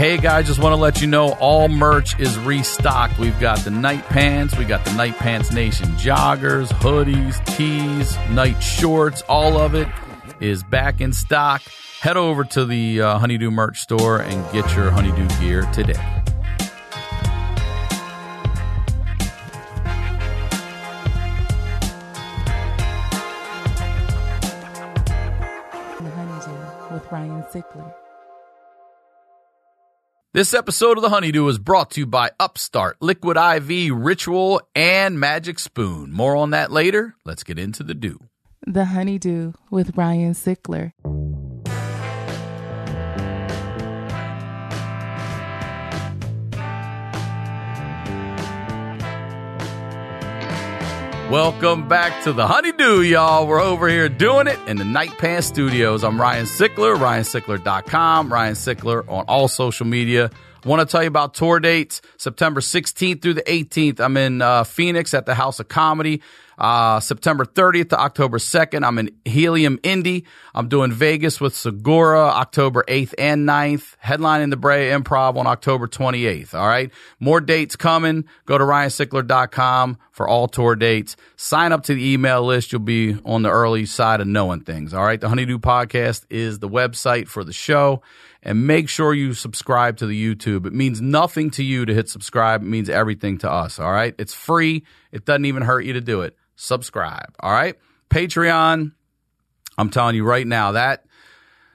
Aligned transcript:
Hey 0.00 0.16
guys, 0.16 0.46
just 0.46 0.62
want 0.62 0.72
to 0.72 0.80
let 0.80 1.02
you 1.02 1.06
know 1.06 1.34
all 1.34 1.68
merch 1.68 2.18
is 2.18 2.38
restocked. 2.38 3.18
We've 3.18 3.38
got 3.38 3.58
the 3.58 3.70
night 3.70 4.02
pants, 4.06 4.56
we 4.56 4.64
got 4.64 4.82
the 4.86 4.94
Night 4.94 5.14
Pants 5.18 5.52
Nation 5.52 5.88
joggers, 5.96 6.68
hoodies, 6.68 7.44
tees, 7.54 8.16
night 8.30 8.62
shorts, 8.62 9.20
all 9.28 9.58
of 9.58 9.74
it 9.74 9.86
is 10.40 10.62
back 10.62 11.02
in 11.02 11.12
stock. 11.12 11.60
Head 12.00 12.16
over 12.16 12.44
to 12.44 12.64
the 12.64 13.02
uh, 13.02 13.18
Honeydew 13.18 13.50
merch 13.50 13.80
store 13.80 14.22
and 14.22 14.42
get 14.54 14.74
your 14.74 14.90
Honeydew 14.90 15.28
gear 15.38 15.70
today. 15.70 15.92
The 25.98 26.10
Honeydew 26.16 26.94
with 26.94 27.12
Ryan 27.12 27.42
Sickler. 27.52 27.99
This 30.32 30.54
episode 30.54 30.96
of 30.96 31.02
The 31.02 31.08
Honeydew 31.08 31.48
is 31.48 31.58
brought 31.58 31.90
to 31.90 32.02
you 32.02 32.06
by 32.06 32.30
Upstart, 32.38 32.98
Liquid 33.00 33.36
IV, 33.36 33.92
Ritual, 33.92 34.60
and 34.76 35.18
Magic 35.18 35.58
Spoon. 35.58 36.12
More 36.12 36.36
on 36.36 36.50
that 36.50 36.70
later. 36.70 37.16
Let's 37.24 37.42
get 37.42 37.58
into 37.58 37.82
the 37.82 37.94
Dew. 37.94 38.20
The 38.64 38.84
Honeydew 38.84 39.54
with 39.72 39.96
Ryan 39.96 40.34
Sickler. 40.34 40.92
Welcome 51.30 51.86
back 51.86 52.24
to 52.24 52.32
the 52.32 52.44
Honeydew, 52.44 53.02
y'all. 53.02 53.46
We're 53.46 53.60
over 53.60 53.88
here 53.88 54.08
doing 54.08 54.48
it 54.48 54.58
in 54.66 54.78
the 54.78 54.84
Night 54.84 55.16
Pants 55.16 55.46
Studios. 55.46 56.02
I'm 56.02 56.20
Ryan 56.20 56.44
Sickler, 56.44 56.96
ryansickler.com, 56.96 58.32
Ryan 58.32 58.54
Sickler 58.54 59.08
on 59.08 59.26
all 59.28 59.46
social 59.46 59.86
media. 59.86 60.32
Want 60.64 60.80
to 60.80 60.90
tell 60.90 61.04
you 61.04 61.06
about 61.06 61.34
tour 61.34 61.60
dates 61.60 62.02
September 62.16 62.60
16th 62.60 63.22
through 63.22 63.34
the 63.34 63.42
18th. 63.42 64.00
I'm 64.00 64.16
in 64.16 64.42
uh, 64.42 64.64
Phoenix 64.64 65.14
at 65.14 65.24
the 65.24 65.36
House 65.36 65.60
of 65.60 65.68
Comedy. 65.68 66.20
Uh, 66.60 67.00
September 67.00 67.46
30th 67.46 67.88
to 67.88 67.98
October 67.98 68.36
2nd, 68.36 68.86
I'm 68.86 68.98
in 68.98 69.16
Helium 69.24 69.80
Indy. 69.82 70.26
I'm 70.54 70.68
doing 70.68 70.92
Vegas 70.92 71.40
with 71.40 71.56
Segura 71.56 72.20
October 72.20 72.84
8th 72.86 73.14
and 73.16 73.48
9th. 73.48 73.96
Headlining 74.04 74.50
the 74.50 74.58
Brea 74.58 74.90
Improv 74.90 75.36
on 75.36 75.46
October 75.46 75.88
28th. 75.88 76.52
All 76.52 76.68
right. 76.68 76.90
More 77.18 77.40
dates 77.40 77.76
coming. 77.76 78.26
Go 78.44 78.58
to 78.58 78.64
ryansickler.com 78.64 79.96
for 80.12 80.28
all 80.28 80.48
tour 80.48 80.76
dates. 80.76 81.16
Sign 81.36 81.72
up 81.72 81.84
to 81.84 81.94
the 81.94 82.12
email 82.12 82.44
list. 82.44 82.72
You'll 82.72 82.82
be 82.82 83.16
on 83.24 83.40
the 83.42 83.50
early 83.50 83.86
side 83.86 84.20
of 84.20 84.26
knowing 84.26 84.60
things. 84.60 84.92
All 84.92 85.04
right. 85.04 85.18
The 85.20 85.30
Honeydew 85.30 85.60
Podcast 85.60 86.26
is 86.28 86.58
the 86.58 86.68
website 86.68 87.26
for 87.26 87.42
the 87.42 87.54
show. 87.54 88.02
And 88.42 88.66
make 88.66 88.90
sure 88.90 89.14
you 89.14 89.32
subscribe 89.32 89.98
to 89.98 90.06
the 90.06 90.34
YouTube. 90.34 90.66
It 90.66 90.74
means 90.74 91.00
nothing 91.00 91.50
to 91.52 91.64
you 91.64 91.86
to 91.86 91.94
hit 91.94 92.10
subscribe. 92.10 92.62
It 92.62 92.66
means 92.66 92.90
everything 92.90 93.38
to 93.38 93.50
us. 93.50 93.78
All 93.78 93.92
right. 93.92 94.14
It's 94.18 94.34
free. 94.34 94.84
It 95.10 95.24
doesn't 95.24 95.46
even 95.46 95.62
hurt 95.62 95.84
you 95.86 95.94
to 95.94 96.00
do 96.02 96.20
it. 96.20 96.36
Subscribe. 96.60 97.34
All 97.40 97.52
right. 97.52 97.74
Patreon. 98.10 98.92
I'm 99.78 99.88
telling 99.88 100.14
you 100.14 100.24
right 100.24 100.46
now 100.46 100.72
that 100.72 101.06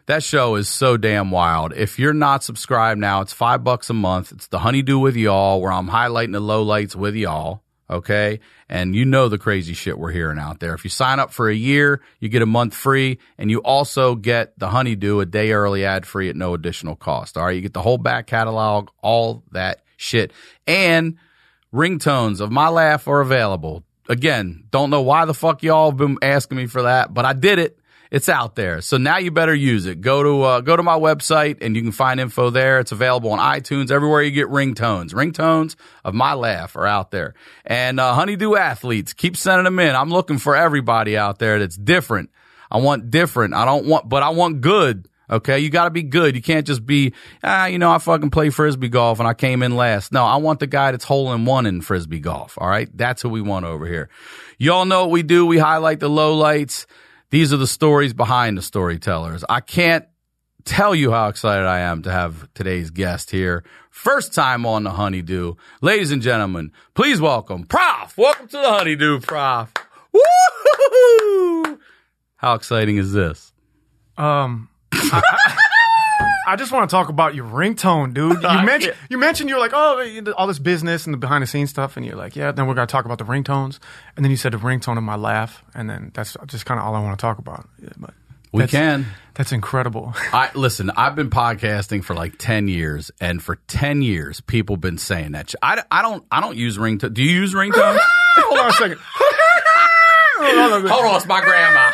that 0.06 0.22
show 0.22 0.56
is 0.56 0.70
so 0.70 0.96
damn 0.96 1.32
wild. 1.32 1.74
If 1.74 1.98
you're 1.98 2.14
not 2.14 2.44
subscribed 2.44 3.02
now, 3.02 3.22
it's 3.22 3.34
five 3.34 3.64
bucks 3.64 3.90
a 3.90 3.96
month. 3.96 4.32
It's 4.32 4.46
the 4.46 4.60
Honeydew 4.60 5.00
with 5.00 5.16
y'all, 5.16 5.60
where 5.60 5.72
I'm 5.72 5.90
highlighting 5.90 6.34
the 6.34 6.40
lowlights 6.40 6.96
with 6.96 7.16
y'all. 7.16 7.64
Okay. 7.90 8.40
And 8.70 8.96
you 8.96 9.06
know 9.06 9.28
the 9.28 9.40
crazy 9.40 9.74
shit 9.74 9.98
we're 9.98 10.12
hearing 10.12 10.38
out 10.38 10.60
there. 10.60 10.76
If 10.76 10.84
you 10.84 10.92
sign 10.92 11.20
up 11.20 11.32
for 11.34 11.50
a 11.50 11.56
year, 11.56 12.04
you 12.20 12.30
get 12.30 12.44
a 12.44 12.48
month 12.48 12.76
free 12.76 13.18
and 13.40 13.50
you 13.50 13.62
also 13.62 14.14
get 14.14 14.58
the 14.60 14.70
Honeydew 14.70 15.20
a 15.20 15.26
day 15.26 15.52
early 15.52 15.84
ad 15.84 16.06
free 16.06 16.30
at 16.30 16.36
no 16.36 16.54
additional 16.54 16.96
cost. 16.96 17.38
All 17.38 17.46
right. 17.46 17.56
You 17.56 17.62
get 17.62 17.74
the 17.74 17.82
whole 17.82 17.98
back 17.98 18.28
catalog, 18.28 18.90
all 19.02 19.44
that 19.52 19.82
shit. 19.98 20.32
And 20.68 21.18
ringtones 21.74 22.40
of 22.40 22.52
my 22.52 22.70
laugh 22.70 23.08
are 23.08 23.22
available. 23.22 23.84
Again, 24.08 24.66
don't 24.70 24.90
know 24.90 25.02
why 25.02 25.26
the 25.26 25.34
fuck 25.34 25.64
y'all 25.64 25.92
have 25.92 25.98
been 25.98 26.18
asking 26.22 26.58
me 26.58 26.68
for 26.68 26.84
that, 26.84 27.14
but 27.14 27.26
I 27.26 27.34
did 27.34 27.60
it. 27.60 27.80
It's 28.12 28.30
out 28.30 28.56
there. 28.56 28.82
So 28.82 28.98
now 28.98 29.18
you 29.18 29.32
better 29.32 29.54
use 29.54 29.88
it. 29.88 30.00
Go 30.00 30.22
to 30.22 30.42
uh, 30.44 30.62
go 30.62 30.78
to 30.78 30.84
my 30.84 30.98
website 30.98 31.58
and 31.62 31.76
you 31.76 31.82
can 31.82 31.92
find 31.92 32.20
info 32.20 32.52
there. 32.52 32.80
It's 32.80 32.92
available 32.92 33.32
on 33.32 33.40
iTunes, 33.40 33.92
everywhere 33.92 34.22
you 34.22 34.32
get 34.32 34.48
ringtones. 34.48 35.12
Ringtones 35.14 35.76
of 36.04 36.14
my 36.14 36.34
laugh 36.34 36.76
are 36.76 36.86
out 36.86 37.12
there. 37.12 37.34
And 37.66 38.00
uh, 38.00 38.14
Honeydew 38.14 38.56
athletes, 38.56 39.14
keep 39.14 39.36
sending 39.36 39.66
them 39.66 39.80
in. 39.80 39.96
I'm 39.96 40.12
looking 40.12 40.38
for 40.38 40.56
everybody 40.56 41.18
out 41.18 41.40
there 41.40 41.60
that's 41.60 41.76
different. 41.76 42.30
I 42.70 42.78
want 42.78 43.10
different. 43.10 43.54
I 43.54 43.66
don't 43.66 43.86
want, 43.86 44.08
but 44.08 44.22
I 44.22 44.30
want 44.30 44.62
good. 44.62 45.08
Okay, 45.30 45.60
you 45.60 45.70
got 45.70 45.86
to 45.86 45.90
be 45.90 46.04
good. 46.04 46.36
You 46.36 46.42
can't 46.42 46.68
just 46.68 46.86
be, 46.86 47.14
ah, 47.44 47.66
you 47.66 47.80
know, 47.80 47.92
I 47.92 47.98
fucking 47.98 48.30
play 48.30 48.50
frisbee 48.50 48.90
golf 48.90 49.20
and 49.20 49.28
I 49.28 49.34
came 49.34 49.64
in 49.64 49.76
last. 49.76 50.12
No, 50.12 50.24
I 50.24 50.38
want 50.38 50.60
the 50.60 50.68
guy 50.68 50.92
that's 50.92 51.04
hole 51.04 51.34
in 51.34 51.46
one 51.46 51.66
in 51.66 51.82
frisbee 51.82 52.20
golf. 52.20 52.58
All 52.60 52.68
right, 52.68 52.90
that's 52.96 53.22
who 53.22 53.30
we 53.30 53.42
want 53.42 53.66
over 53.66 53.86
here. 53.88 54.10
Y'all 54.58 54.86
know 54.86 55.02
what 55.02 55.12
we 55.12 55.24
do. 55.24 55.46
We 55.46 55.58
highlight 55.58 56.00
the 56.00 56.10
lowlights. 56.10 56.86
These 57.32 57.52
are 57.52 57.58
the 57.58 57.68
stories 57.68 58.14
behind 58.14 58.58
the 58.58 58.62
storytellers. 58.62 59.44
I 59.50 59.62
can't 59.62 60.06
tell 60.64 60.94
you 60.94 61.12
how 61.12 61.28
excited 61.28 61.66
I 61.66 61.80
am 61.80 62.02
to 62.04 62.12
have 62.12 62.48
today's 62.54 62.92
guest 62.92 63.32
here. 63.32 63.64
First 63.90 64.34
time 64.34 64.66
on 64.66 64.84
the 64.84 64.92
Honeydew. 64.92 65.56
Ladies 65.82 66.12
and 66.12 66.22
gentlemen, 66.22 66.72
please 66.94 67.22
welcome 67.22 67.66
Prof. 67.66 68.18
Welcome 68.18 68.48
to 68.50 68.58
the 68.58 68.70
Honeydew, 68.70 69.22
Prof. 69.22 69.72
Woo! 70.12 71.80
How 72.36 72.54
exciting 72.54 72.98
is 72.98 73.14
this? 73.14 73.54
Um, 74.18 74.70
I, 76.48 76.56
just 76.58 76.72
want 76.72 76.90
to 76.90 76.94
talk 76.94 77.10
about 77.10 77.36
your 77.36 77.46
ringtone, 77.46 78.14
dude. 78.14 78.42
You 78.42 78.62
mentioned 78.66 78.96
you 79.10 79.18
mentioned 79.18 79.50
you're 79.50 79.60
like, 79.60 79.72
oh, 79.74 80.34
all 80.38 80.48
this 80.48 80.60
business 80.60 81.06
and 81.06 81.14
the 81.14 81.18
behind 81.18 81.42
the 81.42 81.48
scenes 81.48 81.70
stuff, 81.70 81.98
and 81.98 82.06
you're 82.06 82.16
like, 82.16 82.36
yeah. 82.36 82.52
Then 82.52 82.68
we're 82.68 82.74
gonna 82.76 82.88
talk 82.88 83.06
about 83.06 83.18
the 83.18 83.26
ringtones, 83.26 83.80
and 84.16 84.24
then 84.24 84.32
you 84.32 84.38
said 84.38 84.54
the 84.54 84.58
ringtone 84.58 84.98
of 84.98 85.04
my 85.04 85.16
laugh, 85.16 85.64
and 85.74 85.90
then 85.90 86.12
that's 86.14 86.38
just 86.48 86.66
kind 86.66 86.80
of 86.80 86.86
all 86.86 86.96
I 86.96 87.00
want 87.02 87.18
to 87.18 87.22
talk 87.22 87.38
about. 87.40 87.68
Yeah, 87.82 87.90
but 87.98 88.14
We 88.52 88.60
that's- 88.62 88.72
can. 88.72 89.06
That's 89.36 89.52
incredible. 89.52 90.14
I 90.32 90.50
listen. 90.56 90.90
I've 90.96 91.16
been 91.16 91.30
podcasting 91.30 92.06
for 92.06 92.14
like 92.14 92.38
ten 92.38 92.70
years, 92.70 93.12
and 93.20 93.44
for 93.44 93.56
ten 93.68 94.02
years, 94.02 94.40
people 94.40 94.78
been 94.78 94.98
saying 94.98 95.34
that. 95.34 95.54
I, 95.62 95.84
I 95.92 96.02
don't 96.02 96.24
I 96.32 96.40
don't 96.40 96.56
use 96.56 96.78
ringtone. 96.78 97.14
Do 97.14 97.22
you 97.22 97.32
use 97.42 97.54
ringtones? 97.54 98.00
Hold 98.38 98.60
on 98.60 98.70
a 98.70 98.74
second. 98.74 98.98
Hold 100.38 101.06
on, 101.06 101.16
it's 101.16 101.26
my 101.26 101.42
grandma. 101.42 101.92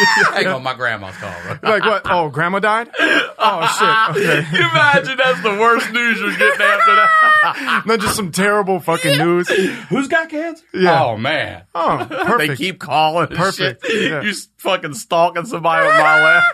Hang 0.34 0.46
on, 0.48 0.62
my 0.62 0.74
grandma's 0.74 1.16
calling. 1.16 1.58
like 1.62 1.82
what? 1.84 2.02
Oh, 2.06 2.28
grandma 2.28 2.58
died. 2.60 2.88
Oh 2.98 3.76
shit. 3.78 3.90
Okay. 4.20 4.46
you 4.52 4.58
imagine 4.68 5.16
that's 5.16 5.42
the 5.42 5.50
worst 5.60 5.90
news 5.92 6.18
you're 6.20 6.30
getting 6.32 6.60
after 6.60 6.94
that? 6.94 7.82
Not 7.86 8.00
just 8.00 8.16
some 8.16 8.32
terrible 8.32 8.80
fucking 8.80 9.18
news. 9.18 9.48
Who's 9.88 10.08
got 10.08 10.28
cancer? 10.28 10.64
Yeah. 10.74 11.02
Oh 11.04 11.16
man. 11.16 11.64
Oh, 11.74 12.06
perfect. 12.08 12.38
They 12.50 12.56
keep 12.56 12.78
calling. 12.80 13.28
Perfect. 13.28 13.84
Yeah. 13.88 14.22
You 14.22 14.30
s- 14.30 14.48
fucking 14.58 14.94
stalking 14.94 15.44
somebody 15.46 15.86
with 15.86 15.94
my 15.96 16.22
laugh. 16.22 16.44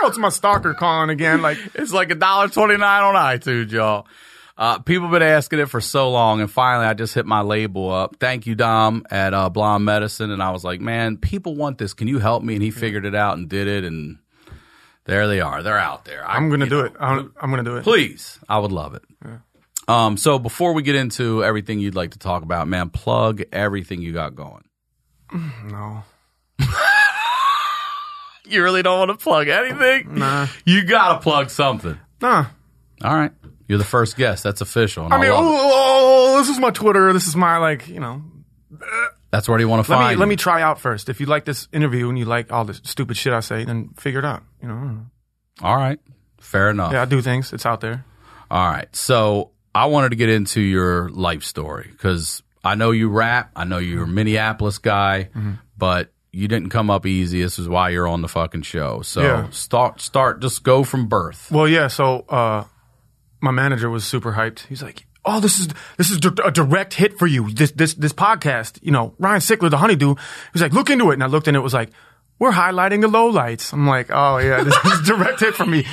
Oh, 0.00 0.06
it's 0.08 0.18
my 0.18 0.28
stalker 0.28 0.74
calling 0.74 1.10
again. 1.10 1.42
Like, 1.42 1.58
It's 1.74 1.92
like 1.92 2.10
a 2.10 2.14
dollar 2.14 2.48
twenty 2.48 2.76
nine 2.76 3.02
on 3.02 3.14
iTunes, 3.14 3.70
y'all. 3.72 4.06
Uh, 4.58 4.80
people 4.80 5.06
been 5.08 5.22
asking 5.22 5.60
it 5.60 5.66
for 5.70 5.80
so 5.80 6.10
long, 6.10 6.40
and 6.40 6.50
finally, 6.50 6.84
I 6.84 6.92
just 6.92 7.14
hit 7.14 7.24
my 7.24 7.42
label 7.42 7.92
up. 7.92 8.16
Thank 8.18 8.44
you, 8.44 8.56
Dom, 8.56 9.04
at 9.08 9.32
uh, 9.32 9.48
Blonde 9.50 9.84
Medicine, 9.84 10.32
and 10.32 10.42
I 10.42 10.50
was 10.50 10.64
like, 10.64 10.80
"Man, 10.80 11.16
people 11.16 11.54
want 11.54 11.78
this. 11.78 11.94
Can 11.94 12.08
you 12.08 12.18
help 12.18 12.42
me?" 12.42 12.54
And 12.54 12.62
he 12.62 12.72
figured 12.72 13.04
it 13.06 13.14
out 13.14 13.38
and 13.38 13.48
did 13.48 13.68
it, 13.68 13.84
and 13.84 14.18
there 15.04 15.28
they 15.28 15.40
are. 15.40 15.62
They're 15.62 15.78
out 15.78 16.04
there. 16.04 16.26
I- 16.28 16.34
I'm 16.34 16.50
gonna 16.50 16.66
do 16.68 16.80
know, 16.80 16.84
it. 16.86 16.92
I'm, 16.98 17.32
I'm 17.40 17.50
gonna 17.50 17.62
do 17.62 17.76
it. 17.76 17.84
Please, 17.84 18.40
I 18.48 18.58
would 18.58 18.72
love 18.72 18.94
it. 18.94 19.02
Um, 19.86 20.16
so 20.18 20.38
before 20.40 20.72
we 20.74 20.82
get 20.82 20.96
into 20.96 21.42
everything 21.44 21.78
you'd 21.78 21.94
like 21.94 22.10
to 22.10 22.18
talk 22.18 22.42
about, 22.42 22.66
man, 22.68 22.90
plug 22.90 23.42
everything 23.52 24.02
you 24.02 24.12
got 24.12 24.34
going. 24.34 24.64
No. 25.64 26.02
You 28.50 28.62
really 28.62 28.82
don't 28.82 28.98
want 28.98 29.10
to 29.18 29.22
plug 29.22 29.48
anything? 29.48 30.14
Nah. 30.18 30.46
You 30.64 30.84
gotta 30.84 31.20
plug 31.20 31.50
something. 31.50 31.98
Nah. 32.22 32.46
All 33.04 33.14
right. 33.14 33.30
You're 33.68 33.78
the 33.78 33.84
first 33.84 34.16
guest. 34.16 34.42
That's 34.42 34.60
official. 34.60 35.04
and 35.04 35.14
I 35.14 35.20
mean, 35.20 35.30
oh, 35.30 35.36
oh, 36.34 36.38
this 36.38 36.48
is 36.48 36.58
my 36.58 36.70
Twitter. 36.70 37.12
This 37.12 37.28
is 37.28 37.36
my 37.36 37.58
like, 37.58 37.86
you 37.88 38.00
know. 38.00 38.22
that's 39.30 39.48
where 39.48 39.58
do 39.58 39.62
you 39.64 39.68
want 39.68 39.84
to 39.84 39.92
Let 39.92 39.98
find 39.98 40.16
me 40.16 40.20
let 40.20 40.28
me 40.28 40.36
try 40.36 40.62
out 40.62 40.80
first. 40.80 41.08
If 41.08 41.20
you 41.20 41.26
like 41.26 41.44
this 41.44 41.68
interview 41.72 42.08
and 42.08 42.18
you 42.18 42.24
like 42.24 42.50
all 42.52 42.64
this 42.64 42.80
stupid 42.84 43.16
shit 43.16 43.32
I 43.32 43.40
say, 43.40 43.64
then 43.64 43.90
figure 43.96 44.18
it 44.20 44.24
out. 44.24 44.42
You 44.62 44.68
know. 44.68 44.74
Know. 44.80 45.06
All 45.62 45.76
right. 45.76 45.98
Fair 46.40 46.70
enough. 46.70 46.92
Yeah, 46.92 47.02
I 47.02 47.04
do 47.04 47.20
things. 47.20 47.52
It's 47.52 47.66
out 47.66 47.80
there. 47.80 48.04
All 48.50 48.66
right. 48.66 48.88
So 48.96 49.50
I 49.74 49.86
wanted 49.86 50.10
to 50.10 50.16
get 50.16 50.30
into 50.30 50.60
your 50.60 51.10
life 51.10 51.42
story 51.42 51.88
because 51.92 52.42
I 52.64 52.74
know 52.74 52.90
you 52.90 53.08
rap. 53.10 53.50
I 53.54 53.64
know 53.64 53.78
you're 53.78 54.04
a 54.04 54.06
Minneapolis 54.08 54.78
guy, 54.78 55.28
Mm-hmm. 55.34 55.52
but 55.76 56.12
you 56.32 56.46
didn't 56.48 56.68
come 56.70 56.90
up 56.90 57.04
easy. 57.06 57.42
This 57.42 57.58
is 57.58 57.68
why 57.68 57.88
you're 57.90 58.06
on 58.08 58.22
the 58.22 58.28
fucking 58.28 58.62
show. 58.62 59.02
So 59.02 59.22
Yeah. 59.22 59.50
start, 59.50 60.00
start, 60.00 60.40
just 60.40 60.62
go 60.62 60.84
from 60.84 61.06
birth. 61.08 61.50
Well, 61.50 61.66
yeah. 61.68 61.88
So 61.88 62.20
uh, 62.28 62.64
my 63.40 63.50
manager 63.50 63.90
was 63.90 64.04
super 64.04 64.32
hyped. 64.32 64.66
He's 64.66 64.82
like, 64.82 65.06
"Oh, 65.24 65.40
this 65.40 65.58
is 65.58 65.68
this 65.96 66.10
is 66.10 66.16
a 66.16 66.50
direct 66.50 66.94
hit 66.94 67.18
for 67.18 67.26
you. 67.26 67.50
This 67.50 67.72
this 67.72 67.94
this 67.94 68.12
podcast. 68.12 68.78
You 68.82 68.92
know, 68.92 69.14
Ryan 69.18 69.40
Sickler, 69.40 69.70
the 69.70 69.78
Honeydew." 69.78 70.14
He's 70.52 70.62
like, 70.62 70.72
"Look 70.72 70.90
into 70.90 71.10
it." 71.10 71.14
And 71.14 71.22
I 71.22 71.26
looked, 71.26 71.48
and 71.48 71.56
it 71.56 71.60
was 71.60 71.74
like 71.74 71.90
we're 72.38 72.52
highlighting 72.52 73.00
the 73.00 73.08
lowlights. 73.08 73.72
I'm 73.72 73.86
like, 73.86 74.10
oh 74.10 74.38
yeah, 74.38 74.62
this 74.62 74.76
is 74.84 75.00
direct 75.06 75.40
hit 75.40 75.54
for 75.54 75.66
me. 75.66 75.84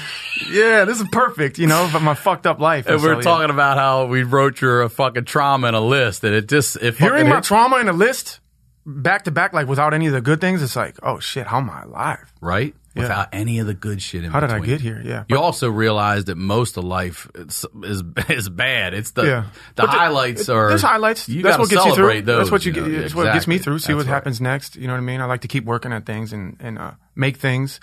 Yeah, 0.50 0.86
this 0.86 1.02
is 1.02 1.08
perfect, 1.10 1.58
you 1.58 1.68
know, 1.68 1.90
but 1.92 2.02
my 2.02 2.14
fucked 2.14 2.46
up 2.46 2.60
life. 2.60 2.88
And 2.88 3.00
so, 3.00 3.08
we're 3.08 3.16
yeah. 3.16 3.22
talking 3.22 3.50
about 3.50 3.78
how 3.78 4.06
we 4.06 4.24
wrote 4.24 4.62
your 4.62 4.84
uh, 4.84 4.90
fucking 4.90 5.26
trauma 5.26 5.68
in 5.70 5.74
a 5.74 5.82
list, 5.82 6.24
and 6.24 6.36
it 6.36 6.48
just 6.48 6.76
it 6.78 6.96
Hearing 6.96 7.30
my 7.30 7.36
hit- 7.36 7.46
trauma 7.46 7.78
in 7.78 7.88
a 7.88 7.94
list 7.94 8.40
back 8.86 9.24
to 9.24 9.32
back, 9.32 9.54
like 9.54 9.68
without 9.68 9.94
any 9.94 10.08
of 10.08 10.14
the 10.14 10.22
good 10.22 10.40
things, 10.40 10.62
it's 10.62 10.76
like, 10.76 10.98
oh 11.02 11.20
shit, 11.20 11.48
how 11.48 11.58
am 11.58 11.70
I 11.70 11.84
alive? 11.84 12.32
right 12.42 12.76
without 12.96 13.30
any 13.34 13.60
of 13.60 13.68
the 13.68 13.74
good 13.74 14.02
shit 14.02 14.24
in 14.24 14.32
How 14.32 14.40
did 14.40 14.52
I 14.52 14.60
get 14.60 14.82
here? 14.82 15.02
Yeah. 15.04 15.26
You 15.28 15.38
also 15.40 15.70
realize 15.70 16.26
that 16.26 16.36
most 16.38 16.78
of 16.78 16.84
life 16.84 17.30
is 17.36 17.66
is, 17.84 18.04
is 18.30 18.50
bad. 18.50 18.94
It's 18.94 19.12
the 19.12 19.24
Yeah. 19.24 19.42
the 19.76 19.84
But 19.84 19.86
the- 19.88 19.92
highlights 19.92 20.50
are 20.50 20.70
There's 20.70 20.82
highlights. 20.82 21.28
You 21.30 21.44
That's 21.44 21.58
what 21.58 21.70
gets 21.70 21.86
you 21.86 21.96
through. 21.96 22.22
Those, 22.22 22.38
that's 22.40 22.52
what 22.52 22.66
you, 22.66 22.72
know? 22.72 22.90
get. 22.90 23.02
That's 23.02 23.16
what 23.16 23.32
gets 23.34 23.48
me 23.48 23.58
through. 23.58 23.80
See 23.80 23.88
That's 23.94 23.98
what 23.98 24.06
right. 24.06 24.14
happens 24.14 24.40
next. 24.42 24.76
You 24.76 24.88
know 24.88 24.94
what 24.94 25.00
I 25.00 25.04
mean? 25.04 25.22
I 25.22 25.26
like 25.26 25.42
to 25.42 25.48
keep 25.48 25.66
working 25.66 25.92
at 25.94 26.06
things 26.06 26.32
and 26.34 26.56
and 26.60 26.78
uh, 26.80 26.92
make 27.16 27.38
things 27.38 27.80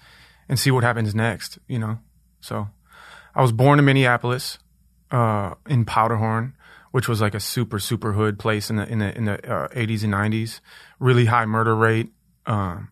and 0.48 0.58
see 0.58 0.70
what 0.70 0.84
happens 0.84 1.14
next. 1.14 1.58
You 1.68 1.78
know. 1.78 1.98
So, 2.40 2.68
I 3.34 3.42
was 3.42 3.52
born 3.52 3.78
in 3.78 3.84
Minneapolis, 3.84 4.58
uh, 5.10 5.54
in 5.68 5.84
Powderhorn, 5.84 6.54
which 6.90 7.08
was 7.08 7.20
like 7.20 7.34
a 7.34 7.40
super 7.40 7.78
super 7.78 8.12
hood 8.12 8.38
place 8.38 8.68
in 8.70 8.76
the 8.76 8.88
in 8.90 8.98
the 8.98 9.16
in 9.16 9.24
the 9.26 9.34
uh, 9.52 9.68
80s 9.68 10.02
and 10.04 10.12
90s. 10.12 10.60
Really 10.98 11.26
high 11.26 11.46
murder 11.46 11.76
rate. 11.76 12.10
Um, 12.46 12.88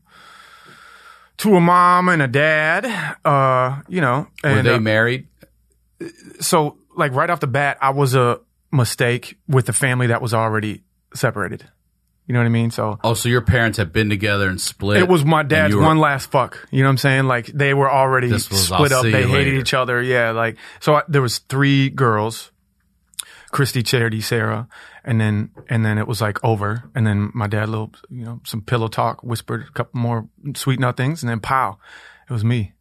to 1.41 1.55
a 1.57 1.61
mom 1.61 2.09
and 2.09 2.23
a 2.23 2.29
dad. 2.29 2.87
Uh, 3.25 3.83
you 3.89 4.01
know. 4.01 4.27
Were 4.45 4.51
And, 4.51 4.67
they 4.67 4.75
uh, 4.75 4.81
married? 4.81 5.27
so 6.41 6.79
like 6.97 7.13
right 7.13 7.29
off 7.31 7.41
the 7.41 7.47
bat, 7.47 7.79
I 7.81 7.91
was 7.91 8.15
a 8.15 8.41
mistake 8.73 9.39
with 9.49 9.67
the 9.67 9.73
family 9.73 10.09
that 10.09 10.23
was 10.23 10.33
already 10.35 10.83
separated. 11.15 11.65
You 12.27 12.35
know 12.35 12.41
what 12.41 12.47
I 12.47 12.51
mean? 12.51 12.71
So 12.71 12.99
Oh, 13.03 13.15
so 13.15 13.29
your 13.29 13.41
parents 13.41 13.77
had 13.79 13.93
been 13.93 14.09
together 14.09 14.49
and 14.49 14.61
split. 14.61 14.99
it 14.99 15.09
was 15.09 15.25
my 15.25 15.43
dad's 15.43 15.75
were- 15.75 15.83
one 15.83 15.99
last 15.99 16.31
fuck. 16.31 16.69
You 16.71 16.83
know 16.83 16.87
what 16.89 16.93
I'm 16.93 16.99
saying? 16.99 17.25
Like 17.25 17.47
they 17.47 17.75
were 17.75 17.91
already 17.91 18.31
was, 18.31 18.49
I'll 18.53 18.59
split 18.59 18.93
up. 18.93 19.03
They 19.03 19.11
hated 19.13 19.31
later. 19.33 19.51
each 19.57 19.75
other. 19.75 20.01
Yeah. 20.01 20.31
Like 20.31 20.57
so, 20.79 20.95
I, 20.97 21.03
there 21.09 21.23
was 21.23 21.39
three 21.39 21.91
girls, 21.91 22.53
Christy, 23.51 23.83
Charity, 23.83 24.21
Sarah, 24.21 24.69
and 25.05 25.21
then 25.21 25.51
and 25.69 25.85
then 25.85 25.99
it 25.99 26.07
was 26.09 26.21
like 26.21 26.43
over. 26.45 26.85
And 26.95 27.07
then 27.07 27.31
my 27.35 27.47
dad, 27.47 27.69
little 27.69 27.93
you 28.09 28.25
know, 28.25 28.41
some 28.45 28.63
pillow 28.63 28.89
talk, 28.89 29.23
whispered 29.23 29.67
a 29.69 29.73
couple 29.73 30.01
more 30.01 30.29
sweet 30.55 30.81
nothings, 30.81 31.23
and 31.23 31.31
then 31.31 31.41
pow, 31.41 31.79
it 32.29 32.33
was 32.33 32.45
me. 32.45 32.73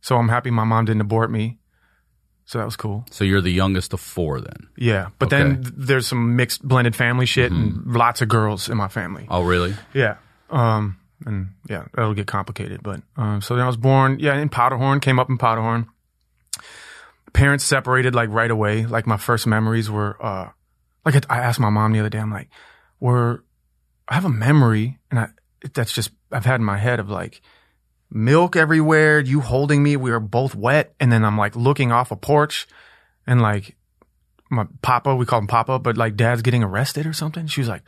So 0.00 0.16
I'm 0.16 0.28
happy 0.28 0.50
my 0.50 0.64
mom 0.64 0.84
didn't 0.84 1.00
abort 1.02 1.30
me. 1.30 1.58
So 2.44 2.58
that 2.58 2.64
was 2.64 2.76
cool. 2.76 3.04
So 3.10 3.24
you're 3.24 3.42
the 3.42 3.52
youngest 3.52 3.92
of 3.92 4.00
four, 4.00 4.40
then? 4.40 4.68
Yeah, 4.76 5.08
but 5.18 5.26
Okay. 5.26 5.42
then 5.42 5.62
th- 5.62 5.74
there's 5.76 6.06
some 6.06 6.34
mixed 6.34 6.66
blended 6.66 6.96
family 6.96 7.26
shit 7.26 7.52
and 7.52 7.84
lots 7.94 8.22
of 8.22 8.28
girls 8.30 8.70
in 8.70 8.78
my 8.78 8.88
family. 8.88 9.26
Oh, 9.28 9.42
really? 9.42 9.74
Yeah. 9.92 10.16
Um 10.48 10.96
and 11.26 11.48
yeah, 11.68 11.84
that'll 11.94 12.14
get 12.14 12.26
complicated, 12.26 12.82
but 12.82 13.02
um 13.16 13.42
so 13.42 13.54
then 13.54 13.64
I 13.64 13.66
was 13.66 13.76
born 13.76 14.18
yeah, 14.18 14.38
in 14.38 14.48
Powderhorn, 14.48 15.00
came 15.02 15.18
up 15.18 15.28
in 15.28 15.36
Powderhorn. 15.36 15.88
Parents 17.34 17.64
separated 17.64 18.14
like 18.14 18.30
right 18.30 18.50
away. 18.50 18.86
Like 18.86 19.06
my 19.06 19.18
first 19.18 19.46
memories 19.46 19.90
were 19.90 20.16
uh 20.24 20.48
like 21.08 21.30
I 21.30 21.38
I 21.38 21.42
asked 21.42 21.60
my 21.60 21.70
mom 21.70 21.92
the 21.92 22.00
other 22.00 22.08
day 22.10 22.18
I'm 22.18 22.32
like, 22.32 22.48
"Were 23.00 23.44
I 24.08 24.14
have 24.14 24.24
a 24.24 24.28
memory 24.30 24.98
and 25.10 25.18
I 25.20 25.28
that's 25.74 25.92
just 25.92 26.10
I've 26.32 26.44
had 26.44 26.60
in 26.60 26.64
my 26.64 26.78
head 26.78 27.00
of 27.00 27.08
like 27.10 27.40
milk 28.10 28.56
everywhere, 28.56 29.20
you 29.20 29.40
holding 29.40 29.82
me, 29.82 29.96
we 29.96 30.10
were 30.10 30.20
both 30.20 30.54
wet 30.54 30.94
and 31.00 31.12
then 31.12 31.24
I'm 31.24 31.36
like 31.36 31.54
looking 31.56 31.92
off 31.92 32.10
a 32.10 32.16
porch 32.16 32.66
and 33.26 33.42
like 33.42 33.76
my 34.50 34.66
papa, 34.80 35.14
we 35.14 35.26
call 35.26 35.40
him 35.40 35.46
papa, 35.46 35.78
but 35.78 35.96
like 35.98 36.16
dad's 36.16 36.40
getting 36.42 36.62
arrested 36.62 37.06
or 37.06 37.12
something. 37.12 37.46
She 37.48 37.60
was 37.60 37.68
like, 37.68 37.82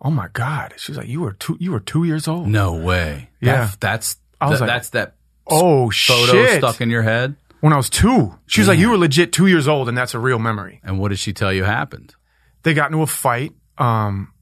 "Oh 0.00 0.10
my 0.12 0.28
god!" 0.32 0.74
She 0.76 0.92
was 0.92 0.98
like, 0.98 1.08
"You 1.08 1.20
were 1.22 1.32
two, 1.32 1.56
you 1.58 1.72
were 1.72 1.80
two 1.80 2.04
years 2.04 2.28
old." 2.28 2.46
No 2.46 2.74
way. 2.74 3.30
Yeah. 3.40 3.64
That- 3.66 3.80
that's 3.80 4.16
I 4.40 4.48
was 4.48 4.60
that- 4.60 4.66
like, 4.66 4.74
that's 4.76 4.90
that 4.90 5.14
Oh 5.50 5.90
photo 5.90 6.32
shit! 6.32 6.58
stuck 6.60 6.80
in 6.80 6.90
your 6.90 7.02
head. 7.02 7.34
when 7.60 7.72
I 7.72 7.76
was 7.76 7.90
two, 7.90 8.34
she 8.46 8.60
was 8.60 8.68
like, 8.68 8.78
"You 8.78 8.90
were 8.90 8.98
legit 8.98 9.32
two 9.32 9.46
years 9.48 9.66
old, 9.66 9.88
and 9.88 9.98
that's 9.98 10.14
a 10.14 10.20
real 10.20 10.38
memory." 10.38 10.80
And 10.84 11.00
what 11.00 11.08
did 11.08 11.18
she 11.18 11.32
tell 11.32 11.52
you 11.52 11.64
happened? 11.64 12.14
They 12.62 12.74
got 12.74 12.90
into 12.90 13.02
a 13.02 13.06
fight. 13.06 13.52
Um, 13.78 14.32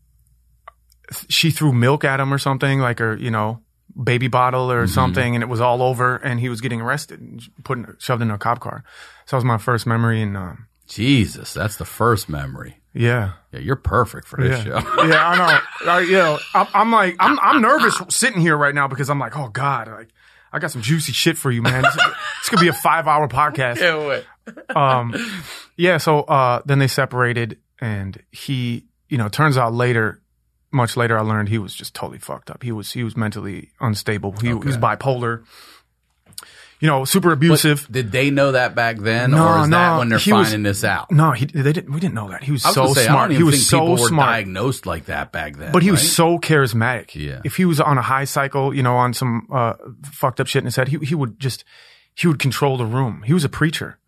she 1.29 1.51
threw 1.51 1.73
milk 1.73 2.05
at 2.05 2.19
him 2.21 2.33
or 2.33 2.39
something, 2.39 2.81
like 2.81 3.01
a 3.01 3.17
you 3.19 3.31
know 3.31 3.61
baby 4.03 4.29
bottle 4.29 4.71
or 4.71 4.87
something, 4.87 5.35
and 5.35 5.43
it 5.43 5.47
was 5.49 5.61
all 5.61 5.83
over, 5.83 6.17
and 6.17 6.39
he 6.41 6.49
was 6.49 6.61
getting 6.61 6.81
arrested 6.81 7.21
and 7.21 7.43
put 7.65 7.79
in, 7.79 7.97
shoved 7.99 8.21
in 8.23 8.31
a 8.31 8.39
cop 8.39 8.61
car. 8.61 8.85
So 9.27 9.37
that 9.37 9.39
was 9.39 9.45
my 9.45 9.59
first 9.59 9.87
memory, 9.87 10.21
and 10.21 10.37
um, 10.37 10.67
Jesus, 10.87 11.55
that's 11.55 11.77
the 11.77 11.85
first 11.85 12.29
memory. 12.29 12.77
yeah. 12.93 13.33
Yeah, 13.53 13.61
you're 13.61 13.77
perfect 13.77 14.27
for 14.29 14.37
this 14.43 14.65
Yeah, 14.67 14.81
show. 14.83 15.05
yeah, 15.07 15.27
I 15.29 15.37
know. 15.39 15.61
I, 15.93 16.01
you 16.01 16.13
know, 16.13 16.39
I'm, 16.55 16.67
I'm 16.75 16.93
like, 16.93 17.17
I'm, 17.21 17.39
I'm 17.41 17.63
nervous 17.63 17.99
sitting 18.11 18.41
here 18.41 18.57
right 18.57 18.75
now 18.75 18.87
because 18.87 19.09
I'm 19.09 19.19
like, 19.19 19.35
oh 19.37 19.49
god, 19.49 19.89
like, 19.89 20.09
I 20.53 20.59
got 20.59 20.71
some 20.73 20.83
juicy 20.83 21.13
shit 21.13 21.39
for 21.39 21.51
you, 21.51 21.63
man. 21.63 21.83
This, 21.83 21.95
this 21.95 22.49
could 22.51 22.61
be 22.61 22.69
a 22.69 22.73
five 22.75 23.07
hour 23.09 23.29
podcast. 23.29 23.79
wait. 24.09 24.77
Um, 24.77 25.15
yeah. 25.77 25.97
So 25.97 26.21
uh, 26.21 26.61
then 26.67 26.79
they 26.81 26.87
separated, 26.89 27.59
and 27.81 28.23
he, 28.31 28.87
you 29.09 29.19
know, 29.19 29.29
turns 29.29 29.57
out 29.57 29.73
later, 29.75 30.21
much 30.73 30.97
later, 30.97 31.19
I 31.19 31.23
learned 31.23 31.49
he 31.49 31.59
was 31.59 31.75
just 31.75 31.95
totally 31.95 32.19
fucked 32.19 32.51
up. 32.51 32.63
He 32.63 32.73
was, 32.73 32.93
he 32.93 33.05
was 33.05 33.17
mentally 33.17 33.71
unstable. 33.81 34.33
He, 34.33 34.49
he 34.49 34.55
was 34.55 34.77
bipolar. 34.77 35.45
You 36.79 36.89
know, 36.89 37.07
super 37.07 37.33
abusive. 37.33 37.89
Did 37.91 38.13
they 38.13 38.29
know 38.31 38.53
that 38.53 38.75
back 38.75 38.99
then, 38.99 39.31
No, 39.31 39.47
or 39.49 39.59
is 39.63 39.71
that 39.71 39.93
no, 39.93 39.99
when 39.99 40.11
they're 40.11 40.19
he 40.19 40.31
was- 40.31 40.49
finding 40.49 40.63
this 40.63 40.85
out? 40.85 41.11
no, 41.11 41.31
he, 41.31 41.47
they 41.47 41.73
didn't. 41.73 41.91
We 41.91 42.01
didn't 42.01 42.13
know 42.13 42.29
that. 42.29 42.45
He 42.45 42.53
was, 42.53 42.65
was 42.65 42.75
so 42.75 42.93
say, 42.93 43.07
smart. 43.07 43.31
He 43.31 43.43
was 43.43 43.67
so 43.67 43.97
smart. 43.97 44.29
diagnosed 44.29 44.85
like 44.85 45.07
that 45.07 45.33
back 45.33 45.57
then. 45.57 45.73
But 45.73 45.83
he 45.83 45.91
was 45.91 46.13
so 46.15 46.39
charismatic. 46.39 47.15
Yeah. 47.15 47.41
If 47.47 47.57
he 47.57 47.65
was 47.65 47.81
on 47.81 47.97
a 47.97 48.03
high 48.03 48.25
cycle, 48.25 48.75
you 48.75 48.83
know, 48.83 48.97
on 48.97 49.15
some 49.15 49.49
uh, 49.51 49.73
fucked 50.05 50.39
up 50.39 50.49
shit 50.49 50.61
in 50.61 50.67
his 50.67 50.77
head, 50.77 50.89
he 50.89 50.99
he 50.99 51.15
would 51.15 51.41
just 51.41 51.65
he 52.15 52.27
would 52.27 52.39
control 52.39 52.77
the 52.77 52.85
room. 52.85 53.23
He 53.25 53.33
was 53.33 53.45
a 53.45 53.49
preacher. 53.49 53.99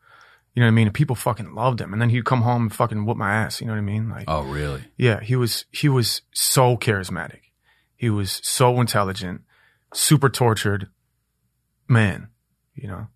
You 0.58 0.64
know 0.64 0.66
what 0.66 0.72
I 0.72 0.74
mean? 0.74 0.86
And 0.88 0.94
people 0.94 1.14
fucking 1.14 1.54
loved 1.54 1.80
him. 1.80 1.92
And 1.92 2.02
then 2.02 2.08
he'd 2.10 2.24
come 2.24 2.42
home 2.42 2.62
and 2.62 2.74
fucking 2.74 3.06
whoop 3.06 3.16
my 3.16 3.32
ass. 3.32 3.60
You 3.60 3.68
know 3.68 3.74
what 3.74 3.78
I 3.78 3.82
mean? 3.82 4.08
Like, 4.08 4.24
Oh, 4.26 4.42
really? 4.42 4.82
yeah, 4.96 5.20
he 5.20 5.36
was 5.36 5.66
he 5.70 5.88
was 5.88 6.22
so 6.34 6.76
charismatic. 6.76 7.42
He 7.94 8.10
was 8.10 8.40
so 8.42 8.80
intelligent, 8.80 9.42
super 9.94 10.28
tortured 10.28 10.88
man. 11.88 12.30
You 12.74 12.88
know, 12.88 13.06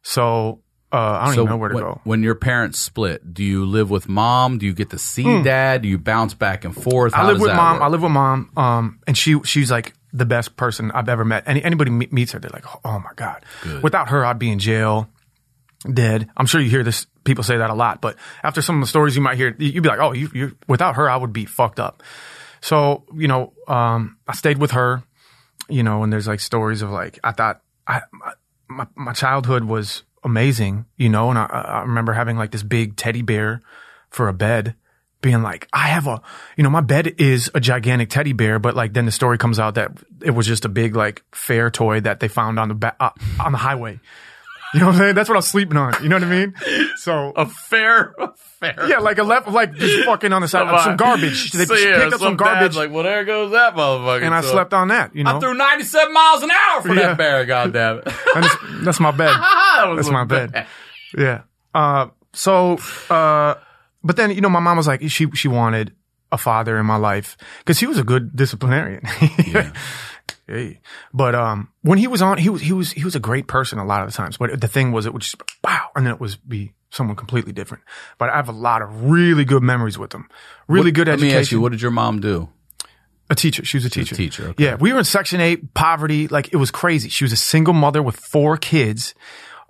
so 0.00 0.62
uh, 0.90 0.96
I 0.96 1.24
don't 1.26 1.34
so 1.34 1.40
even 1.42 1.50
know 1.50 1.56
where 1.58 1.68
to 1.68 1.74
when, 1.74 1.84
go. 1.84 2.00
when 2.04 2.22
your 2.22 2.34
parents 2.34 2.78
split, 2.78 3.34
do 3.34 3.44
you 3.44 3.66
live 3.66 3.90
with 3.90 4.08
mom? 4.08 4.56
Do 4.56 4.64
you 4.64 4.72
get 4.72 4.88
to 4.90 4.98
see 4.98 5.42
dad? 5.42 5.82
Do 5.82 5.88
you 5.88 5.98
bounce 5.98 6.32
back 6.32 6.64
and 6.64 6.74
forth? 6.74 7.12
Hmm. 7.12 7.20
I 7.20 7.26
live 7.26 7.40
with 7.40 7.52
mom. 7.54 7.74
work? 7.74 7.82
I 7.82 7.88
live 7.88 8.00
with 8.02 8.12
mom. 8.12 8.50
Um, 8.56 9.00
and 9.06 9.18
she 9.18 9.38
she's 9.44 9.70
like 9.70 9.92
the 10.14 10.24
best 10.24 10.56
person 10.56 10.90
I've 10.92 11.10
ever 11.10 11.26
met. 11.26 11.44
Any 11.46 11.62
anybody 11.62 11.90
meets 11.90 12.32
her, 12.32 12.38
they're 12.38 12.50
like, 12.52 12.64
oh 12.86 12.98
my 13.00 13.10
god. 13.16 13.44
Good. 13.62 13.82
Without 13.82 14.08
her, 14.08 14.24
I'd 14.24 14.38
be 14.38 14.50
in 14.50 14.58
jail, 14.58 15.10
dead. 15.94 16.28
I'm 16.36 16.46
sure 16.46 16.60
you 16.60 16.70
hear 16.70 16.82
this. 16.82 17.06
People 17.24 17.44
say 17.44 17.56
that 17.56 17.70
a 17.70 17.74
lot, 17.74 18.00
but 18.00 18.16
after 18.42 18.62
some 18.62 18.76
of 18.76 18.82
the 18.82 18.86
stories 18.86 19.16
you 19.16 19.22
might 19.22 19.36
hear, 19.36 19.54
you'd 19.58 19.82
be 19.82 19.88
like, 19.88 19.98
oh, 19.98 20.12
you, 20.12 20.30
you 20.32 20.56
without 20.68 20.96
her, 20.96 21.10
I 21.10 21.16
would 21.16 21.32
be 21.32 21.44
fucked 21.44 21.80
up. 21.80 22.02
So 22.60 23.04
you 23.14 23.28
know, 23.28 23.52
um, 23.68 24.18
I 24.26 24.34
stayed 24.34 24.58
with 24.58 24.72
her. 24.72 25.02
You 25.68 25.82
know, 25.82 26.04
and 26.04 26.12
there's 26.12 26.28
like 26.28 26.38
stories 26.38 26.82
of 26.82 26.90
like 26.90 27.18
I 27.24 27.32
thought 27.32 27.60
I 27.86 28.02
my 28.12 28.32
my, 28.68 28.86
my 28.94 29.12
childhood 29.12 29.64
was 29.64 30.04
amazing. 30.22 30.86
You 30.96 31.08
know, 31.08 31.30
and 31.30 31.38
I, 31.38 31.44
I 31.44 31.80
remember 31.82 32.12
having 32.12 32.36
like 32.36 32.52
this 32.52 32.62
big 32.62 32.96
teddy 32.96 33.22
bear 33.22 33.62
for 34.10 34.28
a 34.28 34.32
bed 34.32 34.76
being 35.26 35.42
like, 35.42 35.66
I 35.72 35.88
have 35.88 36.06
a, 36.06 36.22
you 36.56 36.62
know, 36.62 36.70
my 36.70 36.80
bed 36.80 37.14
is 37.18 37.50
a 37.54 37.60
gigantic 37.60 38.10
teddy 38.10 38.32
bear, 38.32 38.58
but 38.58 38.76
like 38.76 38.92
then 38.92 39.06
the 39.06 39.12
story 39.12 39.38
comes 39.38 39.58
out 39.58 39.74
that 39.74 39.90
it 40.22 40.30
was 40.30 40.46
just 40.46 40.64
a 40.64 40.68
big 40.68 40.94
like 40.94 41.22
fair 41.32 41.70
toy 41.70 42.00
that 42.00 42.20
they 42.20 42.28
found 42.28 42.60
on 42.60 42.68
the 42.68 42.74
ba- 42.74 42.96
uh, 43.00 43.10
on 43.40 43.52
the 43.52 43.58
highway. 43.58 43.98
You 44.76 44.80
know 44.80 44.86
what 44.88 44.92
I'm 44.96 44.98
saying? 45.00 45.14
That's 45.14 45.28
what 45.30 45.36
I 45.36 45.38
was 45.38 45.48
sleeping 45.48 45.76
on. 45.78 45.94
You 46.02 46.08
know 46.10 46.16
what 46.16 46.24
I 46.24 46.28
mean? 46.28 46.54
So 46.96 47.32
a 47.34 47.46
fair, 47.46 48.14
a 48.18 48.28
fair. 48.60 48.88
yeah, 48.88 48.98
like 48.98 49.16
a 49.16 49.22
left, 49.22 49.48
like 49.48 49.74
just 49.74 50.04
fucking 50.04 50.32
on 50.34 50.42
the 50.42 50.48
side, 50.48 50.68
Come 50.68 50.80
some 50.82 50.96
garbage. 50.96 51.52
They 51.52 51.64
So, 51.64 51.74
yeah, 51.74 52.02
picked 52.02 52.14
up 52.14 52.20
some 52.20 52.36
dad's 52.36 52.48
garbage, 52.50 52.76
Like, 52.76 52.90
well, 52.90 53.02
there 53.04 53.24
goes 53.24 53.52
that 53.52 53.74
motherfucker. 53.74 54.22
and 54.22 54.34
I 54.34 54.42
So, 54.42 54.48
slept 54.52 54.74
on 54.74 54.88
that. 54.88 55.16
You 55.16 55.24
know, 55.24 55.36
I 55.36 55.40
threw 55.40 55.54
97 55.54 56.12
miles 56.12 56.42
an 56.42 56.50
hour 56.50 56.82
for 56.82 56.88
Yeah. 56.94 57.02
that 57.08 57.16
bear. 57.16 57.44
God 57.46 57.72
damn 57.72 57.98
it. 57.98 58.04
That's, 58.34 58.56
that's 58.82 59.00
my 59.00 59.12
bed. 59.12 59.28
That 59.76 59.92
That's 59.96 60.08
a 60.08 60.12
my 60.12 60.24
bed. 60.24 60.66
Yeah. 61.16 61.42
Uh, 61.74 62.08
so, 62.34 62.76
uh, 63.08 63.54
but 64.04 64.16
then, 64.16 64.30
you 64.30 64.40
know, 64.42 64.48
my 64.50 64.60
mom 64.60 64.76
was 64.76 64.86
like, 64.86 65.00
she, 65.08 65.30
she 65.32 65.48
wanted 65.48 65.92
a 66.32 66.36
father 66.38 66.76
in 66.78 66.84
my 66.86 66.96
life 66.96 67.36
because 67.60 67.78
he 67.78 67.86
was 67.86 67.96
a 67.98 68.04
good 68.04 68.34
disciplinarian. 68.36 69.02
hey. 70.46 70.80
But, 71.12 71.34
um, 71.34 71.68
when 71.82 71.98
he 71.98 72.06
was 72.06 72.22
on, 72.22 72.38
he 72.38 72.48
was, 72.48 72.62
he 72.62 72.72
was, 72.72 72.92
he 72.92 73.04
was 73.04 73.14
a 73.14 73.20
great 73.20 73.46
person 73.46 73.78
a 73.78 73.84
lot 73.84 74.02
of 74.02 74.10
the 74.10 74.16
times. 74.16 74.36
But 74.36 74.60
the 74.60 74.68
thing 74.68 74.92
was, 74.92 75.06
it 75.06 75.12
would 75.12 75.22
just, 75.22 75.36
wow. 75.62 75.88
And 75.94 76.06
then 76.06 76.14
it 76.14 76.20
was 76.20 76.36
be 76.36 76.72
someone 76.90 77.16
completely 77.16 77.52
different. 77.52 77.84
But 78.18 78.30
I 78.30 78.36
have 78.36 78.48
a 78.48 78.52
lot 78.52 78.82
of 78.82 79.04
really 79.04 79.44
good 79.44 79.62
memories 79.62 79.98
with 79.98 80.12
him. 80.12 80.28
Really 80.68 80.92
good 80.92 81.08
Let 81.08 81.14
education. 81.14 81.34
me 81.34 81.40
ask 81.40 81.52
you, 81.52 81.60
what 81.60 81.72
did 81.72 81.82
your 81.82 81.90
mom 81.90 82.20
do? 82.20 82.48
A 83.28 83.34
teacher. 83.34 83.64
She 83.64 83.76
was 83.76 83.84
a 83.84 83.90
teacher. 83.90 84.14
teacher, 84.14 84.48
okay. 84.50 84.64
Yeah. 84.64 84.76
We 84.76 84.92
were 84.92 85.00
in 85.00 85.04
section 85.04 85.40
eight, 85.40 85.74
poverty. 85.74 86.28
Like 86.28 86.52
it 86.52 86.56
was 86.56 86.70
crazy. 86.70 87.08
She 87.08 87.24
was 87.24 87.32
a 87.32 87.36
single 87.36 87.74
mother 87.74 88.00
with 88.02 88.16
four 88.16 88.56
kids. 88.56 89.14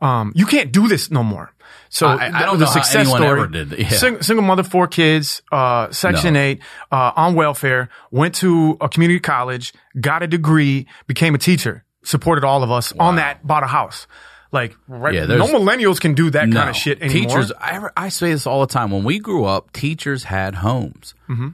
Um, 0.00 0.32
you 0.34 0.46
can't 0.46 0.72
do 0.72 0.88
this 0.88 1.10
no 1.10 1.22
more. 1.22 1.52
So 1.88 2.06
I- 2.08 2.26
I 2.26 2.44
don't 2.44 2.58
know 2.58 2.66
how 2.66 2.82
anyone 2.98 3.22
ever 3.22 3.46
did. 3.46 3.72
Yeah. 3.78 3.88
Sing- 3.90 4.20
single 4.22 4.44
mother, 4.44 4.62
four 4.62 4.86
kids, 4.88 5.40
uh, 5.52 5.90
section 5.90 6.34
No. 6.34 6.40
eight, 6.40 6.60
uh, 6.92 7.12
on 7.16 7.34
welfare, 7.34 7.88
went 8.10 8.34
to 8.36 8.76
a 8.80 8.88
community 8.88 9.20
college, 9.20 9.72
got 10.00 10.22
a 10.22 10.26
degree, 10.26 10.86
became 11.06 11.34
a 11.34 11.38
teacher. 11.38 11.82
supported 12.04 12.44
all 12.44 12.62
of 12.62 12.70
us 12.70 12.92
on 13.00 13.16
that, 13.16 13.44
bought 13.44 13.64
a 13.64 13.66
house. 13.66 14.06
Like, 14.52 14.76
right, 14.86 15.12
Yeah, 15.12 15.24
no 15.26 15.48
millennials 15.48 15.98
can 16.00 16.14
do 16.14 16.30
that 16.30 16.48
No. 16.48 16.56
kind 16.56 16.70
of 16.70 16.76
shit 16.76 17.02
anymore. 17.02 17.38
Teachers, 17.38 17.52
I, 17.60 17.88
I 17.96 18.08
say 18.10 18.30
this 18.30 18.46
all 18.46 18.60
the 18.60 18.72
time. 18.72 18.92
When 18.92 19.02
we 19.02 19.18
grew 19.18 19.44
up, 19.44 19.72
teachers 19.72 20.22
had 20.22 20.54
homes. 20.54 21.14
Mm-hmm. 21.28 21.48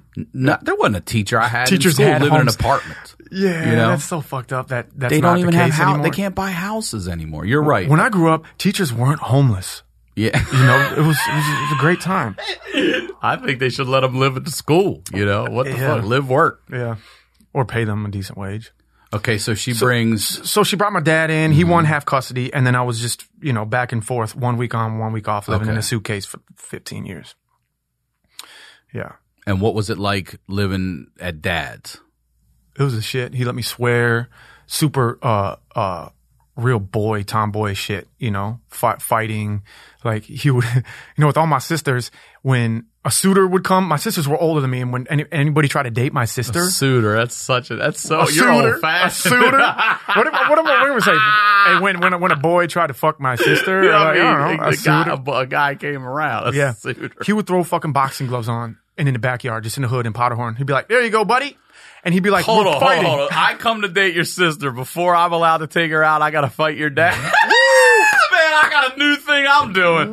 there 0.62 0.74
wasn't 0.74 0.96
a 0.96 1.00
teacher 1.00 1.40
I 1.40 1.48
had 1.48 1.68
Teachers 1.68 1.98
in 1.98 2.04
school 2.04 2.06
had 2.12 2.20
living 2.20 2.36
homes. 2.38 2.54
in 2.54 2.60
an 2.60 2.66
apartment. 2.66 3.14
Yeah, 3.32 3.70
you 3.70 3.76
know? 3.76 3.88
that's 3.88 4.04
so 4.04 4.20
fucked 4.20 4.52
up. 4.52 4.68
That 4.68 4.88
that's 4.94 5.10
They 5.12 5.20
not 5.20 5.30
don't 5.30 5.38
even 5.38 5.50
the 5.52 5.56
have 5.58 5.70
case 5.70 5.78
house. 5.78 6.02
They 6.02 6.10
can't 6.10 6.34
buy 6.34 6.50
houses 6.50 7.08
anymore. 7.08 7.44
You're 7.44 7.62
right. 7.62 7.88
When 7.88 8.00
I 8.00 8.08
grew 8.08 8.30
up, 8.30 8.44
teachers 8.58 8.92
weren't 8.92 9.20
homeless. 9.20 9.82
yeah, 10.14 10.38
You 10.52 10.58
know, 10.66 10.94
it 10.98 11.06
was 11.06 11.16
it 11.26 11.34
was, 11.34 11.48
it 11.48 11.60
was 11.62 11.72
a 11.72 11.80
great 11.80 12.00
time. 12.00 12.36
I 13.22 13.36
think 13.36 13.58
they 13.58 13.70
should 13.70 13.88
let 13.88 14.00
them 14.00 14.18
live 14.18 14.36
at 14.36 14.44
the 14.44 14.50
school. 14.50 15.02
You 15.12 15.24
know 15.24 15.44
what 15.44 15.64
the 15.64 15.72
Yeah. 15.72 15.96
fuck? 15.96 16.04
Live, 16.04 16.28
work. 16.28 16.62
Yeah, 16.70 16.96
or 17.52 17.64
pay 17.64 17.84
them 17.84 18.04
a 18.04 18.10
decent 18.10 18.36
wage. 18.36 18.72
Okay, 19.14 19.36
so 19.36 19.54
she 19.54 19.74
brings. 19.74 20.50
So 20.50 20.64
she 20.64 20.76
brought 20.76 20.92
my 20.92 21.00
dad 21.00 21.30
in. 21.30 21.52
He 21.52 21.64
won 21.64 21.84
mm-hmm. 21.84 21.92
half 21.92 22.06
custody, 22.06 22.52
and 22.52 22.66
then 22.66 22.74
I 22.74 22.82
was 22.82 23.00
just 23.00 23.26
you 23.40 23.52
know 23.52 23.64
back 23.64 23.92
and 23.92 24.04
forth, 24.04 24.34
one 24.36 24.56
week 24.56 24.74
on, 24.74 24.98
one 24.98 25.12
week 25.12 25.28
off, 25.28 25.48
living 25.48 25.68
in 25.68 25.76
a 25.76 25.82
suitcase 25.82 26.24
for 26.24 26.40
15 26.56 27.04
years. 27.06 27.34
Yeah, 28.92 29.12
And 29.46 29.60
what 29.60 29.74
was 29.74 29.88
it 29.88 29.98
like 29.98 30.38
living 30.48 31.06
at 31.18 31.40
dad's? 31.40 31.98
It 32.78 32.82
was 32.82 32.94
a 32.94 33.02
shit. 33.02 33.34
He 33.34 33.44
let 33.44 33.54
me 33.54 33.62
swear, 33.62 34.28
super 34.66 35.18
uh 35.22 35.56
uh 35.74 36.08
real 36.56 36.78
boy 36.80 37.22
tomboy 37.22 37.74
shit. 37.74 38.08
You 38.18 38.30
know, 38.30 38.60
fight, 38.68 39.00
fighting. 39.02 39.62
Like 40.04 40.24
he 40.24 40.50
would, 40.50 40.64
you 40.74 40.82
know, 41.18 41.26
with 41.28 41.36
all 41.36 41.46
my 41.46 41.58
sisters, 41.58 42.10
when 42.42 42.86
a 43.04 43.10
suitor 43.10 43.46
would 43.46 43.64
come, 43.64 43.84
my 43.86 43.96
sisters 43.96 44.26
were 44.28 44.36
older 44.38 44.60
than 44.60 44.70
me, 44.70 44.80
and 44.80 44.92
when 44.92 45.06
any, 45.08 45.24
anybody 45.32 45.68
tried 45.68 45.84
to 45.84 45.90
date 45.90 46.12
my 46.12 46.24
sister. 46.24 46.64
Suitor. 46.70 47.14
That's 47.16 47.34
such 47.36 47.70
a. 47.70 47.76
That's 47.76 48.00
so. 48.00 48.16
A 48.20 48.24
you're 48.24 48.52
suitor, 48.52 48.72
old 48.74 48.80
fashioned. 48.80 49.34
A 49.34 49.38
suitor. 49.38 49.58
what 49.58 50.26
am, 50.26 50.50
what 50.50 50.58
am 50.58 50.66
I 50.66 50.84
going 50.86 50.98
to 50.98 51.04
say? 51.04 51.16
Hey, 51.16 51.80
when 51.80 52.00
when 52.00 52.20
when 52.20 52.30
a 52.32 52.36
boy 52.36 52.66
tried 52.66 52.88
to 52.88 52.94
fuck 52.94 53.20
my 53.20 53.34
sister, 53.36 53.92
I 53.92 54.04
like, 54.04 54.14
mean, 54.16 54.26
I 54.26 54.48
don't 54.48 54.56
know, 54.60 54.68
a 54.68 54.76
guy, 54.76 55.08
a, 55.08 55.40
a 55.42 55.46
guy 55.46 55.74
came 55.76 56.04
around. 56.04 56.54
A 56.54 56.56
Yeah. 56.56 56.72
suitor. 56.72 57.10
He 57.24 57.32
would 57.32 57.46
throw 57.46 57.62
fucking 57.64 57.92
boxing 57.92 58.26
gloves 58.28 58.48
on 58.48 58.78
and 58.98 59.08
in 59.08 59.14
the 59.14 59.20
backyard, 59.20 59.64
just 59.64 59.76
in 59.78 59.82
the 59.82 59.88
hood 59.88 60.06
in 60.06 60.12
Powderhorn. 60.12 60.56
He'd 60.56 60.66
be 60.66 60.72
like, 60.72 60.88
"There 60.88 61.02
you 61.02 61.10
go, 61.10 61.24
buddy," 61.24 61.56
and 62.04 62.12
he'd 62.14 62.20
be 62.22 62.30
like, 62.30 62.44
Hold 62.44 62.66
"We're 62.66 62.72
on, 62.72 62.80
hold 62.80 62.82
on, 62.82 62.88
fighting." 62.88 63.04
hold 63.06 63.20
on. 63.20 63.28
I 63.32 63.54
come 63.54 63.82
to 63.82 63.88
date 63.88 64.14
your 64.14 64.24
sister 64.24 64.70
before 64.70 65.14
I'm 65.14 65.32
allowed 65.32 65.58
to 65.58 65.66
take 65.66 65.90
her 65.90 66.02
out. 66.02 66.22
I 66.22 66.30
got 66.30 66.42
to 66.42 66.50
fight 66.50 66.76
your 66.76 66.90
dad. 66.90 67.14
Man, 68.32 68.52
I 68.54 68.68
got 68.70 68.94
a 68.94 68.98
new 68.98 69.16
thing 69.16 69.46
I'm 69.48 69.72
doing. 69.72 70.10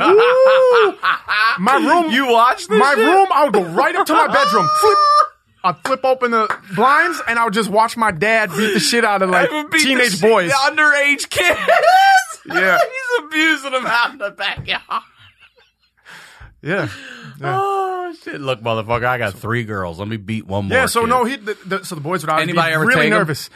My 1.59 1.75
room, 2.03 2.11
you 2.13 2.27
watch 2.27 2.67
this? 2.67 2.77
my 2.79 2.93
shit? 2.95 3.05
room. 3.05 3.27
I 3.33 3.43
would 3.45 3.53
go 3.53 3.63
right 3.63 3.95
up 3.95 4.05
to 4.07 4.13
my 4.13 4.27
bedroom, 4.27 4.67
flip. 4.81 4.97
I'd 5.61 5.75
flip 5.85 6.05
open 6.05 6.31
the 6.31 6.47
blinds 6.75 7.21
and 7.27 7.37
I 7.37 7.43
would 7.43 7.53
just 7.53 7.69
watch 7.69 7.97
my 7.97 8.11
dad 8.11 8.49
beat 8.51 8.73
the 8.73 8.79
shit 8.79 9.03
out 9.03 9.21
of 9.21 9.29
like 9.29 9.49
teenage 9.73 10.21
boys. 10.21 10.51
underage 10.53 11.29
kids. 11.29 11.59
Yeah. 12.45 12.77
he's 12.77 13.25
abusing 13.25 13.71
them 13.71 13.85
out 13.85 14.11
in 14.13 14.17
the 14.19 14.31
backyard. 14.31 15.03
Yeah, 16.61 16.89
Oh 17.41 18.13
shit! 18.23 18.41
Look, 18.41 18.61
motherfucker, 18.61 19.05
I 19.05 19.17
got 19.17 19.33
three 19.35 19.63
girls. 19.63 19.97
Let 19.99 20.07
me 20.07 20.17
beat 20.17 20.45
one 20.45 20.65
more. 20.67 20.77
yeah. 20.77 20.85
So 20.87 21.01
kid. 21.01 21.07
no, 21.09 21.23
he. 21.25 21.35
The, 21.37 21.57
the, 21.65 21.85
so 21.85 21.95
the 21.95 22.01
boys 22.01 22.25
would 22.25 22.33
Anybody 22.33 22.69
be 22.69 22.73
ever 22.73 22.85
really 22.85 23.01
take 23.03 23.11
'em? 23.13 23.17
nervous. 23.19 23.49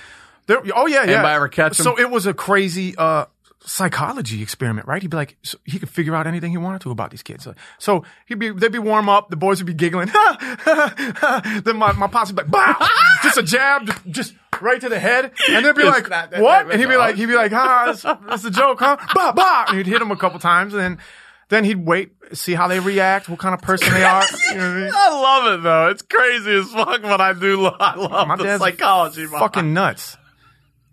There, 0.47 0.61
oh 0.75 0.87
yeah, 0.87 1.03
yeah. 1.03 1.11
Anybody 1.13 1.33
ever 1.35 1.47
catch 1.49 1.79
'em? 1.79 1.83
So 1.83 1.99
it 1.99 2.09
was 2.09 2.25
a 2.27 2.33
crazy 2.33 2.95
uh, 2.97 3.25
psychology 3.65 4.41
experiment, 4.41 4.87
right? 4.87 5.01
He'd 5.01 5.09
be 5.11 5.17
like, 5.17 5.35
so 5.43 5.57
he 5.65 5.79
could 5.79 5.89
figure 5.89 6.15
out 6.15 6.27
anything 6.27 6.51
he 6.51 6.57
wanted 6.57 6.81
to 6.81 6.91
about 6.91 7.11
these 7.11 7.23
kids. 7.23 7.47
So 7.77 8.03
he'd 8.25 8.39
be, 8.39 8.51
they'd 8.51 8.71
be 8.71 8.79
warm 8.79 9.09
up, 9.09 9.29
the 9.29 9.35
boys 9.37 9.59
would 9.59 9.67
be 9.67 9.73
giggling. 9.73 10.07
then 10.65 11.77
my 11.77 11.91
my 11.93 12.07
pops 12.07 12.31
would 12.31 12.35
be 12.35 12.43
like, 12.43 12.51
bah! 12.51 12.87
just 13.23 13.37
a 13.37 13.43
jab, 13.43 13.89
just 14.11 14.33
right 14.61 14.79
to 14.81 14.89
the 14.89 14.99
head, 14.99 15.31
and 15.49 15.65
they'd 15.65 15.75
be 15.75 15.81
Just 15.83 15.93
like, 15.97 16.09
that- 16.09 16.31
that- 16.31 16.41
what? 16.41 16.65
that- 16.67 16.71
And 16.73 16.79
he'd 16.81 16.89
be 16.89 16.97
like, 16.97 17.15
he'd 17.15 17.25
be 17.25 17.35
like, 17.35 17.51
ah, 17.53 17.83
that's, 17.87 18.01
that's 18.03 18.45
a 18.45 18.51
joke, 18.51 18.79
huh? 18.79 18.97
Bah, 19.13 19.33
bah! 19.33 19.65
And 19.69 19.77
he'd 19.77 19.87
hit 19.87 20.01
him 20.01 20.11
a 20.11 20.17
couple 20.17 20.39
times, 20.39 20.73
and 20.73 20.81
then. 20.81 20.99
Then 21.49 21.65
he'd 21.65 21.85
wait, 21.85 22.13
see 22.33 22.53
how 22.53 22.67
they 22.67 22.79
react, 22.79 23.29
what 23.29 23.37
kind 23.39 23.53
of 23.53 23.61
person 23.61 23.93
they 23.93 24.03
are. 24.03 24.23
You 24.51 24.55
know 24.57 24.65
I 24.69 24.75
mean? 24.81 24.91
I 24.93 25.09
love 25.21 25.59
it 25.59 25.63
though. 25.63 25.87
It's 25.89 26.01
crazy 26.01 26.51
as 26.55 26.71
fuck, 26.71 27.01
but 27.01 27.21
I 27.21 27.33
do. 27.33 27.61
Lo- 27.61 27.75
I 27.79 27.95
love 27.95 28.27
My 28.27 28.35
the 28.35 28.43
dad's 28.43 28.63
psychology. 28.63 29.25
behind 29.25 29.39
Fucking 29.39 29.73
nuts. 29.73 30.17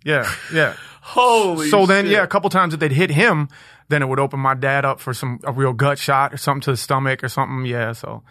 Yeah, 0.04 0.30
yeah. 0.52 0.74
holy. 1.02 1.68
So 1.68 1.86
then, 1.86 2.06
yeah, 2.06 2.22
a 2.22 2.26
couple 2.26 2.48
times 2.50 2.74
if 2.74 2.80
they'd 2.80 2.92
hit 2.92 3.10
him, 3.10 3.48
then 3.88 4.02
it 4.02 4.06
would 4.06 4.18
open 4.20 4.40
my 4.40 4.54
dad 4.54 4.84
up 4.84 5.00
for 5.00 5.12
some 5.14 5.40
a 5.44 5.52
real 5.52 5.72
gut 5.72 5.98
shot 5.98 6.32
or 6.32 6.36
something 6.36 6.62
to 6.62 6.70
the 6.72 6.76
stomach 6.76 7.22
or 7.24 7.28
something. 7.28 7.64
Yeah, 7.66 7.92
so 7.92 8.22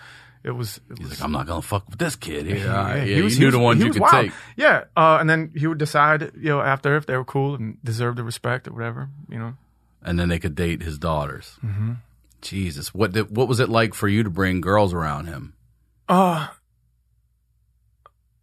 it 0.44 0.52
was. 0.52 0.80
It 0.90 1.00
was 1.00 1.10
Like, 1.12 1.22
I'm 1.24 1.32
not 1.32 1.46
gonna 1.48 1.62
fuck 1.62 1.88
with 1.90 2.00
this 2.00 2.16
kid 2.16 2.48
right, 2.48 2.58
yeah, 2.58 2.96
yeah, 2.96 3.04
he 3.06 3.22
was- 3.22 3.38
you 3.38 3.40
he 3.40 3.46
knew 3.46 3.52
the 3.52 3.60
ones 3.60 3.84
you 3.84 3.92
could 3.92 4.02
wild. 4.02 4.26
take. 4.26 4.32
Yeah, 4.56 4.86
uh, 4.98 5.18
and 5.20 5.30
then 5.30 5.52
he 5.56 5.68
would 5.68 5.78
decide, 5.78 6.32
you 6.36 6.50
know, 6.50 6.62
after 6.62 6.96
if 6.98 7.06
they 7.06 7.16
were 7.18 7.26
cool 7.26 7.56
and 7.56 7.78
deserved 7.84 8.18
the 8.18 8.24
respect 8.24 8.68
or 8.68 8.72
whatever, 8.74 9.10
you 9.30 9.38
know. 9.40 9.54
and 10.02 10.18
then 10.18 10.30
they 10.30 10.40
could 10.40 10.56
date 10.56 10.82
his 10.82 10.98
daughters. 10.98 11.58
Mm-hmm. 11.64 11.94
Jesus, 12.42 12.94
what 12.94 13.12
did, 13.12 13.36
what 13.36 13.48
was 13.48 13.60
it 13.60 13.70
like 13.70 13.94
for 13.94 14.08
you 14.08 14.24
to 14.24 14.30
bring 14.30 14.62
girls 14.62 14.94
around 14.94 15.28
him? 15.28 15.54
Uh 16.08 16.48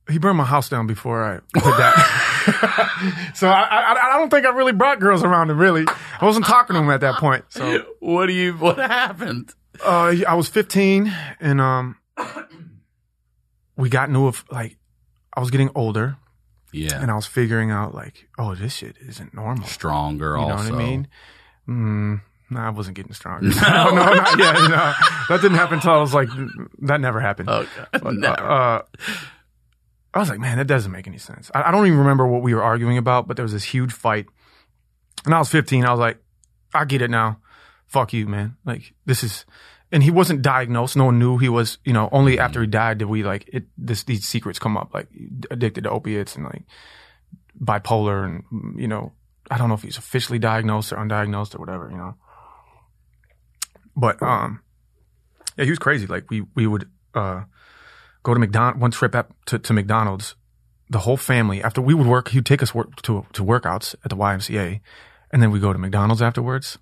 he 0.09 0.19
burned 0.19 0.39
my 0.39 0.45
house 0.45 0.69
down 0.69 0.87
before 0.87 1.25
I 1.25 1.35
did 1.53 1.65
that. 1.65 3.33
so 3.35 3.49
I, 3.49 3.63
I 3.63 3.93
I 4.15 4.19
don't 4.19 4.31
think 4.31 4.47
I 4.47 4.51
really 4.51 4.71
brought 4.73 5.01
girls 5.01 5.25
around 5.25 5.51
him. 5.51 5.59
Really, 5.59 5.85
I 6.21 6.25
wasn't 6.25 6.47
talking 6.47 6.75
to 6.75 6.81
him 6.81 6.91
at 6.91 7.01
that 7.01 7.17
point. 7.17 7.45
So 7.49 7.85
What 7.99 8.27
do 8.27 8.33
you? 8.33 8.53
What 8.55 8.79
happened? 8.79 9.53
uh, 9.85 10.15
I 10.27 10.35
was 10.35 10.49
15 10.49 11.13
and 11.41 11.61
um, 11.61 11.97
we 13.77 13.89
got 13.89 14.09
into 14.09 14.27
a 14.27 14.29
f- 14.29 14.45
like 14.51 14.77
I 15.35 15.41
was 15.41 15.51
getting 15.51 15.71
older 15.75 16.17
Yeah, 16.73 17.01
and 17.03 17.11
I 17.11 17.15
was 17.15 17.27
figuring 17.27 17.71
out 17.73 17.95
like, 17.95 18.29
oh, 18.39 18.55
this 18.55 18.75
shit 18.75 18.97
isn't 19.07 19.35
normal. 19.35 19.67
stronger. 19.67 20.37
You 20.39 20.47
know 20.47 20.53
also, 20.53 20.71
what 20.71 20.81
I 20.81 20.85
mean? 20.85 21.09
Mm, 21.69 22.21
no, 22.51 22.61
I 22.61 22.71
wasn't 22.71 22.97
getting 22.97 23.13
stronger. 23.13 23.49
No, 23.61 23.91
no, 23.91 24.15
not 24.15 24.39
yet. 24.39 24.55
No, 24.55 24.93
that 25.29 25.41
didn't 25.43 25.57
happen 25.57 25.75
until 25.77 25.93
I 25.93 25.99
was 25.99 26.15
like, 26.15 26.29
that 26.83 27.01
never 27.01 27.21
happened. 27.21 27.49
Okay, 27.49 27.69
But, 27.93 28.15
never. 28.15 28.41
Uh, 28.41 28.83
I 30.15 30.19
was 30.19 30.31
like, 30.31 30.39
man, 30.39 30.59
that 30.59 30.67
doesn't 30.67 30.93
make 30.93 31.07
any 31.07 31.19
sense. 31.19 31.51
I, 31.55 31.65
I 31.69 31.71
don't 31.71 31.87
even 31.87 31.99
remember 31.99 32.27
what 32.27 32.43
we 32.43 32.55
were 32.55 32.63
arguing 32.63 32.97
about, 32.99 33.27
but 33.29 33.37
there 33.37 33.43
was 33.43 33.53
this 33.53 33.65
huge 33.65 33.93
fight. 33.93 34.27
And 35.25 35.35
I 35.35 35.39
was 35.39 35.51
15. 35.51 35.85
I 35.85 35.91
was 35.91 36.01
like, 36.01 36.19
I 36.73 36.85
get 36.85 37.03
it 37.03 37.11
now. 37.11 37.41
Fuck 37.87 38.13
you, 38.13 38.27
man. 38.27 38.57
Like, 38.65 38.95
this 39.05 39.23
is, 39.23 39.45
and 39.93 40.03
he 40.03 40.11
wasn't 40.11 40.43
diagnosed. 40.43 40.97
No 40.97 41.07
one 41.07 41.19
knew 41.19 41.39
he 41.39 41.49
was, 41.49 41.79
you 41.85 41.93
know, 41.93 42.09
only 42.13 42.39
after 42.39 42.61
he 42.61 42.67
died 42.67 42.99
did 42.99 43.07
we 43.07 43.23
like, 43.25 43.49
it, 43.53 43.65
this, 43.77 44.05
these 44.05 44.27
secrets 44.27 44.59
come 44.59 44.77
up, 44.77 44.95
like 44.95 45.09
addicted 45.51 45.85
to 45.85 45.91
opiates 45.91 46.37
and 46.37 46.45
like 46.45 46.63
bipolar 47.63 48.25
and, 48.25 48.81
you 48.81 48.89
know, 48.89 49.13
I 49.51 49.59
don't 49.59 49.69
know 49.69 49.75
if 49.75 49.83
he's 49.83 49.99
officially 49.99 50.39
diagnosed 50.39 50.93
or 50.93 50.97
undiagnosed 50.97 51.55
or 51.55 51.59
whatever, 51.59 51.89
you 51.91 51.97
know. 51.97 52.17
But, 53.97 54.23
um, 54.23 54.61
yeah, 55.57 55.65
he 55.65 55.71
was 55.71 55.79
crazy. 55.79 56.07
Like 56.07 56.31
we, 56.31 56.43
we 56.55 56.67
would, 56.67 56.89
uh, 57.15 57.45
go 58.27 58.35
to 58.35 58.41
McDonald 58.41 58.81
one 58.81 58.91
trip 58.91 59.15
up 59.15 59.33
to, 59.47 59.59
to 59.59 59.73
McDonald's. 59.73 60.35
The 60.91 60.99
whole 61.01 61.17
family 61.17 61.63
after 61.63 61.81
we 61.81 61.95
would 61.95 62.07
work, 62.07 62.29
he'd 62.29 62.45
take 62.45 62.63
us 62.63 62.75
work 62.75 62.97
to 63.03 63.27
to 63.33 63.45
workouts 63.45 63.95
at 64.05 64.11
the 64.11 64.17
YMCA, 64.17 64.81
and 65.33 65.43
then 65.43 65.51
we 65.51 65.59
go 65.59 65.73
to 65.73 65.79
McDonald's 65.79 66.23
afterwards 66.23 66.79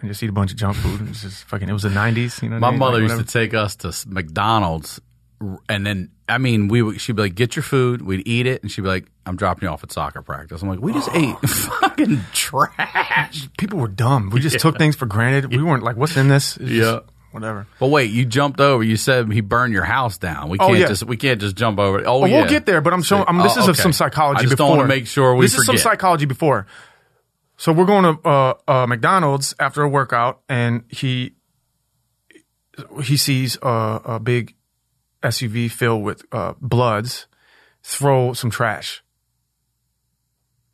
and 0.00 0.10
just 0.10 0.22
eat 0.22 0.30
a 0.30 0.32
bunch 0.32 0.50
of 0.50 0.56
junk 0.56 0.76
food. 0.76 1.00
It 1.00 1.08
was 1.08 1.22
just 1.22 1.44
fucking. 1.44 1.68
It 1.68 1.72
was 1.72 1.82
the 1.82 1.90
nineties, 1.90 2.40
you 2.42 2.48
know. 2.48 2.58
My 2.58 2.68
I 2.68 2.70
mean? 2.70 2.80
mother 2.80 3.00
Like, 3.00 3.10
used 3.10 3.26
to 3.26 3.32
take 3.32 3.54
us 3.54 3.76
to 3.76 3.92
McDonald's, 4.08 5.00
and 5.68 5.86
then 5.86 6.10
I 6.28 6.38
mean, 6.38 6.68
we 6.68 6.80
would, 6.82 7.00
she'd 7.00 7.16
be 7.16 7.22
like, 7.22 7.34
"Get 7.34 7.54
your 7.56 7.62
food." 7.62 8.02
We'd 8.02 8.26
eat 8.26 8.46
it, 8.46 8.62
and 8.62 8.70
she'd 8.70 8.80
be 8.82 8.88
like, 8.88 9.06
"I'm 9.26 9.36
dropping 9.36 9.66
you 9.66 9.72
off 9.72 9.82
at 9.84 9.92
soccer 9.92 10.22
practice." 10.22 10.62
I'm 10.62 10.68
like, 10.68 10.80
"We 10.80 10.92
just 10.92 11.08
ate 11.12 11.36
fucking 11.48 12.20
trash." 12.32 13.48
People 13.58 13.78
were 13.78 13.88
dumb. 13.88 14.30
We 14.30 14.40
just 14.40 14.58
took 14.60 14.78
things 14.78 14.96
for 14.96 15.06
granted. 15.06 15.50
We 15.54 15.62
weren't 15.62 15.82
like, 15.82 15.96
"What's 15.96 16.16
in 16.16 16.28
this?" 16.28 16.56
It's 16.56 16.70
just 16.70 16.72
Yeah. 16.80 17.00
whatever. 17.32 17.66
But 17.78 17.88
wait, 17.88 18.10
you 18.10 18.24
jumped 18.24 18.60
over. 18.60 18.82
You 18.82 18.96
said 18.96 19.30
he 19.32 19.40
burned 19.42 19.74
your 19.74 19.84
house 19.84 20.16
down. 20.16 20.48
We 20.48 20.58
Oh, 20.58 20.68
can't 20.68 20.78
yeah. 20.78 20.86
just 20.88 21.04
we 21.04 21.16
can't 21.18 21.40
just 21.40 21.56
jump 21.56 21.78
over. 21.78 22.02
Oh, 22.06 22.20
Well, 22.20 22.30
yeah. 22.30 22.40
we'll 22.40 22.48
get 22.48 22.64
there, 22.64 22.80
but 22.80 22.92
I'm 22.94 23.02
showing. 23.02 23.24
I'm, 23.28 23.36
this 23.38 23.56
Oh, 23.56 23.60
is 23.64 23.68
okay. 23.70 23.82
some 23.82 23.92
psychology. 23.92 24.38
I 24.38 24.42
just 24.42 24.52
before. 24.52 24.68
don't 24.70 24.78
want 24.78 24.88
to 24.90 24.94
make 24.96 25.06
sure 25.06 25.34
we 25.34 25.44
this 25.44 25.54
forget. 25.54 25.74
is 25.74 25.82
some 25.82 25.90
psychology 25.92 26.24
before. 26.26 26.66
So 27.56 27.72
we're 27.72 27.84
going 27.86 28.16
to 28.16 28.28
uh, 28.28 28.54
uh, 28.66 28.86
McDonald's 28.86 29.54
after 29.60 29.82
a 29.82 29.88
workout, 29.88 30.40
and 30.48 30.84
he 30.88 31.34
he 33.02 33.16
sees 33.16 33.56
a, 33.62 34.00
a 34.04 34.20
big 34.20 34.54
SUV 35.24 35.70
filled 35.70 36.02
with 36.02 36.24
uh, 36.30 36.54
Bloods 36.60 37.26
throw 37.82 38.32
some 38.32 38.50
trash. 38.50 39.02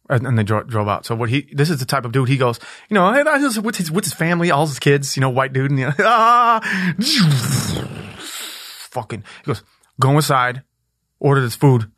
And, 0.08 0.36
they 0.36 0.42
dro- 0.42 0.64
drove 0.64 0.88
out. 0.88 1.06
So 1.06 1.14
what 1.14 1.30
he, 1.30 1.48
this 1.52 1.70
is 1.70 1.78
the 1.78 1.86
type 1.86 2.04
of 2.04 2.10
dude 2.10 2.28
he 2.28 2.36
goes, 2.36 2.58
you 2.88 2.94
know, 2.94 3.12
hey, 3.12 3.22
just 3.22 3.62
with 3.62 3.76
his, 3.76 3.92
with 3.92 4.04
his 4.04 4.12
family, 4.12 4.50
all 4.50 4.66
his 4.66 4.80
kids, 4.80 5.16
you 5.16 5.20
know, 5.20 5.30
white 5.30 5.52
dude, 5.52 5.70
and 5.70 5.78
you 5.78 5.88
ah, 6.00 6.60
fucking, 8.90 9.22
he 9.22 9.46
goes, 9.46 9.62
go 10.00 10.10
inside, 10.10 10.64
order 11.20 11.40
this 11.40 11.54
food, 11.54 11.92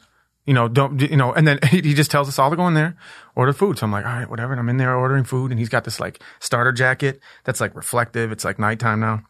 you 0.45 0.53
know, 0.53 0.69
don't, 0.69 1.01
you 1.01 1.17
know, 1.17 1.33
and 1.33 1.49
then 1.49 1.59
he, 1.71 1.81
he 1.81 1.95
just 1.95 2.11
tells 2.11 2.29
us 2.29 2.39
all 2.39 2.51
to 2.51 2.57
go 2.57 2.67
in 2.69 2.75
there, 2.75 2.99
order 3.35 3.55
food. 3.55 3.79
So 3.79 3.87
I'm 3.87 3.93
like, 3.93 4.05
all 4.05 4.13
right, 4.13 4.29
whatever. 4.29 4.53
And 4.53 4.61
I'm 4.61 4.69
in 4.69 4.77
there 4.77 4.95
ordering 4.95 5.25
food 5.25 5.51
and 5.51 5.59
he's 5.59 5.71
got 5.71 5.85
this 5.85 5.99
like 5.99 6.23
starter 6.39 6.73
jacket 6.73 7.19
that's 7.45 7.63
like 7.63 7.75
reflective. 7.75 8.31
It's 8.31 8.45
like 8.45 8.59
nighttime 8.59 9.01
now. 9.01 9.23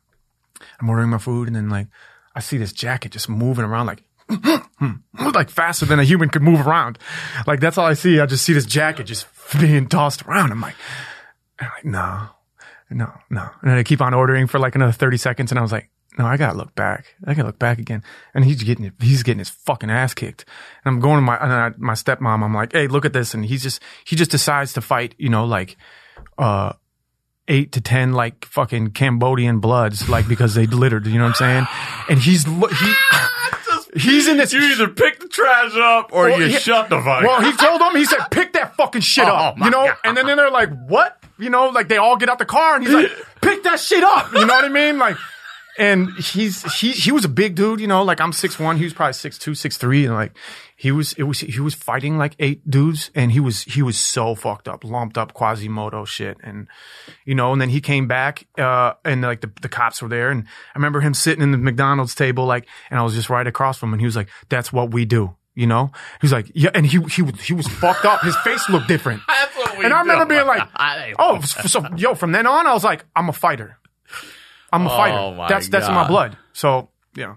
I'm 0.80 0.90
ordering 0.90 1.10
my 1.10 1.18
food 1.18 1.46
and 1.46 1.54
then 1.54 1.68
like, 1.68 1.86
I 2.34 2.40
see 2.40 2.56
this 2.56 2.72
jacket 2.72 3.12
just 3.12 3.28
moving 3.28 3.64
around 3.64 3.86
like, 3.86 4.02
like 5.34 5.50
faster 5.50 5.86
than 5.86 5.98
a 5.98 6.04
human 6.04 6.28
could 6.28 6.42
move 6.42 6.66
around. 6.66 6.98
Like 7.46 7.60
that's 7.60 7.78
all 7.78 7.86
I 7.86 7.94
see. 7.94 8.20
I 8.20 8.26
just 8.26 8.44
see 8.44 8.52
this 8.52 8.66
jacket 8.66 9.04
just 9.04 9.26
being 9.60 9.88
tossed 9.88 10.22
around. 10.22 10.52
I'm 10.52 10.60
like, 10.60 10.74
I'm 11.58 11.70
like, 11.76 11.84
no, 11.84 12.28
no, 12.90 13.12
no. 13.30 13.50
And 13.62 13.72
I 13.72 13.82
keep 13.82 14.00
on 14.00 14.14
ordering 14.14 14.46
for 14.46 14.58
like 14.58 14.74
another 14.74 14.92
30 14.92 15.16
seconds. 15.16 15.52
And 15.52 15.58
I 15.58 15.62
was 15.62 15.72
like, 15.72 15.90
no, 16.18 16.26
I 16.26 16.36
gotta 16.36 16.56
look 16.56 16.74
back. 16.74 17.14
I 17.24 17.34
gotta 17.34 17.48
look 17.48 17.58
back 17.58 17.78
again. 17.78 18.02
And 18.34 18.44
he's 18.44 18.62
getting, 18.62 18.92
he's 19.00 19.22
getting 19.22 19.38
his 19.38 19.48
fucking 19.48 19.90
ass 19.90 20.14
kicked. 20.14 20.44
And 20.84 20.94
I'm 20.94 21.00
going 21.00 21.16
to 21.16 21.22
my, 21.22 21.38
I, 21.38 21.70
my 21.78 21.94
stepmom. 21.94 22.42
I'm 22.42 22.54
like, 22.54 22.72
hey, 22.72 22.86
look 22.86 23.04
at 23.04 23.12
this. 23.12 23.34
And 23.34 23.44
he's 23.44 23.62
just, 23.62 23.82
he 24.04 24.16
just 24.16 24.30
decides 24.30 24.74
to 24.74 24.80
fight, 24.80 25.14
you 25.18 25.30
know, 25.30 25.44
like, 25.44 25.76
uh, 26.38 26.72
eight 27.48 27.72
to 27.72 27.80
ten 27.80 28.12
like 28.12 28.44
fucking 28.44 28.92
Cambodian 28.92 29.60
bloods, 29.60 30.08
like 30.08 30.28
because 30.28 30.54
they 30.54 30.66
littered. 30.66 31.06
You 31.06 31.18
know 31.18 31.24
what 31.24 31.40
I'm 31.42 31.66
saying? 31.66 31.66
And 32.08 32.18
he's 32.18 32.44
he 32.44 32.94
he's 34.00 34.28
in 34.28 34.36
this. 34.36 34.52
You 34.52 34.60
either 34.62 34.88
pick 34.88 35.20
the 35.20 35.28
trash 35.28 35.72
up 35.76 36.10
or 36.12 36.28
Well, 36.28 36.40
you 36.40 36.46
yeah. 36.46 36.58
shut 36.58 36.88
the 36.88 36.98
fuck. 37.00 37.22
Well, 37.22 37.40
he 37.42 37.56
told 37.56 37.80
them 37.80 37.94
he 37.96 38.04
said 38.04 38.26
pick 38.30 38.52
that 38.54 38.76
fucking 38.76 39.02
shit 39.02 39.26
Oh, 39.26 39.32
up. 39.32 39.58
You 39.58 39.70
know? 39.70 39.86
God. 39.86 39.96
And 40.04 40.16
then, 40.16 40.26
then 40.26 40.36
they're 40.36 40.50
like, 40.50 40.70
what? 40.86 41.18
You 41.38 41.50
know, 41.50 41.68
like 41.68 41.88
they 41.88 41.96
all 41.96 42.16
get 42.16 42.28
out 42.28 42.38
the 42.38 42.44
car 42.46 42.76
and 42.76 42.84
he's 42.84 42.92
like, 43.02 43.10
pick 43.40 43.62
that 43.64 43.80
shit 43.80 44.02
up. 44.04 44.32
You 44.32 44.46
know 44.46 44.54
what 44.54 44.64
I 44.64 44.68
mean? 44.68 44.98
Like. 44.98 45.16
And 45.78 46.10
he's 46.18 46.62
he 46.80 46.92
he 46.92 47.10
was 47.12 47.24
a 47.24 47.28
big 47.28 47.54
dude, 47.54 47.80
you 47.80 47.86
know, 47.86 48.02
like 48.02 48.20
I'm 48.20 48.32
six 48.32 48.58
one, 48.58 48.76
he 48.76 48.84
was 48.84 48.92
probably 48.92 49.14
six 49.14 49.38
two, 49.38 49.54
six 49.54 49.78
three, 49.78 50.04
and 50.04 50.14
like 50.14 50.32
he 50.76 50.92
was 50.92 51.14
it 51.14 51.22
was 51.22 51.40
he 51.40 51.60
was 51.60 51.74
fighting 51.74 52.18
like 52.18 52.34
eight 52.38 52.68
dudes, 52.68 53.10
and 53.14 53.32
he 53.32 53.40
was 53.40 53.62
he 53.62 53.80
was 53.82 53.96
so 53.96 54.34
fucked 54.34 54.68
up, 54.68 54.84
lumped 54.84 55.16
up 55.16 55.32
Quasimodo 55.32 56.04
shit, 56.04 56.36
and 56.42 56.68
you 57.24 57.34
know, 57.34 57.52
and 57.52 57.60
then 57.60 57.70
he 57.70 57.80
came 57.80 58.06
back, 58.06 58.46
uh, 58.58 58.94
and 59.04 59.22
like 59.22 59.40
the 59.40 59.50
the 59.62 59.68
cops 59.68 60.02
were 60.02 60.08
there, 60.08 60.30
and 60.30 60.42
I 60.42 60.78
remember 60.78 61.00
him 61.00 61.14
sitting 61.14 61.42
in 61.42 61.52
the 61.52 61.58
McDonald's 61.58 62.14
table, 62.14 62.44
like, 62.44 62.66
and 62.90 62.98
I 63.00 63.02
was 63.02 63.14
just 63.14 63.30
right 63.30 63.46
across 63.46 63.78
from 63.78 63.90
him, 63.90 63.94
and 63.94 64.00
he 64.00 64.06
was 64.06 64.16
like, 64.16 64.28
"That's 64.50 64.72
what 64.72 64.92
we 64.92 65.04
do." 65.04 65.36
You 65.54 65.66
know, 65.66 65.90
he 66.20 66.24
was 66.24 66.32
like, 66.32 66.50
yeah, 66.54 66.70
and 66.74 66.86
he 66.86 66.98
he 67.10 67.20
was 67.20 67.40
he 67.42 67.52
was 67.52 67.68
fucked 67.68 68.06
up. 68.06 68.22
His 68.22 68.34
face 68.38 68.70
looked 68.70 68.88
different. 68.88 69.20
That's 69.28 69.54
what 69.54 69.76
we 69.76 69.84
And 69.84 69.92
I 69.92 70.00
remember 70.00 70.24
being 70.24 70.46
like, 70.46 70.66
oh, 71.18 71.40
so, 71.42 71.84
yo, 71.94 72.14
from 72.14 72.32
then 72.32 72.46
on, 72.46 72.66
I 72.66 72.72
was 72.72 72.84
like, 72.84 73.04
I'm 73.14 73.28
a 73.28 73.34
fighter. 73.34 73.76
I'm 74.72 74.86
a 74.86 74.90
Oh, 74.92 74.96
fighter. 74.96 75.46
That's 75.48 75.68
that's 75.68 75.88
in 75.88 75.94
my 75.94 76.06
blood. 76.08 76.36
So 76.52 76.88
yeah. 77.14 77.34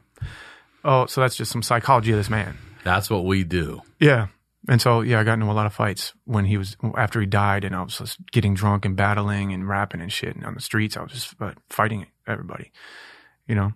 Oh, 0.84 1.06
so 1.08 1.22
that's 1.22 1.36
just 1.36 1.52
some 1.52 1.64
psychology 1.64 2.12
of 2.12 2.18
this 2.18 2.30
man. 2.30 2.58
That's 2.84 3.10
what 3.10 3.26
we 3.26 3.44
do. 3.44 3.82
Yeah. 4.00 4.28
And 4.68 4.82
so 4.82 5.02
yeah, 5.02 5.20
I 5.20 5.24
got 5.24 5.34
into 5.34 5.46
a 5.46 5.54
lot 5.54 5.66
of 5.66 5.74
fights 5.74 6.14
when 6.26 6.46
he 6.46 6.58
was 6.58 6.76
after 6.98 7.20
he 7.20 7.26
died, 7.28 7.64
and 7.66 7.76
I 7.76 7.84
was 7.84 7.98
just 7.98 8.18
getting 8.32 8.54
drunk 8.56 8.86
and 8.86 8.96
battling 8.96 9.54
and 9.54 9.68
rapping 9.68 10.02
and 10.02 10.12
shit 10.12 10.36
and 10.36 10.46
on 10.46 10.54
the 10.56 10.62
streets. 10.62 10.98
I 10.98 11.02
was 11.04 11.12
just 11.12 11.36
uh, 11.40 11.52
fighting 11.70 12.08
everybody, 12.28 12.72
you 13.48 13.54
know. 13.56 13.74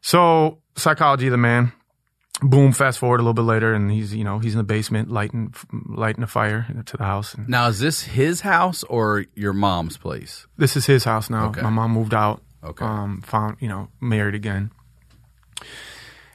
So 0.00 0.58
psychology 0.76 1.26
of 1.26 1.32
the 1.32 1.36
man. 1.38 1.72
Boom. 2.40 2.70
Fast 2.72 3.00
forward 3.00 3.16
a 3.18 3.22
little 3.22 3.34
bit 3.34 3.42
later, 3.42 3.74
and 3.74 3.90
he's 3.90 4.14
you 4.14 4.22
know 4.24 4.38
he's 4.38 4.54
in 4.54 4.58
the 4.58 4.64
basement 4.64 5.10
lighting 5.10 5.52
lighting 5.88 6.22
a 6.22 6.26
fire 6.28 6.66
to 6.86 6.96
the 6.96 7.02
house. 7.04 7.34
Now, 7.48 7.66
is 7.66 7.80
this 7.80 8.02
his 8.02 8.42
house 8.42 8.84
or 8.84 9.24
your 9.34 9.52
mom's 9.52 9.96
place? 9.96 10.46
this 10.56 10.76
is 10.76 10.86
his 10.86 11.02
house 11.04 11.28
now. 11.28 11.48
Okay. 11.48 11.62
My 11.62 11.70
mom 11.70 11.90
moved 11.92 12.14
out. 12.14 12.40
Okay. 12.62 12.84
Um, 12.84 13.22
found 13.22 13.56
you 13.60 13.68
know 13.68 13.88
married 14.00 14.34
again. 14.34 14.70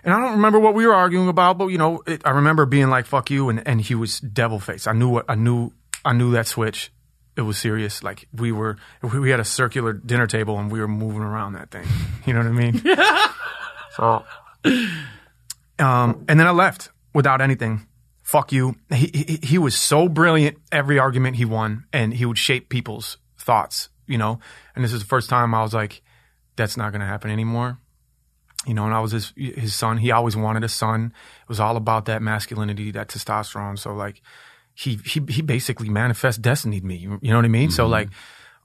And 0.03 0.13
I 0.13 0.19
don't 0.19 0.33
remember 0.33 0.59
what 0.59 0.73
we 0.73 0.85
were 0.85 0.93
arguing 0.93 1.29
about, 1.29 1.57
but 1.57 1.67
you 1.67 1.77
know, 1.77 2.03
it, 2.05 2.21
I 2.25 2.31
remember 2.31 2.65
being 2.65 2.89
like 2.89 3.05
"fuck 3.05 3.31
you," 3.31 3.49
and, 3.49 3.65
and 3.67 3.79
he 3.79 3.95
was 3.95 4.19
devil 4.19 4.59
face. 4.59 4.87
I 4.87 4.93
knew 4.93 5.09
what 5.09 5.25
I 5.29 5.35
knew. 5.35 5.71
I 6.03 6.13
knew 6.13 6.31
that 6.31 6.47
switch. 6.47 6.91
It 7.35 7.41
was 7.41 7.57
serious. 7.57 8.03
Like 8.03 8.27
we 8.33 8.51
were, 8.51 8.77
we 9.01 9.31
had 9.31 9.39
a 9.39 9.45
circular 9.45 9.93
dinner 9.93 10.27
table 10.27 10.59
and 10.59 10.71
we 10.71 10.79
were 10.79 10.87
moving 10.87 11.21
around 11.21 11.53
that 11.53 11.71
thing. 11.71 11.87
You 12.25 12.33
know 12.33 12.39
what 12.39 12.47
I 12.47 12.51
mean? 12.51 12.81
so, 13.97 14.23
um, 15.77 16.23
and 16.29 16.39
then 16.39 16.47
I 16.47 16.51
left 16.51 16.89
without 17.13 17.41
anything. 17.41 17.85
Fuck 18.21 18.53
you. 18.53 18.75
He, 18.93 19.07
he 19.07 19.39
he 19.43 19.57
was 19.57 19.75
so 19.75 20.07
brilliant. 20.07 20.57
Every 20.71 20.99
argument 20.99 21.35
he 21.35 21.45
won, 21.45 21.85
and 21.91 22.13
he 22.13 22.25
would 22.25 22.37
shape 22.37 22.69
people's 22.69 23.17
thoughts. 23.37 23.89
You 24.07 24.17
know, 24.17 24.39
and 24.75 24.85
this 24.85 24.93
is 24.93 25.01
the 25.01 25.07
first 25.07 25.29
time 25.29 25.53
I 25.53 25.63
was 25.63 25.73
like, 25.73 26.01
"That's 26.55 26.77
not 26.77 26.91
going 26.91 27.01
to 27.01 27.07
happen 27.07 27.31
anymore." 27.31 27.79
You 28.65 28.73
know, 28.73 28.85
and 28.85 28.93
I 28.93 28.99
was 28.99 29.11
his 29.11 29.33
his 29.35 29.75
son. 29.75 29.97
He 29.97 30.11
always 30.11 30.35
wanted 30.35 30.63
a 30.63 30.69
son. 30.69 31.13
It 31.41 31.49
was 31.49 31.59
all 31.59 31.75
about 31.75 32.05
that 32.05 32.21
masculinity, 32.21 32.91
that 32.91 33.09
testosterone. 33.09 33.77
So 33.77 33.93
like, 33.93 34.21
he 34.73 34.99
he 35.05 35.21
he 35.27 35.41
basically 35.41 35.89
manifest 35.89 36.41
destinied 36.41 36.83
me. 36.83 36.95
You 36.95 37.19
know 37.21 37.35
what 37.35 37.45
I 37.45 37.49
mean? 37.49 37.71
So 37.71 37.87
like, 37.87 38.09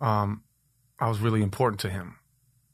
um, 0.01 0.43
I 0.99 1.09
was 1.09 1.21
really 1.21 1.43
important 1.43 1.81
to 1.81 1.91
him, 1.91 2.17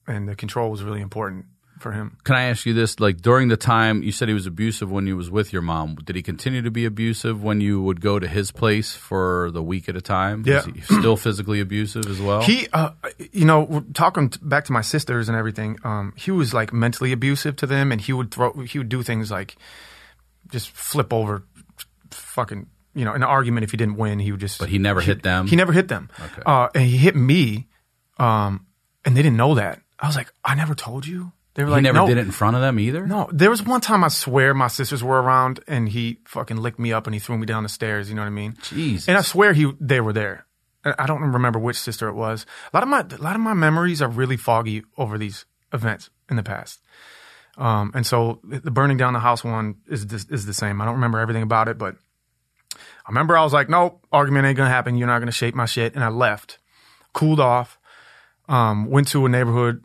and 0.07 0.29
the 0.29 0.37
control 0.37 0.71
was 0.71 0.83
really 0.83 1.01
important 1.01 1.47
for 1.79 1.93
him. 1.93 2.17
Can 2.25 2.37
I 2.37 2.45
ask 2.45 2.65
you 2.67 2.73
this? 2.73 3.01
Like 3.01 3.21
during 3.21 3.49
the 3.49 3.57
time 3.57 4.03
you 4.03 4.13
said 4.13 4.29
he 4.29 4.35
was 4.35 4.47
abusive 4.47 4.91
when 4.91 5.07
you 5.07 5.17
was 5.17 5.31
with 5.31 5.53
your 5.53 5.63
mom, 5.63 5.97
did 5.97 6.17
he 6.17 6.23
continue 6.23 6.63
to 6.63 6.71
be 6.71 6.85
abusive 6.85 7.43
when 7.43 7.61
you 7.61 7.83
would 7.83 8.01
go 8.01 8.19
to 8.19 8.27
his 8.29 8.51
place 8.53 8.95
for 8.95 9.51
the 9.53 9.63
week 9.63 9.89
at 9.89 9.97
a 9.97 10.01
time? 10.01 10.45
Yeah. 10.47 10.57
Was 10.57 10.65
he 10.67 10.81
still 10.81 11.17
physically 11.17 11.61
abusive 11.61 12.07
as 12.07 12.21
well? 12.21 12.43
He, 12.43 12.69
uh, 12.73 12.91
you 13.33 13.45
know, 13.45 13.85
talking 13.93 14.31
t- 14.31 14.39
back 14.43 14.65
to 14.67 14.73
my 14.73 14.81
sisters 14.83 15.29
and 15.29 15.37
everything. 15.37 15.79
Um, 15.85 16.13
he 16.17 16.31
was 16.31 16.55
like 16.55 16.73
mentally 16.73 17.13
abusive 17.13 17.57
to 17.57 17.67
them, 17.67 17.93
and 17.93 18.01
he 18.01 18.13
would 18.13 18.31
throw, 18.31 18.53
he 18.53 18.79
would 18.79 18.89
do 18.89 19.03
things 19.03 19.31
like 19.31 19.57
just 20.51 20.71
flip 20.71 21.13
over, 21.13 21.45
fucking, 22.11 22.67
you 22.95 23.05
know, 23.05 23.13
an 23.13 23.23
argument. 23.23 23.65
If 23.65 23.73
he 23.73 23.77
didn't 23.77 23.97
win, 23.97 24.19
he 24.21 24.31
would 24.31 24.41
just. 24.41 24.59
but 24.59 24.69
he 24.69 24.79
never 24.79 25.01
hit 25.01 25.23
them. 25.23 25.47
He 25.47 25.57
never 25.57 25.73
hit 25.73 25.89
them. 25.89 26.09
Okay. 26.19 26.43
Uh, 26.47 26.69
and 26.75 26.85
he 26.85 26.97
hit 26.97 27.17
me, 27.17 27.69
um, 28.19 28.67
and 29.05 29.17
they 29.17 29.23
didn't 29.23 29.37
know 29.37 29.55
that. 29.57 29.81
I 29.99 30.07
was 30.07 30.17
like, 30.17 30.33
I 30.45 30.55
never 30.55 30.75
told 30.75 31.07
you. 31.07 31.33
They 31.55 31.63
were 31.63 31.69
He 31.69 31.73
like, 31.75 31.83
never 31.85 31.99
no. 31.99 32.07
did 32.07 32.19
it 32.19 32.23
in 32.27 32.33
front 32.33 32.57
of 32.57 32.63
them 32.63 32.79
either. 32.81 33.07
No, 33.07 33.29
there 33.33 33.51
was 33.51 33.63
one 33.63 33.81
time 33.81 34.03
I 34.05 34.09
swear 34.09 34.55
my 34.55 34.67
sisters 34.69 35.03
were 35.05 35.23
around, 35.23 35.61
and 35.69 35.89
he 35.89 36.19
fucking 36.27 36.57
licked 36.57 36.79
me 36.79 36.93
up 36.93 37.07
and 37.07 37.15
he 37.15 37.21
threw 37.21 37.39
me 37.39 37.47
down 37.47 37.63
the 37.63 37.69
stairs. 37.69 38.09
You 38.09 38.17
know 38.17 38.23
what 38.23 38.27
I 38.29 38.31
mean? 38.31 38.55
Jeez. 38.55 39.07
And 39.09 39.17
I 39.17 39.23
swear 39.23 39.53
he 39.53 39.73
they 39.81 40.01
were 40.01 40.13
there. 40.13 40.47
I 40.85 41.07
don't 41.07 41.23
remember 41.23 41.59
which 41.59 41.79
sister 41.79 42.09
it 42.09 42.15
was. 42.15 42.45
A 42.73 42.77
lot 42.77 42.83
of 42.83 42.89
my 42.89 43.01
a 43.01 43.23
lot 43.23 43.35
of 43.37 43.41
my 43.41 43.55
memories 43.55 44.03
are 44.03 44.09
really 44.09 44.37
foggy 44.37 44.83
over 44.99 45.17
these 45.17 45.47
events 45.73 46.11
in 46.29 46.37
the 46.37 46.43
past. 46.43 46.81
Um, 47.57 47.93
and 47.95 48.05
so 48.05 48.41
the 48.43 48.71
burning 48.73 48.97
down 48.97 49.13
the 49.13 49.21
house 49.21 49.45
one 49.45 49.77
is 49.89 50.09
this, 50.09 50.27
is 50.29 50.45
the 50.45 50.53
same. 50.53 50.81
I 50.81 50.85
don't 50.85 50.95
remember 50.95 51.21
everything 51.21 51.43
about 51.45 51.69
it, 51.69 51.79
but 51.79 51.95
I 52.77 53.09
remember 53.11 53.39
I 53.39 53.45
was 53.45 53.53
like, 53.53 53.69
nope, 53.69 54.05
argument 54.11 54.47
ain't 54.47 54.57
gonna 54.57 54.71
happen. 54.71 54.97
You're 54.97 55.07
not 55.07 55.21
gonna 55.21 55.31
shape 55.33 55.55
my 55.55 55.67
shit. 55.67 55.95
And 55.95 56.03
I 56.03 56.09
left, 56.09 56.59
cooled 57.13 57.39
off, 57.41 57.79
um, 58.49 58.91
went 58.91 59.07
to 59.09 59.25
a 59.25 59.29
neighborhood 59.29 59.85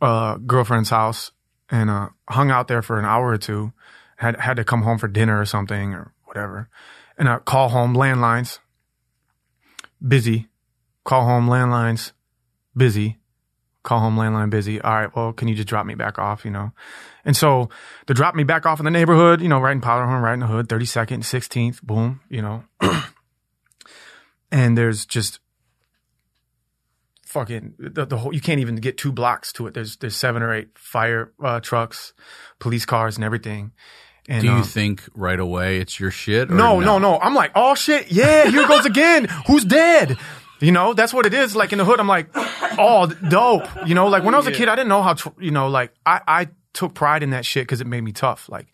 uh, 0.00 0.36
girlfriend's 0.36 0.90
house 0.90 1.32
and 1.70 1.90
uh, 1.90 2.08
hung 2.28 2.50
out 2.50 2.68
there 2.68 2.82
for 2.82 2.98
an 2.98 3.04
hour 3.04 3.28
or 3.28 3.38
two. 3.38 3.72
Had 4.16 4.38
had 4.38 4.56
to 4.58 4.64
come 4.64 4.82
home 4.82 4.98
for 4.98 5.08
dinner 5.08 5.40
or 5.40 5.46
something 5.46 5.94
or 5.94 6.12
whatever, 6.24 6.68
and 7.16 7.28
I 7.28 7.38
call 7.38 7.70
home 7.70 7.94
landlines 7.94 8.58
busy. 10.06 10.48
Call 11.04 11.24
home 11.24 11.48
landlines 11.48 12.12
busy. 12.76 13.18
Call 13.82 14.00
home 14.00 14.16
landline 14.16 14.50
busy. 14.50 14.78
All 14.78 14.92
right, 14.92 15.16
well, 15.16 15.32
can 15.32 15.48
you 15.48 15.54
just 15.54 15.68
drop 15.68 15.86
me 15.86 15.94
back 15.94 16.18
off? 16.18 16.44
You 16.44 16.50
know, 16.50 16.72
and 17.24 17.34
so 17.34 17.70
to 18.06 18.12
drop 18.12 18.34
me 18.34 18.44
back 18.44 18.66
off 18.66 18.78
in 18.78 18.84
the 18.84 18.90
neighborhood, 18.90 19.40
you 19.40 19.48
know, 19.48 19.58
right 19.58 19.72
in 19.72 19.80
Powderhorn, 19.80 20.22
right 20.22 20.34
in 20.34 20.40
the 20.40 20.46
hood, 20.46 20.68
thirty 20.68 20.84
second, 20.84 21.24
sixteenth, 21.24 21.82
boom, 21.82 22.20
you 22.28 22.42
know, 22.42 22.64
and 24.52 24.76
there's 24.76 25.06
just 25.06 25.40
fucking 27.30 27.74
the, 27.78 28.04
the 28.04 28.18
whole 28.18 28.34
you 28.34 28.40
can't 28.40 28.60
even 28.60 28.76
get 28.76 28.98
two 28.98 29.12
blocks 29.12 29.52
to 29.52 29.66
it. 29.68 29.74
There's 29.74 29.96
there's 29.96 30.16
seven 30.16 30.42
or 30.42 30.52
eight 30.52 30.76
fire 30.76 31.32
uh, 31.42 31.60
trucks 31.60 32.12
police 32.58 32.84
cars 32.84 33.16
and 33.16 33.24
everything. 33.24 33.72
And 34.28 34.42
Do 34.42 34.48
you 34.48 34.54
um, 34.54 34.64
think 34.64 35.08
right 35.14 35.38
away 35.38 35.78
it's 35.78 35.98
your 36.00 36.10
shit? 36.10 36.50
Or 36.50 36.54
no 36.54 36.80
no? 36.80 36.98
no 36.98 37.18
i'm 37.20 37.34
like 37.34 37.52
oh 37.54 37.74
shit. 37.74 38.10
Yeah 38.10 38.50
here 38.50 38.66
goes 38.66 38.84
again. 38.84 39.28
Who's 39.46 39.64
dead? 39.64 40.18
You 40.60 40.72
know 40.72 40.92
that's 40.92 41.14
what 41.14 41.24
it 41.24 41.32
is. 41.32 41.54
Like 41.54 41.72
in 41.72 41.78
the 41.78 41.84
hood 41.84 42.00
i'm 42.00 42.08
like 42.08 42.30
oh 42.34 43.06
dope. 43.28 43.68
You 43.86 43.94
know 43.94 44.08
like 44.08 44.24
when 44.24 44.34
i 44.34 44.36
was 44.36 44.48
a 44.48 44.52
kid 44.52 44.68
i 44.68 44.74
didn't 44.74 44.88
know 44.88 45.02
how 45.02 45.14
to 45.14 45.32
you 45.38 45.52
know 45.52 45.68
like 45.68 45.94
i 46.04 46.20
i 46.26 46.48
took 46.72 46.94
pride 46.94 47.22
in 47.22 47.30
that 47.30 47.46
shit 47.46 47.62
because 47.62 47.80
it 47.80 47.86
made 47.86 48.02
me 48.02 48.12
tough. 48.12 48.48
Like 48.48 48.66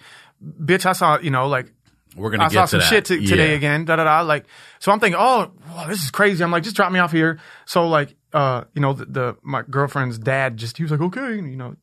bitch 0.42 0.86
i 0.86 0.92
saw 0.92 1.18
you 1.18 1.30
know 1.30 1.46
like 1.46 1.72
We're 2.16 2.30
gonna 2.30 2.44
I 2.44 2.48
get 2.48 2.54
saw 2.54 2.64
some 2.66 2.80
that. 2.80 2.86
shit 2.88 3.04
t- 3.04 3.26
today 3.26 3.50
Yeah. 3.50 3.56
again. 3.56 3.84
Da 3.84 3.96
da 3.96 4.04
da. 4.04 4.20
Like, 4.22 4.46
so 4.78 4.90
I'm 4.90 5.00
thinking, 5.00 5.18
oh, 5.20 5.52
wow, 5.68 5.86
this 5.88 6.02
is 6.02 6.10
crazy. 6.10 6.42
I'm 6.42 6.50
like, 6.50 6.62
just 6.62 6.74
drop 6.76 6.90
me 6.90 6.98
off 6.98 7.12
here. 7.12 7.38
So 7.66 7.86
like, 7.88 8.16
uh, 8.32 8.64
you 8.74 8.80
know, 8.80 8.92
the, 8.94 9.04
the 9.04 9.36
my 9.42 9.62
girlfriend's 9.62 10.18
dad 10.18 10.56
just 10.56 10.76
he 10.78 10.82
was 10.82 10.90
like, 10.90 11.00
okay, 11.00 11.38
and, 11.38 11.50
you 11.50 11.56
know, 11.56 11.76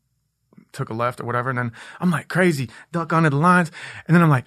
took 0.71 0.89
a 0.89 0.93
left 0.93 1.21
or 1.21 1.25
whatever, 1.25 1.49
and 1.49 1.57
then 1.57 1.71
I'm 1.99 2.09
like, 2.11 2.27
crazy, 2.27 2.69
duck 2.91 3.13
under 3.13 3.29
the 3.29 3.35
lines, 3.37 3.71
and 4.07 4.15
then 4.15 4.23
I'm 4.23 4.29
like, 4.29 4.45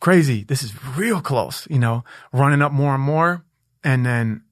crazy, 0.00 0.42
this 0.42 0.62
is 0.62 0.72
real 0.96 1.20
close, 1.20 1.66
you 1.70 1.78
know, 1.78 2.02
running 2.32 2.62
up 2.62 2.72
more 2.72 2.94
and 2.94 3.02
more, 3.02 3.44
and 3.84 4.04
then, 4.06 4.42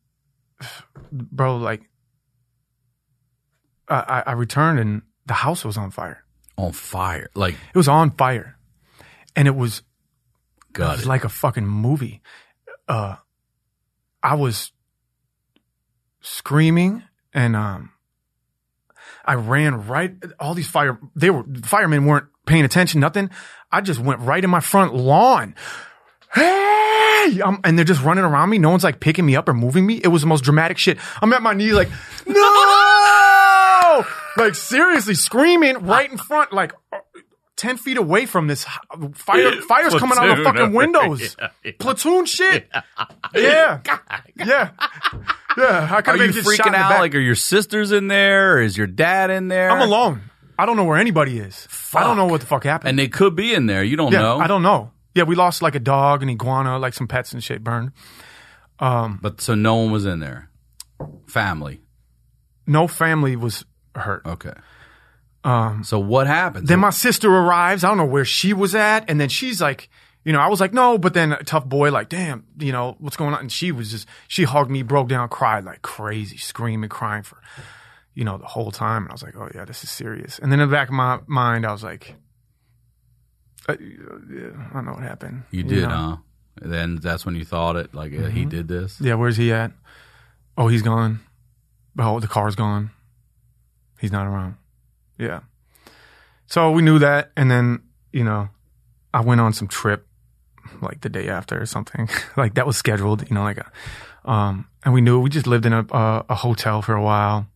bro, 1.13 1.57
like, 1.57 1.83
I 3.89 3.95
I, 3.97 4.23
I 4.27 4.33
returned 4.33 4.79
and 4.79 5.03
the 5.27 5.35
house 5.35 5.65
was 5.65 5.77
on 5.77 5.91
fire. 5.91 6.25
On 6.57 6.73
fire, 6.73 7.29
like 7.35 7.55
It 7.75 7.77
was 7.79 7.89
on 7.89 8.11
fire, 8.13 8.57
and 9.35 9.49
it 9.49 9.57
was 9.57 9.83
it 10.75 10.79
got 10.79 10.97
was 10.97 11.03
it. 11.05 11.09
like 11.09 11.25
a 11.25 11.29
fucking 11.29 11.67
movie. 11.67 12.23
Uh, 12.89 13.17
I 14.23 14.35
was 14.35 14.73
screaming 16.21 17.03
and 17.33 17.55
um, 17.57 17.93
I 19.25 19.35
ran 19.35 19.87
right. 19.87 20.15
All 20.41 20.55
these 20.55 20.69
fire, 20.69 20.99
they 21.15 21.31
were 21.31 21.45
firemen 21.63 22.07
weren't 22.07 22.27
paying 22.47 22.65
attention, 22.65 23.01
nothing. 23.01 23.31
I 23.71 23.81
just 23.81 24.01
went 24.01 24.21
right 24.21 24.43
in 24.43 24.51
my 24.51 24.61
front 24.61 24.95
lawn. 24.95 25.55
Hey! 26.33 27.41
Um, 27.43 27.61
and 27.65 27.79
they're 27.79 27.85
just 27.85 28.03
running 28.03 28.25
around 28.25 28.51
me. 28.51 28.59
No 28.59 28.71
one's 28.71 28.85
like 28.85 29.01
picking 29.01 29.25
me 29.25 29.35
up 29.37 29.49
or 29.49 29.55
moving 29.55 29.87
me. 29.87 30.01
It 30.03 30.09
was 30.09 30.23
the 30.23 30.27
most 30.29 30.45
dramatic 30.45 30.79
shit. 30.79 30.99
I'm 31.23 31.33
at 31.33 31.43
my 31.43 31.55
knees 31.55 31.73
like, 31.73 31.89
no! 32.27 34.05
like 34.37 34.55
seriously 34.55 35.15
screaming 35.15 35.87
right 35.87 36.11
in 36.11 36.19
front, 36.19 36.53
like 36.53 36.73
10 37.57 37.77
feet 37.77 37.97
away 37.97 38.27
from 38.27 38.49
this 38.49 38.65
fire. 39.15 39.61
Fire's 39.63 39.95
coming 39.95 40.19
out 40.19 40.29
of 40.31 40.39
the 40.39 40.45
fucking 40.45 40.61
over 40.61 40.73
windows. 40.77 41.21
here. 41.39 41.51
Yeah. 41.65 41.73
Platoon 41.79 42.25
shit. 42.27 42.69
Yeah. 43.35 43.81
Yeah. 44.37 44.71
Yeah. 45.57 45.89
I 45.91 45.95
Are 45.99 46.03
could 46.03 46.19
you 46.19 46.27
have 46.27 46.35
get 46.35 46.45
shot 46.45 46.67
freaking 46.67 46.75
out? 46.75 46.99
Like, 46.99 47.15
are 47.15 47.21
your 47.21 47.35
sisters 47.37 47.93
in 47.93 48.09
there? 48.09 48.55
Or 48.57 48.63
is 48.63 48.77
your 48.77 48.89
dad 48.89 49.31
in 49.31 49.47
there? 49.49 49.71
I'm 49.71 49.81
alone. 49.83 50.23
I 50.59 50.67
don't 50.67 50.77
know 50.77 50.85
where 50.85 50.99
anybody 50.99 51.39
is. 51.39 51.69
I 51.95 52.03
don't 52.03 52.17
know 52.17 52.27
what 52.27 52.41
the 52.41 52.47
fuck 52.47 52.65
happened. 52.65 52.91
And 52.91 52.99
they 52.99 53.09
could 53.09 53.35
be 53.37 53.55
in 53.55 53.67
there. 53.67 53.83
You 53.85 53.97
don't 53.97 54.13
yeah, 54.13 54.21
know. 54.23 54.39
I 54.39 54.47
don't 54.49 54.63
know. 54.63 54.91
Yeah, 55.15 55.23
we 55.25 55.37
lost 55.37 55.63
like 55.63 55.75
a 55.77 55.81
dog, 55.81 56.23
an 56.25 56.29
iguana, 56.31 56.79
like 56.79 56.95
some 56.95 57.07
pets 57.07 57.33
and 57.33 57.43
shit 57.43 57.63
burned. 57.63 57.93
um 58.81 59.19
But 59.23 59.41
so 59.41 59.55
no 59.55 59.77
one 59.77 59.93
was 59.93 60.05
in 60.07 60.19
there. 60.21 60.51
Family. 61.29 61.81
No 62.67 62.87
family 62.89 63.37
was 63.37 63.65
hurt. 63.95 64.23
Okay. 64.27 64.55
Um. 65.45 65.85
So 65.85 65.99
what 65.99 66.27
happened? 66.27 66.69
Then 66.69 66.81
my 66.81 66.91
sister 66.91 67.29
arrives. 67.31 67.85
I 67.85 67.89
don't 67.89 67.99
know 67.99 68.05
where 68.07 68.25
she 68.25 68.53
was 68.53 68.75
at. 68.75 69.09
And 69.09 69.21
then 69.21 69.29
she's 69.29 69.61
like, 69.61 69.91
you 70.25 70.33
know, 70.33 70.41
I 70.41 70.49
was 70.49 70.59
like, 70.61 70.73
no, 70.73 70.97
but 70.97 71.13
then 71.13 71.33
a 71.33 71.45
tough 71.45 71.67
boy, 71.67 71.91
like, 71.91 72.09
damn, 72.09 72.47
you 72.59 72.73
know, 72.73 72.97
what's 72.99 73.17
going 73.17 73.35
on? 73.35 73.41
And 73.41 73.53
she 73.53 73.71
was 73.71 73.91
just, 73.91 74.09
she 74.27 74.45
hugged 74.45 74.71
me, 74.71 74.83
broke 74.83 75.09
down, 75.09 75.29
cried 75.29 75.65
like 75.65 75.83
crazy, 75.83 76.39
screaming, 76.39 76.89
crying 76.89 77.23
for, 77.23 77.37
you 78.15 78.25
know, 78.25 78.39
the 78.39 78.47
whole 78.47 78.71
time. 78.71 79.03
And 79.03 79.11
I 79.11 79.13
was 79.13 79.23
like, 79.23 79.37
oh 79.37 79.51
yeah, 79.55 79.67
this 79.67 79.85
is 79.85 79.91
serious. 79.91 80.39
And 80.39 80.51
then 80.51 80.61
in 80.61 80.69
the 80.71 80.75
back 80.75 80.89
of 80.89 80.95
my 80.95 81.21
mind, 81.27 81.67
I 81.67 81.73
was 81.73 81.85
like, 81.85 82.15
uh, 83.69 83.75
I 83.75 84.73
don't 84.73 84.87
know 84.87 84.93
what 84.93 85.03
happened. 85.03 85.43
you 85.51 85.63
did, 85.63 85.83
know? 85.83 85.89
huh? 85.89 86.17
And 86.63 86.73
then 86.73 86.97
that's 86.97 87.27
when 87.27 87.35
you 87.35 87.45
thought 87.45 87.77
it. 87.77 87.95
Like 87.95 88.15
uh, 88.19 88.27
he 88.29 88.47
did 88.47 88.69
this. 88.69 89.01
Yeah, 89.01 89.15
where's 89.15 89.37
he 89.37 89.53
at? 89.53 89.73
Oh, 90.57 90.69
he's 90.69 90.83
gone. 90.83 91.21
Oh, 91.99 92.21
the 92.21 92.29
car's 92.29 92.55
gone. 92.55 92.91
He's 94.01 94.13
not 94.13 94.27
around. 94.27 94.57
Yeah. 95.19 95.41
So 96.47 96.71
we 96.73 96.83
knew 96.83 96.99
that, 96.99 97.33
and 97.37 97.51
then 97.51 97.83
you 98.13 98.25
know, 98.25 98.49
I 99.13 99.21
went 99.21 99.41
on 99.41 99.53
some 99.53 99.69
trip 99.69 100.07
like 100.83 101.01
the 101.01 101.09
day 101.09 101.29
after 101.29 101.61
or 101.61 101.67
something. 101.67 102.09
like 102.37 102.55
that 102.55 102.67
was 102.67 102.77
scheduled. 102.77 103.29
You 103.29 103.35
know, 103.35 103.43
like, 103.43 103.59
a, 103.59 104.31
um, 104.31 104.69
and 104.85 104.93
we 104.95 105.01
knew 105.01 105.21
we 105.21 105.31
just 105.31 105.47
lived 105.47 105.67
in 105.67 105.73
a 105.73 105.85
a, 105.91 106.25
a 106.31 106.35
hotel 106.35 106.83
for 106.83 106.95
a 106.95 107.03
while. 107.03 107.47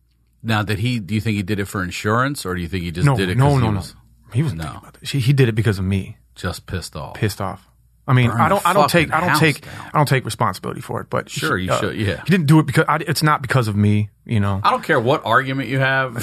Now, 0.41 0.63
did 0.63 0.79
he? 0.79 0.99
Do 0.99 1.13
you 1.15 1.21
think 1.21 1.35
he 1.37 1.43
did 1.43 1.59
it 1.59 1.65
for 1.65 1.83
insurance, 1.83 2.45
or 2.45 2.55
do 2.55 2.61
you 2.61 2.67
think 2.67 2.83
he 2.83 2.91
just 2.91 3.05
No, 3.05 3.15
did 3.17 3.29
it? 3.29 3.37
no, 3.37 3.57
no, 3.57 3.65
he 3.65 3.71
no. 3.71 3.77
was 3.77 3.95
He 4.33 4.43
was 4.43 4.53
No. 4.53 4.63
thinking 4.63 4.79
about 4.79 4.93
this. 4.99 5.11
He, 5.11 5.19
he 5.19 5.33
did 5.33 5.49
it 5.49 5.53
because 5.55 5.79
of 5.79 5.85
me. 5.85 6.17
just 6.35 6.65
pissed 6.65 6.95
off. 6.95 7.15
Pissed 7.15 7.41
off. 7.41 7.67
I 8.09 8.13
mean, 8.13 8.31
Burn 8.31 8.41
I 8.41 8.49
don't. 8.49 8.65
I 8.65 8.73
don't 8.73 8.89
take. 8.89 9.13
I 9.13 9.19
don't 9.19 9.39
take. 9.39 9.61
down. 9.61 9.89
I 9.93 9.97
don't 9.99 10.07
take 10.07 10.25
responsibility 10.25 10.81
for 10.81 10.99
it. 10.99 11.11
But 11.11 11.29
Sure, 11.29 11.55
you 11.55 11.71
uh, 11.71 11.79
should, 11.79 11.95
yeah. 11.95 12.23
he 12.23 12.31
didn't 12.31 12.47
do 12.47 12.57
it 12.57 12.65
because 12.65 12.85
I, 12.87 12.97
it's 12.97 13.21
not 13.21 13.43
because 13.43 13.67
of 13.67 13.75
me. 13.75 14.09
You 14.25 14.39
know. 14.39 14.59
I 14.63 14.71
don't 14.71 14.83
care 14.83 14.99
what 14.99 15.23
argument 15.25 15.69
you 15.69 15.77
have. 15.77 16.15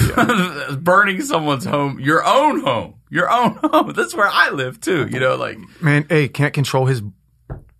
Burning 0.80 1.22
someone's 1.22 1.64
home, 1.64 2.00
your 2.00 2.26
own 2.26 2.60
home, 2.60 2.94
your 3.08 3.30
own 3.30 3.54
home. 3.62 3.92
That's 3.92 4.16
where 4.16 4.28
I 4.28 4.50
live 4.50 4.80
too. 4.80 5.06
You 5.08 5.20
know, 5.20 5.36
like 5.36 5.58
man, 5.80 6.06
hey, 6.08 6.26
can't 6.26 6.52
control 6.52 6.86
his 6.86 7.02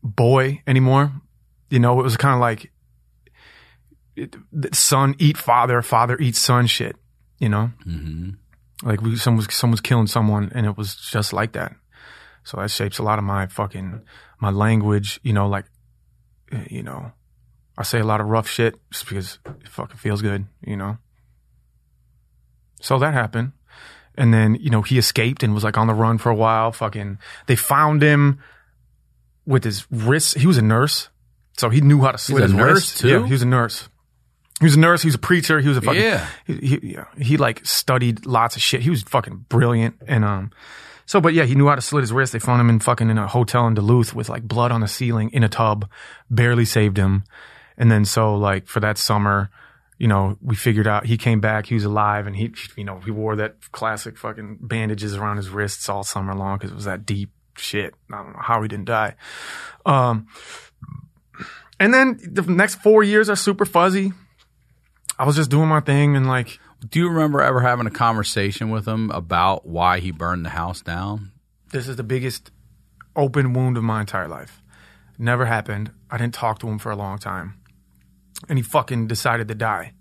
boy 0.05 0.63
anymore. 0.69 1.13
You 1.69 1.81
know, 1.81 1.99
it 1.99 2.05
was 2.05 2.17
kind 2.17 2.35
of 2.35 2.41
like 2.41 2.71
it, 4.15 4.37
son 4.73 5.17
eat 5.19 5.37
father, 5.37 5.83
father 5.83 6.17
eat 6.21 6.37
son 6.37 6.69
shit. 6.69 6.95
You 7.41 7.49
know, 7.49 7.73
mm-hmm. 7.85 8.31
like 8.89 9.01
we 9.01 9.17
someone's 9.17 9.53
someone's 9.53 9.81
killing 9.81 10.07
someone, 10.07 10.53
and 10.55 10.65
it 10.65 10.77
was 10.77 10.95
just 10.95 11.33
like 11.33 11.53
that. 11.55 11.75
So 12.47 12.59
that 12.59 12.71
shapes 12.71 12.99
a 12.99 13.03
lot 13.03 13.19
of 13.19 13.25
my 13.25 13.49
fucking 13.49 14.03
my 14.41 14.51
language. 14.51 15.19
You 15.25 15.33
know, 15.33 15.49
like 15.49 15.65
eh, 16.53 16.65
you 16.71 16.83
know, 16.85 17.11
I 17.77 17.83
say 17.83 17.99
a 17.99 18.05
lot 18.05 18.21
of 18.21 18.29
rough 18.29 18.49
shit 18.49 18.77
just 18.93 19.09
because 19.09 19.41
it 19.61 19.69
fucking 19.69 19.97
feels 19.97 20.23
good. 20.23 20.47
You 20.65 20.77
know. 20.77 20.99
So 22.81 23.01
that 23.01 23.15
happened. 23.15 23.51
And 24.17 24.33
then, 24.33 24.55
you 24.55 24.71
know, 24.71 24.83
he 24.83 24.97
escaped 24.97 25.43
and 25.43 25.55
was 25.55 25.65
like 25.65 25.77
on 25.77 25.89
the 25.89 25.93
run 25.95 26.19
for 26.19 26.31
a 26.31 26.35
while. 26.37 26.71
Fucking, 26.71 27.19
they 27.49 27.57
found 27.57 28.01
him 28.01 28.39
with 29.45 29.65
his 29.65 29.87
wrists. 29.91 30.35
He 30.35 30.47
was 30.47 30.57
a 30.57 30.63
nurse. 30.63 31.09
So 31.59 31.69
he 31.69 31.81
knew 31.81 32.01
how 32.01 32.13
to 32.13 32.19
slit 32.19 32.45
his 32.45 32.53
nurse, 32.53 32.75
wrist. 32.75 32.99
too? 33.01 33.09
Yeah, 33.09 33.27
he 33.27 33.33
was 33.33 33.43
a 33.43 33.47
nurse. 33.47 33.89
He 34.61 34.67
was 34.67 34.77
a 34.77 34.79
nurse. 34.79 35.03
He 35.03 35.09
was 35.09 35.17
a 35.17 35.19
preacher. 35.19 35.59
He 35.61 35.69
was 35.69 35.77
a 35.79 35.81
fucking, 35.83 36.01
Yeah. 36.01 36.27
he, 36.47 36.55
he, 36.55 36.81
yeah, 36.93 37.07
he 37.19 37.37
like 37.37 37.67
studied 37.67 38.25
lots 38.25 38.57
of 38.57 38.63
shit. 38.63 38.83
He 38.83 38.89
was 38.91 39.03
fucking 39.03 39.47
brilliant. 39.49 39.97
And, 40.07 40.25
um, 40.25 40.53
so, 41.07 41.21
but 41.21 41.35
yeah, 41.35 41.45
he 41.45 41.55
knew 41.55 41.69
how 41.69 41.77
to 41.77 41.81
slit 41.81 42.03
his 42.03 42.13
wrist. 42.13 42.33
They 42.33 42.41
found 42.41 42.61
him 42.61 42.69
in 42.69 42.81
fucking 42.81 43.09
in 43.09 43.17
a 43.17 43.29
hotel 43.29 43.67
in 43.69 43.75
Duluth 43.75 44.15
with 44.15 44.29
like 44.29 44.43
blood 44.43 44.73
on 44.73 44.81
the 44.81 44.89
ceiling 44.89 45.31
in 45.33 45.45
a 45.45 45.49
tub, 45.49 45.89
barely 46.29 46.65
saved 46.65 46.97
him. 46.97 47.25
And 47.79 47.91
then 47.91 48.05
so 48.05 48.35
like 48.35 48.67
for 48.67 48.81
that 48.81 48.99
summer, 48.99 49.51
you 49.99 50.09
know, 50.09 50.37
we 50.43 50.57
figured 50.57 50.87
out 50.87 51.07
he 51.07 51.17
came 51.17 51.41
back, 51.41 51.67
he 51.67 51.75
was 51.75 51.85
alive, 51.85 52.27
and 52.27 52.37
he, 52.37 52.53
you 52.77 52.85
know, 52.85 52.99
he 52.99 53.11
wore 53.11 53.37
that 53.37 53.71
classic 53.73 54.19
fucking 54.19 54.59
bandages 54.61 55.17
around 55.17 55.37
his 55.37 55.49
wrists 55.49 55.89
all 55.89 56.03
summer 56.03 56.35
long 56.35 56.59
because 56.59 56.73
it 56.73 56.75
was 56.75 56.85
that 56.85 57.07
deep 57.07 57.31
shit. 57.57 57.95
I 58.13 58.23
don't 58.23 58.33
know 58.33 58.43
how 58.43 58.61
he 58.61 58.69
didn't 58.69 58.87
die. 58.87 59.15
Um, 59.87 60.27
and 61.79 61.95
then 61.95 62.19
the 62.21 62.43
next 62.43 62.77
four 62.77 63.03
years 63.03 63.31
are 63.31 63.37
super 63.37 63.65
fuzzy. 63.65 64.13
I 65.19 65.25
was 65.25 65.37
just 65.37 65.51
doing 65.51 65.69
my 65.69 65.81
thing 65.81 66.17
and 66.17 66.27
like, 66.27 66.59
Do 66.89 66.99
you 67.01 67.09
remember 67.09 67.41
ever 67.41 67.61
having 67.61 67.87
a 67.87 67.91
conversation 67.91 68.71
with 68.71 68.87
him 68.87 69.11
about 69.11 69.67
why 69.67 69.99
he 70.01 70.11
burned 70.11 70.45
the 70.45 70.51
house 70.51 70.83
down? 70.83 71.33
this 71.73 71.89
is 71.89 71.97
the 71.97 72.05
biggest 72.05 72.51
open 73.17 73.53
wound 73.53 73.77
of 73.77 73.83
my 73.83 74.01
entire 74.01 74.29
life. 74.29 74.63
Never 75.19 75.45
happened. 75.47 75.91
I 76.11 76.17
didn't 76.17 76.35
talk 76.35 76.61
to 76.61 76.69
him 76.69 76.79
for 76.79 76.91
a 76.93 76.97
long 76.97 77.19
time. 77.19 77.55
And 78.49 78.59
he 78.59 78.63
fucking 78.63 79.09
decided 79.09 79.49
to 79.49 79.55
die 79.55 79.93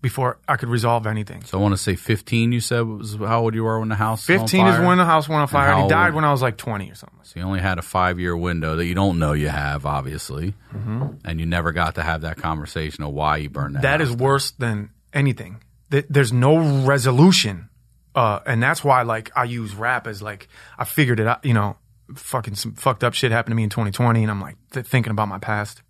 before 0.00 0.38
I 0.48 0.56
could 0.56 0.70
resolve 0.70 1.06
anything. 1.06 1.42
So 1.44 1.58
I 1.58 1.60
want 1.62 1.72
to 1.74 1.76
say 1.78 1.94
15. 1.94 2.52
You 2.52 2.60
said 2.60 2.80
was 2.86 3.16
how 3.16 3.40
old 3.42 3.54
you 3.54 3.64
were 3.64 3.78
when 3.78 3.90
the 3.90 3.96
house. 3.96 4.26
was 4.26 4.40
on 4.40 4.46
15 4.48 4.66
is 4.68 4.78
when 4.80 4.96
the 4.98 5.04
house 5.04 5.28
went 5.28 5.42
on 5.42 5.48
fire. 5.48 5.72
And 5.72 5.82
he 5.82 5.88
died 5.88 6.14
when 6.14 6.24
I 6.24 6.30
was 6.32 6.40
like 6.40 6.56
20 6.56 6.90
or 6.90 6.94
something. 6.94 7.18
So 7.22 7.38
you 7.38 7.44
only 7.44 7.60
had 7.60 7.78
a 7.78 7.82
five 7.82 8.18
year 8.18 8.34
window 8.36 8.76
that 8.76 8.86
you 8.86 8.94
don't 8.94 9.18
know 9.18 9.32
you 9.34 9.48
have, 9.48 9.84
obviously, 9.84 10.54
Mm-hmm. 10.74 11.06
and 11.26 11.38
you 11.38 11.44
never 11.46 11.72
got 11.72 11.96
to 11.96 12.02
have 12.02 12.22
that 12.22 12.38
conversation 12.38 13.04
of 13.04 13.12
why 13.12 13.36
you 13.38 13.50
burned 13.50 13.74
that. 13.74 13.82
That 13.82 14.00
is 14.00 14.10
worse 14.16 14.52
than 14.52 14.90
anything. 15.12 15.60
Th- 15.90 16.06
There's 16.08 16.32
no 16.32 16.84
resolution. 16.84 17.68
Uh, 18.14 18.40
and 18.46 18.62
that's 18.62 18.82
why, 18.82 19.02
like, 19.02 19.30
I 19.36 19.44
use 19.44 19.74
rap 19.74 20.06
as 20.06 20.20
like, 20.20 20.48
I 20.78 20.84
figured 20.84 21.20
it 21.20 21.26
out, 21.26 21.44
you 21.44 21.54
know, 21.54 21.76
fucking 22.16 22.56
some 22.56 22.72
fucked 22.74 23.04
up 23.04 23.14
shit 23.14 23.30
happened 23.30 23.52
to 23.52 23.56
me 23.56 23.62
in 23.62 23.70
2020. 23.70 24.22
And 24.22 24.30
I'm 24.30 24.40
like 24.40 24.56
th- 24.72 24.84
thinking 24.86 25.12
about 25.12 25.28
my 25.28 25.38
past, 25.38 25.82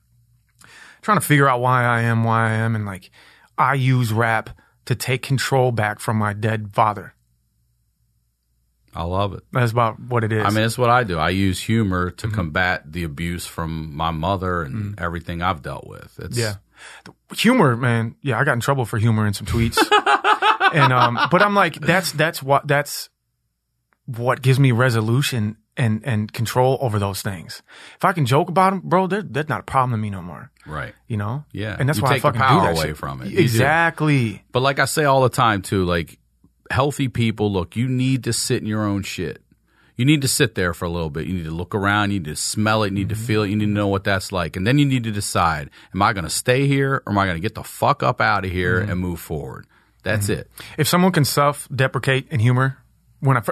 trying 1.00 1.18
to 1.18 1.24
figure 1.26 1.48
out 1.48 1.60
why 1.60 1.84
I 1.84 2.02
am, 2.02 2.24
why 2.24 2.48
I 2.50 2.52
am. 2.52 2.74
And 2.76 2.84
like, 2.84 3.10
I 3.56 3.74
use 3.74 4.12
rap 4.12 4.50
to 4.84 4.94
take 4.94 5.22
control 5.22 5.72
back 5.72 5.98
from 6.00 6.16
my 6.18 6.32
dead 6.34 6.70
father. 6.74 7.14
I 8.94 9.04
love 9.04 9.32
it. 9.34 9.44
That's 9.52 9.70
about 9.72 10.00
what 10.00 10.24
it 10.24 10.32
is. 10.32 10.44
I 10.44 10.50
mean, 10.50 10.64
it's 10.64 10.76
what 10.76 10.90
I 10.90 11.04
do. 11.04 11.16
I 11.18 11.30
use 11.30 11.60
humor 11.60 12.10
to 12.10 12.28
combat 12.28 12.90
the 12.92 13.04
abuse 13.04 13.46
from 13.46 13.94
my 13.94 14.10
mother 14.10 14.62
and 14.62 14.98
everything 14.98 15.42
I've 15.42 15.62
dealt 15.62 15.86
with. 15.86 16.18
It's, 16.18 16.36
Yeah. 16.36 16.56
Humor, 17.36 17.76
man. 17.76 18.16
Yeah, 18.22 18.38
I 18.38 18.44
got 18.44 18.54
in 18.54 18.60
trouble 18.60 18.84
for 18.84 18.98
humor 18.98 19.26
in 19.26 19.34
some 19.34 19.46
tweets. 19.46 19.78
and 20.74 20.92
um 20.92 21.18
but 21.30 21.42
I'm 21.42 21.54
like 21.54 21.74
that's 21.74 22.12
that's 22.12 22.42
what 22.42 22.66
that's 22.66 23.08
what 24.06 24.42
gives 24.42 24.58
me 24.58 24.72
resolution 24.72 25.56
and 25.76 26.02
and 26.04 26.32
control 26.32 26.78
over 26.80 26.98
those 26.98 27.22
things. 27.22 27.62
If 27.96 28.04
I 28.04 28.12
can 28.12 28.26
joke 28.26 28.48
about 28.48 28.70
them, 28.70 28.82
bro, 28.84 29.06
they're, 29.06 29.22
that's 29.22 29.48
not 29.48 29.60
a 29.60 29.64
problem 29.64 29.92
to 29.92 29.96
me 29.96 30.10
no 30.10 30.20
more, 30.22 30.50
right. 30.66 30.94
you 31.06 31.16
know? 31.16 31.44
Yeah. 31.52 31.76
And 31.78 31.88
that's 31.88 31.98
You 31.98 32.04
why 32.04 32.18
take 32.18 32.24
I 32.24 32.30
the 32.30 32.38
fucking 32.38 32.40
power 32.40 32.60
do 32.60 32.66
that 32.66 32.78
away 32.80 32.88
shit. 32.88 32.96
from 32.96 33.22
it. 33.22 33.38
Exactly. 33.38 34.44
But 34.52 34.60
like 34.60 34.78
I 34.78 34.84
say 34.84 35.04
all 35.04 35.22
the 35.22 35.28
time 35.28 35.62
too, 35.62 35.84
like 35.84 36.18
healthy 36.70 37.08
people, 37.08 37.52
look, 37.52 37.76
you 37.76 37.88
need 37.88 38.24
to 38.24 38.32
sit 38.32 38.60
in 38.60 38.66
your 38.66 38.84
own 38.84 39.02
shit. 39.02 39.42
You 40.00 40.06
need 40.06 40.22
to 40.22 40.28
sit 40.28 40.54
there 40.54 40.72
for 40.72 40.86
a 40.86 40.88
little 40.88 41.10
bit. 41.10 41.26
You 41.26 41.34
need 41.34 41.44
to 41.44 41.50
look 41.50 41.74
around. 41.74 42.10
You 42.10 42.20
need 42.20 42.28
to 42.30 42.34
smell 42.34 42.84
it. 42.84 42.86
You 42.86 42.94
need 42.94 43.10
to 43.10 43.14
feel 43.14 43.42
it. 43.42 43.50
You 43.50 43.56
need 43.56 43.66
to 43.66 43.70
know 43.70 43.88
what 43.88 44.02
that's 44.02 44.32
like. 44.32 44.56
And 44.56 44.66
then 44.66 44.78
you 44.78 44.86
need 44.86 45.04
to 45.04 45.10
decide, 45.10 45.68
am 45.94 46.00
I 46.00 46.14
going 46.14 46.24
to 46.24 46.30
stay 46.30 46.66
here 46.66 47.02
or 47.04 47.12
am 47.12 47.18
I 47.18 47.26
going 47.26 47.36
to 47.36 47.40
get 47.42 47.54
the 47.54 47.62
fuck 47.62 48.02
up 48.02 48.18
out 48.18 48.46
of 48.46 48.50
here 48.50 48.80
mm-hmm. 48.80 48.92
and 48.92 48.98
move 48.98 49.20
forward? 49.20 49.66
That's 50.02 50.28
mm-hmm. 50.28 50.40
it. 50.40 50.50
If 50.78 50.88
someone 50.88 51.12
can 51.12 51.26
self-deprecate 51.26 52.28
and 52.30 52.40
humor, 52.40 52.78
when 53.18 53.36
I 53.36 53.42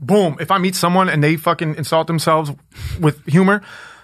boom, 0.00 0.36
if 0.38 0.52
I 0.52 0.58
meet 0.58 0.76
someone 0.76 1.08
and 1.08 1.24
they 1.24 1.34
fucking 1.34 1.74
insult 1.74 2.06
themselves 2.06 2.52
with 3.00 3.26
humor, 3.26 3.62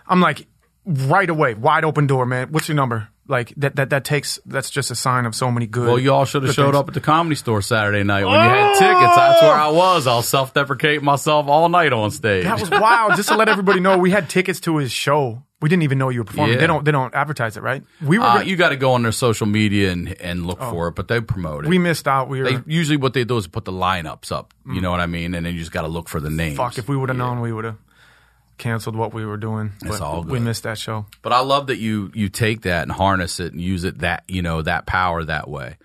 I'm 0.09 0.21
like 0.21 0.49
right 0.85 1.31
away, 1.31 1.55
wide 1.55 1.85
open 1.85 2.09
door, 2.09 2.27
man. 2.27 2.49
What's 2.51 2.67
your 2.67 2.75
number? 2.75 3.11
Like 3.29 3.55
that 3.59 3.77
that 3.77 3.91
that 3.91 4.05
takes 4.05 4.41
that's 4.45 4.69
just 4.69 4.91
a 4.91 4.97
sign 4.97 5.27
of 5.27 5.35
so 5.35 5.51
many 5.51 5.67
good. 5.67 5.87
Well, 5.87 5.99
you 5.99 6.13
all 6.13 6.25
should 6.25 6.43
have 6.43 6.55
showed 6.55 6.73
things. 6.73 6.77
up 6.77 6.89
at 6.89 6.95
the 6.95 7.01
comedy 7.01 7.37
store 7.37 7.63
Saturday 7.63 8.03
night 8.03 8.25
when 8.25 8.33
you 8.35 8.39
had 8.39 8.79
tickets. 8.79 9.17
That's 9.17 9.43
where 9.43 9.53
I 9.53 9.69
was. 9.69 10.09
I'll 10.09 10.23
self 10.23 10.53
deprecate 10.53 11.03
myself 11.03 11.47
all 11.47 11.69
night 11.69 11.93
on 11.93 12.11
stage. 12.11 12.45
That 12.45 12.59
was 12.59 12.69
wild. 12.69 13.15
Just 13.15 13.29
to 13.29 13.37
let 13.37 13.49
everybody 13.49 13.79
know, 13.79 13.97
we 13.99 14.11
had 14.11 14.29
tickets 14.29 14.59
to 14.61 14.79
his 14.79 14.91
show 14.91 15.45
We 15.61 15.69
didn't 15.69 15.85
even 15.85 15.99
know 15.99 16.09
you 16.09 16.21
were 16.21 16.25
performing. 16.25 16.55
Yeah. 16.55 16.61
They 16.63 16.67
don't. 16.67 16.85
They 16.85 16.91
don't 16.91 17.15
advertise 17.15 17.57
it, 17.57 17.63
right? 17.63 17.85
We 18.05 18.19
were. 18.19 18.25
Uh, 18.25 18.35
gonna- 18.39 18.45
you 18.47 18.57
got 18.57 18.71
to 18.71 18.77
go 18.77 18.95
on 18.95 19.03
their 19.05 19.13
social 19.13 19.47
media 19.47 19.93
and, 19.93 20.21
and 20.21 20.45
look 20.45 20.59
for 20.59 20.89
it, 20.89 20.97
but 20.97 21.07
they 21.07 21.21
promote 21.21 21.65
it. 21.65 21.69
Oh. 21.69 21.71
we 21.71 21.79
missed 21.79 22.09
out. 22.09 22.29
We 22.29 22.41
were. 22.41 22.51
they 22.51 22.59
usually 22.67 22.97
what 22.97 23.15
they 23.15 23.23
do 23.23 23.37
is 23.37 23.47
put 23.47 23.65
the 23.65 23.73
lineups 23.73 24.33
up. 24.33 24.53
You 24.67 24.81
know 24.81 24.91
what 24.91 24.99
I 25.01 25.07
mean, 25.07 25.35
and 25.35 25.47
then 25.47 25.55
you 25.55 25.61
just 25.61 25.71
got 25.73 25.83
to 25.83 25.89
look 25.89 26.09
for 26.09 26.19
the 26.19 26.31
names. 26.31 26.57
fuck. 26.57 26.77
If 26.77 26.89
we 26.89 26.97
would 26.97 27.09
have 27.09 27.19
known, 27.19 27.41
we 27.41 27.53
would 27.53 27.65
have 27.67 27.77
canceled 28.59 28.97
what 28.97 29.13
we 29.13 29.25
were 29.25 29.37
doing. 29.37 29.73
It's 29.83 29.99
but 29.99 30.01
all 30.01 30.23
We 30.23 30.41
missed 30.41 30.63
that 30.65 30.79
show. 30.79 31.07
But 31.23 31.33
I 31.33 31.41
love 31.41 31.69
that 31.69 31.79
you 31.79 32.11
you 32.15 32.29
take 32.29 32.63
that 32.63 32.83
and 32.83 32.93
harness 32.93 33.41
it 33.41 33.53
and 33.53 33.61
use 33.61 33.85
it 33.85 33.99
that 33.99 34.25
you 34.29 34.43
know 34.43 34.63
that 34.63 34.87
power 34.87 35.25
that 35.25 35.49
way. 35.49 35.77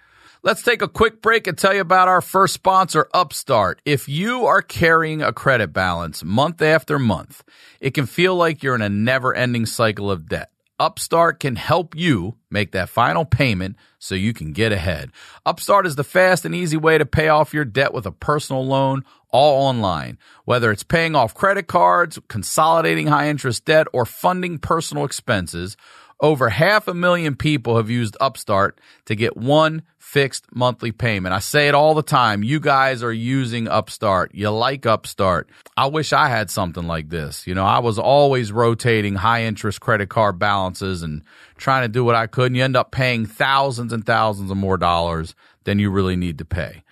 Let's 0.43 0.61
take 0.61 0.81
a 0.81 0.87
quick 0.87 1.21
break 1.21 1.47
and 1.47 1.57
tell 1.57 1.73
you 1.73 1.81
about 1.81 2.07
our 2.07 2.21
first 2.21 2.53
sponsor, 2.53 3.09
Upstart. 3.13 3.81
If 3.85 4.07
you 4.07 4.45
are 4.45 4.61
carrying 4.61 5.21
a 5.21 5.33
credit 5.33 5.73
balance 5.73 6.23
month 6.23 6.61
after 6.61 6.97
month, 6.99 7.43
it 7.81 7.93
can 7.93 8.05
feel 8.05 8.35
like 8.35 8.63
you're 8.63 8.75
in 8.75 8.81
a 8.81 8.89
never 8.89 9.33
ending 9.33 9.65
cycle 9.65 10.09
of 10.09 10.29
debt. 10.29 10.51
Upstart 10.79 11.39
can 11.39 11.55
help 11.55 11.95
you 11.95 12.37
make 12.51 12.71
that 12.73 12.87
final 12.87 13.25
payment 13.25 13.77
so 13.97 14.13
you 14.13 14.31
can 14.31 14.53
get 14.53 14.71
ahead. 14.71 15.11
Upstart 15.43 15.87
is 15.87 15.95
the 15.95 16.03
fast 16.03 16.45
and 16.45 16.53
easy 16.53 16.77
way 16.77 16.99
to 16.99 17.05
pay 17.05 17.29
off 17.29 17.53
your 17.53 17.65
debt 17.65 17.93
with 17.93 18.05
a 18.05 18.11
personal 18.11 18.63
loan 18.63 19.03
all 19.29 19.67
online. 19.67 20.17
Whether 20.45 20.71
it's 20.71 20.83
paying 20.83 21.15
off 21.15 21.33
credit 21.33 21.67
cards, 21.67 22.19
consolidating 22.27 23.07
high 23.07 23.29
interest 23.29 23.65
debt, 23.65 23.87
or 23.93 24.05
funding 24.05 24.57
personal 24.57 25.05
expenses, 25.05 25.77
over 26.19 26.49
half 26.49 26.87
a 26.87 26.93
million 26.93 27.35
people 27.35 27.77
have 27.77 27.89
used 27.89 28.17
Upstart 28.19 28.79
to 29.05 29.15
get 29.15 29.37
one 29.37 29.83
fixed 29.99 30.45
monthly 30.55 30.91
payment. 30.91 31.35
I 31.35 31.39
say 31.39 31.67
it 31.67 31.75
all 31.75 31.93
the 31.93 32.01
time. 32.01 32.43
You 32.43 32.59
guys 32.59 33.03
are 33.03 33.13
using 33.13 33.67
Upstart. 33.67 34.33
You 34.33 34.49
like 34.49 34.85
Upstart. 34.85 35.49
I 35.75 35.87
wish 35.87 36.13
I 36.13 36.29
had 36.29 36.49
something 36.49 36.87
like 36.87 37.09
this. 37.09 37.45
You 37.45 37.53
know, 37.53 37.65
I 37.65 37.79
was 37.79 37.99
always 37.99 38.51
rotating 38.51 39.15
high 39.15 39.43
interest 39.43 39.79
credit 39.81 40.09
card 40.09 40.39
balances 40.39 41.03
and 41.03 41.23
trying 41.57 41.83
to 41.83 41.89
do 41.89 42.03
what 42.03 42.15
I 42.15 42.25
could. 42.25 42.47
And 42.47 42.55
you 42.55 42.63
end 42.63 42.77
up 42.77 42.91
paying 42.91 43.25
thousands 43.25 43.93
and 43.93 44.05
thousands 44.05 44.49
of 44.49 44.57
more 44.57 44.77
dollars 44.77 45.35
than 45.65 45.77
you 45.77 45.91
really 45.91 46.15
need 46.15 46.37
to 46.37 46.45
pay. 46.45 46.83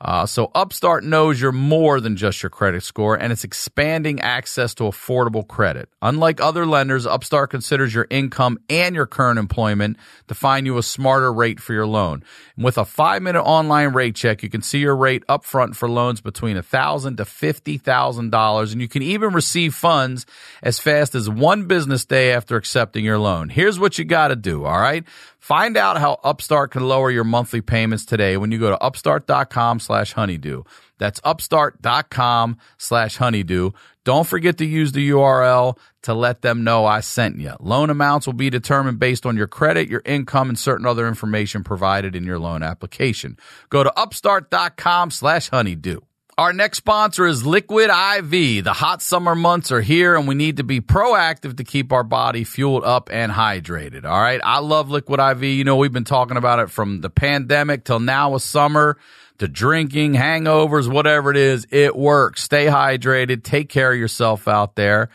Uh, 0.00 0.24
so 0.24 0.50
Upstart 0.54 1.02
knows 1.02 1.40
you're 1.40 1.50
more 1.50 2.00
than 2.00 2.14
just 2.16 2.40
your 2.40 2.50
credit 2.50 2.84
score, 2.84 3.16
and 3.16 3.32
it's 3.32 3.42
expanding 3.42 4.20
access 4.20 4.72
to 4.74 4.84
affordable 4.84 5.46
credit. 5.46 5.88
Unlike 6.00 6.40
other 6.40 6.66
lenders, 6.66 7.04
Upstart 7.04 7.50
considers 7.50 7.92
your 7.92 8.06
income 8.08 8.58
and 8.70 8.94
your 8.94 9.06
current 9.06 9.40
employment 9.40 9.96
to 10.28 10.34
find 10.34 10.66
you 10.66 10.78
a 10.78 10.84
smarter 10.84 11.32
rate 11.32 11.58
for 11.58 11.72
your 11.72 11.86
loan. 11.86 12.22
And 12.54 12.64
with 12.64 12.78
a 12.78 12.84
five-minute 12.84 13.42
online 13.42 13.92
rate 13.92 14.14
check, 14.14 14.44
you 14.44 14.48
can 14.48 14.62
see 14.62 14.78
your 14.78 14.94
rate 14.94 15.24
upfront 15.28 15.74
for 15.74 15.90
loans 15.90 16.20
between 16.20 16.56
a 16.56 16.62
thousand 16.62 17.16
to 17.16 17.24
fifty 17.24 17.76
thousand 17.76 18.30
dollars, 18.30 18.72
and 18.72 18.80
you 18.80 18.88
can 18.88 19.02
even 19.02 19.32
receive 19.32 19.74
funds 19.74 20.26
as 20.62 20.78
fast 20.78 21.16
as 21.16 21.28
one 21.28 21.66
business 21.66 22.04
day 22.04 22.32
after 22.32 22.54
accepting 22.56 23.04
your 23.04 23.18
loan. 23.18 23.48
Here's 23.48 23.80
what 23.80 23.98
you 23.98 24.04
got 24.04 24.28
to 24.28 24.36
do. 24.36 24.64
All 24.64 24.80
right. 24.80 25.04
Find 25.38 25.76
out 25.76 25.98
how 25.98 26.18
Upstart 26.24 26.72
can 26.72 26.86
lower 26.86 27.10
your 27.10 27.24
monthly 27.24 27.60
payments 27.60 28.04
today 28.04 28.36
when 28.36 28.52
you 28.52 28.58
go 28.58 28.70
to 28.70 28.82
upstart.com 28.82 29.80
slash 29.80 30.12
honeydew. 30.12 30.64
That's 30.98 31.20
upstart.com 31.22 32.58
slash 32.76 33.16
honeydew. 33.16 33.70
Don't 34.04 34.26
forget 34.26 34.58
to 34.58 34.64
use 34.64 34.92
the 34.92 35.10
URL 35.10 35.78
to 36.02 36.14
let 36.14 36.42
them 36.42 36.64
know 36.64 36.86
I 36.86 37.00
sent 37.00 37.38
you. 37.38 37.52
Loan 37.60 37.90
amounts 37.90 38.26
will 38.26 38.34
be 38.34 38.50
determined 38.50 38.98
based 38.98 39.26
on 39.26 39.36
your 39.36 39.46
credit, 39.46 39.88
your 39.88 40.02
income, 40.04 40.48
and 40.48 40.58
certain 40.58 40.86
other 40.86 41.06
information 41.06 41.62
provided 41.62 42.16
in 42.16 42.24
your 42.24 42.38
loan 42.38 42.62
application. 42.62 43.36
Go 43.68 43.84
to 43.84 43.92
upstart.com 43.98 45.10
slash 45.10 45.50
honeydew. 45.50 46.00
Our 46.38 46.52
next 46.52 46.78
sponsor 46.78 47.26
is 47.26 47.44
Liquid 47.44 47.90
IV. 47.90 48.62
The 48.62 48.72
hot 48.72 49.02
summer 49.02 49.34
months 49.34 49.72
are 49.72 49.80
here 49.80 50.14
and 50.14 50.28
we 50.28 50.36
need 50.36 50.58
to 50.58 50.62
be 50.62 50.80
proactive 50.80 51.56
to 51.56 51.64
keep 51.64 51.92
our 51.92 52.04
body 52.04 52.44
fueled 52.44 52.84
up 52.84 53.10
and 53.12 53.32
hydrated. 53.32 54.04
All 54.04 54.20
right. 54.20 54.40
I 54.44 54.60
love 54.60 54.88
Liquid 54.88 55.18
IV. 55.18 55.42
You 55.42 55.64
know, 55.64 55.74
we've 55.74 55.92
been 55.92 56.04
talking 56.04 56.36
about 56.36 56.60
it 56.60 56.70
from 56.70 57.00
the 57.00 57.10
pandemic 57.10 57.82
till 57.84 57.98
now 57.98 58.30
with 58.30 58.42
summer 58.42 58.98
to 59.38 59.48
drinking, 59.48 60.12
hangovers, 60.12 60.88
whatever 60.88 61.32
it 61.32 61.36
is. 61.36 61.66
It 61.72 61.96
works. 61.96 62.44
Stay 62.44 62.66
hydrated. 62.66 63.42
Take 63.42 63.68
care 63.68 63.92
of 63.92 63.98
yourself 63.98 64.46
out 64.46 64.76
there. 64.76 65.08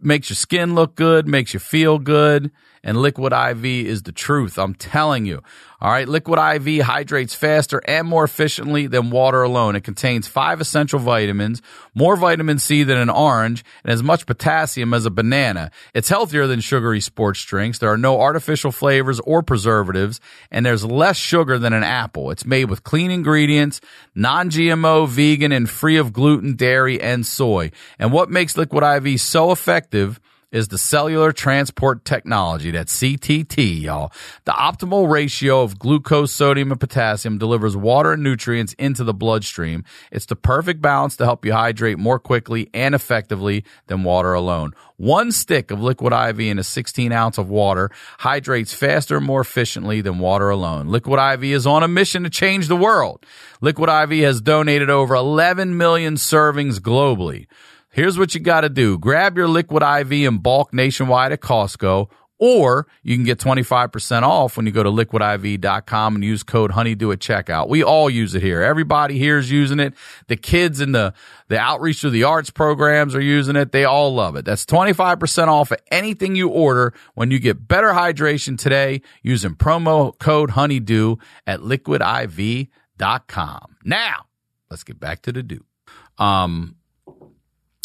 Makes 0.00 0.30
your 0.30 0.36
skin 0.36 0.74
look 0.74 0.94
good, 0.94 1.28
makes 1.28 1.52
you 1.52 1.60
feel 1.60 1.98
good. 1.98 2.50
And 2.82 2.96
Liquid 2.96 3.34
IV 3.34 3.66
is 3.66 4.04
the 4.04 4.12
truth. 4.12 4.58
I'm 4.58 4.72
telling 4.72 5.26
you. 5.26 5.42
All 5.82 5.90
right. 5.90 6.06
Liquid 6.06 6.38
IV 6.38 6.82
hydrates 6.84 7.34
faster 7.34 7.80
and 7.86 8.06
more 8.06 8.24
efficiently 8.24 8.86
than 8.86 9.08
water 9.08 9.42
alone. 9.42 9.76
It 9.76 9.84
contains 9.84 10.28
five 10.28 10.60
essential 10.60 10.98
vitamins, 10.98 11.62
more 11.94 12.16
vitamin 12.16 12.58
C 12.58 12.82
than 12.82 12.98
an 12.98 13.08
orange, 13.08 13.64
and 13.82 13.90
as 13.90 14.02
much 14.02 14.26
potassium 14.26 14.92
as 14.92 15.06
a 15.06 15.10
banana. 15.10 15.70
It's 15.94 16.10
healthier 16.10 16.46
than 16.46 16.60
sugary 16.60 17.00
sports 17.00 17.42
drinks. 17.42 17.78
There 17.78 17.90
are 17.90 17.96
no 17.96 18.20
artificial 18.20 18.72
flavors 18.72 19.20
or 19.20 19.42
preservatives, 19.42 20.20
and 20.50 20.66
there's 20.66 20.84
less 20.84 21.16
sugar 21.16 21.58
than 21.58 21.72
an 21.72 21.84
apple. 21.84 22.30
It's 22.30 22.44
made 22.44 22.66
with 22.66 22.84
clean 22.84 23.10
ingredients, 23.10 23.80
non-GMO, 24.14 25.08
vegan, 25.08 25.50
and 25.50 25.68
free 25.68 25.96
of 25.96 26.12
gluten, 26.12 26.56
dairy, 26.56 27.00
and 27.00 27.24
soy. 27.24 27.70
And 27.98 28.12
what 28.12 28.28
makes 28.28 28.54
Liquid 28.54 28.84
IV 28.84 29.18
so 29.18 29.50
effective 29.50 30.20
is 30.52 30.68
the 30.68 30.78
cellular 30.78 31.32
transport 31.32 32.04
technology. 32.04 32.70
That's 32.70 32.96
CTT, 32.96 33.82
y'all. 33.82 34.12
The 34.44 34.52
optimal 34.52 35.10
ratio 35.10 35.62
of 35.62 35.78
glucose, 35.78 36.32
sodium, 36.32 36.70
and 36.70 36.80
potassium 36.80 37.38
delivers 37.38 37.76
water 37.76 38.12
and 38.12 38.22
nutrients 38.22 38.72
into 38.74 39.04
the 39.04 39.14
bloodstream. 39.14 39.84
It's 40.10 40.26
the 40.26 40.36
perfect 40.36 40.80
balance 40.80 41.16
to 41.16 41.24
help 41.24 41.44
you 41.44 41.52
hydrate 41.52 41.98
more 41.98 42.18
quickly 42.18 42.68
and 42.74 42.94
effectively 42.94 43.64
than 43.86 44.04
water 44.04 44.34
alone. 44.34 44.72
One 44.96 45.32
stick 45.32 45.70
of 45.70 45.80
liquid 45.80 46.12
IV 46.12 46.40
in 46.40 46.58
a 46.58 46.62
16 46.62 47.10
ounce 47.10 47.38
of 47.38 47.48
water 47.48 47.90
hydrates 48.18 48.74
faster 48.74 49.16
and 49.16 49.24
more 49.24 49.40
efficiently 49.40 50.02
than 50.02 50.18
water 50.18 50.50
alone. 50.50 50.88
Liquid 50.88 51.18
IV 51.18 51.44
is 51.44 51.66
on 51.66 51.82
a 51.82 51.88
mission 51.88 52.24
to 52.24 52.30
change 52.30 52.68
the 52.68 52.76
world. 52.76 53.24
Liquid 53.62 53.88
IV 53.88 54.10
has 54.24 54.42
donated 54.42 54.90
over 54.90 55.14
11 55.14 55.76
million 55.76 56.16
servings 56.16 56.80
globally. 56.80 57.46
Here's 57.92 58.16
what 58.16 58.34
you 58.34 58.40
got 58.40 58.60
to 58.60 58.68
Dew. 58.68 58.98
Grab 58.98 59.36
your 59.36 59.48
liquid 59.48 59.82
IV 59.82 60.12
in 60.12 60.38
bulk 60.38 60.72
nationwide 60.72 61.32
at 61.32 61.40
Costco, 61.40 62.08
or 62.38 62.86
you 63.02 63.16
can 63.16 63.24
get 63.24 63.38
25% 63.38 64.22
off 64.22 64.56
when 64.56 64.64
you 64.64 64.70
go 64.70 64.84
to 64.84 64.90
liquidiv.com 64.90 66.14
and 66.14 66.24
use 66.24 66.44
code 66.44 66.70
honeydew 66.70 67.10
at 67.10 67.18
checkout. 67.18 67.68
We 67.68 67.82
all 67.82 68.08
use 68.08 68.36
it 68.36 68.42
here. 68.42 68.62
Everybody 68.62 69.18
here 69.18 69.38
is 69.38 69.50
using 69.50 69.80
it. 69.80 69.94
The 70.28 70.36
kids 70.36 70.80
in 70.80 70.92
the, 70.92 71.14
the 71.48 71.58
outreach 71.58 72.00
through 72.00 72.10
the 72.10 72.22
arts 72.22 72.50
programs 72.50 73.16
are 73.16 73.20
using 73.20 73.56
it. 73.56 73.72
They 73.72 73.84
all 73.84 74.14
love 74.14 74.36
it. 74.36 74.44
That's 74.44 74.64
25% 74.66 75.48
off 75.48 75.72
of 75.72 75.78
anything 75.90 76.36
you 76.36 76.48
order 76.48 76.94
when 77.14 77.32
you 77.32 77.40
get 77.40 77.66
better 77.66 77.88
hydration 77.88 78.56
today 78.56 79.02
using 79.22 79.56
promo 79.56 80.16
code 80.18 80.50
honeydew 80.50 81.16
at 81.44 81.58
liquidiv.com. 81.58 82.68
Now, 83.84 84.26
let's 84.70 84.84
get 84.84 85.00
back 85.00 85.22
to 85.22 85.32
the 85.32 85.42
do. 85.42 85.64
Um, 86.18 86.76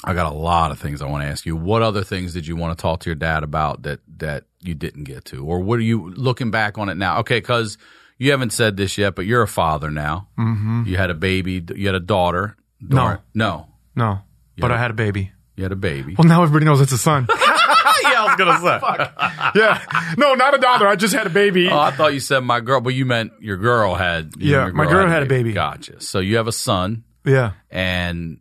I 0.05 0.13
got 0.13 0.31
a 0.31 0.35
lot 0.35 0.71
of 0.71 0.79
things 0.79 1.01
I 1.01 1.07
want 1.07 1.23
to 1.23 1.27
ask 1.29 1.45
you. 1.45 1.55
What 1.55 1.81
other 1.81 2.03
things 2.03 2.33
did 2.33 2.45
you 2.45 2.55
want 2.55 2.77
to 2.77 2.81
talk 2.81 2.99
to 3.01 3.09
your 3.09 3.15
dad 3.15 3.43
about 3.43 3.81
that 3.83 3.99
that 4.17 4.43
you 4.61 4.75
didn't 4.75 5.03
get 5.05 5.25
to, 5.25 5.43
or 5.45 5.59
what 5.59 5.79
are 5.79 5.83
you 5.83 6.11
looking 6.11 6.51
back 6.51 6.77
on 6.77 6.89
it 6.89 6.95
now? 6.95 7.19
Okay, 7.19 7.37
because 7.39 7.77
you 8.17 8.31
haven't 8.31 8.51
said 8.51 8.77
this 8.77 8.97
yet, 8.97 9.15
but 9.15 9.25
you're 9.25 9.41
a 9.41 9.47
father 9.47 9.89
now. 9.91 10.27
Mm-hmm. 10.37 10.83
You 10.85 10.97
had 10.97 11.09
a 11.09 11.15
baby. 11.15 11.63
You 11.75 11.87
had 11.87 11.95
a 11.95 11.99
daughter. 11.99 12.55
No. 12.79 13.17
no, 13.33 13.67
No, 13.95 14.19
but 14.57 14.71
I 14.71 14.77
had 14.77 14.91
a 14.91 14.93
baby. 14.93 15.31
you 15.55 15.63
had 15.63 15.71
a 15.71 15.75
baby. 15.77 16.15
Well, 16.17 16.27
now 16.27 16.43
everybody 16.43 16.65
knows 16.65 16.81
it's 16.81 16.91
a 16.91 16.97
son. 16.97 17.25
yeah, 17.29 17.35
I 17.37 18.25
was 18.27 18.35
gonna 18.35 18.59
say. 18.59 19.59
yeah. 19.59 20.13
No, 20.17 20.35
not 20.35 20.53
a 20.53 20.57
daughter. 20.59 20.87
I 20.87 20.95
just 20.95 21.15
had 21.15 21.25
a 21.25 21.31
baby. 21.31 21.69
Oh, 21.69 21.79
I 21.79 21.91
thought 21.91 22.13
you 22.13 22.19
said 22.19 22.41
my 22.41 22.59
girl, 22.59 22.79
but 22.81 22.93
you 22.93 23.05
meant 23.05 23.33
your 23.39 23.57
girl 23.57 23.95
had. 23.95 24.33
you 24.37 24.51
Yeah, 24.51 24.65
your 24.65 24.73
my 24.73 24.85
girl 24.85 25.07
had 25.07 25.23
a 25.23 25.25
baby. 25.25 25.53
Gotcha. 25.53 25.99
So 26.01 26.19
you 26.19 26.37
have 26.37 26.47
a 26.47 26.51
son, 26.51 27.03
yeah. 27.25 27.53
and 27.71 28.39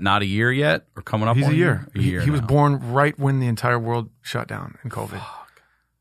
not 0.00 0.22
a 0.22 0.26
year 0.26 0.50
yet, 0.52 0.86
or 0.96 1.02
coming 1.02 1.28
up. 1.28 1.36
He's 1.36 1.46
on 1.46 1.52
a 1.52 1.56
year. 1.56 1.86
A 1.94 1.98
He, 1.98 2.10
year. 2.10 2.20
he 2.20 2.30
was 2.30 2.40
born 2.40 2.92
right 2.92 3.18
when 3.18 3.40
the 3.40 3.46
entire 3.46 3.78
world 3.78 4.10
shut 4.22 4.48
down 4.48 4.78
in 4.84 4.90
COVID. 4.90 5.22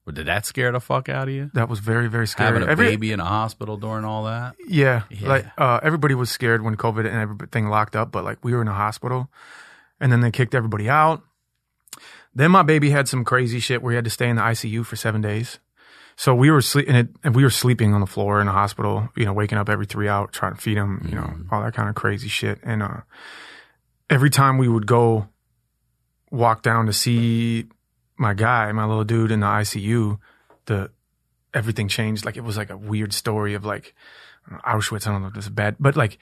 Well, 0.06 0.13
Did 0.13 0.28
that 0.28 0.45
scare 0.45 0.71
the 0.71 0.80
fuck 0.80 1.10
out 1.10 1.28
of 1.28 1.34
you? 1.34 1.50
That 1.56 1.67
was 1.67 1.80
very, 1.80 2.08
very 2.08 2.28
scary. 2.28 2.48
Having 2.54 2.67
a 2.67 2.71
Every- 2.71 2.88
baby 2.89 3.12
in 3.12 3.19
a 3.19 3.26
hospital 3.26 3.76
during 3.78 4.06
all 4.06 4.26
that. 4.26 4.56
Yeah, 4.67 5.04
Yeah. 5.10 5.28
like 5.30 5.45
uh, 5.58 5.80
everybody 5.82 6.13
was 6.13 6.30
scared 6.30 6.62
when 6.62 6.76
COVID 6.78 7.08
and 7.08 7.15
everything 7.15 7.69
locked 7.69 7.95
up, 7.95 8.12
but 8.12 8.24
like 8.24 8.38
we 8.43 8.54
were 8.54 8.62
in 8.62 8.67
a 8.67 8.74
hospital, 8.74 9.32
and 10.00 10.12
then 10.12 10.21
they 10.21 10.30
kicked 10.32 10.54
everybody 10.54 10.88
out. 10.89 11.24
Then 12.34 12.52
my 12.52 12.63
baby 12.63 12.89
had 12.89 13.08
some 13.08 13.24
crazy 13.24 13.60
shit 13.60 13.82
where 13.82 13.91
he 13.93 13.95
had 13.95 14.04
to 14.04 14.12
stay 14.12 14.28
in 14.30 14.36
the 14.36 14.41
ICU 14.41 14.86
for 14.86 14.95
seven 14.95 15.21
days. 15.21 15.60
So 16.17 16.34
we 16.36 16.50
were 16.52 16.62
sleep 16.62 16.88
and, 16.88 16.98
it, 16.98 17.08
and 17.24 17.36
we 17.36 17.43
were 17.43 17.50
sleeping 17.50 17.93
on 17.93 18.00
the 18.02 18.08
floor 18.08 18.39
in 18.39 18.45
the 18.45 18.52
hospital, 18.54 19.10
you 19.17 19.26
know, 19.26 19.34
waking 19.34 19.58
up 19.58 19.69
every 19.69 19.86
three 19.86 20.08
hours 20.08 20.30
trying 20.34 20.54
to 20.56 20.62
feed 20.62 20.78
him, 20.78 21.06
you 21.10 21.15
know, 21.15 21.34
all 21.52 21.62
that 21.63 21.74
kind 21.74 21.89
of 21.89 21.95
crazy 21.95 22.28
shit. 22.30 22.60
And 22.63 22.82
uh, 22.84 23.02
every 24.10 24.30
time 24.30 24.58
we 24.58 24.68
would 24.68 24.88
go 24.88 25.28
walk 26.32 26.62
down 26.62 26.86
to 26.86 26.94
see 26.94 27.65
my 28.18 28.34
guy, 28.34 28.72
my 28.72 28.86
little 28.86 29.04
dude 29.04 29.32
in 29.32 29.41
the 29.41 29.48
ICU, 29.48 30.20
the 30.65 30.91
everything 31.54 31.88
changed. 31.88 32.26
Like 32.26 32.38
it 32.38 32.44
was 32.44 32.58
like 32.58 32.70
a 32.70 32.78
weird 32.78 33.13
story 33.13 33.54
of 33.54 33.65
like 33.65 33.96
Auschwitz. 34.65 35.08
I 35.08 35.12
don't 35.12 35.22
know 35.22 35.30
if 35.30 35.34
this 35.34 35.46
is 35.46 35.50
bad, 35.50 35.76
but 35.80 35.96
like 35.96 36.18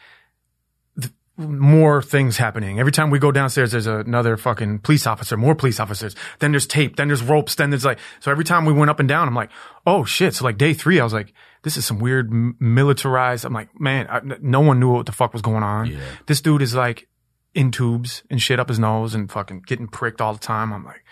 the, 0.96 1.12
more 1.38 2.02
things 2.02 2.38
happening. 2.38 2.80
Every 2.80 2.92
time 2.92 3.10
we 3.10 3.20
go 3.20 3.32
downstairs, 3.32 3.72
there's 3.72 3.88
another 3.88 4.38
fucking 4.38 4.80
police 4.80 5.08
officer, 5.08 5.36
more 5.36 5.56
police 5.56 5.80
officers. 5.80 6.16
Then 6.40 6.52
there's 6.52 6.68
tape, 6.68 6.96
then 6.96 7.08
there's 7.08 7.24
ropes, 7.24 7.56
then 7.56 7.72
there's 7.72 7.86
like, 7.86 8.00
so 8.20 8.32
every 8.32 8.44
time 8.44 8.66
we 8.66 8.74
went 8.74 8.92
up 8.92 9.00
and 9.00 9.10
down, 9.10 9.28
I'm 9.28 9.36
like, 9.36 9.50
oh 9.86 10.06
shit. 10.06 10.36
So 10.36 10.46
like 10.46 10.58
day 10.58 10.74
three, 10.74 11.00
I 11.00 11.04
was 11.04 11.14
like, 11.14 11.34
this 11.64 11.78
is 11.78 11.86
some 11.86 12.00
weird 12.00 12.32
militarized. 12.60 13.46
I'm 13.46 13.54
like, 13.54 13.70
man, 13.80 14.08
I, 14.10 14.22
no 14.42 14.62
one 14.62 14.80
knew 14.80 14.92
what 14.92 15.06
the 15.06 15.12
fuck 15.12 15.34
was 15.34 15.42
going 15.42 15.64
on. 15.64 15.88
Yeah. 15.88 16.00
This 16.28 16.42
dude 16.42 16.62
is 16.62 16.76
like 16.76 17.08
in 17.54 17.72
tubes 17.72 18.24
and 18.30 18.42
shit 18.42 18.60
up 18.60 18.70
his 18.70 18.80
nose 18.80 19.14
and 19.14 19.32
fucking 19.32 19.64
getting 19.68 19.88
pricked 19.88 20.22
all 20.22 20.34
the 20.34 20.40
time. 20.40 20.74
I'm 20.74 20.84
like, 20.84 21.04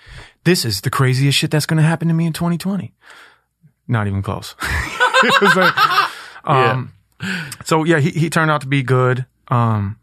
this 0.43 0.65
is 0.65 0.81
the 0.81 0.89
craziest 0.89 1.37
shit 1.37 1.51
that's 1.51 1.65
going 1.65 1.77
to 1.77 1.83
happen 1.83 2.07
to 2.07 2.13
me 2.13 2.25
in 2.25 2.33
2020. 2.33 2.93
Not 3.87 4.07
even 4.07 4.21
close. 4.21 4.55
like, 5.55 5.73
um, 6.45 6.93
so 7.65 7.83
yeah, 7.83 7.99
he, 7.99 8.09
he 8.11 8.29
turned 8.29 8.49
out 8.51 8.61
to 8.61 8.67
be 8.67 8.81
good. 8.83 9.25
Um, 9.49 9.97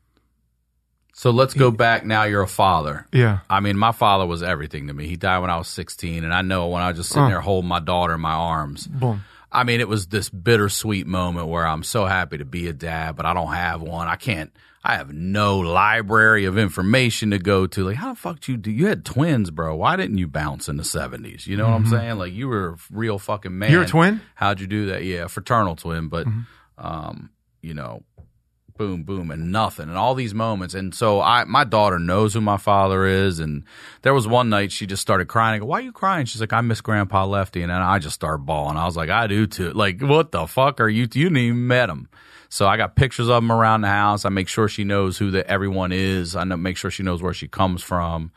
So 1.14 1.31
let's 1.31 1.55
go 1.55 1.70
back 1.72 2.05
now. 2.07 2.22
You're 2.24 2.42
a 2.42 2.46
father. 2.48 3.07
yeah. 3.12 3.40
I 3.51 3.59
mean, 3.61 3.77
my 3.77 3.90
father 3.92 4.27
was 4.27 4.42
everything 4.42 4.87
to 4.87 4.94
me. 4.94 5.09
He 5.09 5.16
died 5.16 5.38
when 5.40 5.51
I 5.51 5.57
was 5.57 5.66
16, 5.68 6.22
and 6.22 6.33
I 6.33 6.42
know 6.42 6.68
when 6.68 6.83
I 6.83 6.88
was 6.88 6.98
just 6.98 7.11
sitting 7.11 7.29
there 7.29 7.40
holding 7.40 7.68
my 7.68 7.81
daughter 7.81 8.14
in 8.14 8.20
my 8.20 8.33
arms. 8.35 8.87
Boom. 8.87 9.24
I 9.51 9.64
mean, 9.64 9.81
it 9.81 9.88
was 9.88 10.07
this 10.09 10.29
bittersweet 10.29 11.07
moment 11.07 11.48
where 11.48 11.66
I'm 11.66 11.83
so 11.83 12.05
happy 12.05 12.38
to 12.38 12.44
be 12.44 12.68
a 12.68 12.72
dad, 12.72 13.16
but 13.16 13.24
I 13.27 13.33
don't 13.35 13.53
have 13.53 13.81
one. 13.83 14.07
I 14.07 14.16
can't. 14.16 14.53
I 14.84 14.96
have 14.96 15.12
no 15.12 15.58
library 15.58 16.44
of 16.44 16.56
information 16.56 17.30
to 17.32 17.38
go 17.38 17.66
to. 17.66 17.84
Like, 17.84 17.96
how 17.96 18.10
the 18.10 18.18
fuck 18.18 18.40
did 18.40 18.48
you 18.48 18.56
do? 18.56 18.70
You 18.70 18.86
had 18.86 19.04
twins, 19.04 19.50
bro. 19.50 19.74
Why 19.76 19.96
didn't 19.96 20.18
you 20.18 20.28
bounce 20.28 20.68
in 20.68 20.76
the 20.76 20.82
70s? 20.84 21.46
You 21.46 21.56
know 21.56 21.64
what 21.68 21.74
I'm 21.74 21.86
saying? 21.86 22.16
Like, 22.18 22.32
you 22.32 22.48
were 22.48 22.68
a 22.70 22.76
real 22.90 23.18
fucking 23.18 23.56
man. 23.58 23.66
Mm-hmm. 23.68 23.74
You're 23.74 23.82
a 23.82 23.88
twin? 23.88 24.20
How'd 24.36 24.60
you 24.60 24.66
do 24.66 24.86
that? 24.86 25.04
Yeah, 25.04 25.26
fraternal 25.26 25.74
twin, 25.76 26.08
but 26.08 26.26
Mm-hmm. 26.26 26.86
um, 26.86 27.30
you 27.60 27.74
know, 27.74 28.04
boom, 28.76 29.02
boom, 29.02 29.32
and 29.32 29.50
nothing, 29.50 29.88
and 29.88 29.98
all 29.98 30.14
these 30.14 30.32
moments. 30.32 30.72
And 30.74 30.94
so 30.94 31.20
I, 31.20 31.42
my 31.42 31.64
daughter 31.64 31.98
knows 31.98 32.32
who 32.34 32.40
my 32.40 32.56
father 32.56 33.04
is. 33.04 33.40
And 33.40 33.64
there 34.02 34.14
was 34.14 34.28
one 34.28 34.48
night 34.48 34.70
she 34.70 34.86
just 34.86 35.02
started 35.02 35.26
crying. 35.26 35.56
I 35.56 35.58
go, 35.58 35.66
"Why 35.66 35.78
are 35.80 35.82
you 35.82 35.90
crying?" 35.92 36.24
She's 36.26 36.40
like, 36.40 36.52
"I 36.52 36.60
miss 36.60 36.80
Grandpa 36.80 37.26
Lefty." 37.26 37.62
And 37.62 37.70
then 37.72 37.82
I 37.82 37.98
just 37.98 38.14
started 38.14 38.46
bawling. 38.46 38.76
I 38.76 38.84
was 38.86 38.96
like, 38.96 39.10
"I 39.10 39.26
do 39.26 39.48
too." 39.48 39.72
Like, 39.72 40.00
what 40.00 40.30
the 40.30 40.46
fuck 40.46 40.80
are 40.80 40.88
you? 40.88 41.00
You 41.02 41.06
didn't 41.08 41.36
even 41.38 41.66
met 41.66 41.90
him. 41.90 42.08
So 42.48 42.66
I 42.66 42.76
got 42.76 42.96
pictures 42.96 43.28
of 43.28 43.34
them 43.42 43.52
around 43.52 43.82
the 43.82 43.88
house. 43.88 44.24
I 44.24 44.30
make 44.30 44.48
sure 44.48 44.68
she 44.68 44.84
knows 44.84 45.18
who 45.18 45.30
the 45.30 45.46
everyone 45.48 45.92
is. 45.92 46.34
I 46.37 46.44
know, 46.44 46.56
make 46.56 46.76
sure 46.76 46.90
she 46.90 47.02
knows 47.02 47.22
where 47.22 47.34
she 47.34 47.46
comes 47.48 47.82
from. 47.82 48.32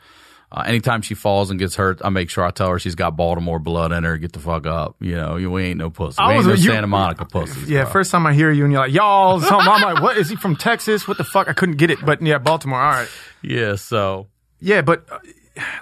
Uh, 0.54 0.64
anytime 0.66 1.00
she 1.00 1.14
falls 1.14 1.48
and 1.50 1.58
gets 1.58 1.76
hurt, 1.76 2.02
I 2.04 2.10
make 2.10 2.28
sure 2.28 2.44
I 2.44 2.50
tell 2.50 2.68
her 2.68 2.78
she's 2.78 2.94
got 2.94 3.16
Baltimore 3.16 3.58
blood 3.58 3.90
in 3.90 4.04
her. 4.04 4.18
Get 4.18 4.32
the 4.34 4.38
fuck 4.38 4.66
up. 4.66 4.96
You 5.00 5.14
know, 5.14 5.36
we 5.50 5.64
ain't 5.64 5.78
no 5.78 5.88
pussy. 5.88 6.18
I 6.18 6.28
We 6.28 6.34
ain't 6.34 6.46
was- 6.46 6.60
no 6.60 6.64
you- 6.66 6.70
Santa 6.72 6.86
Monica 6.88 7.24
pussies. 7.24 7.70
Yeah, 7.70 7.84
bro. 7.84 7.92
first 7.92 8.10
time 8.10 8.26
I 8.26 8.34
hear 8.34 8.50
you 8.50 8.64
and 8.64 8.70
you're 8.72 8.82
like, 8.82 8.92
y'all, 8.92 9.40
something. 9.40 9.66
I'm 9.66 9.80
like, 9.80 10.02
what? 10.02 10.18
Is 10.18 10.28
he 10.28 10.36
from 10.36 10.56
Texas? 10.56 11.08
What 11.08 11.16
the 11.16 11.24
fuck? 11.24 11.48
I 11.48 11.54
couldn't 11.54 11.76
get 11.76 11.90
it. 11.90 12.04
But 12.04 12.20
yeah, 12.20 12.36
Baltimore. 12.36 12.78
All 12.82 12.90
right. 12.92 13.08
Yeah. 13.40 13.76
So 13.76 14.26
Yeah, 14.60 14.82
but 14.82 15.06
uh, 15.10 15.20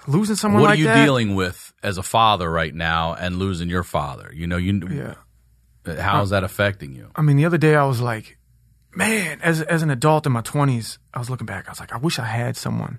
losing 0.06 0.36
someone 0.36 0.62
what 0.62 0.68
like 0.68 0.76
are 0.78 0.80
you 0.82 0.84
that. 0.86 1.04
dealing 1.04 1.34
with 1.34 1.72
as 1.82 1.98
a 1.98 2.02
father 2.04 2.48
right 2.48 2.72
now 2.74 3.14
and 3.14 3.40
losing 3.40 3.68
your 3.68 3.82
father? 3.82 4.30
You 4.32 4.46
know, 4.46 4.56
you 4.56 4.80
Yeah. 4.88 5.14
How's 5.86 6.32
uh, 6.32 6.36
that 6.36 6.44
affecting 6.44 6.94
you? 6.94 7.10
I 7.16 7.22
mean, 7.22 7.36
the 7.36 7.44
other 7.44 7.58
day 7.58 7.74
I 7.74 7.84
was 7.84 8.00
like, 8.00 8.38
man, 8.94 9.40
as 9.42 9.62
as 9.62 9.82
an 9.82 9.90
adult 9.90 10.26
in 10.26 10.32
my 10.32 10.42
20s, 10.42 10.98
I 11.14 11.18
was 11.18 11.30
looking 11.30 11.46
back. 11.46 11.66
I 11.68 11.70
was 11.70 11.80
like, 11.80 11.92
I 11.92 11.98
wish 11.98 12.18
I 12.18 12.24
had 12.26 12.56
someone 12.56 12.98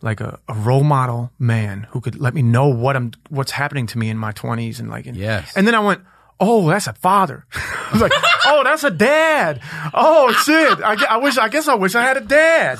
like 0.00 0.20
a, 0.20 0.38
a 0.48 0.54
role 0.54 0.84
model 0.84 1.32
man 1.38 1.86
who 1.90 2.00
could 2.00 2.20
let 2.20 2.32
me 2.34 2.42
know 2.42 2.68
what 2.68 2.94
I'm 2.96 3.12
what's 3.30 3.50
happening 3.52 3.86
to 3.88 3.98
me 3.98 4.10
in 4.10 4.16
my 4.16 4.32
20s 4.32 4.78
and 4.78 4.88
like 4.90 5.06
and, 5.06 5.16
Yes. 5.16 5.56
and 5.56 5.66
then 5.66 5.74
I 5.74 5.80
went, 5.80 6.02
"Oh, 6.38 6.68
that's 6.68 6.86
a 6.86 6.92
father." 6.92 7.44
I 7.54 7.88
was 7.92 8.02
like, 8.02 8.12
"Oh, 8.46 8.62
that's 8.64 8.84
a 8.84 8.90
dad." 8.90 9.60
Oh, 9.94 10.32
shit. 10.44 10.80
I, 10.82 10.94
gue- 10.96 11.06
I 11.08 11.16
wish 11.18 11.36
I 11.38 11.48
guess 11.48 11.66
I 11.68 11.74
wish 11.74 11.94
I 11.94 12.02
had 12.02 12.16
a 12.16 12.20
dad. 12.20 12.78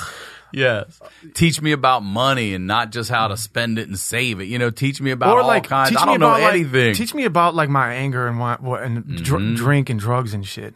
Yes. 0.53 0.99
Teach 1.35 1.61
me 1.61 1.73
about 1.73 2.03
money 2.03 2.55
and 2.55 2.67
not 2.67 2.91
just 2.93 3.11
how 3.11 3.29
to 3.29 3.37
spend 3.37 3.79
it 3.79 3.87
and 3.89 3.99
save 3.99 4.41
it. 4.41 4.45
You 4.45 4.59
know, 4.59 4.71
teach 4.71 5.01
me 5.01 5.11
about 5.11 5.35
or 5.37 5.41
all 5.43 5.47
like 5.47 5.65
kinds. 5.69 5.91
teach 5.91 5.99
I 5.99 6.05
don't 6.07 6.21
know 6.21 6.29
about 6.29 6.41
like, 6.43 6.55
anything. 6.55 6.95
teach 6.95 7.15
me 7.15 7.25
about 7.25 7.55
like 7.55 7.69
my 7.69 7.95
anger 7.95 8.27
and 8.27 8.39
what, 8.39 8.63
what 8.63 8.83
and 8.83 9.05
Mm-hmm. 9.05 9.55
drink 9.55 9.91
and 9.91 9.99
drugs 10.01 10.35
and 10.35 10.47
shit. 10.47 10.75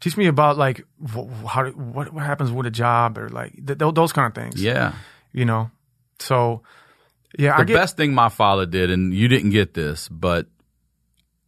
Teach 0.00 0.16
me 0.16 0.26
about 0.26 0.58
like 0.58 0.84
wh- 1.02 1.46
how 1.46 1.66
what 1.70 2.12
what 2.12 2.24
happens 2.24 2.50
with 2.52 2.66
a 2.66 2.70
job 2.70 3.16
or 3.16 3.28
like 3.30 3.52
th- 3.54 3.78
th- 3.78 3.94
those 3.94 4.12
kind 4.12 4.26
of 4.26 4.34
things. 4.34 4.62
yeah. 4.62 4.92
you 5.32 5.44
know. 5.46 5.70
So 6.18 6.62
yeah, 7.38 7.54
I 7.54 7.58
The 7.58 7.64
get 7.66 7.74
best 7.74 7.96
thing 7.96 8.12
my 8.14 8.28
father 8.28 8.66
did, 8.66 8.90
and 8.90 9.12
you 9.14 9.26
didn't 9.28 9.50
get 9.50 9.72
this, 9.74 10.08
but 10.08 10.46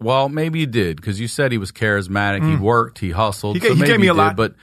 well, 0.00 0.28
maybe 0.28 0.58
you 0.60 0.66
did 0.66 0.96
because 0.96 1.18
you 1.20 1.28
said 1.28 1.52
he 1.52 1.58
was 1.58 1.72
charismatic. 1.72 2.48
He 2.48 2.56
worked, 2.56 2.98
he 2.98 3.10
hustled. 3.10 3.56
Mm. 3.58 3.62
He 3.62 3.68
so 3.68 3.74
he 3.74 3.82
gave 3.84 4.00
me 4.00 4.08
a 4.08 4.12
did, 4.12 4.18
lot. 4.18 4.36
But 4.36 4.54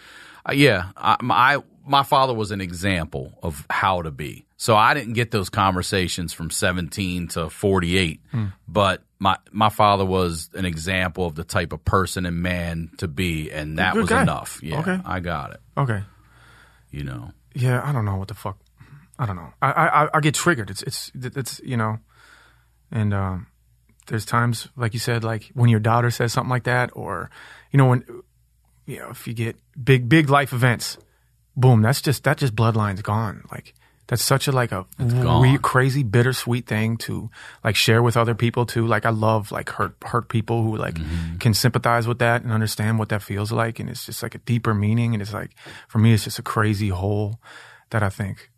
uh, 0.48 0.54
yeah, 0.54 0.90
I, 0.98 1.18
my 1.22 1.64
my 1.86 2.04
father 2.04 2.34
was 2.34 2.52
an 2.52 2.62
example 2.62 3.34
of 3.44 3.66
how 3.70 4.02
to 4.02 4.12
be. 4.12 4.46
So 4.58 4.76
I 4.76 4.94
didn't 4.94 5.14
get 5.14 5.32
those 5.32 5.50
conversations 5.50 6.32
from 6.32 6.50
17 6.50 7.28
to 7.30 7.50
48, 7.50 8.22
Hmm. 8.32 8.46
but 8.68 9.04
my 9.20 9.38
my 9.52 9.70
father 9.70 10.06
was 10.06 10.50
an 10.54 10.66
example 10.66 11.26
of 11.26 11.36
the 11.36 11.44
type 11.44 11.74
of 11.74 11.84
person 11.86 12.26
and 12.26 12.42
man 12.42 12.92
to 12.98 13.08
be, 13.08 13.52
and 13.52 13.78
that 13.80 13.94
Good 13.94 14.02
was 14.02 14.10
guy. 14.10 14.22
enough. 14.22 14.60
Yeah, 14.64 14.80
Okay. 14.80 15.00
I 15.06 15.20
got 15.20 15.52
it. 15.54 15.62
okay. 15.78 16.04
You 16.92 17.04
know. 17.04 17.32
Yeah, 17.56 17.82
I 17.84 17.92
don't 17.92 18.06
know 18.06 18.16
what 18.18 18.28
the 18.30 18.34
fuck. 18.34 18.58
I 19.20 19.26
don't 19.26 19.36
know. 19.36 19.54
I 19.62 19.72
I, 19.72 20.04
I- 20.06 20.10
I 20.16 20.20
get 20.22 20.34
triggered. 20.36 20.70
It's 20.70 20.82
it's 20.84 21.12
it's 21.16 21.60
you 21.64 21.78
know, 21.78 22.00
and 22.92 23.14
um, 23.14 23.48
there's 24.08 24.26
times 24.26 24.68
like 24.76 24.94
you 24.94 25.00
said, 25.00 25.24
like 25.24 25.52
when 25.54 25.70
your 25.70 25.80
daughter 25.80 26.12
says 26.12 26.34
something 26.34 26.50
like 26.50 26.64
that, 26.64 26.90
or 26.94 27.30
you 27.72 27.78
know 27.78 27.86
when 27.88 28.04
you 28.86 29.00
know 29.00 29.10
if 29.10 29.28
you 29.28 29.34
get 29.34 29.56
big 29.82 30.08
big 30.10 30.30
life 30.30 30.52
events, 30.54 30.98
boom, 31.56 31.82
that's 31.82 32.02
just 32.02 32.24
that 32.24 32.38
just 32.38 32.56
bloodline's 32.56 33.02
gone. 33.02 33.44
Like 33.52 33.74
that's 34.08 34.22
such 34.24 34.48
a 34.48 34.52
like 34.52 34.72
a 34.72 34.86
crazy, 35.62 36.04
bittersweet 36.04 36.68
thing 36.68 36.98
to 36.98 37.30
like 37.64 37.76
share 37.76 38.04
with 38.04 38.18
other 38.18 38.36
people 38.36 38.66
too. 38.66 38.86
Like 38.86 39.06
I 39.06 39.10
love 39.12 39.52
like 39.52 39.70
hurt 39.70 39.96
hurt 40.04 40.30
people 40.30 40.62
who 40.64 40.76
like 40.78 40.96
Mm-hmm. 40.96 41.38
can 41.38 41.54
sympathize 41.54 42.08
with 42.08 42.20
that 42.20 42.44
and 42.44 42.52
understand 42.52 43.00
what 43.00 43.10
that 43.10 43.22
feels 43.22 43.52
like, 43.52 43.80
and 43.80 43.90
it's 43.90 44.06
just 44.06 44.22
like 44.22 44.36
a 44.36 44.40
deeper 44.40 44.74
meaning. 44.74 45.14
And 45.14 45.22
it's 45.22 45.34
like 45.34 45.52
for 45.88 46.00
me, 46.00 46.14
it's 46.14 46.26
just 46.26 46.40
a 46.40 46.44
crazy 46.44 46.90
hole 46.90 47.40
that 47.92 48.04
I 48.04 48.10
think 48.10 48.50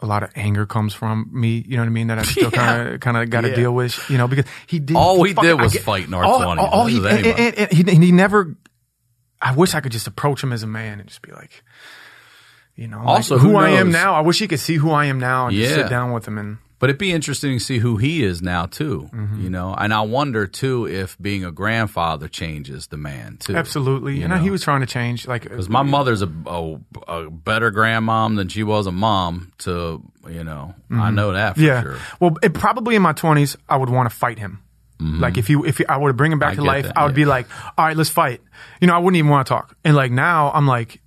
a 0.00 0.06
lot 0.06 0.22
of 0.24 0.30
anger 0.34 0.66
comes 0.66 0.94
from 0.94 1.28
me. 1.32 1.62
You 1.68 1.76
know 1.76 1.82
what 1.82 1.86
I 1.86 1.90
mean? 1.90 2.06
That 2.08 2.18
I 2.18 2.22
still 2.22 2.50
kind 2.50 2.88
of 2.94 3.00
kind 3.00 3.16
of 3.16 3.30
got 3.30 3.42
to 3.42 3.54
deal 3.54 3.72
with. 3.72 4.08
You 4.10 4.18
know, 4.18 4.26
because 4.26 4.46
he 4.66 4.78
did 4.80 4.96
All 4.96 5.22
he 5.22 5.34
fucking- 5.34 5.50
did 5.50 5.60
was 5.60 5.72
get- 5.74 5.82
fight 5.82 6.06
in 6.06 6.14
our 6.14 6.24
all- 6.24 6.40
20s. 6.40 6.58
all- 6.58 6.66
all 6.66 6.86
he, 6.86 6.96
and, 6.96 7.26
and- 7.26 7.54
and 7.58 7.72
he, 7.72 8.06
he 8.06 8.10
never. 8.12 8.56
I 9.40 9.54
wish 9.54 9.74
I 9.74 9.80
could 9.80 9.92
just 9.92 10.06
approach 10.06 10.42
him 10.42 10.52
as 10.52 10.62
a 10.62 10.66
man 10.68 10.98
and 11.00 11.08
just 11.08 11.20
be 11.22 11.30
like, 11.32 11.62
you 12.76 12.88
know, 12.88 12.98
like 12.98 13.06
Also, 13.08 13.38
who, 13.38 13.50
who 13.50 13.56
I 13.56 13.70
am 13.70 13.90
now. 13.90 14.14
I 14.14 14.20
wish 14.20 14.38
he 14.38 14.48
could 14.48 14.60
see 14.60 14.76
who 14.76 14.90
I 14.90 15.06
am 15.06 15.18
now 15.20 15.46
and 15.48 15.56
just 15.56 15.74
sit 15.74 15.88
down 15.90 16.12
with 16.12 16.26
him 16.26 16.38
and. 16.38 16.58
But 16.78 16.90
it'd 16.90 16.98
be 16.98 17.12
interesting 17.12 17.56
to 17.56 17.64
see 17.64 17.78
who 17.78 17.96
he 17.96 18.24
is 18.24 18.42
now 18.42 18.66
too. 18.66 19.08
Mm-hmm. 19.14 19.40
You 19.40 19.50
know, 19.50 19.72
and 19.72 19.94
I 19.94 20.00
wonder 20.00 20.48
too 20.48 20.88
if 20.88 21.16
being 21.22 21.44
a 21.44 21.52
grandfather 21.52 22.26
changes 22.26 22.88
the 22.88 22.96
man 22.96 23.36
too. 23.36 23.54
Absolutely, 23.54 24.16
You 24.18 24.24
and 24.24 24.42
he 24.42 24.50
was 24.50 24.62
trying 24.62 24.80
to 24.80 24.86
change. 24.86 25.28
Like, 25.28 25.42
Because 25.44 25.68
my 25.68 25.82
mother's 25.82 26.22
a, 26.22 26.32
a 26.46 26.80
a 27.06 27.30
better 27.30 27.70
grandmom 27.70 28.34
than 28.36 28.48
she 28.48 28.64
was 28.64 28.88
a 28.88 28.92
mom. 28.92 29.52
To 29.58 30.02
you 30.28 30.42
know, 30.42 30.74
I 30.90 31.12
know 31.12 31.32
that 31.34 31.54
for 31.54 31.60
Mm-hmm. 31.60 31.66
yeah. 31.68 31.82
sure. 31.82 31.98
Well, 32.18 32.36
it, 32.42 32.52
probably 32.52 32.96
in 32.96 33.02
my 33.02 33.12
twenties, 33.12 33.56
I 33.68 33.76
would 33.76 33.88
want 33.90 34.10
to 34.10 34.16
fight 34.16 34.40
him. 34.40 34.58
Like 34.98 35.36
if 35.36 35.50
you 35.50 35.64
if 35.64 35.78
you, 35.80 35.86
I 35.88 35.98
were 35.98 36.10
to 36.10 36.14
bring 36.14 36.30
him 36.32 36.38
back 36.38 36.54
Mm-hmm. 36.54 36.62
I 36.62 36.64
to 36.64 36.68
life, 36.68 36.84
that, 36.86 36.96
I 36.98 37.04
would 37.04 37.12
yeah. 37.12 37.14
be 37.16 37.24
like, 37.26 37.46
all 37.76 37.86
right, 37.86 37.96
let's 37.96 38.10
fight. 38.10 38.40
You 38.80 38.86
know, 38.86 38.94
I 38.94 38.98
wouldn't 38.98 39.18
even 39.18 39.30
want 39.30 39.46
to 39.46 39.52
talk. 39.52 39.76
And 39.84 39.96
like 39.96 40.12
now, 40.12 40.52
I'm 40.52 40.66
like, 40.68 41.00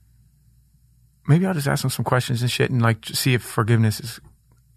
maybe 1.28 1.46
I'll 1.46 1.54
just 1.54 1.68
ask 1.68 1.82
them 1.82 1.92
some 1.92 2.06
questions 2.06 2.42
and 2.42 2.50
shit, 2.52 2.70
and 2.72 2.82
like 2.82 3.06
see 3.06 3.34
if 3.34 3.42
forgiveness 3.44 4.00
is, 4.00 4.20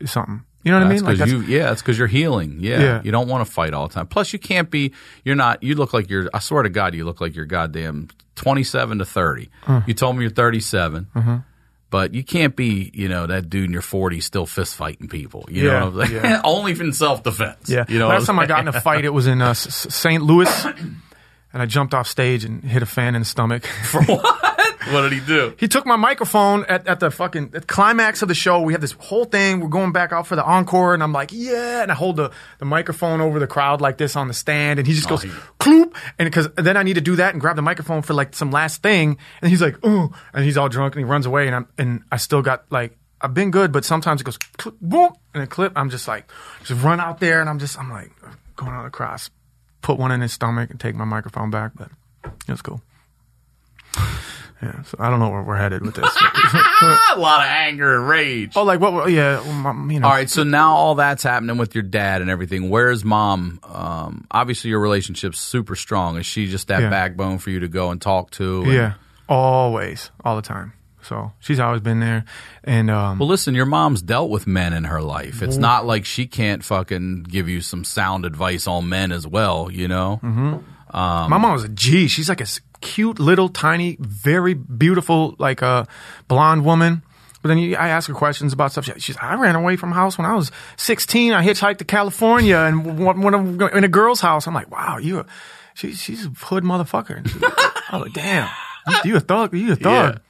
is 0.01 0.11
something. 0.11 0.45
You 0.65 0.73
know 0.73 0.79
what 0.81 0.87
I 0.87 0.91
mean? 0.91 1.05
Like 1.05 1.17
because 1.19 1.33
you, 1.33 1.41
yeah, 1.43 1.71
it's 1.73 1.81
because 1.83 1.97
you're 1.97 2.09
healing. 2.09 2.59
Yeah. 2.61 2.81
Yeah. 2.81 3.03
you 3.05 3.13
don't 3.13 3.29
want 3.29 3.47
to 3.47 3.51
fight 3.51 3.73
all 3.73 3.87
the 3.89 3.95
time. 3.95 4.07
Plus, 4.09 4.33
you 4.33 4.39
can't 4.39 4.71
be. 4.71 4.93
You're 5.25 5.37
not. 5.37 5.63
You 5.63 5.77
look 5.77 5.93
like 5.95 6.11
you're. 6.11 6.29
I 6.35 6.41
swear 6.41 6.63
to 6.65 6.69
God, 6.69 6.95
you 6.95 7.05
look 7.05 7.21
like 7.21 7.37
you're 7.37 7.47
goddamn 7.47 8.09
27 8.35 8.99
to 8.99 9.05
30. 9.05 9.51
You 9.87 9.95
told 9.95 10.17
me 10.17 10.23
you're 10.25 10.31
37. 10.33 11.07
Mm-hmm. 11.15 11.37
But 11.91 12.13
you 12.13 12.23
can't 12.23 12.55
be, 12.55 12.91
you 12.93 13.09
know, 13.09 13.27
that 13.27 13.49
dude 13.49 13.65
in 13.65 13.73
your 13.73 13.81
40s 13.81 14.23
still 14.25 14.45
fist 14.45 14.75
fighting 14.77 15.09
people. 15.09 15.47
You 15.49 15.69
Yeah, 15.71 15.79
know 15.79 15.91
what 15.91 16.03
I'm 16.05 16.11
saying? 16.11 16.23
yeah. 16.25 16.41
Only 16.45 16.73
in 16.73 16.93
self 16.93 17.23
defense. 17.23 17.71
Yeah. 17.71 17.87
You 17.89 17.99
know, 17.99 18.09
Last 18.09 18.27
time 18.27 18.39
I 18.39 18.45
got 18.45 18.61
in 18.61 18.69
a 18.69 18.79
fight, 18.79 19.07
it 19.07 19.11
was 19.15 19.27
in 19.27 19.41
uh, 19.41 19.55
St. 19.55 20.23
Louis, 20.23 20.65
and 20.67 21.63
I 21.63 21.65
jumped 21.67 21.95
off 21.95 22.07
stage 22.07 22.45
and 22.45 22.63
hit 22.63 22.83
a 22.83 22.87
fan 22.87 23.15
in 23.15 23.23
the 23.23 23.27
stomach. 23.27 23.65
For 23.65 24.03
what 24.03 24.21
did 24.87 25.13
he 25.13 25.21
do? 25.21 25.55
he 25.59 25.69
took 25.69 25.87
my 25.87 25.97
microphone 25.97 26.65
at, 26.67 26.87
at 26.87 27.01
the 27.01 27.11
fucking 27.11 27.53
at 27.55 27.67
climax 27.67 28.23
of 28.23 28.29
the 28.29 28.35
show. 28.35 28.61
We 28.61 28.73
had 28.73 28.81
this 28.81 28.93
whole 28.93 29.25
thing. 29.25 29.61
We're 29.61 29.69
going 29.69 29.93
back 29.93 30.13
out 30.13 30.27
for 30.27 30.37
the 30.37 30.45
encore, 30.45 30.95
and 30.95 31.03
I'm 31.03 31.13
like, 31.13 31.31
yeah. 31.33 31.83
And 31.83 31.91
I 31.91 31.95
hold 31.95 32.17
the, 32.17 32.31
the 32.59 32.65
microphone 32.65 33.21
over 33.21 33.39
the 33.39 33.47
crowd 33.47 33.81
like 33.81 33.99
this 33.99 34.17
on 34.17 34.29
the 34.29 34.35
stand, 34.35 34.79
and 34.79 34.87
he 34.87 34.95
just 34.95 35.09
goes, 35.09 35.25
oh, 35.25 35.29
he- 35.29 35.35
cloop. 35.59 35.95
And 36.19 36.27
because 36.27 36.49
then 36.57 36.77
I 36.77 36.83
need 36.83 36.95
to 36.95 37.01
do 37.01 37.17
that 37.17 37.35
and 37.35 37.41
grab 37.41 37.57
the 37.57 37.63
microphone 37.63 38.03
for 38.03 38.15
like 38.15 38.35
some 38.35 38.51
last 38.51 38.83
thing. 38.83 39.19
And 39.43 39.51
he's 39.51 39.63
like, 39.63 39.85
ooh. 39.85 40.13
And 40.33 40.45
he's 40.45 40.57
all 40.57 40.69
drunk 40.69 40.95
and 40.95 41.05
he 41.05 41.11
runs 41.11 41.27
away. 41.27 41.47
And 41.47 41.57
I'm, 41.57 41.69
and 41.77 42.03
I 42.11 42.17
still 42.17 42.43
got 42.43 42.71
like, 42.71 42.97
I've 43.21 43.35
been 43.35 43.51
good, 43.51 43.73
but 43.73 43.85
sometimes 43.85 44.21
it 44.21 44.25
goes, 44.25 44.37
clip, 44.37 44.77
boom. 44.81 45.13
And 45.35 45.43
a 45.43 45.47
clip, 45.47 45.73
I'm 45.77 45.91
just 45.91 46.07
like, 46.07 46.31
just 46.65 46.83
run 46.83 47.01
out 47.01 47.19
there. 47.21 47.41
And 47.41 47.49
I'm 47.49 47.59
just, 47.59 47.79
I'm 47.79 47.91
like, 47.91 48.13
going 48.57 48.73
on 48.73 48.87
across, 48.87 49.31
put 49.83 49.99
one 49.99 50.13
in 50.13 50.21
his 50.21 50.33
stomach 50.33 50.71
and 50.71 50.79
take 50.79 50.95
my 50.95 51.05
microphone 51.05 51.51
back. 51.51 51.73
But 51.75 51.91
it 52.25 52.51
was 52.51 52.63
cool. 52.63 52.81
Yeah. 54.63 54.83
So 54.83 54.97
I 54.99 55.09
don't 55.09 55.21
know 55.21 55.29
where 55.31 55.43
we're 55.43 55.57
headed 55.57 55.83
with 55.83 55.95
this. 55.95 56.05
a 56.83 57.17
lot 57.19 57.41
of 57.43 57.47
anger 57.47 57.97
and 57.99 58.09
rage. 58.09 58.53
oh, 58.57 58.65
like 58.65 58.81
what? 58.81 59.11
Yeah. 59.11 59.41
well, 59.63 59.91
You 59.91 60.01
know. 60.01 60.07
All 60.09 60.13
right, 60.13 60.29
so 60.29 60.43
now 60.43 60.75
all 60.75 60.97
that's 60.97 61.23
happening 61.23 61.59
with 61.59 61.75
your 61.75 61.83
dad 61.83 62.23
and 62.23 62.31
everything. 62.31 62.69
Where's 62.71 63.05
mom? 63.05 63.61
Um, 63.63 64.27
obviously, 64.31 64.71
your 64.71 64.81
relationship's 64.81 65.39
super 65.39 65.77
strong. 65.77 66.17
Is 66.17 66.27
she 66.27 66.49
just 66.49 66.69
that 66.69 66.81
Yeah. 66.83 66.91
backbone 66.91 67.39
for 67.39 67.51
you 67.51 67.61
to 67.61 67.69
go 67.69 67.91
and 67.91 68.01
talk 68.01 68.31
to? 68.33 68.63
and- 68.65 68.73
Yeah. 68.73 68.93
Always. 69.29 70.11
All 70.25 70.37
the 70.37 70.43
time. 70.43 70.73
So 71.03 71.33
she's 71.39 71.61
always 71.61 71.81
been 71.81 72.01
there. 72.01 72.25
And 72.65 72.91
um, 72.91 73.19
Well, 73.19 73.29
listen, 73.29 73.55
your 73.55 73.65
mom's 73.67 74.03
dealt 74.03 74.29
with 74.31 74.47
men 74.47 74.73
in 74.73 74.85
her 74.85 75.01
life. 75.01 75.41
It's 75.43 75.57
not 75.57 75.87
like 75.87 76.05
she 76.05 76.27
can't 76.27 76.63
fucking 76.65 77.23
give 77.23 77.49
you 77.49 77.61
some 77.61 77.85
sound 77.85 78.25
advice 78.27 78.67
on 78.67 78.89
men 78.89 79.13
as 79.13 79.27
well, 79.27 79.71
you 79.71 79.87
know? 79.89 80.21
Mm-hmm. 80.23 80.57
my 80.93 81.39
mom 81.39 81.53
was 81.53 81.65
a 81.65 81.69
G. 81.69 82.09
She's 82.09 82.29
like 82.29 82.41
a 82.43 82.47
cute 82.81 83.19
little 83.19 83.49
tiny, 83.49 83.97
very 84.01 84.55
beautiful, 84.55 85.35
like 85.39 85.63
a 85.63 85.87
blonde 86.29 86.65
woman. 86.65 87.03
But 87.43 87.51
then 87.51 87.59
you, 87.59 87.77
I 87.77 87.89
ask 87.89 88.09
her 88.09 88.15
questions 88.15 88.53
about 88.53 88.73
stuff. 88.73 88.85
She- 88.87 88.99
She's, 89.01 89.17
I 89.19 89.35
ran 89.37 89.55
away 89.55 89.77
from 89.77 89.93
house 89.93 90.19
when 90.19 90.27
I 90.27 90.35
was 90.35 90.51
16. 90.77 91.33
I 91.33 91.45
hitchhiked 91.47 91.79
to 91.79 91.85
California 91.85 92.57
and 92.57 92.99
when 92.99 93.35
I'm 93.35 93.61
in 93.61 93.85
a 93.85 93.89
girl's 93.89 94.21
house. 94.21 94.47
I'm 94.47 94.55
like, 94.55 94.71
wow, 94.71 94.99
you, 94.99 95.21
a, 95.21 95.27
she, 95.75 95.93
she's 95.95 96.27
a 96.27 96.31
hood 96.31 96.65
motherfucker. 96.65 97.27
She's 97.29 97.43
I 97.43 97.97
was 97.99 98.03
like, 98.07 98.13
damn, 98.13 98.49
you, 98.89 98.97
you 99.13 99.17
a 99.17 99.21
thug, 99.21 99.55
you 99.55 99.73
a 99.73 99.77
thug. 99.77 100.21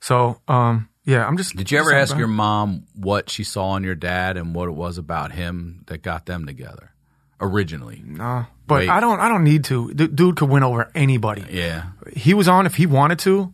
So, 0.00 0.40
um, 0.46 0.88
yeah, 1.04 1.26
I'm 1.26 1.36
just. 1.36 1.56
Did 1.56 1.70
you 1.70 1.78
ever 1.78 1.92
ask 1.92 2.16
your 2.16 2.28
mom 2.28 2.84
what 2.94 3.30
she 3.30 3.42
saw 3.42 3.76
in 3.76 3.82
your 3.82 3.94
dad 3.94 4.36
and 4.36 4.54
what 4.54 4.68
it 4.68 4.72
was 4.72 4.98
about 4.98 5.32
him 5.32 5.84
that 5.86 6.02
got 6.02 6.26
them 6.26 6.44
together 6.46 6.92
originally? 7.40 8.02
No, 8.04 8.46
but 8.68 8.80
Wait. 8.80 8.88
I 8.88 9.00
don't. 9.00 9.18
I 9.18 9.28
don't 9.28 9.42
need 9.42 9.64
to. 9.64 9.92
D- 9.92 10.06
dude 10.06 10.36
could 10.36 10.48
win 10.48 10.62
over 10.62 10.90
anybody. 10.94 11.44
Yeah. 11.50 11.86
He 12.14 12.34
was 12.34 12.46
on 12.46 12.66
if 12.66 12.76
he 12.76 12.86
wanted 12.86 13.18
to. 13.20 13.52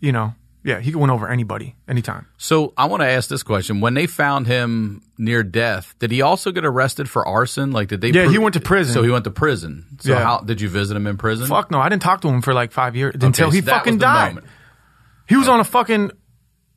You 0.00 0.12
know, 0.12 0.34
yeah, 0.64 0.80
he 0.80 0.92
could 0.92 1.00
win 1.00 1.10
over 1.10 1.28
anybody 1.28 1.74
anytime. 1.86 2.26
So 2.38 2.72
I 2.76 2.86
want 2.86 3.02
to 3.02 3.06
ask 3.08 3.28
this 3.28 3.42
question: 3.42 3.80
When 3.80 3.94
they 3.94 4.06
found 4.06 4.46
him 4.46 5.02
near 5.18 5.42
death, 5.42 5.94
did 5.98 6.10
he 6.10 6.22
also 6.22 6.52
get 6.52 6.64
arrested 6.64 7.08
for 7.08 7.26
arson? 7.26 7.72
Like, 7.72 7.88
did 7.88 8.00
they? 8.00 8.10
Yeah, 8.10 8.28
he 8.30 8.38
went 8.38 8.54
to 8.54 8.60
prison. 8.60 8.94
So 8.94 9.02
he 9.02 9.10
went 9.10 9.24
to 9.24 9.30
prison. 9.30 9.98
So 10.00 10.12
Yeah. 10.12 10.22
how 10.22 10.38
did 10.40 10.60
you 10.60 10.68
visit 10.68 10.96
him 10.96 11.06
in 11.06 11.16
prison? 11.18 11.46
Fuck 11.48 11.70
no, 11.70 11.78
I 11.80 11.88
didn't 11.88 12.02
talk 12.02 12.20
to 12.22 12.28
him 12.28 12.40
for 12.42 12.54
like 12.54 12.72
five 12.72 12.96
years 12.96 13.14
Okay, 13.16 13.26
until 13.26 13.50
he 13.50 13.60
so 13.60 13.66
fucking 13.72 13.98
died. 13.98 14.34
moment. 14.34 14.46
He 15.28 15.36
was 15.36 15.48
on 15.48 15.60
a 15.60 15.64
fucking 15.64 16.12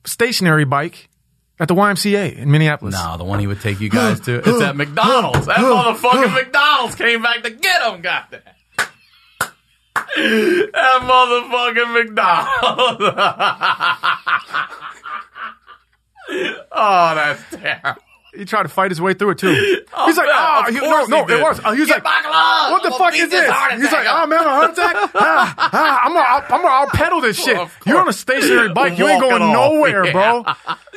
stationary 0.06 0.64
bike 0.64 1.08
at 1.58 1.68
the 1.68 1.74
YMCA 1.74 2.36
in 2.36 2.50
Minneapolis. 2.50 2.94
No, 2.94 3.16
the 3.16 3.24
one 3.24 3.38
he 3.38 3.46
would 3.46 3.60
take 3.60 3.80
you 3.80 3.88
guys 3.88 4.20
to. 4.20 4.38
It's 4.38 4.60
at 4.60 4.76
McDonald's. 4.76 5.46
That 5.46 5.56
motherfucking 5.96 6.34
McDonald's 6.34 6.94
came 6.96 7.22
back 7.22 7.42
to 7.42 7.50
get 7.50 7.82
him. 7.82 8.02
Goddamn. 8.02 8.40
That 10.16 11.00
motherfucking 11.02 11.92
McDonald's. 11.94 13.04
oh, 16.72 17.14
that's 17.14 17.42
terrible. 17.50 18.02
He 18.36 18.44
tried 18.44 18.64
to 18.64 18.68
fight 18.68 18.90
his 18.90 19.00
way 19.00 19.14
through 19.14 19.30
it 19.30 19.38
too. 19.38 19.48
He's 20.06 20.16
like, 20.16 20.26
yeah, 20.26 20.62
oh, 20.64 20.68
of 20.68 20.74
he- 20.74 20.80
no, 20.80 20.86
course 20.90 21.08
no, 21.08 21.26
did. 21.26 21.38
it 21.38 21.42
was. 21.42 21.60
Uh, 21.64 21.72
he 21.72 21.80
was 21.80 21.88
Get 21.88 22.02
like, 22.02 22.04
my 22.04 22.20
gloves. 22.22 22.72
what 22.72 22.82
the 22.82 22.92
I'm 22.92 22.98
fuck 22.98 23.14
is 23.14 23.20
this 23.20 23.30
this? 23.30 23.50
heart 23.50 23.72
He's 23.72 23.82
like, 23.84 23.92
attack 24.02 24.06
oh 24.10 24.26
man, 24.26 24.40
a 24.40 24.48
heart 24.50 24.70
attack. 24.72 24.94
ah, 25.14 25.54
ah, 25.58 26.00
I'm 26.04 26.12
gonna, 26.12 26.26
I'll, 26.28 26.42
I'm 26.42 26.62
gonna, 26.62 26.74
I'll 26.74 26.86
pedal 26.88 27.20
this 27.20 27.42
shit. 27.42 27.56
Of 27.56 27.76
You're 27.86 28.00
on 28.00 28.08
a 28.08 28.12
stationary 28.12 28.72
bike. 28.72 28.98
You 28.98 29.06
ain't 29.08 29.20
going 29.20 29.42
off. 29.42 29.52
nowhere, 29.52 30.12
bro. 30.12 30.44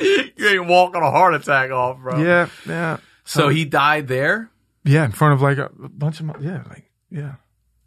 you 0.36 0.48
ain't 0.48 0.66
walking 0.66 1.00
a 1.02 1.10
heart 1.10 1.34
attack 1.34 1.70
off, 1.70 1.98
bro. 1.98 2.18
Yeah, 2.22 2.48
yeah, 2.66 2.96
So 3.24 3.48
he 3.48 3.64
died 3.64 4.08
there? 4.08 4.50
yeah. 4.84 5.04
In 5.04 5.12
front 5.12 5.34
of 5.34 5.42
like 5.42 5.58
a 5.58 5.70
bunch 5.76 6.20
of, 6.20 6.26
mo- 6.26 6.36
yeah, 6.40 6.62
like, 6.68 6.90
yeah. 7.10 7.34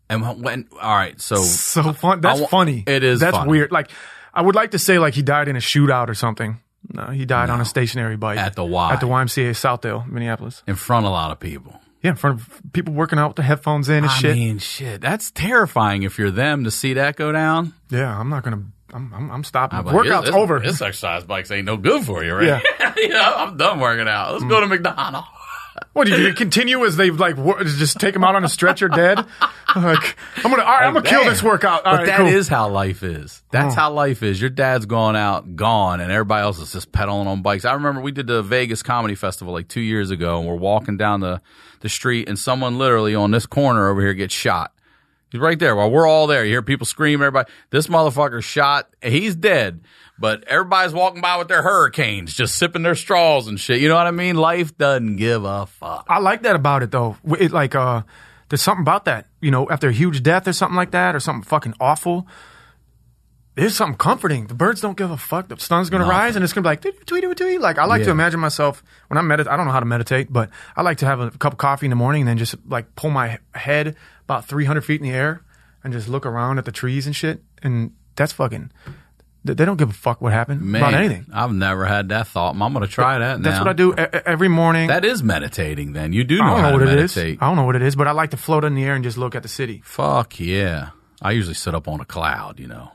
And 0.10 0.43
when, 0.43 0.68
all 0.82 0.95
right, 0.95 1.20
so 1.22 1.38
So 1.38 1.93
fun. 1.93 2.20
That's 2.22 2.39
wa- 2.41 2.47
funny. 2.47 2.84
it 2.86 3.04
is 3.04 3.20
That's 3.22 3.36
funny. 3.38 3.49
weird. 3.49 3.72
Like, 3.72 3.89
I 4.34 4.41
would 4.41 4.56
like 4.56 4.72
to 4.72 4.80
say 4.80 4.97
like 4.99 5.14
he 5.14 5.22
died 5.22 5.47
in 5.47 5.56
a 5.56 5.60
shootout 5.60 6.08
or 6.10 6.14
something. 6.16 6.60
No, 6.90 7.08
he 7.08 7.26
died 7.26 7.50
on 7.50 7.62
a 7.62 7.66
stationary 7.66 8.18
bike 8.18 8.38
At 8.38 8.56
the 8.56 8.66
Y. 8.66 8.94
at 8.94 9.00
the 9.00 9.08
YMCA 9.08 9.52
Southdale, 9.52 10.06
Minneapolis. 10.08 10.64
in 10.68 10.76
front 10.76 11.06
of 11.06 11.12
a 11.12 11.14
lot 11.14 11.32
of 11.32 11.40
people. 11.40 11.80
Yeah, 12.02 12.12
in 12.12 12.16
front 12.18 12.42
of 12.42 12.62
people 12.74 12.94
working 12.96 13.20
out 13.20 13.28
with 13.30 13.36
the 13.38 13.44
headphones 13.44 13.88
in 13.88 13.98
and 13.98 14.08
I 14.08 14.10
shit. 14.16 14.36
mean, 14.36 14.58
shit, 14.58 15.02
that's 15.02 15.30
terrifying 15.32 16.02
if 16.04 16.18
you're 16.18 16.32
them 16.32 16.64
to 16.64 16.72
see 16.72 16.94
that 16.94 17.16
go 17.16 17.32
down. 17.32 17.74
yeah, 17.90 18.18
I'm 18.20 18.30
not 18.30 18.44
gonna. 18.44 18.64
I'm. 18.94 19.14
I'm, 19.14 19.32
I'm 19.32 19.44
stopping. 19.44 19.80
I'm 19.80 19.86
like, 19.86 19.96
Workout's 19.96 20.26
this, 20.26 20.36
over. 20.36 20.60
This 20.60 20.82
exercise 20.82 21.24
bikes 21.24 21.50
ain't 21.52 21.66
no 21.66 21.78
good 21.78 22.04
for 22.04 22.24
you, 22.24 22.34
right? 22.34 22.62
Yeah. 22.80 22.94
you 22.98 23.10
know, 23.10 23.22
I'm 23.38 23.56
done 23.56 23.80
working 23.80 24.08
out. 24.08 24.34
Let's 24.34 24.44
go 24.46 24.60
to 24.60 24.68
McDonald's. 24.68 25.28
What 25.93 26.07
are 26.07 26.11
you 26.11 26.17
gonna 26.17 26.36
continue 26.36 26.86
as 26.86 26.97
they 26.97 27.11
like 27.11 27.38
wor- 27.38 27.63
just 27.63 27.99
take 27.99 28.15
him 28.15 28.24
out 28.24 28.36
on 28.36 28.43
a 28.43 28.49
stretcher 28.49 28.88
dead? 28.88 29.26
Like 29.74 30.17
I'm 30.36 30.51
gonna. 30.51 30.63
All 30.63 30.69
right, 30.69 30.84
I'm 30.86 30.93
gonna 30.93 31.07
kill 31.07 31.24
this 31.24 31.41
workout. 31.41 31.86
All 31.86 31.93
but 31.93 31.99
right, 31.99 32.07
that 32.07 32.28
is 32.28 32.49
cool. 32.49 32.57
how 32.57 32.69
life 32.69 33.03
is. 33.03 33.41
That's 33.51 33.74
mm. 33.74 33.78
how 33.78 33.93
life 33.93 34.22
is. 34.22 34.41
Your 34.41 34.49
dad's 34.49 34.86
gone 34.86 35.15
out, 35.15 35.55
gone, 35.55 36.01
and 36.01 36.11
everybody 36.11 36.43
else 36.43 36.59
is 36.59 36.74
just 36.74 36.91
pedaling 36.91 37.26
on 37.26 37.41
bikes. 37.41 37.63
I 37.63 37.76
remember 37.76 38.01
we 38.01 38.11
did 38.11 38.28
the 38.28 38.43
Vegas 38.43 38.84
Comedy 38.84 39.15
Festival 39.15 39.53
like 39.53 39.69
two 39.69 39.80
years 39.80 40.11
ago, 40.11 40.39
and 40.39 40.45
we're 40.45 40.55
walking 40.55 40.97
down 40.97 41.22
the, 41.22 41.39
the 41.80 41.88
street, 41.88 42.28
and 42.28 42.38
someone 42.38 42.78
literally 42.78 43.15
on 43.15 43.32
this 43.32 43.45
corner 43.45 43.88
over 43.88 44.01
here 44.01 44.13
gets 44.13 44.34
shot. 44.34 44.74
He's 45.32 45.40
right 45.40 45.58
there. 45.58 45.76
While 45.76 45.90
we're 45.92 46.08
all 46.08 46.28
there, 46.28 46.44
you 46.44 46.52
hear 46.52 46.62
people 46.62 46.86
scream. 46.86 47.22
Everybody, 47.22 47.50
this 47.70 47.88
motherfucker 47.88 48.44
shot. 48.44 48.94
He's 49.02 49.34
dead, 49.34 49.82
but 50.20 50.44
everybody's 50.44 50.94
walking 50.94 51.22
by 51.22 51.38
with 51.38 51.48
their 51.48 51.62
hurricanes, 51.62 52.34
just 52.34 52.56
sipping 52.58 52.82
their 52.84 52.96
straws 52.96 53.48
and 53.48 53.58
shit. 53.58 53.80
You 53.80 53.88
know 53.88 53.96
what 53.96 54.08
I 54.08 54.12
mean? 54.12 54.36
Life 54.36 54.78
doesn't 54.78 55.16
give 55.16 55.46
a 55.46 55.68
fuck. 55.68 56.06
I 56.10 56.20
like 56.20 56.42
that 56.44 56.58
about 56.58 56.84
it 56.84 56.92
though. 56.92 57.16
It 57.40 57.54
like 57.54 57.76
uh, 57.76 58.02
there's 58.50 58.62
something 58.62 58.82
about 58.82 59.06
that. 59.06 59.28
You 59.40 59.52
know, 59.52 59.70
after 59.70 59.88
a 59.88 59.94
huge 59.94 60.22
death 60.22 60.50
or 60.50 60.54
something 60.54 60.76
like 60.76 60.92
that, 60.92 61.16
or 61.16 61.22
something 61.22 61.44
fucking 61.44 61.76
awful. 61.80 62.28
There's 63.56 63.76
something 63.76 63.98
comforting. 63.98 64.48
The 64.48 64.54
birds 64.54 64.80
don't 64.80 64.98
give 64.98 65.12
a 65.12 65.18
fuck. 65.18 65.50
The 65.50 65.58
sun's 65.60 65.90
gonna 65.90 66.06
rise 66.06 66.38
and 66.38 66.44
it's 66.44 66.54
gonna 66.54 66.64
be 66.64 66.70
like 66.70 66.82
tweet 66.82 67.06
tweet 67.06 67.38
tweet. 67.38 67.60
Like 67.60 67.78
I 67.78 67.86
like 67.86 68.04
to 68.04 68.10
imagine 68.10 68.40
myself 68.40 68.82
when 69.08 69.18
I 69.18 69.22
meditate. 69.22 69.52
I 69.52 69.58
don't 69.58 69.66
know 69.66 69.74
how 69.74 69.82
to 69.82 69.86
meditate, 69.86 70.32
but 70.32 70.50
I 70.76 70.82
like 70.84 71.00
to 71.00 71.06
have 71.06 71.20
a 71.20 71.32
cup 71.32 71.54
of 71.54 71.60
coffee 71.60 71.86
in 71.86 71.90
the 71.90 71.98
morning 71.98 72.22
and 72.22 72.30
then 72.30 72.38
just 72.38 72.56
like 72.66 72.96
pull 72.96 73.10
my 73.10 73.40
head 73.54 73.98
about 74.32 74.46
300 74.46 74.82
feet 74.82 75.02
in 75.02 75.08
the 75.08 75.14
air 75.14 75.44
and 75.84 75.92
just 75.92 76.08
look 76.08 76.26
around 76.26 76.58
at 76.58 76.66
the 76.66 76.72
trees 76.72 77.06
and 77.06 77.16
shit. 77.16 77.44
And 77.62 77.92
that's 78.16 78.32
fucking. 78.32 78.72
They 79.44 79.66
don't 79.66 79.78
give 79.78 79.90
a 79.90 79.94
fuck 79.94 80.22
what 80.22 80.34
happened 80.34 80.62
Man, 80.62 80.82
about 80.82 80.94
anything. 80.94 81.26
I've 81.34 81.52
never 81.52 81.86
had 81.86 82.10
that 82.10 82.28
thought. 82.28 82.52
I'm 82.52 82.74
gonna 82.74 82.86
try 82.86 83.18
that. 83.18 83.42
That's 83.42 83.56
now. 83.56 83.62
what 83.62 83.70
I 83.70 83.74
do 83.74 83.94
every 83.96 84.48
morning. 84.50 84.88
That 84.88 85.04
is 85.04 85.24
meditating. 85.24 85.94
Then 85.94 86.14
you 86.14 86.24
do 86.24 86.38
know, 86.38 86.44
I 86.44 86.48
don't 86.48 86.62
know 86.62 86.70
to 86.78 86.86
what 86.86 86.94
it 86.94 87.00
is. 87.00 87.16
meditate. 87.16 87.40
I 87.42 87.48
don't 87.48 87.56
know 87.56 87.64
what 87.64 87.76
it 87.76 87.82
is, 87.82 87.96
but 87.96 88.08
I 88.08 88.12
like 88.12 88.30
to 88.32 88.38
float 88.38 88.64
in 88.64 88.76
the 88.76 88.84
air 88.84 88.94
and 88.94 89.04
just 89.04 89.18
look 89.18 89.34
at 89.34 89.42
the 89.42 89.50
city. 89.50 89.82
Fuck 89.84 90.40
yeah! 90.40 90.90
I 91.24 91.32
usually 91.32 91.56
sit 91.56 91.74
up 91.74 91.88
on 91.88 92.00
a 92.00 92.06
cloud. 92.06 92.60
You 92.60 92.68
know. 92.68 92.92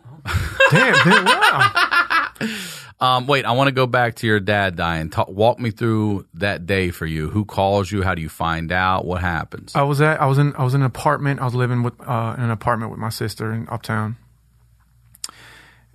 Damn, 0.70 0.95
damn 1.05 1.24
wow. 1.24 2.28
Um, 2.99 3.26
wait, 3.26 3.44
I 3.44 3.53
want 3.53 3.68
to 3.68 3.72
go 3.72 3.86
back 3.86 4.16
to 4.16 4.26
your 4.26 4.40
dad 4.40 4.74
dying. 4.76 5.11
Talk, 5.11 5.28
walk 5.28 5.59
me 5.59 5.70
through 5.70 6.26
that 6.34 6.64
day 6.64 6.90
for 6.90 7.05
you. 7.05 7.28
Who 7.28 7.44
calls 7.44 7.92
you? 7.92 8.03
How 8.03 8.14
do 8.14 8.22
you 8.22 8.30
find 8.30 8.72
out? 8.72 9.05
What 9.05 9.20
happens? 9.20 9.74
I 9.74 9.82
was 9.82 10.01
at 10.01 10.20
I 10.20 10.26
was 10.26 10.38
in 10.38 10.55
I 10.57 10.64
was 10.64 10.72
in 10.74 10.80
an 10.80 10.86
apartment. 10.86 11.40
I 11.40 11.44
was 11.44 11.55
living 11.55 11.82
with 11.82 11.94
uh, 12.01 12.34
in 12.38 12.44
an 12.44 12.51
apartment 12.51 12.90
with 12.90 13.01
my 13.01 13.11
sister 13.11 13.53
in 13.53 13.68
Uptown. 13.68 14.16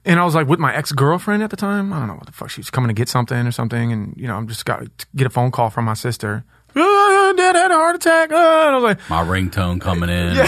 And 0.06 0.20
I 0.20 0.26
was 0.26 0.36
like 0.36 0.48
with 0.48 0.60
my 0.60 0.76
ex 0.76 0.92
girlfriend 0.92 1.42
at 1.44 1.50
the 1.50 1.58
time. 1.58 1.92
I 1.92 2.00
don't 2.00 2.08
know 2.08 2.16
what 2.16 2.26
the 2.28 2.32
fuck. 2.32 2.50
She 2.50 2.60
was 2.60 2.70
coming 2.70 2.88
to 2.90 2.94
get 2.94 3.10
something 3.10 3.48
or 3.48 3.52
something, 3.52 3.92
and 3.92 4.14
you 4.16 4.28
know 4.28 4.36
I'm 4.36 4.48
just 4.48 4.66
got 4.66 4.82
to 4.82 5.08
get 5.16 5.26
a 5.28 5.30
phone 5.32 5.52
call 5.52 5.70
from 5.72 5.86
my 5.86 5.94
sister. 5.96 6.44
Uh, 6.76 7.34
Dad 7.34 7.56
had 7.56 7.72
a 7.72 7.76
heart 7.76 7.96
attack. 7.96 8.32
Uh, 8.32 8.36
and 8.36 8.46
I 8.46 8.76
was 8.76 8.84
like, 8.84 9.10
My 9.10 9.24
ringtone 9.24 9.82
coming 9.82 10.10
in. 10.10 10.38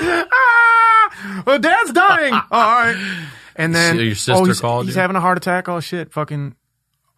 ah, 0.00 1.42
well, 1.46 1.58
Dad's 1.58 1.92
dying. 1.92 2.32
All 2.50 2.50
right. 2.50 3.28
And 3.58 3.74
then 3.74 3.96
your 3.98 4.14
sister 4.14 4.32
oh, 4.34 4.44
he's, 4.44 4.60
called 4.60 4.86
he's 4.86 4.94
you? 4.94 5.00
having 5.00 5.16
a 5.16 5.20
heart 5.20 5.36
attack. 5.36 5.68
Oh 5.68 5.80
shit, 5.80 6.12
fucking. 6.12 6.54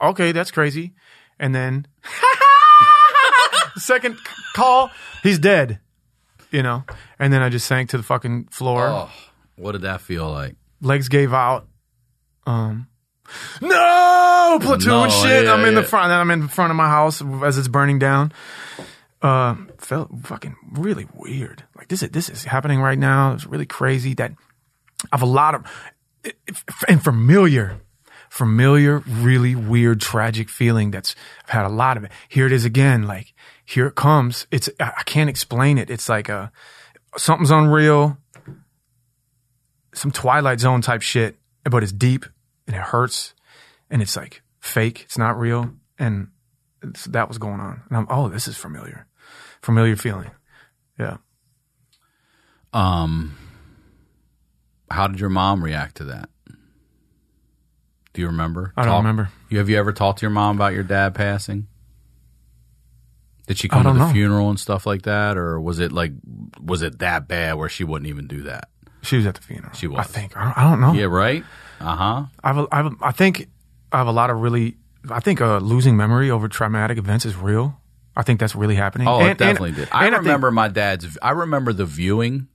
Okay, 0.03 0.33
that's 0.33 0.51
crazy. 0.51 0.95
And 1.39 1.55
then 1.55 1.87
second 3.77 4.17
call, 4.57 4.91
he's 5.23 5.39
dead. 5.39 5.81
You 6.51 6.63
know. 6.63 6.85
And 7.19 7.33
then 7.33 7.43
I 7.43 7.51
just 7.51 7.67
sank 7.67 7.91
to 7.91 7.99
the 7.99 8.03
fucking 8.03 8.47
floor. 8.51 8.87
Oh, 8.89 9.11
what 9.57 9.73
did 9.73 9.83
that 9.83 10.01
feel 10.01 10.29
like? 10.31 10.57
Legs 10.81 11.09
gave 11.09 11.35
out. 11.35 11.69
Um. 12.47 12.89
No 13.61 14.59
platoon 14.61 14.89
No, 14.89 15.09
shit. 15.09 15.45
yeah, 15.45 15.53
I'm 15.53 15.65
in 15.65 15.75
the 15.75 15.83
yeah. 15.83 15.87
front. 15.87 16.11
I'm 16.11 16.31
in 16.31 16.49
front 16.49 16.71
of 16.71 16.77
my 16.77 16.89
house 16.89 17.23
as 17.45 17.59
it's 17.59 17.69
burning 17.69 17.99
down. 17.99 18.33
Uh, 19.23 19.55
felt 19.79 20.11
fucking 20.23 20.57
really 20.73 21.07
weird. 21.15 21.65
Like 21.77 21.89
this 21.89 22.03
is 22.03 22.11
this 22.11 22.31
is 22.31 22.45
happening 22.45 22.81
right 22.81 22.99
now. 22.99 23.35
It's 23.35 23.47
really 23.47 23.67
crazy 23.67 24.15
that 24.15 24.33
I 25.05 25.09
have 25.13 25.23
a 25.23 25.27
lot 25.27 25.55
of 25.55 25.65
and 26.89 27.03
familiar, 27.03 27.81
familiar, 28.29 29.01
really 29.01 29.55
weird, 29.55 30.01
tragic 30.01 30.49
feeling. 30.49 30.91
That's 30.91 31.15
I've 31.45 31.51
had 31.51 31.67
a 31.67 31.71
lot 31.71 31.97
of 31.97 32.05
it. 32.05 32.13
Here 32.29 32.47
it 32.47 32.53
is 32.53 32.65
again. 32.65 33.05
Like 33.05 33.35
here 33.65 33.87
it 33.87 33.95
comes. 33.95 34.47
It's 34.51 34.69
I 34.79 35.03
can't 35.05 35.31
explain 35.31 35.79
it. 35.79 35.91
It's 35.91 36.09
like 36.09 36.29
a 36.29 36.53
something's 37.17 37.51
unreal, 37.51 38.19
some 39.95 40.11
Twilight 40.11 40.61
Zone 40.61 40.81
type 40.81 41.03
shit, 41.03 41.37
but 41.65 41.83
it's 41.83 41.93
deep 41.93 42.27
and 42.67 42.77
it 42.77 42.83
hurts, 42.83 43.35
and 43.91 44.03
it's 44.03 44.17
like 44.17 44.43
fake. 44.61 45.03
It's 45.05 45.19
not 45.19 45.39
real, 45.39 45.71
and 45.99 46.29
that 47.09 47.29
was 47.29 47.39
going 47.39 47.61
on. 47.61 47.83
And 47.89 47.97
I'm 47.99 48.07
oh, 48.11 48.29
this 48.29 48.47
is 48.49 48.57
familiar, 48.57 49.07
familiar 49.63 49.97
feeling. 49.97 50.31
Yeah. 50.99 51.19
Um, 52.73 53.37
how 54.91 55.07
did 55.07 55.21
your 55.21 55.31
mom 55.31 55.63
react 55.65 55.97
to 55.99 56.05
that? 56.05 56.29
Do 58.13 58.21
you 58.23 58.27
remember? 58.27 58.73
I 58.77 58.83
don't 58.83 58.91
Talk- 58.93 58.99
remember. 59.03 59.31
You 59.49 59.59
have 59.59 59.69
you 59.69 59.77
ever 59.79 59.93
talked 59.93 60.19
to 60.19 60.23
your 60.23 60.31
mom 60.31 60.57
about 60.57 60.73
your 60.75 60.83
dad 60.83 61.15
passing? 61.15 61.67
Did 63.47 63.59
she 63.59 63.69
come 63.69 63.83
to 63.85 63.93
the 63.93 63.99
know. 64.07 64.13
funeral 64.13 64.49
and 64.51 64.61
stuff 64.61 64.87
like 64.87 65.03
that, 65.03 65.37
or 65.37 65.61
was 65.61 65.81
it 65.81 65.91
like 65.93 66.13
was 66.63 66.83
it 66.83 67.01
that 67.01 67.27
bad 67.27 67.55
where 67.55 67.69
she 67.69 67.83
wouldn't 67.85 68.09
even 68.09 68.27
do 68.29 68.43
that? 68.43 68.69
She 69.03 69.17
was 69.17 69.27
at 69.27 69.35
the 69.35 69.41
funeral. 69.43 69.73
She 69.75 69.87
was. 69.87 69.99
I 69.99 70.03
think. 70.05 70.37
I 70.37 70.45
don't, 70.45 70.59
I 70.59 70.71
don't 70.71 70.81
know. 70.81 70.93
Yeah, 70.93 71.07
right. 71.07 71.43
Uh 71.81 71.97
huh. 71.97 72.25
I 72.45 72.49
have, 72.49 72.59
a, 72.59 72.67
I, 72.71 72.77
have 72.77 72.87
a, 72.87 72.91
I 73.01 73.11
think 73.13 73.49
I 73.91 73.99
have 73.99 74.07
a 74.07 74.13
lot 74.13 74.31
of 74.31 74.39
really. 74.41 74.77
I 75.11 75.21
think 75.21 75.41
uh, 75.41 75.59
losing 75.59 75.97
memory 75.97 76.31
over 76.31 76.47
traumatic 76.49 76.99
events 76.99 77.25
is 77.25 77.35
real. 77.35 77.77
I 78.15 78.23
think 78.23 78.39
that's 78.39 78.55
really 78.55 78.75
happening. 78.75 79.09
Oh, 79.09 79.19
And- 79.19 79.27
it 79.27 79.31
and- 79.31 79.39
definitely 79.39 79.73
did. 79.73 79.89
I 79.91 80.05
and 80.07 80.15
think- 80.15 80.25
remember 80.25 80.51
my 80.51 80.69
dad's. 80.69 81.17
I 81.23 81.31
remember 81.31 81.73
the 81.73 81.87
viewing 81.87 82.49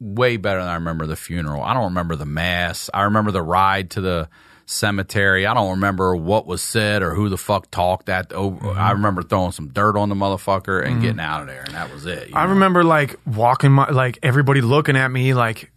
way 0.00 0.36
better 0.36 0.60
than 0.60 0.68
I 0.68 0.74
remember 0.74 1.06
the 1.06 1.16
funeral. 1.16 1.62
I 1.62 1.74
don't 1.74 1.84
remember 1.84 2.16
the 2.16 2.26
mass. 2.26 2.90
I 2.92 3.02
remember 3.02 3.30
the 3.30 3.42
ride 3.42 3.90
to 3.92 4.00
the 4.00 4.28
cemetery. 4.66 5.46
I 5.46 5.52
don't 5.54 5.72
remember 5.72 6.16
what 6.16 6.46
was 6.46 6.62
said 6.62 7.02
or 7.02 7.14
who 7.14 7.28
the 7.28 7.36
fuck 7.36 7.70
talked 7.70 8.08
at. 8.08 8.32
Oh, 8.32 8.52
Mm-hmm. 8.52 8.78
I 8.78 8.92
remember 8.92 9.22
throwing 9.22 9.52
some 9.52 9.68
dirt 9.68 9.96
on 9.96 10.08
the 10.08 10.14
motherfucker 10.14 10.84
and 10.84 11.00
getting 11.02 11.20
out 11.20 11.42
of 11.42 11.46
there, 11.48 11.62
and 11.62 11.74
that 11.74 11.92
was 11.92 12.06
it. 12.06 12.28
you 12.30 12.34
I 12.34 12.44
know? 12.44 12.50
remember 12.54 12.82
like 12.82 13.16
walking 13.26 13.72
my 13.72 13.90
like 13.90 14.18
everybody 14.22 14.60
looking 14.62 14.96
at 14.96 15.10
me 15.10 15.34
like 15.34 15.70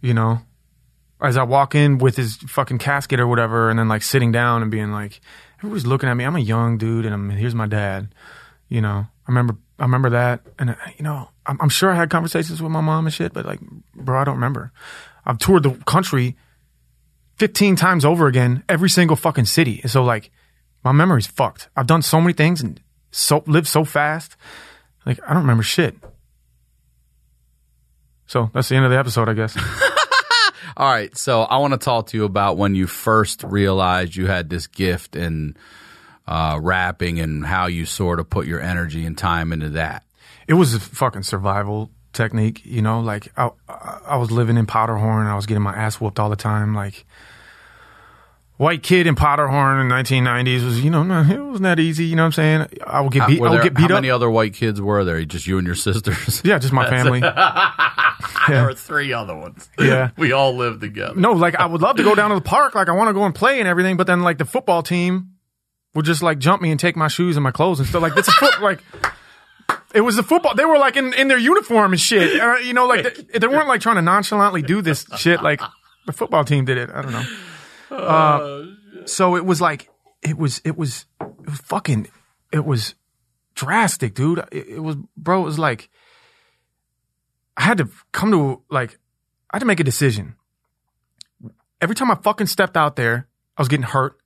you 0.00 0.14
know 0.14 0.40
as 1.20 1.36
I 1.36 1.44
walk 1.44 1.74
in 1.76 1.98
with 1.98 2.16
his 2.16 2.36
fucking 2.36 2.78
casket 2.78 3.20
or 3.20 3.26
whatever 3.28 3.70
and 3.70 3.78
then 3.78 3.88
like 3.88 4.02
sitting 4.02 4.32
down 4.32 4.62
and 4.62 4.70
being 4.70 4.90
like 4.90 5.20
everybody's 5.60 5.86
looking 5.86 6.08
at 6.08 6.14
me 6.14 6.24
I'm 6.24 6.34
a 6.36 6.40
young 6.40 6.78
dude 6.78 7.04
and 7.06 7.14
I'm 7.14 7.30
here's 7.30 7.54
my 7.54 7.66
dad 7.68 8.12
you 8.68 8.80
know 8.80 9.06
I 9.06 9.28
remember 9.28 9.56
I 9.82 9.84
remember 9.84 10.10
that 10.10 10.40
and 10.58 10.70
uh, 10.70 10.74
you 10.96 11.02
know 11.02 11.28
I'm, 11.44 11.58
I'm 11.60 11.68
sure 11.68 11.90
I 11.90 11.96
had 11.96 12.08
conversations 12.08 12.62
with 12.62 12.70
my 12.70 12.80
mom 12.80 13.04
and 13.04 13.12
shit 13.12 13.32
but 13.32 13.44
like 13.44 13.60
bro 13.94 14.20
I 14.20 14.24
don't 14.24 14.36
remember 14.36 14.72
I've 15.26 15.38
toured 15.38 15.64
the 15.64 15.72
country 15.86 16.36
15 17.36 17.76
times 17.76 18.04
over 18.04 18.28
again 18.28 18.62
every 18.68 18.88
single 18.88 19.16
fucking 19.16 19.46
city 19.46 19.80
and 19.82 19.90
so 19.90 20.04
like 20.04 20.30
my 20.84 20.92
memory's 20.92 21.26
fucked 21.26 21.68
I've 21.76 21.88
done 21.88 22.02
so 22.02 22.20
many 22.20 22.32
things 22.32 22.62
and 22.62 22.80
so 23.10 23.42
lived 23.46 23.66
so 23.66 23.84
fast 23.84 24.36
like 25.04 25.20
I 25.26 25.32
don't 25.32 25.42
remember 25.42 25.62
shit. 25.62 25.96
So 28.26 28.50
that's 28.54 28.68
the 28.68 28.76
end 28.76 28.84
of 28.84 28.90
the 28.90 28.98
episode, 28.98 29.28
I 29.28 29.34
guess. 29.34 29.56
All 30.76 30.90
right, 30.90 31.14
so 31.16 31.42
I 31.42 31.58
want 31.58 31.74
to 31.74 31.78
talk 31.78 32.08
to 32.08 32.16
you 32.16 32.24
about 32.24 32.56
when 32.56 32.74
you 32.74 32.86
first 32.86 33.42
realized 33.42 34.16
you 34.16 34.26
had 34.26 34.48
this 34.48 34.66
gift 34.66 35.16
in 35.16 35.56
uh, 36.32 36.58
rapping 36.60 37.20
and 37.20 37.44
how 37.44 37.66
you 37.66 37.84
sort 37.84 38.18
of 38.20 38.30
put 38.30 38.46
your 38.46 38.60
energy 38.60 39.04
and 39.04 39.18
time 39.18 39.52
into 39.52 39.68
that. 39.70 40.04
it 40.48 40.54
was 40.54 40.74
a 40.74 40.80
fucking 40.80 41.22
survival 41.22 41.90
technique, 42.12 42.62
you 42.64 42.80
know. 42.82 43.00
Like 43.00 43.28
I, 43.36 43.50
I 43.68 43.98
I 44.06 44.16
was 44.16 44.30
living 44.30 44.56
in 44.56 44.66
Powderhorn, 44.66 45.26
I 45.26 45.34
was 45.34 45.46
getting 45.46 45.62
my 45.62 45.74
ass 45.74 46.00
whooped 46.00 46.18
all 46.18 46.30
the 46.30 46.36
time. 46.36 46.74
Like 46.74 47.04
white 48.56 48.82
kid 48.82 49.06
in 49.06 49.14
Powderhorn 49.14 49.80
in 49.80 49.88
1990s 49.88 50.64
was, 50.64 50.84
you 50.84 50.90
know, 50.90 51.02
it 51.02 51.38
wasn't 51.40 51.62
that 51.64 51.80
easy. 51.80 52.04
You 52.04 52.16
know 52.16 52.22
what 52.22 52.38
I'm 52.38 52.68
saying? 52.68 52.78
I 52.86 53.00
would 53.00 53.12
get 53.12 53.26
beat. 53.26 53.40
Were 53.40 53.48
I 53.48 53.50
would 53.50 53.56
there- 53.58 53.64
get 53.64 53.74
beat 53.74 53.82
how 53.82 53.86
up. 53.96 54.02
many 54.02 54.10
other 54.10 54.30
white 54.30 54.54
kids 54.54 54.80
were 54.80 55.04
there? 55.04 55.24
Just 55.24 55.46
you 55.46 55.58
and 55.58 55.66
your 55.66 55.74
sisters? 55.76 56.40
yeah, 56.44 56.58
just 56.58 56.72
my 56.72 56.88
family. 56.88 57.22
There 58.48 58.64
were 58.64 58.74
three 58.74 59.12
other 59.12 59.36
ones. 59.36 59.68
Yeah. 59.78 60.10
we 60.16 60.32
all 60.32 60.54
lived 60.56 60.80
together. 60.80 61.14
No, 61.14 61.32
like 61.32 61.54
I 61.56 61.66
would 61.66 61.80
love 61.80 61.96
to 61.96 62.02
go 62.04 62.14
down 62.14 62.30
to 62.30 62.36
the 62.36 62.40
park. 62.40 62.74
Like 62.74 62.88
I 62.88 62.92
want 62.92 63.08
to 63.08 63.12
go 63.14 63.24
and 63.24 63.34
play 63.34 63.58
and 63.60 63.68
everything, 63.68 63.96
but 63.96 64.06
then 64.08 64.22
like 64.22 64.38
the 64.38 64.44
football 64.44 64.82
team 64.82 65.31
would 65.94 66.04
just 66.04 66.22
like 66.22 66.38
jump 66.38 66.62
me 66.62 66.70
and 66.70 66.80
take 66.80 66.96
my 66.96 67.08
shoes 67.08 67.36
and 67.36 67.44
my 67.44 67.50
clothes 67.50 67.80
and 67.80 67.88
stuff. 67.88 68.02
Like 68.02 68.14
that's 68.14 68.28
a 68.28 68.32
foot. 68.32 68.54
Like 68.62 68.82
it 69.94 70.00
was 70.00 70.16
the 70.16 70.22
football. 70.22 70.54
They 70.54 70.64
were 70.64 70.78
like 70.78 70.96
in, 70.96 71.12
in 71.14 71.28
their 71.28 71.38
uniform 71.38 71.92
and 71.92 72.00
shit. 72.00 72.40
Uh, 72.40 72.56
you 72.56 72.72
know, 72.72 72.86
like 72.86 73.02
they, 73.32 73.38
they 73.38 73.46
weren't 73.46 73.68
like 73.68 73.80
trying 73.80 73.96
to 73.96 74.02
nonchalantly 74.02 74.62
do 74.62 74.80
this 74.80 75.04
shit. 75.16 75.42
Like 75.42 75.60
the 76.06 76.12
football 76.12 76.44
team 76.44 76.64
did 76.64 76.78
it. 76.78 76.90
I 76.90 77.02
don't 77.02 77.12
know. 77.12 77.96
Uh, 77.96 78.66
so 79.06 79.36
it 79.36 79.44
was 79.44 79.60
like 79.60 79.90
it 80.22 80.38
was 80.38 80.62
it 80.64 80.76
was 80.78 81.06
it 81.20 81.46
was 81.46 81.58
fucking 81.58 82.08
it 82.52 82.64
was 82.64 82.94
drastic, 83.54 84.14
dude. 84.14 84.38
It, 84.50 84.68
it 84.68 84.80
was 84.80 84.96
bro. 85.16 85.42
It 85.42 85.44
was 85.44 85.58
like 85.58 85.90
I 87.56 87.62
had 87.62 87.78
to 87.78 87.88
come 88.12 88.30
to 88.30 88.62
like 88.70 88.98
I 89.50 89.56
had 89.56 89.60
to 89.60 89.66
make 89.66 89.80
a 89.80 89.84
decision 89.84 90.36
every 91.82 91.96
time 91.96 92.10
I 92.10 92.14
fucking 92.14 92.46
stepped 92.46 92.76
out 92.76 92.96
there, 92.96 93.26
I 93.58 93.60
was 93.60 93.68
getting 93.68 93.84
hurt. 93.84 94.16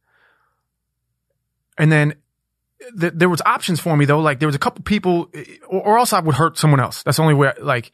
And 1.78 1.92
then 1.92 2.14
th- 2.98 3.12
there 3.14 3.28
was 3.28 3.42
options 3.44 3.80
for 3.80 3.96
me 3.96 4.04
though. 4.04 4.20
Like 4.20 4.38
there 4.38 4.48
was 4.48 4.56
a 4.56 4.60
couple 4.60 4.82
people, 4.84 5.30
or, 5.68 5.82
or 5.82 5.98
else 5.98 6.12
I 6.12 6.20
would 6.20 6.34
hurt 6.34 6.58
someone 6.58 6.80
else. 6.80 7.02
That's 7.02 7.16
the 7.16 7.22
only 7.22 7.34
way. 7.34 7.52
Like 7.60 7.92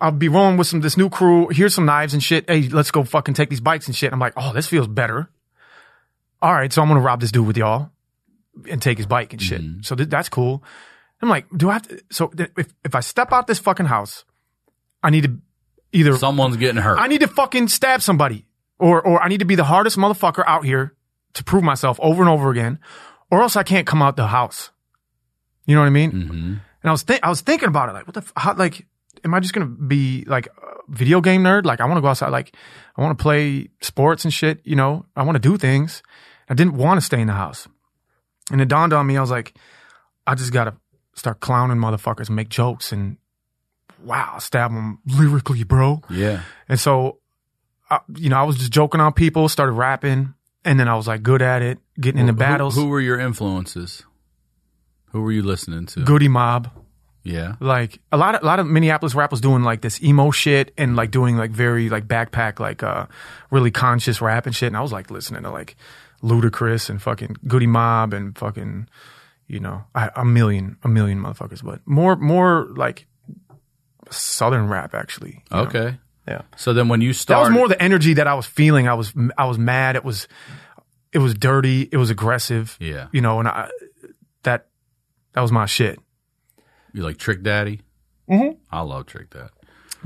I'll 0.00 0.12
be 0.12 0.28
rolling 0.28 0.56
with 0.56 0.66
some 0.66 0.80
this 0.80 0.96
new 0.96 1.08
crew. 1.08 1.48
Here's 1.48 1.74
some 1.74 1.86
knives 1.86 2.14
and 2.14 2.22
shit. 2.22 2.48
Hey, 2.48 2.68
let's 2.68 2.90
go 2.90 3.04
fucking 3.04 3.34
take 3.34 3.50
these 3.50 3.60
bikes 3.60 3.86
and 3.86 3.96
shit. 3.96 4.12
I'm 4.12 4.18
like, 4.18 4.34
oh, 4.36 4.52
this 4.52 4.66
feels 4.66 4.86
better. 4.86 5.28
All 6.42 6.52
right, 6.52 6.72
so 6.72 6.82
I'm 6.82 6.88
gonna 6.88 7.00
rob 7.00 7.20
this 7.20 7.32
dude 7.32 7.46
with 7.46 7.56
y'all 7.56 7.90
and 8.70 8.80
take 8.82 8.98
his 8.98 9.06
bike 9.06 9.32
and 9.32 9.40
shit. 9.40 9.62
Mm-hmm. 9.62 9.82
So 9.82 9.94
th- 9.94 10.08
that's 10.08 10.28
cool. 10.28 10.62
I'm 11.22 11.28
like, 11.28 11.46
do 11.56 11.70
I 11.70 11.74
have 11.74 11.88
to? 11.88 12.02
So 12.10 12.28
th- 12.28 12.50
if 12.58 12.74
if 12.84 12.94
I 12.94 13.00
step 13.00 13.32
out 13.32 13.46
this 13.46 13.58
fucking 13.58 13.86
house, 13.86 14.24
I 15.02 15.10
need 15.10 15.24
to 15.24 15.38
either 15.92 16.16
Someone's 16.16 16.56
getting 16.56 16.82
hurt. 16.82 16.98
I 16.98 17.06
need 17.06 17.20
to 17.20 17.28
fucking 17.28 17.68
stab 17.68 18.02
somebody, 18.02 18.44
or 18.78 19.00
or 19.00 19.22
I 19.22 19.28
need 19.28 19.38
to 19.38 19.46
be 19.46 19.54
the 19.54 19.64
hardest 19.64 19.96
motherfucker 19.96 20.44
out 20.46 20.64
here 20.66 20.94
to 21.34 21.44
prove 21.44 21.62
myself 21.62 21.98
over 22.02 22.22
and 22.22 22.28
over 22.30 22.50
again, 22.50 22.78
or 23.30 23.42
else 23.42 23.56
I 23.56 23.62
can't 23.62 23.86
come 23.86 24.02
out 24.02 24.16
the 24.16 24.28
house. 24.28 24.70
You 25.66 25.74
know 25.74 25.80
what 25.80 25.86
I 25.86 25.90
mean? 25.90 26.10
hmm 26.10 26.30
And 26.30 26.60
I 26.84 26.90
was 26.90 27.02
think 27.02 27.20
I 27.22 27.28
was 27.28 27.40
thinking 27.40 27.68
about 27.68 27.88
it, 27.88 27.92
like, 27.92 28.06
what 28.06 28.14
the 28.14 28.20
f- 28.20 28.32
how, 28.36 28.54
like, 28.54 28.86
am 29.24 29.34
I 29.34 29.40
just 29.40 29.54
gonna 29.54 29.66
be 29.66 30.24
like 30.26 30.46
a 30.46 30.76
video 30.88 31.20
game 31.20 31.42
nerd? 31.42 31.64
Like, 31.64 31.80
I 31.80 31.84
want 31.86 31.96
to 31.96 32.02
go 32.02 32.08
outside, 32.08 32.28
like, 32.30 32.54
I 32.96 33.02
want 33.02 33.18
to 33.18 33.22
play 33.22 33.68
sports 33.80 34.24
and 34.24 34.32
shit. 34.32 34.60
You 34.64 34.76
know, 34.76 35.06
I 35.16 35.22
want 35.22 35.36
to 35.36 35.40
do 35.40 35.56
things. 35.56 36.02
I 36.48 36.54
didn't 36.54 36.74
want 36.74 36.98
to 37.00 37.04
stay 37.04 37.20
in 37.20 37.26
the 37.26 37.32
house, 37.32 37.66
and 38.50 38.60
it 38.60 38.68
dawned 38.68 38.92
on 38.92 39.06
me. 39.06 39.16
I 39.16 39.20
was 39.20 39.30
like, 39.30 39.54
I 40.26 40.34
just 40.34 40.52
gotta 40.52 40.74
start 41.14 41.40
clowning 41.40 41.78
motherfuckers, 41.78 42.26
and 42.28 42.36
make 42.36 42.50
jokes, 42.50 42.92
and 42.92 43.16
wow, 44.02 44.36
stab 44.38 44.70
them 44.70 44.98
lyrically, 45.06 45.64
bro. 45.64 46.02
Yeah. 46.10 46.42
And 46.68 46.78
so, 46.78 47.18
I, 47.90 48.00
you 48.14 48.28
know, 48.28 48.36
I 48.36 48.42
was 48.42 48.58
just 48.58 48.70
joking 48.72 49.00
on 49.00 49.12
people, 49.14 49.48
started 49.48 49.72
rapping, 49.72 50.34
and 50.64 50.78
then 50.80 50.88
I 50.88 50.94
was 50.96 51.06
like 51.06 51.22
good 51.22 51.42
at 51.42 51.62
it, 51.62 51.78
getting 52.00 52.20
into 52.20 52.32
Who- 52.32 52.38
battles. 52.38 52.74
Who, 52.74 52.86
were 52.88 53.00
your 53.00 53.18
influences? 53.20 54.02
Who 55.12 55.22
were 55.22 55.32
you 55.32 55.42
listening 55.42 55.86
to? 55.86 56.00
Goodie 56.00 56.28
Mob, 56.28 56.70
Yeah. 57.22 57.54
like 57.60 58.00
a 58.10 58.16
lot 58.16 58.34
of 58.34 58.42
a 58.42 58.46
lot 58.46 58.58
of 58.58 58.66
Minneapolis 58.66 59.14
rap 59.14 59.30
was 59.30 59.40
doing 59.40 59.62
like 59.62 59.80
this 59.80 60.02
emo 60.02 60.30
shit 60.32 60.72
and 60.76 60.96
like 60.96 61.10
doing 61.12 61.36
like 61.36 61.50
very 61.52 61.88
like 61.88 62.06
backpack 62.08 62.58
like 62.58 62.82
uh 62.82 63.06
really 63.50 63.70
conscious 63.70 64.20
rap 64.20 64.46
and 64.46 64.54
shit. 64.56 64.66
And 64.68 64.76
I 64.76 64.80
was 64.80 64.90
like 64.92 65.10
listening 65.10 65.42
to 65.44 65.50
like 65.50 65.76
Ludacris 66.22 66.90
and 66.90 67.00
fucking 67.00 67.36
Goodie 67.46 67.66
Mob 67.68 68.12
and 68.12 68.36
fucking 68.36 68.88
you 69.46 69.60
know 69.60 69.84
I, 69.94 70.10
a 70.16 70.24
million 70.24 70.78
a 70.82 70.88
million 70.88 71.20
motherfuckers, 71.20 71.62
but 71.62 71.80
more 71.86 72.16
more 72.16 72.66
like 72.74 73.06
southern 74.10 74.68
rap 74.68 74.94
actually. 74.94 75.42
Okay. 75.52 75.78
know? 75.78 75.96
Yeah. 76.26 76.42
So 76.56 76.72
then 76.72 76.88
when 76.88 77.00
you 77.00 77.12
start, 77.12 77.44
That 77.44 77.50
was 77.50 77.56
more 77.58 77.68
the 77.68 77.80
energy 77.82 78.14
that 78.14 78.26
I 78.26 78.34
was 78.34 78.46
feeling. 78.46 78.88
I 78.88 78.94
was 78.94 79.12
I 79.36 79.44
was 79.46 79.58
mad. 79.58 79.96
It 79.96 80.04
was 80.04 80.26
it 81.12 81.18
was 81.18 81.34
dirty. 81.34 81.88
It 81.92 81.96
was 81.96 82.10
aggressive. 82.10 82.76
Yeah. 82.80 83.08
You 83.12 83.20
know, 83.20 83.38
and 83.40 83.48
I 83.48 83.68
that 84.42 84.66
that 85.32 85.40
was 85.42 85.52
my 85.52 85.66
shit. 85.66 85.98
you 86.92 87.02
like 87.02 87.18
Trick 87.18 87.42
Daddy? 87.42 87.80
Mm-hmm. 88.30 88.56
I 88.70 88.80
love 88.80 89.06
Trick 89.06 89.30
Daddy. 89.30 89.50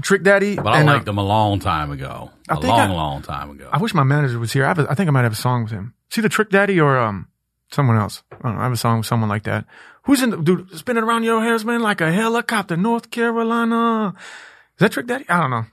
Trick 0.02 0.22
Daddy. 0.22 0.56
But 0.56 0.66
I 0.74 0.82
uh, 0.82 0.84
liked 0.84 1.08
him 1.08 1.18
a 1.18 1.24
long 1.24 1.58
time 1.60 1.90
ago. 1.92 2.30
A 2.48 2.54
long, 2.58 2.80
I- 2.80 2.92
long 2.92 3.22
time 3.22 3.50
ago. 3.50 3.68
I 3.72 3.78
wish 3.78 3.94
my 3.94 4.04
manager 4.04 4.38
was 4.38 4.52
here. 4.52 4.64
I, 4.64 4.72
a, 4.72 4.86
I 4.90 4.94
think 4.94 5.08
I 5.08 5.10
might 5.10 5.22
have 5.24 5.32
a 5.32 5.36
song 5.36 5.64
with 5.64 5.72
him. 5.72 5.94
See 6.10 6.20
the 6.20 6.28
Trick 6.28 6.50
Daddy 6.50 6.80
or 6.80 6.98
um 6.98 7.28
someone 7.70 7.96
else. 7.96 8.22
I 8.32 8.36
don't 8.42 8.54
know. 8.54 8.60
I 8.60 8.64
have 8.64 8.72
a 8.72 8.76
song 8.76 8.98
with 8.98 9.06
someone 9.06 9.28
like 9.28 9.44
that. 9.44 9.66
Who's 10.04 10.22
in 10.22 10.30
the 10.30 10.36
dude 10.38 10.76
spinning 10.78 11.04
around 11.04 11.24
your 11.24 11.42
hairs, 11.42 11.64
man, 11.64 11.82
like 11.82 12.00
a 12.00 12.10
helicopter, 12.10 12.76
North 12.76 13.10
Carolina. 13.10 14.14
Is 14.16 14.78
that 14.80 14.92
Trick 14.92 15.06
Daddy? 15.06 15.26
I 15.28 15.40
don't 15.40 15.50
know. 15.50 15.64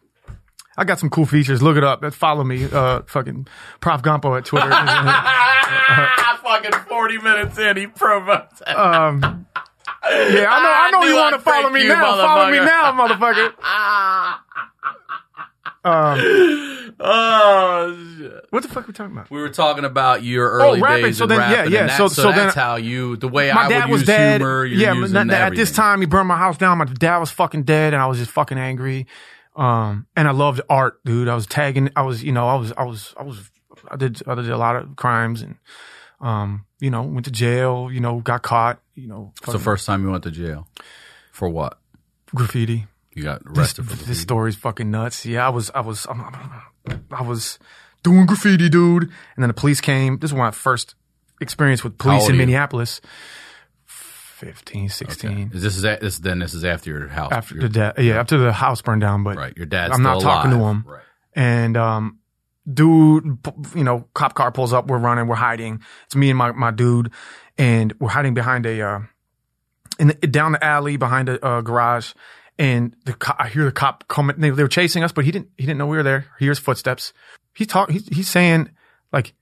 I 0.77 0.83
got 0.83 0.99
some 0.99 1.09
cool 1.09 1.25
features. 1.25 1.61
Look 1.61 1.77
it 1.77 1.83
up. 1.83 2.03
Follow 2.13 2.43
me. 2.43 2.65
Uh, 2.71 3.01
fucking 3.07 3.47
Prof 3.79 4.01
Gampo 4.01 4.37
at 4.37 4.45
Twitter. 4.45 4.69
fucking 6.43 6.71
40 6.89 7.17
minutes 7.19 7.57
in, 7.57 7.77
he 7.77 7.87
promotes 7.87 8.61
it. 8.61 8.67
Um, 8.77 9.45
yeah, 10.03 10.45
I 10.49 10.61
know. 10.61 10.71
I 10.71 10.89
know 10.91 11.01
I 11.01 11.07
you 11.07 11.15
want 11.15 11.35
to 11.35 11.41
follow 11.41 11.69
me 11.69 11.83
you, 11.83 11.89
now. 11.89 12.15
Follow 12.15 12.51
me 12.51 12.57
now, 12.59 12.91
motherfucker. 12.91 13.53
Um, 15.85 16.95
oh, 16.99 18.15
shit. 18.17 18.45
what 18.49 18.63
the 18.63 18.69
fuck 18.69 18.85
are 18.85 18.87
we 18.87 18.93
talking 18.93 19.11
about? 19.11 19.29
We 19.29 19.39
were 19.39 19.49
talking 19.49 19.85
about 19.85 20.23
your 20.23 20.49
early 20.49 20.81
rapping. 20.81 21.05
days 21.05 21.17
So 21.19 21.25
of 21.25 21.29
then- 21.29 21.39
yeah, 21.51 21.57
rapping, 21.57 21.73
yeah. 21.73 21.79
and 21.81 21.89
that- 21.89 21.97
So- 21.99 22.07
so, 22.07 22.21
so 22.23 22.31
that's 22.31 22.55
then- 22.55 22.63
how 22.63 22.75
you, 22.77 23.17
the 23.17 23.27
way 23.27 23.53
My 23.53 23.65
I 23.65 23.69
dad 23.69 23.83
would 23.85 23.91
was 23.91 24.01
use 24.01 24.07
dead. 24.07 24.41
humor, 24.41 24.65
you're 24.65 24.79
yeah, 24.79 24.93
using 24.93 25.13
but 25.27 25.29
at 25.29 25.55
this 25.55 25.71
time 25.71 25.99
he 25.99 26.07
burned 26.07 26.27
my 26.27 26.37
house 26.39 26.57
down. 26.57 26.79
My 26.79 26.85
dad 26.85 27.19
was 27.19 27.29
fucking 27.29 27.63
dead, 27.65 27.93
and 27.93 28.01
I 28.01 28.07
was 28.07 28.17
just 28.17 28.31
fucking 28.31 28.57
angry. 28.57 29.05
Um, 29.55 30.07
and 30.15 30.27
I 30.27 30.31
loved 30.31 30.61
art, 30.69 31.03
dude. 31.05 31.27
I 31.27 31.35
was 31.35 31.47
tagging. 31.47 31.89
I 31.95 32.01
was, 32.01 32.23
you 32.23 32.31
know, 32.31 32.47
I 32.47 32.55
was, 32.55 32.73
I 32.77 32.83
was, 32.83 33.13
I 33.17 33.23
was, 33.23 33.49
I 33.89 33.95
did, 33.95 34.21
I 34.27 34.35
did 34.35 34.49
a 34.49 34.57
lot 34.57 34.75
of 34.75 34.95
crimes, 34.95 35.41
and 35.41 35.55
um, 36.19 36.65
you 36.79 36.89
know, 36.89 37.03
went 37.03 37.25
to 37.25 37.31
jail. 37.31 37.89
You 37.91 37.99
know, 38.01 38.19
got 38.19 38.41
caught. 38.43 38.81
You 38.95 39.07
know, 39.07 39.33
It's 39.41 39.53
the 39.53 39.59
first 39.59 39.85
time 39.85 40.03
you 40.03 40.11
went 40.11 40.23
to 40.23 40.31
jail. 40.31 40.67
For 41.31 41.49
what? 41.49 41.79
graffiti. 42.33 42.87
You 43.13 43.23
got 43.23 43.43
This, 43.45 43.57
arrested 43.57 43.87
for 43.87 43.95
this 43.95 44.21
story's 44.21 44.55
fucking 44.55 44.91
nuts. 44.91 45.25
Yeah, 45.25 45.45
I 45.45 45.49
was, 45.49 45.71
I 45.73 45.79
was, 45.81 46.05
I'm, 46.09 46.21
was 47.25 47.59
doing 48.03 48.25
graffiti, 48.25 48.69
dude. 48.69 49.03
And 49.03 49.11
then 49.37 49.47
the 49.47 49.53
police 49.53 49.79
came. 49.81 50.19
This 50.19 50.31
is 50.31 50.35
my 50.37 50.51
first 50.51 50.95
experience 51.39 51.83
with 51.83 51.97
police 51.97 52.27
in 52.27 52.35
you? 52.35 52.39
Minneapolis. 52.39 53.01
15, 54.53 54.89
16. 54.89 55.51
Is 55.53 55.63
this 55.63 55.75
is 55.77 55.85
a, 55.85 55.97
this 55.99 56.19
then 56.19 56.39
this 56.39 56.53
is 56.53 56.63
after 56.63 56.89
your 56.91 57.07
house 57.07 57.31
After 57.31 57.55
your, 57.55 57.63
the 57.63 57.69
death, 57.69 57.99
yeah, 57.99 58.19
after 58.19 58.37
the 58.37 58.53
house 58.53 58.81
burned 58.81 59.01
down, 59.01 59.23
but 59.23 59.37
right 59.37 59.55
your 59.57 59.65
dad's 59.65 59.95
I'm 59.95 60.03
not 60.03 60.21
talking 60.21 60.51
to 60.51 60.57
him. 60.57 60.83
Right. 60.87 61.03
and 61.35 61.75
um 61.75 62.19
dude 62.71 63.37
you 63.75 63.83
know 63.83 64.07
cop 64.13 64.33
car 64.33 64.51
pulls 64.51 64.73
up 64.73 64.87
we're 64.87 64.97
running 64.97 65.27
we're 65.27 65.35
hiding 65.35 65.81
it's 66.05 66.15
me 66.15 66.29
and 66.29 66.37
my, 66.37 66.51
my 66.51 66.71
dude 66.71 67.11
and 67.57 67.93
we're 67.99 68.09
hiding 68.09 68.33
behind 68.33 68.65
a 68.65 68.81
uh 68.81 68.99
in 69.99 70.07
the, 70.07 70.13
down 70.15 70.51
the 70.51 70.63
alley 70.63 70.97
behind 70.97 71.29
a 71.29 71.43
uh, 71.45 71.61
garage 71.61 72.13
and 72.57 72.95
the 73.05 73.13
co- 73.13 73.35
I 73.37 73.49
hear 73.49 73.65
the 73.65 73.71
cop 73.71 74.07
coming 74.07 74.35
they, 74.39 74.49
they 74.49 74.63
were 74.63 74.67
chasing 74.69 75.03
us 75.03 75.11
but 75.11 75.25
he 75.25 75.31
didn't 75.31 75.49
he 75.57 75.65
didn't 75.65 75.77
know 75.77 75.85
we 75.87 75.97
were 75.97 76.03
there 76.03 76.25
he 76.39 76.45
hears 76.45 76.57
footsteps 76.59 77.13
he's 77.53 77.67
talk 77.67 77.91
he's, 77.91 78.07
he's 78.07 78.29
saying 78.29 78.71
like 79.13 79.33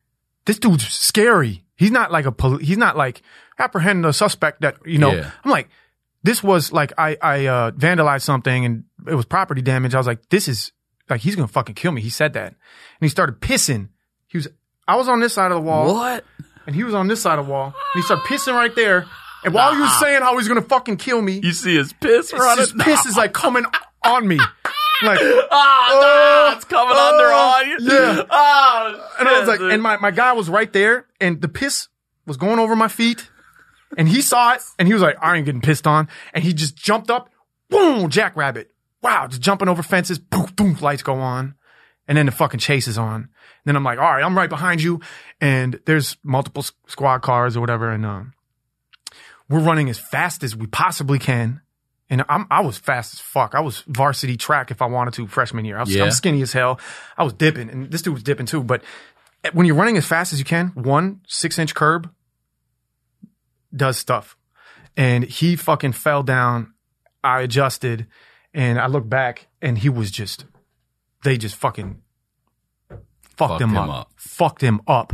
this 0.46 0.60
dude's 0.60 0.88
scary 0.88 1.64
he's 1.76 1.92
not 1.92 2.12
like 2.12 2.26
a 2.26 2.32
poli- 2.32 2.66
he's 2.66 2.78
not 2.78 2.98
like 2.98 3.22
apprehending 3.60 4.02
the 4.04 4.12
suspect 4.14 4.62
that 4.62 4.78
you 4.86 4.98
know 4.98 5.12
Yeah. 5.14 5.32
I'm 5.44 5.52
like 5.52 5.70
this 6.24 6.42
was 6.42 6.72
like 6.72 6.94
I 6.98 7.18
I 7.22 7.46
uh, 7.48 7.72
vandalized 7.72 8.22
something 8.22 8.66
and 8.66 8.84
it 9.08 9.16
was 9.16 9.26
property 9.26 9.62
damage. 9.62 9.94
I 9.94 9.98
was 9.98 10.08
like, 10.08 10.30
this 10.30 10.48
is 10.48 10.72
like 11.10 11.22
he's 11.22 11.36
gonna 11.36 11.48
fucking 11.48 11.76
kill 11.76 11.92
me. 11.92 12.02
He 12.02 12.10
said 12.10 12.34
that, 12.34 12.48
and 12.48 12.56
he 13.02 13.10
started 13.10 13.42
pissing. 13.42 13.90
He 14.28 14.38
was 14.38 14.48
I 14.88 14.96
was 14.96 15.08
on 15.10 15.20
this 15.20 15.34
side 15.34 15.52
of 15.52 15.56
the 15.56 15.62
wall, 15.62 15.94
What? 15.94 16.24
and 16.66 16.76
he 16.76 16.84
was 16.84 16.94
on 16.94 17.08
this 17.08 17.22
side 17.22 17.40
of 17.40 17.48
the 17.48 17.52
wall, 17.52 17.66
and 17.68 17.74
he 17.96 18.02
started 18.04 18.24
pissing 18.26 18.54
right 18.54 18.74
there. 18.76 19.06
And 19.46 19.54
while 19.54 19.74
he 19.76 19.82
was 19.82 20.00
saying 20.00 20.22
how 20.22 20.38
he's 20.38 20.48
gonna 20.48 20.62
fucking 20.62 20.96
kill 20.98 21.22
me, 21.22 21.42
You 21.44 21.52
see 21.52 21.76
his 21.76 21.92
piss 21.94 22.32
running? 22.32 22.60
his 22.60 22.72
piss 22.80 23.06
is 23.06 23.18
like 23.18 23.34
coming 23.34 23.66
on 24.06 24.26
me, 24.28 24.38
like. 25.04 25.20
Ah, 25.56 25.88
Oh, 25.92 26.50
nah, 26.50 26.56
it's 26.56 26.66
coming 26.66 26.96
oh, 26.98 27.12
under 27.12 27.34
on 27.34 27.70
you. 27.70 27.94
yeah. 27.94 28.24
Oh, 28.30 29.10
And 29.20 29.28
I 29.28 29.40
was 29.40 29.48
like, 29.50 29.60
and 29.60 29.84
my, 29.84 29.98
my 29.98 30.12
guy 30.12 30.32
was 30.34 30.50
right 30.50 30.72
there, 30.72 31.06
and 31.20 31.42
the 31.42 31.48
piss 31.50 31.90
was 32.26 32.38
going 32.38 32.58
over 32.60 32.76
my 32.76 32.88
feet. 32.88 33.30
And 33.98 34.08
he 34.08 34.22
saw 34.22 34.54
it, 34.54 34.62
and 34.80 34.88
he 34.88 34.94
was 34.94 35.02
like, 35.04 35.18
I 35.22 35.36
ain't 35.36 35.46
getting 35.46 35.62
pissed 35.62 35.88
on. 35.88 36.08
And 36.34 36.44
he 36.44 36.54
just 36.54 36.76
jumped 36.76 37.10
up, 37.12 37.30
boom, 37.70 38.10
jackrabbit. 38.10 38.72
Wow, 39.02 39.28
just 39.28 39.42
jumping 39.42 39.68
over 39.68 39.84
fences, 39.84 40.18
boom, 40.20 40.48
boom, 40.56 40.78
lights 40.82 41.04
go 41.04 41.16
on. 41.16 41.56
And 42.08 42.18
then 42.18 42.26
the 42.26 42.32
fucking 42.32 42.60
chase 42.60 42.88
is 42.88 42.98
on. 42.98 43.16
And 43.16 43.30
then 43.66 43.76
I'm 43.76 43.84
like, 43.84 44.00
all 44.00 44.12
right, 44.12 44.24
I'm 44.24 44.36
right 44.38 44.50
behind 44.50 44.82
you. 44.82 45.00
And 45.40 45.80
there's 45.86 46.18
multiple 46.24 46.64
squad 46.88 47.20
cars 47.20 47.56
or 47.56 47.62
whatever. 47.62 47.90
And, 47.92 48.06
um, 48.06 48.34
we're 49.50 49.60
running 49.60 49.90
as 49.90 50.00
fast 50.00 50.44
as 50.44 50.56
we 50.56 50.68
possibly 50.68 51.20
can. 51.20 51.62
And 52.10 52.24
I'm, 52.30 52.46
I 52.52 52.62
was 52.62 52.78
fast 52.78 53.14
as 53.14 53.20
fuck. 53.20 53.56
I 53.56 53.60
was 53.62 53.84
varsity 53.88 54.38
track 54.38 54.72
if 54.72 54.82
I 54.82 54.86
wanted 54.86 55.14
to 55.16 55.28
freshman 55.28 55.66
year. 55.66 55.78
I 55.78 55.82
was, 55.82 55.96
Yeah. 55.96 56.04
I'm 56.04 56.12
skinny 56.12 56.42
as 56.42 56.54
hell. 56.54 56.80
I 57.18 57.24
was 57.24 57.34
dipping 57.34 57.70
and 57.70 57.90
this 57.92 58.02
dude 58.02 58.14
was 58.14 58.24
dipping 58.24 58.46
too. 58.46 58.64
But 58.64 58.84
when 59.54 59.66
you're 59.66 59.76
running 59.76 59.98
as 59.98 60.06
fast 60.06 60.32
as 60.34 60.40
you 60.40 60.46
can, 60.46 60.68
one 60.70 61.22
six 61.28 61.58
inch 61.58 61.74
curb 61.76 62.10
does 63.76 63.98
stuff. 63.98 64.38
And 64.96 65.24
he 65.24 65.56
fucking 65.56 65.94
fell 65.94 66.24
down. 66.24 66.74
I 67.24 67.42
adjusted 67.42 68.08
and 68.54 68.80
I 68.80 68.88
looked 68.88 69.10
back 69.10 69.48
and 69.62 69.78
he 69.78 69.90
was 69.90 70.12
just, 70.12 70.46
they 71.24 71.38
just 71.38 71.56
fucking 71.56 72.02
fucked, 72.90 73.38
Fucked 73.38 73.62
him, 73.62 73.70
him 73.70 73.78
up. 73.78 73.90
up. 73.90 74.12
Fucked 74.18 74.62
him 74.62 74.82
up. 74.88 75.14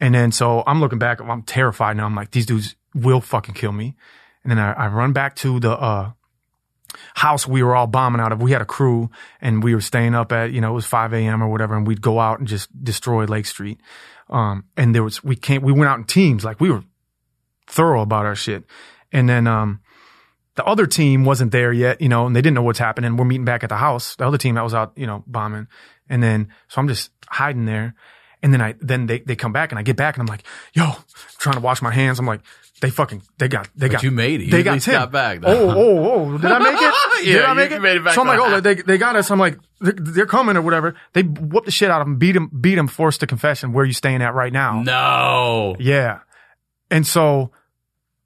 And 0.00 0.14
then 0.14 0.32
so 0.32 0.62
I'm 0.66 0.80
looking 0.80 0.98
back, 0.98 1.20
I'm 1.20 1.42
terrified 1.42 1.96
now. 1.96 2.06
I'm 2.06 2.14
like, 2.14 2.30
these 2.30 2.46
dudes 2.46 2.76
will 2.94 3.20
fucking 3.20 3.54
kill 3.54 3.72
me. 3.72 3.96
And 4.42 4.50
then 4.50 4.58
I, 4.58 4.72
I 4.72 4.86
run 4.88 5.12
back 5.12 5.36
to 5.36 5.58
the, 5.60 5.72
uh, 5.72 6.12
house 7.14 7.46
we 7.46 7.62
were 7.62 7.74
all 7.74 7.86
bombing 7.86 8.20
out 8.20 8.32
of. 8.32 8.40
We 8.40 8.52
had 8.52 8.62
a 8.62 8.66
crew 8.66 9.10
and 9.40 9.62
we 9.62 9.74
were 9.74 9.80
staying 9.80 10.14
up 10.14 10.30
at, 10.32 10.52
you 10.52 10.60
know, 10.60 10.70
it 10.70 10.74
was 10.74 10.86
5 10.86 11.12
a.m. 11.12 11.42
or 11.42 11.48
whatever. 11.48 11.76
And 11.76 11.86
we'd 11.86 12.00
go 12.00 12.20
out 12.20 12.38
and 12.38 12.46
just 12.46 12.68
destroy 12.84 13.24
Lake 13.24 13.46
Street. 13.46 13.80
Um, 14.30 14.64
and 14.76 14.94
there 14.94 15.02
was, 15.02 15.22
we 15.24 15.36
came, 15.36 15.62
we 15.62 15.72
went 15.72 15.88
out 15.88 15.98
in 15.98 16.04
teams. 16.04 16.44
Like 16.44 16.60
we 16.60 16.70
were 16.70 16.84
thorough 17.66 18.02
about 18.02 18.26
our 18.26 18.34
shit. 18.36 18.64
And 19.12 19.28
then, 19.28 19.46
um, 19.46 19.80
the 20.56 20.64
other 20.64 20.86
team 20.86 21.24
wasn't 21.24 21.50
there 21.50 21.72
yet, 21.72 22.00
you 22.00 22.08
know, 22.08 22.26
and 22.26 22.36
they 22.36 22.40
didn't 22.40 22.54
know 22.54 22.62
what's 22.62 22.78
happening. 22.78 23.16
We're 23.16 23.24
meeting 23.24 23.44
back 23.44 23.64
at 23.64 23.68
the 23.70 23.76
house. 23.76 24.14
The 24.16 24.24
other 24.26 24.38
team 24.38 24.54
that 24.54 24.62
was 24.62 24.72
out, 24.74 24.92
you 24.94 25.06
know, 25.06 25.24
bombing. 25.26 25.66
And 26.08 26.22
then, 26.22 26.48
so 26.68 26.80
I'm 26.80 26.86
just 26.86 27.10
hiding 27.26 27.64
there. 27.64 27.94
And 28.42 28.52
then 28.52 28.60
I, 28.60 28.74
then 28.78 29.06
they, 29.06 29.20
they 29.20 29.34
come 29.36 29.52
back 29.52 29.72
and 29.72 29.78
I 29.78 29.82
get 29.82 29.96
back 29.96 30.16
and 30.16 30.20
I'm 30.22 30.26
like, 30.26 30.44
yo, 30.74 30.84
I'm 30.84 30.94
trying 31.38 31.54
to 31.56 31.60
wash 31.60 31.82
my 31.82 31.90
hands. 31.90 32.18
I'm 32.20 32.26
like, 32.26 32.40
they 32.80 32.90
fucking, 32.90 33.22
they 33.38 33.48
got, 33.48 33.68
they 33.74 33.88
got, 33.88 34.02
you 34.02 34.10
made 34.10 34.42
it. 34.42 34.44
You 34.44 34.50
They 34.50 34.62
got 34.62 34.80
Tim. 34.80 34.92
got 34.94 35.10
back, 35.10 35.40
though. 35.40 35.48
Oh, 35.48 35.70
oh, 35.70 36.10
oh, 36.34 36.38
did 36.38 36.52
I 36.52 36.58
make 36.58 36.74
it? 36.74 36.94
Yeah, 37.26 37.32
did 37.38 37.44
I 37.46 37.54
make 37.54 37.70
you 37.70 37.76
it? 37.76 37.82
made 37.82 37.96
it 37.96 38.04
back 38.04 38.14
so 38.14 38.20
I'm 38.20 38.26
like, 38.28 38.38
oh, 38.38 38.60
they, 38.60 38.74
they 38.74 38.98
got 38.98 39.16
us. 39.16 39.30
I'm 39.30 39.38
like, 39.38 39.58
they're, 39.80 39.94
they're 39.96 40.26
coming 40.26 40.56
or 40.56 40.62
whatever. 40.62 40.94
They 41.14 41.22
whooped 41.22 41.64
the 41.66 41.72
shit 41.72 41.90
out 41.90 42.00
of 42.02 42.06
him, 42.06 42.18
beat 42.18 42.36
him, 42.36 42.48
beat 42.60 42.76
him, 42.78 42.86
forced 42.86 43.20
to 43.20 43.26
confession. 43.26 43.72
Where 43.72 43.82
are 43.84 43.86
you 43.86 43.92
staying 43.94 44.22
at 44.22 44.34
right 44.34 44.52
now? 44.52 44.82
No. 44.82 45.74
Yeah. 45.80 46.20
And 46.94 47.04
so, 47.04 47.50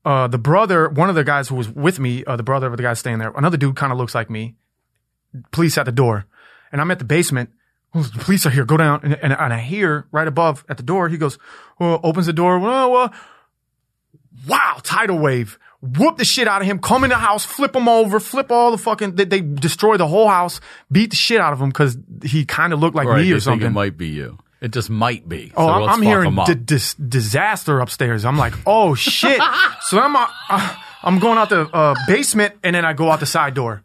uh, 0.05 0.29
the 0.29 0.37
brother, 0.37 0.91
one 0.91 1.09
of 1.09 1.15
the 1.15 1.25
guys 1.25 1.49
who 1.49 1.55
was 1.55 1.71
with 1.71 1.99
me, 1.99 2.23
uh, 2.27 2.37
the 2.37 2.43
brother 2.43 2.67
of 2.67 2.77
the 2.77 2.83
guy 2.83 2.93
staying 2.93 3.19
there, 3.19 3.33
another 3.35 3.57
dude 3.57 3.77
kind 3.77 3.93
of 3.93 3.99
looks 3.99 4.15
like 4.15 4.29
me. 4.29 4.57
Police 5.53 5.79
at 5.79 5.87
the 5.87 5.93
door. 5.93 6.27
And 6.71 6.79
I'm 6.83 6.91
at 6.91 6.99
the 6.99 7.07
basement. 7.07 7.49
Oh, 7.95 8.03
the 8.03 8.19
police 8.19 8.45
are 8.45 8.51
here. 8.51 8.67
Go 8.67 8.77
down. 8.77 9.01
And, 9.03 9.15
and, 9.23 9.33
and 9.33 9.55
I 9.55 9.59
hear 9.61 10.07
right 10.13 10.29
above 10.29 10.67
at 10.69 10.77
the 10.77 10.83
door, 10.83 11.09
he 11.09 11.17
goes, 11.17 11.39
oh, 11.81 11.99
opens 12.03 12.27
the 12.27 12.35
door. 12.35 12.59
Oh, 12.63 12.95
uh, 12.95 13.09
wow, 14.47 14.81
tidal 14.83 15.19
wave. 15.19 15.59
Whoop 15.81 16.19
the 16.19 16.27
shit 16.27 16.47
out 16.47 16.61
of 16.61 16.67
him. 16.67 16.79
Come 16.79 17.05
in 17.05 17.11
the 17.11 17.17
house, 17.17 17.47
flip 17.47 17.75
him 17.75 17.89
over, 17.89 18.21
flip 18.21 18.51
all 18.51 18.71
the 18.71 18.77
fucking, 18.77 19.15
they, 19.15 19.25
they 19.25 19.41
destroy 19.41 19.97
the 19.97 20.09
whole 20.09 20.29
house, 20.29 20.61
beat 20.93 21.09
the 21.09 21.17
shit 21.17 21.41
out 21.41 21.55
of 21.55 21.61
him 21.63 21.71
because 21.71 21.97
he 22.23 22.45
kind 22.45 22.75
of 22.75 22.81
looked 22.81 22.97
like 22.97 23.09
Right, 23.09 23.25
me 23.25 23.33
or 23.33 23.41
something. 23.41 23.69
It 23.69 23.71
might 23.71 23.97
be 23.97 24.09
you. 24.09 24.39
It 24.61 24.73
just 24.73 24.91
might 24.91 25.29
be. 25.29 25.53
Oh, 25.57 25.67
So 25.67 25.73
I'm, 25.73 25.89
I'm 25.89 26.03
hearing 26.03 26.27
'em 26.29 26.39
up. 26.41 26.47
di- 26.49 26.55
dis- 26.55 26.95
disaster 26.95 27.79
upstairs. 27.81 28.25
I'm 28.25 28.37
like, 28.37 28.55
oh 28.67 28.95
shit. 28.95 29.41
so 29.83 30.01
I'm, 30.01 30.17
uh, 30.17 30.27
uh, 30.51 30.77
I'm 31.03 31.19
going 31.21 31.39
out 31.39 31.49
the 31.49 31.63
uh, 31.73 31.95
basement 32.09 32.55
and 32.65 32.75
then 32.75 32.85
I 32.85 32.93
go 32.93 33.11
out 33.11 33.21
the 33.21 33.27
side 33.27 33.55
door. 33.55 33.83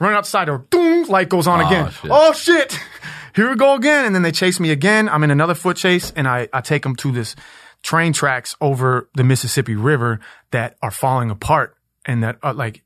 Run 0.00 0.12
out 0.14 0.24
the 0.24 0.30
side 0.30 0.46
door. 0.46 0.66
Doom, 0.70 1.08
light 1.08 1.28
goes 1.28 1.46
on 1.46 1.60
Oh, 1.62 1.66
again. 1.66 1.90
shit. 1.90 2.10
Oh 2.12 2.32
shit. 2.32 2.78
Here 3.36 3.48
we 3.50 3.56
go 3.56 3.74
again. 3.74 4.04
And 4.04 4.14
then 4.14 4.22
they 4.22 4.32
chase 4.32 4.58
me 4.58 4.70
again. 4.70 5.08
I'm 5.08 5.22
in 5.22 5.30
another 5.30 5.54
foot 5.54 5.76
chase 5.76 6.12
and 6.16 6.26
I, 6.26 6.48
I 6.52 6.60
take 6.60 6.82
them 6.82 6.96
to 6.96 7.12
this 7.12 7.36
train 7.82 8.12
tracks 8.12 8.56
over 8.60 9.08
the 9.14 9.22
Mississippi 9.22 9.76
River 9.76 10.18
that 10.50 10.76
are 10.82 10.90
falling 10.90 11.30
apart 11.30 11.76
and 12.04 12.22
that 12.24 12.38
are 12.42 12.52
like 12.54 12.82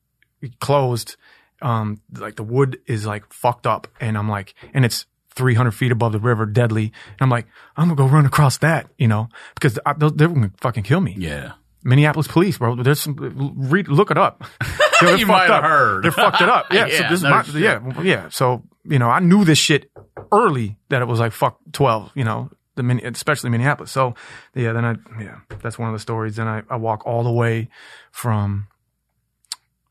closed. 0.61 1.17
Um, 1.63 2.01
like 2.17 2.37
the 2.37 2.43
wood 2.43 2.79
is 2.87 3.07
like 3.07 3.31
fucked 3.33 3.67
up 3.67 3.87
and 4.01 4.17
I'm 4.17 4.29
like, 4.29 4.55
and 4.73 4.85
it's 4.85 5.05
300 5.41 5.71
feet 5.73 5.91
above 5.91 6.13
the 6.13 6.19
river, 6.21 6.45
deadly. 6.45 6.85
And 6.85 7.21
I'm 7.21 7.31
like, 7.31 7.47
I'm 7.77 7.89
gonna 7.89 7.97
go 7.97 8.07
run 8.07 8.27
across 8.27 8.59
that, 8.59 8.89
you 8.99 9.09
know, 9.09 9.29
because 9.55 9.79
I, 9.87 9.95
they're, 9.95 10.11
they're 10.11 10.29
gonna 10.29 10.53
fucking 10.61 10.85
kill 10.85 11.01
me. 11.01 11.17
yeah. 11.19 11.53
Minneapolis 11.83 12.29
police, 12.29 12.59
bro. 12.59 12.77
There's 12.77 13.01
some, 13.01 13.17
read, 13.57 13.89
look 13.89 14.11
it 14.11 14.19
up. 14.19 14.45
They're 15.01 15.17
You 15.17 15.25
fucked 15.25 15.49
might 15.49 15.51
have 15.51 15.65
heard. 15.65 16.05
They're 16.05 16.13
fucked 16.13 16.43
it 16.43 16.49
up. 16.51 16.67
Yeah. 16.73 16.89
so 16.89 16.93
Yeah, 16.93 17.09
this 17.09 17.19
is 17.21 17.25
my, 17.25 17.43
yeah, 17.59 18.03
yeah. 18.03 18.29
So, 18.29 18.65
you 18.85 18.99
know, 18.99 19.09
I 19.09 19.19
knew 19.21 19.47
this 19.47 19.57
shit 19.57 19.91
early 20.31 20.77
that 20.91 21.01
it 21.01 21.07
was 21.07 21.21
like, 21.21 21.33
fuck 21.33 21.59
12, 21.73 22.13
you 22.15 22.25
know, 22.25 22.51
the 22.77 23.01
especially 23.05 23.49
Minneapolis. 23.49 23.91
So, 23.91 24.15
yeah, 24.55 24.75
then 24.75 24.85
I, 24.85 24.97
yeah, 25.19 25.39
that's 25.63 25.79
one 25.79 25.89
of 25.89 25.95
the 25.95 26.01
stories. 26.01 26.37
Then 26.37 26.49
I, 26.49 26.65
I 26.69 26.77
walk 26.77 27.07
all 27.07 27.25
the 27.25 27.33
way 27.33 27.71
from 28.11 28.67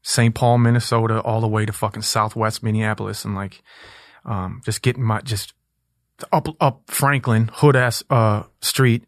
St. 0.04 0.36
Paul, 0.36 0.60
Minnesota, 0.60 1.22
all 1.22 1.42
the 1.42 1.48
way 1.48 1.66
to 1.66 1.74
fucking 1.74 2.04
Southwest 2.04 2.62
Minneapolis 2.62 3.26
and 3.26 3.34
like, 3.34 3.64
um, 4.30 4.62
just 4.64 4.82
getting 4.82 5.04
my, 5.04 5.20
just 5.22 5.54
up, 6.32 6.48
up 6.62 6.84
Franklin, 6.88 7.50
hood 7.54 7.76
ass, 7.76 8.04
uh, 8.10 8.44
street, 8.62 9.04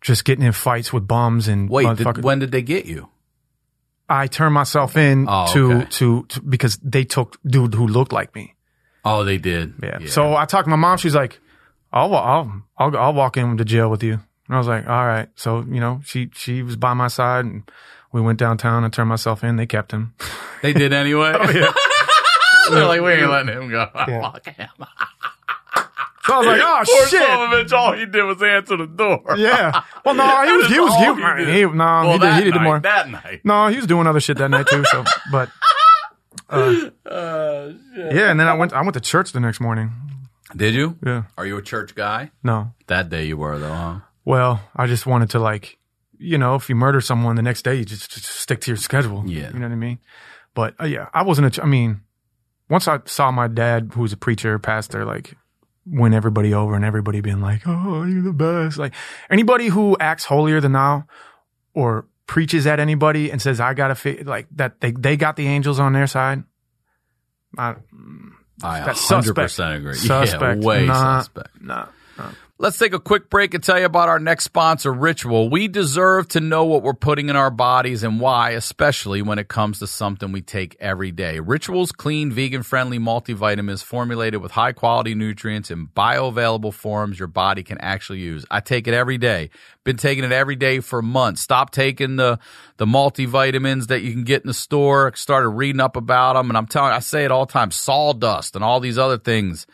just 0.00 0.24
getting 0.24 0.44
in 0.44 0.52
fights 0.52 0.92
with 0.92 1.08
bums 1.08 1.48
and 1.48 1.68
Wait, 1.68 1.96
did, 1.96 2.22
when 2.22 2.38
did 2.38 2.52
they 2.52 2.62
get 2.62 2.86
you? 2.86 3.08
I 4.08 4.26
turned 4.26 4.54
myself 4.54 4.96
in 4.96 5.26
Oh, 5.28 5.46
to, 5.52 5.72
okay. 5.72 5.86
to 5.90 6.24
to 6.28 6.40
because 6.42 6.76
they 6.78 7.04
took 7.04 7.36
dude 7.44 7.74
who 7.74 7.86
looked 7.86 8.12
like 8.12 8.34
me. 8.34 8.54
Oh, 9.04 9.22
they 9.24 9.36
did. 9.38 9.74
Yeah. 9.82 9.98
So 10.06 10.34
I 10.34 10.46
talked 10.46 10.64
to 10.64 10.70
my 10.70 10.76
mom. 10.76 10.96
She's 10.98 11.14
like, 11.14 11.38
"I'll 11.92 12.14
I'll 12.14 12.62
I'll 12.78 12.96
I'll 12.96 13.12
walk 13.12 13.36
into 13.36 13.64
jail 13.66 13.90
with 13.90 14.02
you." 14.02 14.14
And 14.14 14.54
I 14.54 14.56
was 14.58 14.66
like, 14.66 14.88
"All 14.88 15.06
right." 15.06 15.28
So 15.34 15.60
you 15.68 15.80
know, 15.80 16.00
she 16.04 16.30
she 16.34 16.62
was 16.62 16.76
by 16.76 16.94
my 16.94 17.08
side, 17.08 17.44
and 17.44 17.70
we 18.10 18.22
went 18.22 18.38
downtown 18.38 18.82
and 18.82 18.92
turned 18.92 19.10
myself 19.10 19.44
in. 19.44 19.56
They 19.56 19.66
kept 19.66 19.92
him. 19.92 20.14
they 20.62 20.72
did 20.72 20.92
anyway. 21.04 21.32
They're 22.70 22.86
like, 22.86 23.00
we 23.00 23.12
ain't 23.12 23.30
letting 23.30 23.54
him 23.54 23.70
go. 23.70 23.86
Fuck 23.94 24.46
him. 24.46 24.68
So 26.26 26.34
I 26.34 26.38
was 26.40 26.46
like, 26.46 26.60
"Oh 26.62 26.82
Poor 26.84 27.06
shit." 27.06 27.26
son 27.26 27.42
of 27.42 27.52
a 27.52 27.64
bitch, 27.64 27.72
all 27.72 27.92
he 27.94 28.04
did 28.04 28.22
was 28.22 28.42
answer 28.42 28.76
the 28.76 28.86
door. 28.86 29.24
Yeah. 29.38 29.82
Well, 30.04 30.14
no, 30.14 30.44
he 30.46 30.52
was 30.58 30.66
he 30.68 30.78
was 30.78 30.92
All 30.92 31.14
he, 31.14 31.38
he 31.40 31.44
did. 31.46 31.54
he, 31.54 31.62
no, 31.64 31.70
Well, 31.74 32.04
he 32.04 32.18
did 32.18 32.20
that 32.22 32.38
he 32.38 32.44
did 32.50 32.54
night, 32.56 32.62
more. 32.64 32.80
That 32.80 33.08
night. 33.08 33.40
No, 33.44 33.68
he 33.68 33.76
was 33.76 33.86
doing 33.86 34.06
other 34.06 34.20
shit 34.20 34.36
that 34.36 34.50
night 34.50 34.66
too. 34.66 34.84
So, 34.84 35.04
but 35.32 35.48
uh, 36.50 36.90
yeah, 37.06 38.30
and 38.30 38.38
then 38.38 38.46
I 38.46 38.52
went 38.54 38.74
I 38.74 38.82
went 38.82 38.92
to 38.92 39.00
church 39.00 39.32
the 39.32 39.40
next 39.40 39.58
morning. 39.60 39.90
Did 40.54 40.74
you? 40.74 40.98
Yeah. 41.02 41.22
Are 41.38 41.46
you 41.46 41.56
a 41.56 41.62
church 41.62 41.94
guy? 41.94 42.30
No, 42.42 42.72
That 42.88 43.08
day 43.08 43.24
you 43.24 43.38
were 43.38 43.58
though, 43.58 43.72
huh? 43.72 44.00
Well, 44.26 44.60
I 44.76 44.86
just 44.86 45.06
wanted 45.06 45.30
to 45.30 45.38
like, 45.38 45.78
you 46.18 46.36
know, 46.36 46.56
if 46.56 46.68
you 46.68 46.74
murder 46.74 47.00
someone 47.00 47.36
the 47.36 47.42
next 47.42 47.62
day, 47.62 47.74
you 47.76 47.86
just, 47.86 48.10
just 48.10 48.26
stick 48.26 48.60
to 48.62 48.70
your 48.70 48.76
schedule. 48.76 49.24
Yeah. 49.26 49.48
You 49.50 49.58
know 49.60 49.66
what 49.66 49.72
I 49.72 49.76
mean? 49.76 49.98
But 50.54 50.74
uh, 50.80 50.84
yeah, 50.84 51.08
I 51.14 51.22
wasn't 51.22 51.46
a, 51.46 51.50
ch- 51.50 51.60
I 51.60 51.66
mean, 51.66 52.02
once 52.70 52.86
I 52.88 53.00
saw 53.06 53.30
my 53.30 53.48
dad, 53.48 53.92
who's 53.94 54.12
a 54.12 54.16
preacher, 54.16 54.58
pastor, 54.58 55.04
like 55.04 55.36
win 55.86 56.12
everybody 56.12 56.52
over 56.52 56.74
and 56.74 56.84
everybody 56.84 57.20
being 57.20 57.40
like, 57.40 57.62
"Oh, 57.66 58.04
you're 58.04 58.22
the 58.22 58.32
best." 58.32 58.78
Like 58.78 58.94
anybody 59.30 59.68
who 59.68 59.96
acts 59.98 60.24
holier 60.24 60.60
than 60.60 60.72
thou 60.72 61.04
or 61.74 62.06
preaches 62.26 62.66
at 62.66 62.78
anybody 62.80 63.30
and 63.30 63.40
says, 63.40 63.58
"I 63.60 63.72
got 63.74 63.88
to 63.88 63.94
fi-, 63.94 64.22
like 64.22 64.46
that," 64.56 64.80
they 64.80 64.92
they 64.92 65.16
got 65.16 65.36
the 65.36 65.46
angels 65.46 65.78
on 65.80 65.92
their 65.94 66.06
side. 66.06 66.44
I, 67.56 67.72
mm, 67.94 68.30
I 68.62 68.80
100% 68.80 68.96
suspect. 68.96 69.58
agree. 69.58 69.94
Suspect. 69.94 70.60
Yeah, 70.62 70.66
way 70.66 70.86
Nah. 70.86 71.20
suspect. 71.20 71.62
nah, 71.62 71.86
Let's 72.60 72.76
take 72.76 72.92
a 72.92 72.98
quick 72.98 73.30
break 73.30 73.54
and 73.54 73.62
tell 73.62 73.78
you 73.78 73.84
about 73.84 74.08
our 74.08 74.18
next 74.18 74.42
sponsor, 74.42 74.92
Ritual. 74.92 75.48
We 75.48 75.68
deserve 75.68 76.26
to 76.30 76.40
know 76.40 76.64
what 76.64 76.82
we're 76.82 76.92
putting 76.92 77.28
in 77.28 77.36
our 77.36 77.52
bodies 77.52 78.02
and 78.02 78.18
why, 78.18 78.50
especially 78.50 79.22
when 79.22 79.38
it 79.38 79.46
comes 79.46 79.78
to 79.78 79.86
something 79.86 80.32
we 80.32 80.40
take 80.40 80.76
every 80.80 81.12
day. 81.12 81.38
Ritual's 81.38 81.92
clean, 81.92 82.32
vegan 82.32 82.64
friendly 82.64 82.98
multivitamins 82.98 83.84
formulated 83.84 84.42
with 84.42 84.50
high 84.50 84.72
quality 84.72 85.14
nutrients 85.14 85.70
in 85.70 85.86
bioavailable 85.86 86.74
forms 86.74 87.16
your 87.16 87.28
body 87.28 87.62
can 87.62 87.78
actually 87.78 88.18
use. 88.18 88.44
I 88.50 88.58
take 88.58 88.88
it 88.88 88.92
every 88.94 89.18
day. 89.18 89.50
Been 89.84 89.96
taking 89.96 90.24
it 90.24 90.32
every 90.32 90.56
day 90.56 90.80
for 90.80 91.00
months. 91.00 91.40
Stop 91.42 91.70
taking 91.70 92.16
the, 92.16 92.40
the 92.78 92.86
multivitamins 92.86 93.86
that 93.86 94.02
you 94.02 94.10
can 94.10 94.24
get 94.24 94.42
in 94.42 94.48
the 94.48 94.52
store. 94.52 95.12
Started 95.14 95.50
reading 95.50 95.80
up 95.80 95.94
about 95.94 96.32
them. 96.32 96.50
And 96.50 96.56
I'm 96.56 96.66
telling 96.66 96.90
I 96.90 96.98
say 96.98 97.24
it 97.24 97.30
all 97.30 97.46
the 97.46 97.52
time, 97.52 97.70
sawdust 97.70 98.56
and 98.56 98.64
all 98.64 98.80
these 98.80 98.98
other 98.98 99.16
things 99.16 99.64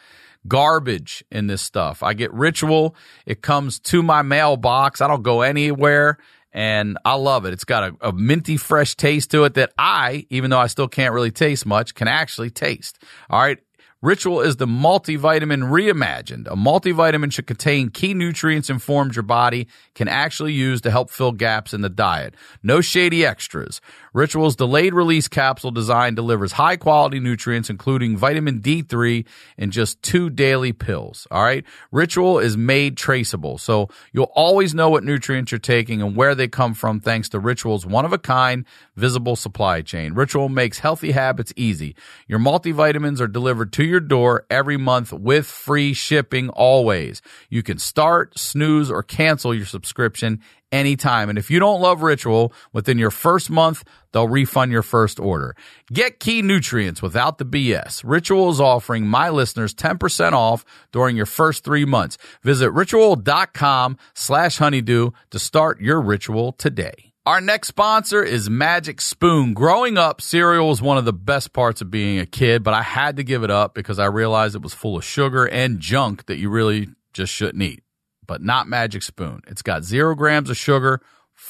garbage 0.46 1.24
in 1.30 1.46
this 1.46 1.62
stuff. 1.62 2.02
I 2.02 2.14
get 2.14 2.32
ritual. 2.32 2.96
It 3.26 3.42
comes 3.42 3.78
to 3.80 4.02
my 4.02 4.22
mailbox. 4.22 5.00
I 5.00 5.08
don't 5.08 5.22
go 5.22 5.42
anywhere 5.42 6.18
and 6.52 6.98
I 7.04 7.14
love 7.14 7.44
it. 7.44 7.52
It's 7.52 7.64
got 7.64 7.82
a, 7.82 8.08
a 8.08 8.12
minty 8.12 8.56
fresh 8.56 8.94
taste 8.94 9.32
to 9.32 9.44
it 9.44 9.54
that 9.54 9.72
I, 9.76 10.26
even 10.30 10.50
though 10.50 10.58
I 10.58 10.68
still 10.68 10.88
can't 10.88 11.12
really 11.12 11.32
taste 11.32 11.66
much, 11.66 11.94
can 11.94 12.08
actually 12.08 12.50
taste. 12.50 12.98
All 13.28 13.40
right. 13.40 13.58
Ritual 14.04 14.42
is 14.42 14.56
the 14.56 14.66
multivitamin 14.66 15.70
reimagined. 15.70 16.46
A 16.46 16.56
multivitamin 16.56 17.32
should 17.32 17.46
contain 17.46 17.88
key 17.88 18.12
nutrients 18.12 18.68
and 18.68 18.82
forms 18.82 19.16
your 19.16 19.22
body 19.22 19.66
can 19.94 20.08
actually 20.08 20.52
use 20.52 20.82
to 20.82 20.90
help 20.90 21.08
fill 21.08 21.32
gaps 21.32 21.72
in 21.72 21.80
the 21.80 21.88
diet. 21.88 22.34
No 22.62 22.82
shady 22.82 23.24
extras. 23.24 23.80
Ritual's 24.12 24.56
delayed 24.56 24.92
release 24.92 25.26
capsule 25.26 25.70
design 25.70 26.14
delivers 26.14 26.52
high 26.52 26.76
quality 26.76 27.18
nutrients, 27.18 27.70
including 27.70 28.18
vitamin 28.18 28.60
D3 28.60 29.24
in 29.56 29.70
just 29.70 30.02
two 30.02 30.28
daily 30.28 30.74
pills. 30.74 31.26
All 31.30 31.42
right. 31.42 31.64
Ritual 31.90 32.38
is 32.38 32.58
made 32.58 32.98
traceable. 32.98 33.56
So 33.56 33.88
you'll 34.12 34.30
always 34.34 34.74
know 34.74 34.90
what 34.90 35.02
nutrients 35.02 35.50
you're 35.50 35.58
taking 35.58 36.02
and 36.02 36.14
where 36.14 36.34
they 36.34 36.46
come 36.46 36.74
from 36.74 37.00
thanks 37.00 37.30
to 37.30 37.38
Ritual's 37.38 37.86
one 37.86 38.04
of 38.04 38.12
a 38.12 38.18
kind 38.18 38.66
visible 38.96 39.34
supply 39.34 39.80
chain. 39.80 40.12
Ritual 40.12 40.50
makes 40.50 40.80
healthy 40.80 41.12
habits 41.12 41.54
easy. 41.56 41.96
Your 42.28 42.38
multivitamins 42.38 43.20
are 43.22 43.26
delivered 43.26 43.72
to 43.72 43.84
your 43.84 43.93
door 44.00 44.46
every 44.50 44.76
month 44.76 45.12
with 45.12 45.46
free 45.46 45.92
shipping 45.92 46.48
always. 46.50 47.22
You 47.48 47.62
can 47.62 47.78
start, 47.78 48.38
snooze, 48.38 48.90
or 48.90 49.02
cancel 49.02 49.54
your 49.54 49.66
subscription 49.66 50.40
anytime. 50.72 51.28
And 51.28 51.38
if 51.38 51.50
you 51.50 51.60
don't 51.60 51.80
love 51.80 52.02
Ritual 52.02 52.52
within 52.72 52.98
your 52.98 53.10
first 53.10 53.48
month, 53.50 53.84
they'll 54.12 54.28
refund 54.28 54.72
your 54.72 54.82
first 54.82 55.20
order. 55.20 55.54
Get 55.92 56.20
key 56.20 56.42
nutrients 56.42 57.00
without 57.00 57.38
the 57.38 57.44
BS. 57.44 58.02
Ritual 58.04 58.50
is 58.50 58.60
offering 58.60 59.06
my 59.06 59.30
listeners 59.30 59.74
10% 59.74 60.32
off 60.32 60.64
during 60.92 61.16
your 61.16 61.26
first 61.26 61.64
three 61.64 61.84
months. 61.84 62.18
Visit 62.42 62.70
ritual.com 62.70 63.98
slash 64.14 64.58
honeydew 64.58 65.10
to 65.30 65.38
start 65.38 65.80
your 65.80 66.00
ritual 66.00 66.52
today. 66.52 67.03
Our 67.26 67.40
next 67.40 67.68
sponsor 67.68 68.22
is 68.22 68.50
Magic 68.50 69.00
Spoon. 69.00 69.54
Growing 69.54 69.96
up, 69.96 70.20
cereal 70.20 70.68
was 70.68 70.82
one 70.82 70.98
of 70.98 71.06
the 71.06 71.12
best 71.14 71.54
parts 71.54 71.80
of 71.80 71.90
being 71.90 72.18
a 72.18 72.26
kid, 72.26 72.62
but 72.62 72.74
I 72.74 72.82
had 72.82 73.16
to 73.16 73.24
give 73.24 73.42
it 73.42 73.50
up 73.50 73.74
because 73.74 73.98
I 73.98 74.04
realized 74.06 74.54
it 74.54 74.60
was 74.60 74.74
full 74.74 74.98
of 74.98 75.04
sugar 75.04 75.48
and 75.48 75.80
junk 75.80 76.26
that 76.26 76.36
you 76.36 76.50
really 76.50 76.88
just 77.14 77.32
shouldn't 77.32 77.62
eat. 77.62 77.82
But 78.26 78.42
not 78.42 78.68
Magic 78.68 79.02
Spoon. 79.02 79.40
It's 79.46 79.62
got 79.62 79.84
zero 79.84 80.14
grams 80.14 80.50
of 80.50 80.58
sugar, 80.58 81.00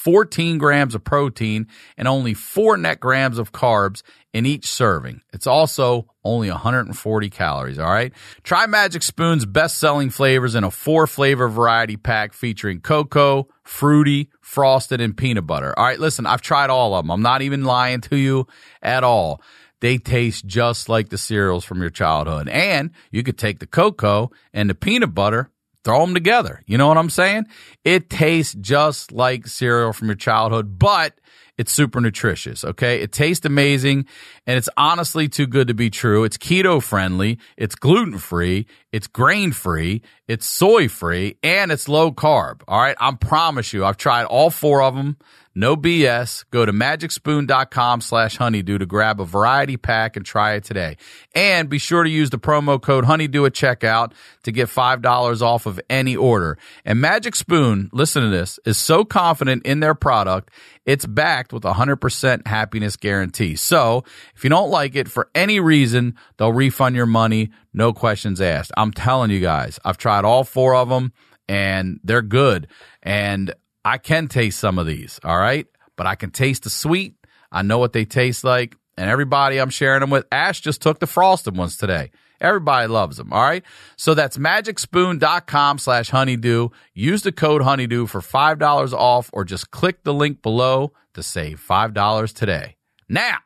14 0.05 0.59
grams 0.59 0.93
of 0.93 1.03
protein, 1.03 1.65
and 1.97 2.07
only 2.07 2.35
four 2.35 2.77
net 2.77 2.99
grams 2.99 3.39
of 3.39 3.51
carbs 3.51 4.03
in 4.33 4.45
each 4.45 4.67
serving. 4.67 5.21
It's 5.33 5.47
also 5.47 6.05
only 6.23 6.51
140 6.51 7.29
calories, 7.31 7.79
all 7.79 7.89
right? 7.89 8.13
Try 8.43 8.67
Magic 8.67 9.01
Spoon's 9.01 9.47
best 9.47 9.79
selling 9.79 10.11
flavors 10.11 10.53
in 10.53 10.63
a 10.63 10.69
four 10.69 11.07
flavor 11.07 11.49
variety 11.49 11.97
pack 11.97 12.33
featuring 12.33 12.81
cocoa, 12.81 13.47
fruity, 13.63 14.29
frosted, 14.41 15.01
and 15.01 15.17
peanut 15.17 15.47
butter. 15.47 15.73
All 15.75 15.85
right, 15.85 15.99
listen, 15.99 16.27
I've 16.27 16.41
tried 16.41 16.69
all 16.69 16.93
of 16.93 17.03
them. 17.03 17.09
I'm 17.09 17.23
not 17.23 17.41
even 17.41 17.63
lying 17.63 18.01
to 18.01 18.15
you 18.15 18.45
at 18.83 19.03
all. 19.03 19.41
They 19.81 19.97
taste 19.97 20.45
just 20.45 20.87
like 20.87 21.09
the 21.09 21.17
cereals 21.17 21.65
from 21.65 21.81
your 21.81 21.89
childhood. 21.89 22.47
And 22.47 22.91
you 23.09 23.23
could 23.23 23.39
take 23.39 23.57
the 23.57 23.67
cocoa 23.67 24.29
and 24.53 24.69
the 24.69 24.75
peanut 24.75 25.15
butter 25.15 25.49
throw 25.85 26.01
them 26.01 26.13
together. 26.13 26.61
You 26.65 26.77
know 26.77 26.87
what 26.87 26.97
I'm 26.97 27.09
saying? 27.09 27.45
It 27.85 28.09
tastes 28.09 28.55
just 28.55 29.13
like 29.13 29.47
cereal 29.47 29.93
from 29.93 30.09
your 30.09 30.15
childhood, 30.15 30.77
but 30.77 31.13
it's 31.57 31.71
super 31.71 32.01
nutritious. 32.01 32.65
Okay. 32.65 33.01
It 33.01 33.13
tastes 33.13 33.45
amazing 33.45 34.07
and 34.45 34.57
it's 34.57 34.67
honestly 34.75 35.29
too 35.29 35.47
good 35.47 35.69
to 35.69 35.73
be 35.73 35.89
true. 35.89 36.25
It's 36.25 36.37
keto 36.37 36.83
friendly. 36.83 37.39
It's 37.55 37.75
gluten 37.75 38.17
free. 38.17 38.67
It's 38.91 39.07
grain 39.07 39.53
free. 39.53 40.01
It's 40.27 40.45
soy 40.45 40.89
free 40.89 41.37
and 41.43 41.71
it's 41.71 41.87
low 41.87 42.11
carb. 42.11 42.61
All 42.67 42.81
right. 42.81 42.97
I 42.99 43.13
promise 43.13 43.71
you, 43.71 43.85
I've 43.85 43.97
tried 43.97 44.25
all 44.25 44.49
four 44.49 44.81
of 44.81 44.95
them. 44.95 45.17
No 45.57 45.77
BS. 45.77 46.43
Go 46.51 46.65
to 46.65 46.73
magicspoon.com 46.73 48.01
slash 48.01 48.35
honeydew 48.35 48.77
to 48.77 48.85
grab 48.85 49.21
a 49.21 49.25
variety 49.25 49.77
pack 49.77 50.17
and 50.17 50.25
try 50.25 50.55
it 50.55 50.65
today. 50.65 50.97
And 51.33 51.69
be 51.69 51.77
sure 51.77 52.03
to 52.03 52.09
use 52.09 52.29
the 52.29 52.37
promo 52.37 52.81
code 52.81 53.05
honeydew 53.05 53.45
at 53.45 53.53
checkout 53.53 54.11
to 54.43 54.51
get 54.51 54.67
$5 54.67 55.41
off 55.41 55.65
of 55.65 55.79
any 55.89 56.13
order. 56.13 56.57
And 56.83 56.99
Magic 56.99 57.35
Spoon, 57.35 57.89
listen 57.93 58.23
to 58.23 58.29
this, 58.29 58.59
is 58.65 58.77
so 58.77 59.05
confident 59.05 59.65
in 59.65 59.79
their 59.79 59.95
product, 59.95 60.51
it's 60.85 61.05
backed 61.05 61.53
with 61.53 61.63
a 61.63 61.73
100% 61.73 62.47
happiness 62.47 62.97
guarantee. 62.97 63.55
So 63.55 64.03
if 64.35 64.43
you 64.43 64.49
don't 64.49 64.69
like 64.69 64.95
it 64.95 65.07
for 65.07 65.29
any 65.33 65.61
reason, 65.61 66.15
they'll 66.37 66.51
refund 66.51 66.97
your 66.97 67.05
money. 67.05 67.51
No 67.73 67.93
questions 67.93 68.41
asked. 68.41 68.73
I'm 68.75 68.91
telling 68.91 69.31
you 69.31 69.39
guys, 69.39 69.79
I've 69.85 69.97
tried 69.97 70.25
all 70.25 70.43
four 70.43 70.75
of 70.75 70.89
them 70.89 71.13
and 71.47 71.99
they're 72.03 72.21
good. 72.21 72.67
And 73.01 73.53
I 73.85 73.99
can 73.99 74.27
taste 74.27 74.59
some 74.59 74.79
of 74.79 74.87
these, 74.87 75.19
all 75.23 75.37
right? 75.37 75.67
But 75.95 76.07
I 76.07 76.15
can 76.15 76.31
taste 76.31 76.63
the 76.63 76.71
sweet. 76.71 77.15
I 77.51 77.61
know 77.61 77.77
what 77.77 77.93
they 77.93 78.03
taste 78.03 78.43
like. 78.43 78.75
And 78.97 79.09
everybody 79.09 79.59
I'm 79.59 79.69
sharing 79.69 79.99
them 79.99 80.09
with, 80.09 80.25
Ash 80.31 80.59
just 80.59 80.81
took 80.81 80.99
the 80.99 81.07
frosted 81.07 81.55
ones 81.55 81.77
today. 81.77 82.09
Everybody 82.41 82.87
loves 82.87 83.17
them, 83.17 83.31
all 83.31 83.41
right? 83.41 83.63
So 83.95 84.13
that's 84.13 84.37
magicspoon.com 84.37 85.77
slash 85.77 86.09
honeydew. 86.09 86.69
Use 86.93 87.21
the 87.21 87.31
code 87.31 87.61
honeydew 87.61 88.07
for 88.07 88.21
$5 88.21 88.93
off 88.93 89.29
or 89.31 89.45
just 89.45 89.71
click 89.71 90.03
the 90.03 90.13
link 90.13 90.41
below 90.41 90.91
to 91.13 91.23
save 91.23 91.63
$5 91.65 92.33
today. 92.33 92.75
Now, 93.07 93.37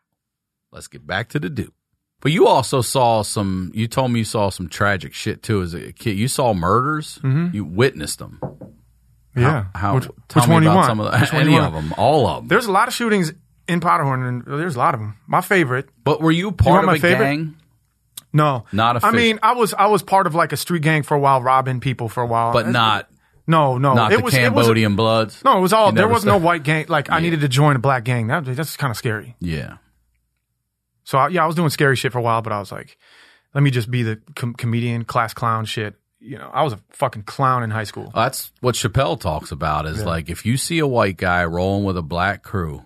let's 0.71 0.87
get 0.87 1.05
back 1.05 1.29
to 1.29 1.39
the 1.39 1.49
Dew. 1.49 1.73
But 2.21 2.31
you 2.31 2.47
also 2.47 2.81
saw 2.81 3.21
some, 3.23 3.71
you 3.73 3.87
told 3.87 4.11
me 4.11 4.19
you 4.19 4.25
saw 4.25 4.49
some 4.49 4.69
tragic 4.69 5.13
shit 5.13 5.43
too 5.43 5.61
as 5.61 5.73
a 5.73 5.91
kid. 5.91 6.17
You 6.17 6.27
saw 6.27 6.53
murders. 6.53 7.19
Mm-hmm. 7.23 7.55
You 7.55 7.65
witnessed 7.65 8.19
them. 8.19 8.39
Yeah. 9.41 9.65
How? 9.75 9.95
which, 9.95 10.05
tell 10.27 10.41
which 10.43 10.47
me 10.49 10.53
one 10.53 10.63
you 10.63 10.69
want? 10.69 10.87
some 10.87 10.99
of 10.99 11.11
the, 11.11 11.19
Which 11.19 11.33
any 11.33 11.53
you 11.53 11.59
of 11.61 11.73
them, 11.73 11.93
all 11.97 12.27
of 12.27 12.37
them. 12.43 12.47
There's 12.47 12.65
a 12.65 12.71
lot 12.71 12.87
of 12.87 12.93
shootings 12.93 13.33
in 13.67 13.79
Powderhorn, 13.79 14.23
and 14.23 14.43
there's 14.45 14.75
a 14.75 14.79
lot 14.79 14.93
of 14.93 14.99
them. 14.99 15.17
My 15.27 15.41
favorite. 15.41 15.89
but 16.03 16.21
were 16.21 16.31
you 16.31 16.51
part 16.51 16.79
of 16.83 16.85
my 16.85 16.95
a 16.95 16.99
favorite? 16.99 17.25
gang? 17.25 17.55
No, 18.31 18.65
Not 18.71 18.95
I 18.95 18.97
official. 18.99 19.15
mean, 19.17 19.39
I 19.41 19.53
was 19.53 19.73
I 19.73 19.87
was 19.87 20.03
part 20.03 20.27
of 20.27 20.35
like 20.35 20.51
a 20.51 20.57
street 20.57 20.83
gang 20.83 21.01
for 21.03 21.15
a 21.15 21.19
while, 21.19 21.41
robbing 21.41 21.79
people 21.79 22.09
for 22.09 22.21
a 22.21 22.27
while, 22.27 22.53
But 22.53 22.67
not 22.67 23.09
No, 23.47 23.79
no, 23.79 23.95
not 23.95 24.11
it 24.13 24.17
the 24.19 24.23
was 24.23 24.33
it 24.35 24.53
was 24.53 24.65
Cambodian 24.67 24.95
Bloods. 24.95 25.43
no, 25.43 25.57
it 25.57 25.61
was 25.61 25.73
all. 25.73 25.91
There 25.91 26.07
was 26.07 26.25
no 26.25 26.37
white 26.37 26.61
gang. 26.63 26.85
Like 26.89 27.09
I 27.11 27.21
needed 27.21 27.41
to 27.41 27.47
join 27.47 27.75
a 27.75 27.79
black 27.79 28.03
gang. 28.03 28.27
That 28.27 28.45
that's 28.45 28.77
kind 28.77 28.91
of 28.91 28.97
scary. 28.97 29.35
Yeah. 29.39 29.77
So 31.05 31.17
I, 31.17 31.29
yeah, 31.29 31.43
I 31.43 31.47
was 31.47 31.55
doing 31.55 31.69
scary 31.69 31.95
shit 31.95 32.11
for 32.11 32.19
a 32.19 32.21
while, 32.21 32.43
but 32.43 32.53
I 32.53 32.59
was 32.59 32.71
like, 32.71 32.97
let 33.55 33.63
me 33.63 33.71
just 33.71 33.89
be 33.89 34.03
the 34.03 34.21
com- 34.35 34.53
comedian, 34.53 35.05
class 35.05 35.33
clown 35.33 35.65
shit. 35.65 35.95
You 36.21 36.37
know, 36.37 36.49
I 36.53 36.63
was 36.63 36.73
a 36.73 36.79
fucking 36.91 37.23
clown 37.23 37.63
in 37.63 37.69
high 37.71 37.85
school. 37.85 38.11
That's 38.13 38.51
what 38.59 38.75
Chappelle 38.75 39.19
talks 39.19 39.51
about 39.51 39.85
is 39.85 40.03
like 40.03 40.29
if 40.29 40.45
you 40.45 40.57
see 40.57 40.79
a 40.79 40.87
white 40.87 41.15
guy 41.17 41.45
rolling 41.45 41.85
with 41.85 41.95
a 41.97 42.01
black 42.01 42.43
crew, 42.43 42.83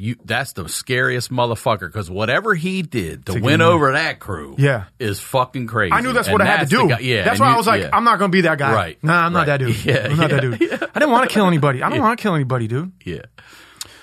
you 0.00 0.16
that's 0.24 0.52
the 0.54 0.68
scariest 0.68 1.30
motherfucker 1.30 1.86
because 1.86 2.10
whatever 2.10 2.54
he 2.54 2.82
did 2.82 3.24
to, 3.26 3.34
win 3.34 3.58
get 3.58 3.60
over 3.60 3.92
that 3.92 4.18
crew 4.18 4.56
Yeah. 4.58 4.86
is 4.98 5.20
fucking 5.20 5.68
crazy. 5.68 5.92
I 5.92 6.00
knew 6.00 6.12
that's 6.12 6.26
And 6.26 6.32
what 6.38 6.42
I 6.42 6.46
had 6.46 6.68
to 6.68 6.76
do. 6.76 6.88
guy- 6.88 6.98
yeah. 6.98 7.22
that's 7.24 7.38
why 7.38 7.48
you- 7.50 7.54
I 7.54 7.56
was 7.56 7.66
like, 7.68 7.82
yeah. 7.82 7.90
I'm 7.92 8.04
not 8.04 8.18
gonna 8.18 8.30
be 8.30 8.40
that 8.42 8.58
guy. 8.58 8.74
Right, 8.74 9.02
Nah, 9.04 9.26
I'm 9.26 9.32
not 9.32 9.46
that 9.46 9.58
dude. 9.58 9.76
Yeah, 9.84 10.08
I'm 10.10 10.16
not 10.16 10.30
that 10.30 10.42
yeah, 10.42 10.50
dude. 10.50 10.72
I 10.82 10.98
didn't 10.98 11.10
want 11.12 11.30
to 11.30 11.32
kill 11.32 11.46
anybody. 11.46 11.82
I 11.84 11.88
don't 11.88 12.00
want 12.00 12.18
to 12.18 12.22
kill 12.22 12.34
anybody, 12.34 12.66
dude. 12.66 12.92
yeah. 13.04 13.22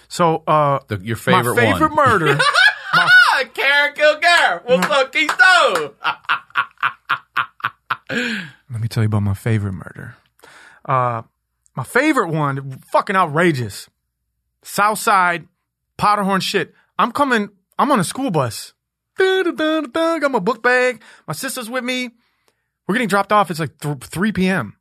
So, 0.08 0.42
uh, 0.48 0.80
The, 0.88 1.00
your 1.04 1.18
favorite, 1.18 1.56
my 1.56 1.74
favorite 1.74 1.94
one. 1.94 2.08
murder. 2.08 2.40
Ah, 3.00 3.44
Karen 3.54 3.94
Kilgariff. 3.94 4.66
What's 4.66 4.90
up, 4.90 5.12
Keystone? 5.12 5.92
Let 8.10 8.82
me 8.82 8.88
tell 8.88 9.04
you 9.04 9.08
about 9.08 9.24
my 9.24 9.34
favorite 9.34 9.74
murder. 9.74 10.16
Uh, 10.86 11.24
my 11.76 11.84
favorite 11.84 12.30
one, 12.30 12.80
fucking 12.92 13.16
outrageous. 13.16 13.90
Southside, 14.64 15.48
Powderhorn 15.98 16.42
shit. 16.42 16.74
I'm 16.98 17.12
coming, 17.12 17.50
I'm 17.78 17.92
on 17.92 18.00
a 18.00 18.04
school 18.04 18.32
bus 18.32 18.74
got 20.20 20.32
my 20.32 20.40
book 20.40 20.62
bag. 20.64 21.02
My 21.28 21.34
sister's 21.34 21.70
with 21.70 21.84
me. 21.84 22.12
We're 22.88 22.96
getting 22.96 23.08
dropped 23.08 23.32
off. 23.32 23.52
It's 23.52 23.60
like 23.60 23.78
th- 23.80 23.98
3 23.98 24.32
p.m. 24.32 24.78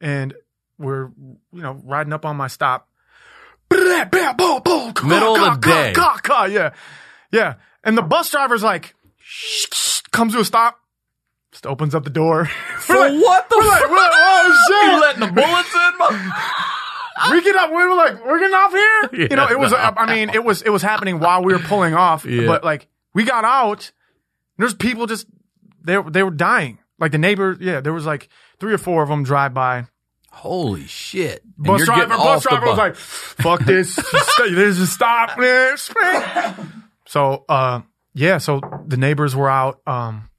And 0.00 0.34
we're, 0.78 1.10
you 1.52 1.62
know, 1.62 1.80
riding 1.84 2.12
up 2.12 2.26
on 2.26 2.36
my 2.36 2.48
stop. 2.48 2.88
Middle 5.02 5.36
of 5.36 5.60
the 5.60 5.68
day. 5.68 5.92
Yeah. 6.52 6.72
Yeah. 7.30 7.54
And 7.84 7.96
the 7.96 8.02
bus 8.02 8.30
driver's 8.30 8.62
like, 8.62 8.94
comes 10.10 10.34
to 10.34 10.40
a 10.40 10.44
stop, 10.44 10.78
just 11.62 11.70
opens 11.70 11.94
up 11.94 12.04
the 12.04 12.10
door. 12.10 12.46
For 12.80 12.94
what 12.96 13.48
the 13.48 13.56
We're 13.58 13.68
like, 13.68 13.80
fuck? 13.82 13.90
we're 13.90 13.96
like, 13.96 14.10
oh 14.14 14.58
You 14.92 15.00
letting 15.00 15.20
the 15.20 15.32
bullets 15.32 15.74
in? 15.74 15.98
mo- 15.98 16.32
we 17.30 17.42
get 17.42 17.56
up. 17.56 17.70
We 17.70 17.76
were 17.76 17.94
like, 17.94 18.24
we're 18.24 18.38
getting 18.38 18.54
off 18.54 18.72
here. 18.72 19.28
you 19.30 19.36
know, 19.36 19.48
it 19.48 19.58
was. 19.58 19.72
no. 19.72 19.76
I 19.78 20.12
mean, 20.12 20.30
it 20.30 20.42
was. 20.44 20.62
It 20.62 20.70
was 20.70 20.82
happening 20.82 21.20
while 21.20 21.42
we 21.44 21.52
were 21.52 21.58
pulling 21.60 21.94
off. 21.94 22.24
Yeah. 22.24 22.46
But 22.46 22.64
like, 22.64 22.88
we 23.14 23.24
got 23.24 23.44
out. 23.44 23.92
There's 24.58 24.74
people 24.74 25.06
just 25.06 25.26
they 25.84 26.00
they 26.10 26.22
were 26.22 26.30
dying. 26.30 26.78
Like 26.98 27.12
the 27.12 27.18
neighbor. 27.18 27.56
Yeah, 27.60 27.80
there 27.80 27.92
was 27.92 28.06
like 28.06 28.28
three 28.60 28.72
or 28.72 28.78
four 28.78 29.02
of 29.02 29.08
them 29.08 29.22
drive 29.24 29.54
by. 29.54 29.86
Holy 30.30 30.86
shit! 30.86 31.42
And 31.44 31.66
Bus 31.66 31.84
driver. 31.84 32.08
Bus 32.16 32.42
driver 32.42 32.66
was 32.66 32.78
like, 32.78 32.94
"Fuck 32.96 33.60
this. 33.64 33.94
This 34.38 34.78
is 34.78 34.90
stop 34.90 35.36
this." 35.38 35.92
So, 37.06 37.44
uh, 37.48 37.82
yeah. 38.14 38.38
So 38.38 38.60
the 38.86 38.96
neighbors 38.96 39.36
were 39.36 39.50
out. 39.50 39.80
Um, 39.86 40.30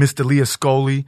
Mr. 0.00 0.24
Leah 0.24 0.46
Scully, 0.46 1.06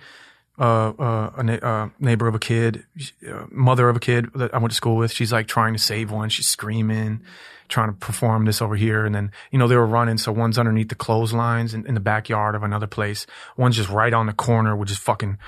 uh, 0.59 0.90
uh, 0.90 1.30
a 1.36 1.43
na- 1.43 1.53
uh, 1.55 1.88
neighbor 1.99 2.28
of 2.28 2.34
a 2.34 2.38
kid, 2.38 2.84
uh, 3.28 3.47
mother 3.51 3.88
of 3.88 3.97
a 3.97 4.01
kid 4.01 4.26
that 4.34 4.55
I 4.55 4.59
went 4.59 4.70
to 4.70 4.76
school 4.76 4.97
with. 4.97 5.11
She's 5.12 5.32
like 5.32 5.47
trying 5.49 5.72
to 5.72 5.78
save 5.78 6.11
one. 6.11 6.28
She's 6.28 6.47
screaming, 6.49 7.22
trying 7.68 7.88
to 7.88 7.95
perform 7.95 8.45
this 8.45 8.61
over 8.61 8.76
here. 8.76 9.05
And 9.07 9.14
then, 9.14 9.32
you 9.51 9.59
know, 9.59 9.66
they 9.66 9.76
were 9.76 9.86
running. 9.86 10.18
So 10.18 10.30
one's 10.30 10.59
underneath 10.59 10.88
the 10.90 10.95
clotheslines 10.95 11.72
in, 11.74 11.86
in 11.86 11.95
the 11.95 12.01
backyard 12.01 12.55
of 12.55 12.62
another 12.62 12.86
place. 12.86 13.26
One's 13.57 13.76
just 13.76 13.88
right 13.88 14.12
on 14.12 14.26
the 14.26 14.32
corner 14.34 14.76
with 14.76 14.88
just 14.88 15.01
fucking 15.01 15.38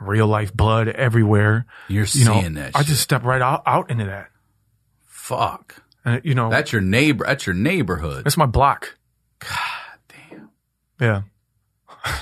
real 0.00 0.26
life 0.28 0.54
blood 0.54 0.88
everywhere. 0.88 1.66
You're 1.88 2.06
You 2.12 2.24
know, 2.24 2.40
seeing 2.40 2.54
that. 2.54 2.70
I 2.76 2.80
shit. 2.80 2.86
just 2.88 3.02
stepped 3.02 3.24
right 3.24 3.42
out, 3.42 3.62
out 3.66 3.90
into 3.90 4.04
that. 4.06 4.28
fuck. 5.06 5.82
And, 6.04 6.20
you 6.24 6.34
know, 6.34 6.50
That's 6.50 6.72
your 6.72 6.82
neighbor. 6.82 7.24
That's 7.26 7.46
your 7.46 7.54
neighborhood. 7.54 8.24
that's 8.24 8.36
my 8.36 8.46
block. 8.46 8.96
God 9.40 9.98
damn. 10.08 10.50
Yeah. 11.00 11.22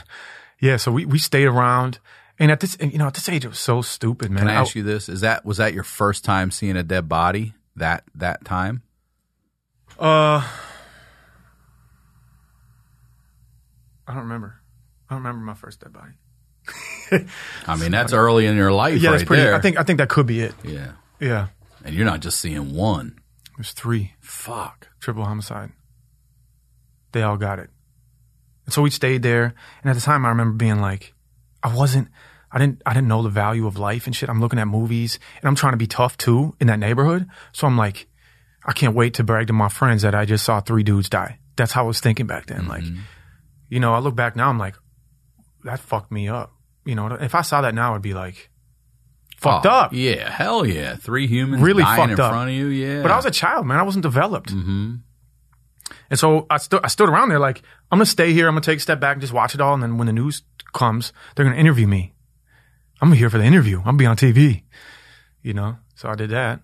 yeah. 0.60 0.76
So 0.76 0.92
we, 0.92 1.04
we 1.06 1.18
stayed 1.18 1.46
around. 1.46 1.98
And 2.38 2.50
at 2.50 2.60
this, 2.60 2.74
you 2.80 2.96
know, 2.96 3.06
at 3.06 3.12
this 3.14 3.28
age, 3.28 3.44
it 3.44 3.48
was 3.48 3.58
so 3.58 3.82
stupid, 3.82 4.30
man. 4.30 4.38
Can 4.40 4.48
I 4.48 4.54
ask 4.54 4.74
you 4.74 4.82
this? 4.82 5.10
Is 5.10 5.20
that 5.20 5.44
was 5.44 5.58
that 5.58 5.74
your 5.74 5.82
first 5.84 6.24
time 6.24 6.50
seeing 6.50 6.74
a 6.76 6.82
dead 6.82 7.06
body? 7.06 7.52
That 7.76 8.04
that 8.14 8.44
time? 8.46 8.82
Uh, 9.98 10.42
I 14.06 14.14
don't 14.14 14.22
remember. 14.22 14.60
I 15.08 15.14
don't 15.14 15.22
remember 15.22 15.44
my 15.44 15.54
first 15.54 15.80
dead 15.80 15.92
body. 15.92 16.12
I 17.66 17.76
mean, 17.76 17.90
that's 17.92 18.12
early 18.12 18.46
in 18.46 18.56
your 18.56 18.72
life, 18.72 19.00
Yeah, 19.00 19.10
right 19.10 19.18
that's 19.18 19.24
pretty. 19.26 19.42
there. 19.42 19.54
I 19.54 19.60
think 19.60 19.78
I 19.78 19.82
think 19.82 19.98
that 19.98 20.08
could 20.08 20.26
be 20.26 20.40
it. 20.40 20.54
Yeah, 20.64 20.92
Yeah, 21.20 21.48
and 21.84 21.94
you're 21.94 22.04
not 22.06 22.20
just 22.20 22.38
seeing 22.40 22.74
one. 22.74 23.18
there's 23.56 23.72
three 23.72 24.14
Fuck. 24.20 24.88
triple 25.00 25.24
homicide. 25.24 25.72
They 27.12 27.22
all 27.22 27.36
got 27.36 27.58
it, 27.58 27.70
and 28.70 28.74
so 28.74 28.82
we 28.82 28.90
stayed 28.90 29.22
there. 29.22 29.52
And 29.82 29.90
at 29.90 29.94
the 29.96 30.00
time, 30.00 30.24
I 30.24 30.28
remember 30.28 30.54
being 30.56 30.80
like, 30.80 31.12
I 31.60 31.74
wasn't. 31.74 32.06
I 32.52 32.58
didn't. 32.58 32.82
I 32.86 32.94
didn't 32.94 33.08
know 33.08 33.22
the 33.22 33.28
value 33.28 33.66
of 33.66 33.76
life 33.78 34.06
and 34.06 34.14
shit. 34.14 34.28
I'm 34.28 34.40
looking 34.40 34.60
at 34.60 34.68
movies, 34.68 35.18
and 35.40 35.48
I'm 35.48 35.56
trying 35.56 35.72
to 35.72 35.76
be 35.76 35.86
tough 35.88 36.16
too 36.16 36.54
in 36.60 36.68
that 36.68 36.78
neighborhood. 36.78 37.26
So 37.52 37.66
I'm 37.66 37.76
like, 37.76 38.06
I 38.64 38.72
can't 38.72 38.94
wait 38.94 39.14
to 39.14 39.24
brag 39.24 39.48
to 39.48 39.52
my 39.52 39.68
friends 39.68 40.02
that 40.02 40.14
I 40.14 40.24
just 40.24 40.44
saw 40.44 40.60
three 40.60 40.84
dudes 40.84 41.08
die. 41.08 41.38
That's 41.56 41.72
how 41.72 41.82
I 41.82 41.86
was 41.86 41.98
thinking 42.00 42.26
back 42.26 42.46
then. 42.46 42.68
Like, 42.68 42.84
you 43.68 43.80
know, 43.80 43.92
I 43.92 43.98
look 43.98 44.14
back 44.14 44.36
now, 44.36 44.48
I'm 44.48 44.58
like, 44.58 44.76
that 45.64 45.80
fucked 45.80 46.10
me 46.12 46.28
up. 46.28 46.52
You 46.84 46.94
know, 46.94 47.06
if 47.08 47.34
I 47.34 47.42
saw 47.42 47.60
that 47.62 47.74
now, 47.74 47.94
I'd 47.94 48.02
be 48.02 48.14
like, 48.14 48.50
fucked 49.36 49.66
Oh, 49.66 49.70
up. 49.70 49.92
Yeah, 49.92 50.30
hell 50.30 50.64
yeah. 50.66 50.96
Three 50.96 51.26
humans 51.26 51.62
Really 51.62 51.82
fucked 51.82 52.12
in 52.12 52.20
up. 52.20 52.30
front 52.32 52.50
of 52.50 52.56
you. 52.56 52.66
Yeah, 52.68 53.02
But 53.02 53.10
I 53.10 53.16
was 53.16 53.26
a 53.26 53.30
child, 53.30 53.66
man. 53.66 53.78
I 53.78 53.82
wasn't 53.82 54.02
developed. 54.02 54.50
hmm 54.50 54.94
And 56.10 56.18
so 56.18 56.46
I 56.50 56.58
stood, 56.58 56.80
I 56.84 56.88
stood 56.88 57.08
around 57.08 57.28
there 57.28 57.38
like, 57.38 57.62
I'm 57.90 57.98
going 57.98 58.04
to 58.06 58.10
stay 58.10 58.32
here. 58.32 58.48
I'm 58.48 58.54
going 58.54 58.62
to 58.62 58.70
take 58.70 58.78
a 58.78 58.82
step 58.82 59.00
back 59.00 59.14
and 59.14 59.20
just 59.20 59.32
watch 59.32 59.54
it 59.54 59.60
all. 59.60 59.74
And 59.74 59.82
then 59.82 59.98
when 59.98 60.06
the 60.06 60.12
news 60.12 60.42
comes, 60.72 61.12
they're 61.34 61.44
going 61.44 61.54
to 61.54 61.60
interview 61.60 61.86
me. 61.86 62.14
I'm 63.00 63.12
here 63.12 63.30
for 63.30 63.38
the 63.38 63.44
interview. 63.44 63.78
I'm 63.78 63.96
going 63.96 63.98
to 63.98 64.02
be 64.02 64.06
on 64.06 64.16
TV, 64.16 64.62
you 65.42 65.54
know? 65.54 65.76
So 65.94 66.08
I 66.08 66.14
did 66.14 66.30
that. 66.30 66.60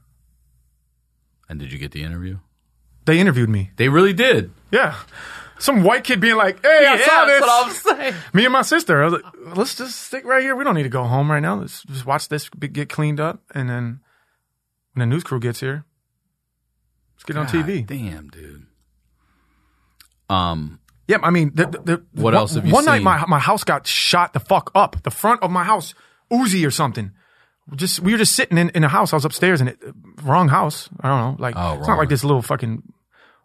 And 1.49 1.59
did 1.61 1.73
you 1.73 1.79
get 1.79 1.93
the 1.93 2.03
interview? 2.03 2.39
They 3.05 3.21
interviewed 3.21 3.49
me. 3.49 3.71
They 3.77 3.89
really 3.89 4.13
did. 4.13 4.51
Yeah. 4.71 4.97
Some 5.59 5.85
white 5.85 6.05
kid 6.05 6.21
being 6.21 6.37
like, 6.37 6.61
hey, 6.63 6.85
I 6.87 6.99
saw 6.99 7.25
this. 7.25 7.41
that's 7.41 7.47
what 7.47 7.67
I'm 7.67 7.73
saying. 8.01 8.15
me 8.35 8.45
and 8.45 8.53
my 8.53 8.63
sister. 8.63 9.03
I 9.03 9.05
was 9.07 9.15
like, 9.15 9.57
let's 9.57 9.75
just 9.75 9.99
stick 10.03 10.25
right 10.25 10.43
here. 10.43 10.55
We 10.55 10.65
don't 10.65 10.75
need 10.75 10.83
to 10.83 10.89
go 10.89 11.05
home 11.05 11.31
right 11.31 11.41
now. 11.41 11.55
Let's 11.55 11.83
just 11.85 12.05
watch 12.05 12.29
this 12.29 12.51
be- 12.51 12.69
get 12.69 12.89
cleaned 12.91 13.21
up. 13.21 13.41
And 13.55 13.71
then 13.71 14.01
when 14.93 15.09
the 15.09 15.15
news 15.15 15.25
crew 15.25 15.41
gets 15.41 15.61
here, 15.61 15.85
let's 17.15 17.25
get 17.25 17.37
on 17.39 17.47
TV. 17.47 17.87
Damn, 17.87 18.29
dude. 18.29 18.66
Um, 20.29 20.81
Yeah, 21.09 21.19
I 21.23 21.31
mean, 21.31 21.53
the, 21.55 21.67
the, 21.67 21.79
the- 21.79 22.05
What 22.15 22.25
one, 22.33 22.35
else 22.35 22.55
have 22.55 22.67
you 22.67 22.73
One 22.73 22.85
night, 22.85 23.03
my 23.03 23.25
my 23.27 23.39
house 23.39 23.65
got 23.65 23.87
shot 23.87 24.33
the 24.33 24.41
fuck 24.41 24.71
up. 24.75 25.03
The 25.03 25.11
front 25.11 25.43
of 25.43 25.51
my 25.51 25.65
house, 25.65 25.95
Uzi 26.33 26.67
or 26.67 26.71
something. 26.71 27.13
Just 27.75 28.01
we 28.01 28.13
were 28.13 28.19
just 28.19 28.35
sitting 28.35 28.59
in 28.59 28.71
in 28.71 28.85
a 28.85 28.89
house. 28.89 29.13
I 29.13 29.17
was 29.17 29.25
upstairs 29.25 29.61
in 29.61 29.69
it. 29.69 29.79
Wrong 30.23 30.49
house. 30.49 30.89
I 31.01 31.09
don't 31.09 31.21
know. 31.21 31.43
Like 31.43 31.55
Oh, 31.57 31.79
it's 31.79 31.89
not 31.89 31.99
like 31.99 32.09
this 32.09 32.23
little 32.25 32.43
fucking 32.43 32.83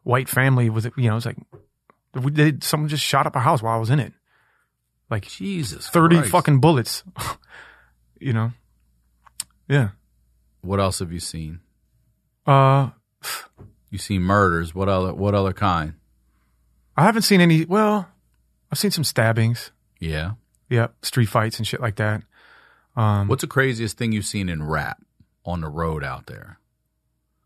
white 0.03 0.29
family 0.29 0.69
with 0.69 0.85
you 0.97 1.09
know. 1.09 1.17
It's 1.17 1.25
like 1.25 1.37
we 2.13 2.31
did. 2.31 2.63
Someone 2.63 2.87
just 2.89 3.03
shot 3.03 3.25
up 3.25 3.35
our 3.35 3.41
house 3.41 3.61
while 3.63 3.75
I 3.75 3.79
was 3.79 3.89
in 3.89 3.99
it. 3.99 4.13
Like 5.09 5.27
Jesus, 5.27 5.87
thirty 5.89 6.17
Christ. 6.17 6.31
fucking 6.31 6.59
bullets. 6.59 7.03
you 8.19 8.33
know. 8.33 8.51
Yeah. 9.67 9.89
What 10.61 10.79
else 10.79 10.99
have 10.99 11.11
you 11.11 11.19
seen? 11.19 11.59
Uh, 12.45 12.89
You 13.89 13.97
seen 13.97 14.21
murders? 14.21 14.75
What 14.75 14.87
other? 14.89 15.13
What 15.13 15.33
other 15.33 15.53
kind? 15.53 15.93
I 17.01 17.05
haven't 17.05 17.23
seen 17.23 17.41
any. 17.41 17.65
Well, 17.65 18.07
I've 18.71 18.77
seen 18.79 18.91
some 18.91 19.03
stabbings. 19.03 19.71
Yeah. 19.99 20.33
Yep, 20.69 21.03
street 21.03 21.25
fights 21.27 21.57
and 21.57 21.67
shit 21.67 21.81
like 21.81 21.95
that. 21.97 22.23
Um, 22.95 23.27
What's 23.27 23.41
the 23.41 23.47
craziest 23.47 23.97
thing 23.97 24.11
you've 24.11 24.25
seen 24.25 24.47
in 24.49 24.63
rap 24.63 25.01
on 25.45 25.61
the 25.61 25.67
road 25.67 26.03
out 26.03 26.27
there? 26.27 26.59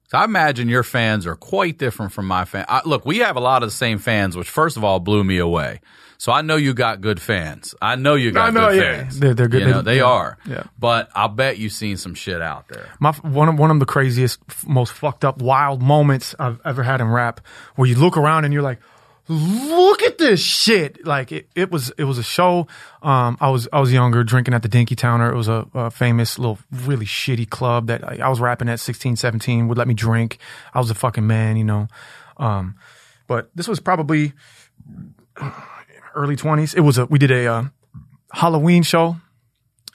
So 0.09 0.17
I 0.19 0.25
imagine 0.25 0.69
your 0.69 0.83
fans 0.83 1.25
are 1.25 1.35
quite 1.35 1.77
different 1.79 2.11
from 2.11 2.27
my 2.27 2.45
fan. 2.45 2.65
I, 2.69 2.81
look, 2.85 3.05
we 3.05 3.19
have 3.19 3.35
a 3.35 3.39
lot 3.39 3.63
of 3.63 3.69
the 3.69 3.75
same 3.75 3.97
fans, 3.97 4.37
which 4.37 4.49
first 4.49 4.77
of 4.77 4.83
all 4.83 4.99
blew 4.99 5.23
me 5.23 5.39
away. 5.39 5.81
So 6.19 6.31
I 6.31 6.41
know 6.43 6.55
you 6.55 6.73
got 6.75 7.01
good 7.01 7.19
fans. 7.19 7.73
I 7.81 7.95
know 7.95 8.13
you 8.15 8.31
got 8.31 8.47
I 8.47 8.51
know, 8.51 8.69
good 8.69 8.77
yeah. 8.83 8.97
fans. 9.03 9.19
They're- 9.19 9.33
they're 9.33 9.47
good. 9.47 9.61
You 9.61 9.67
know, 9.67 9.81
They- 9.81 9.93
they 9.93 9.97
yeah. 9.99 10.03
are. 10.05 10.37
Yeah. 10.45 10.63
But 10.77 11.09
I'll 11.15 11.27
bet 11.29 11.57
you've 11.57 11.71
seen 11.73 11.97
some 11.97 12.13
shit 12.13 12.41
out 12.41 12.67
there. 12.69 12.89
my 12.99 13.11
one 13.13 13.49
of 13.49 13.57
one 13.57 13.71
of 13.71 13.79
the 13.79 13.85
craziest, 13.85 14.39
most 14.67 14.93
fucked 14.93 15.25
up, 15.25 15.41
wild 15.41 15.81
moments 15.81 16.35
I've 16.39 16.59
ever 16.63 16.83
had 16.83 17.01
in 17.01 17.07
rap, 17.07 17.41
where 17.75 17.87
you 17.87 17.95
look 17.95 18.15
around 18.17 18.45
and 18.45 18.53
you're 18.53 18.63
like, 18.63 18.79
"Look 19.27 20.03
at 20.03 20.17
this 20.17 20.41
shit!" 20.41 21.05
Like 21.05 21.31
it, 21.31 21.49
it 21.55 21.71
was 21.71 21.91
it 21.97 22.03
was 22.03 22.17
a 22.17 22.23
show. 22.23 22.67
Um, 23.01 23.37
I 23.39 23.49
was 23.49 23.67
I 23.73 23.79
was 23.79 23.91
younger, 23.91 24.23
drinking 24.23 24.53
at 24.53 24.61
the 24.61 24.69
Dinkytowner. 24.69 25.31
It 25.31 25.35
was 25.35 25.47
a, 25.47 25.67
a 25.73 25.91
famous 25.91 26.37
little, 26.37 26.59
really 26.71 27.05
shitty 27.05 27.49
club 27.49 27.87
that 27.87 28.03
I, 28.03 28.19
I 28.23 28.29
was 28.29 28.39
rapping 28.39 28.69
at 28.69 28.79
16, 28.79 29.15
17. 29.15 29.67
Would 29.67 29.77
let 29.77 29.87
me 29.87 29.93
drink. 29.93 30.37
I 30.73 30.79
was 30.79 30.89
a 30.89 30.95
fucking 30.95 31.25
man, 31.25 31.57
you 31.57 31.63
know. 31.63 31.87
Um, 32.37 32.75
but 33.27 33.49
this 33.55 33.67
was 33.67 33.79
probably 33.79 34.33
early 36.15 36.35
twenties. 36.35 36.73
It 36.73 36.81
was 36.81 36.97
a 36.97 37.05
we 37.05 37.19
did 37.19 37.31
a 37.31 37.47
uh, 37.47 37.63
Halloween 38.31 38.83
show 38.83 39.17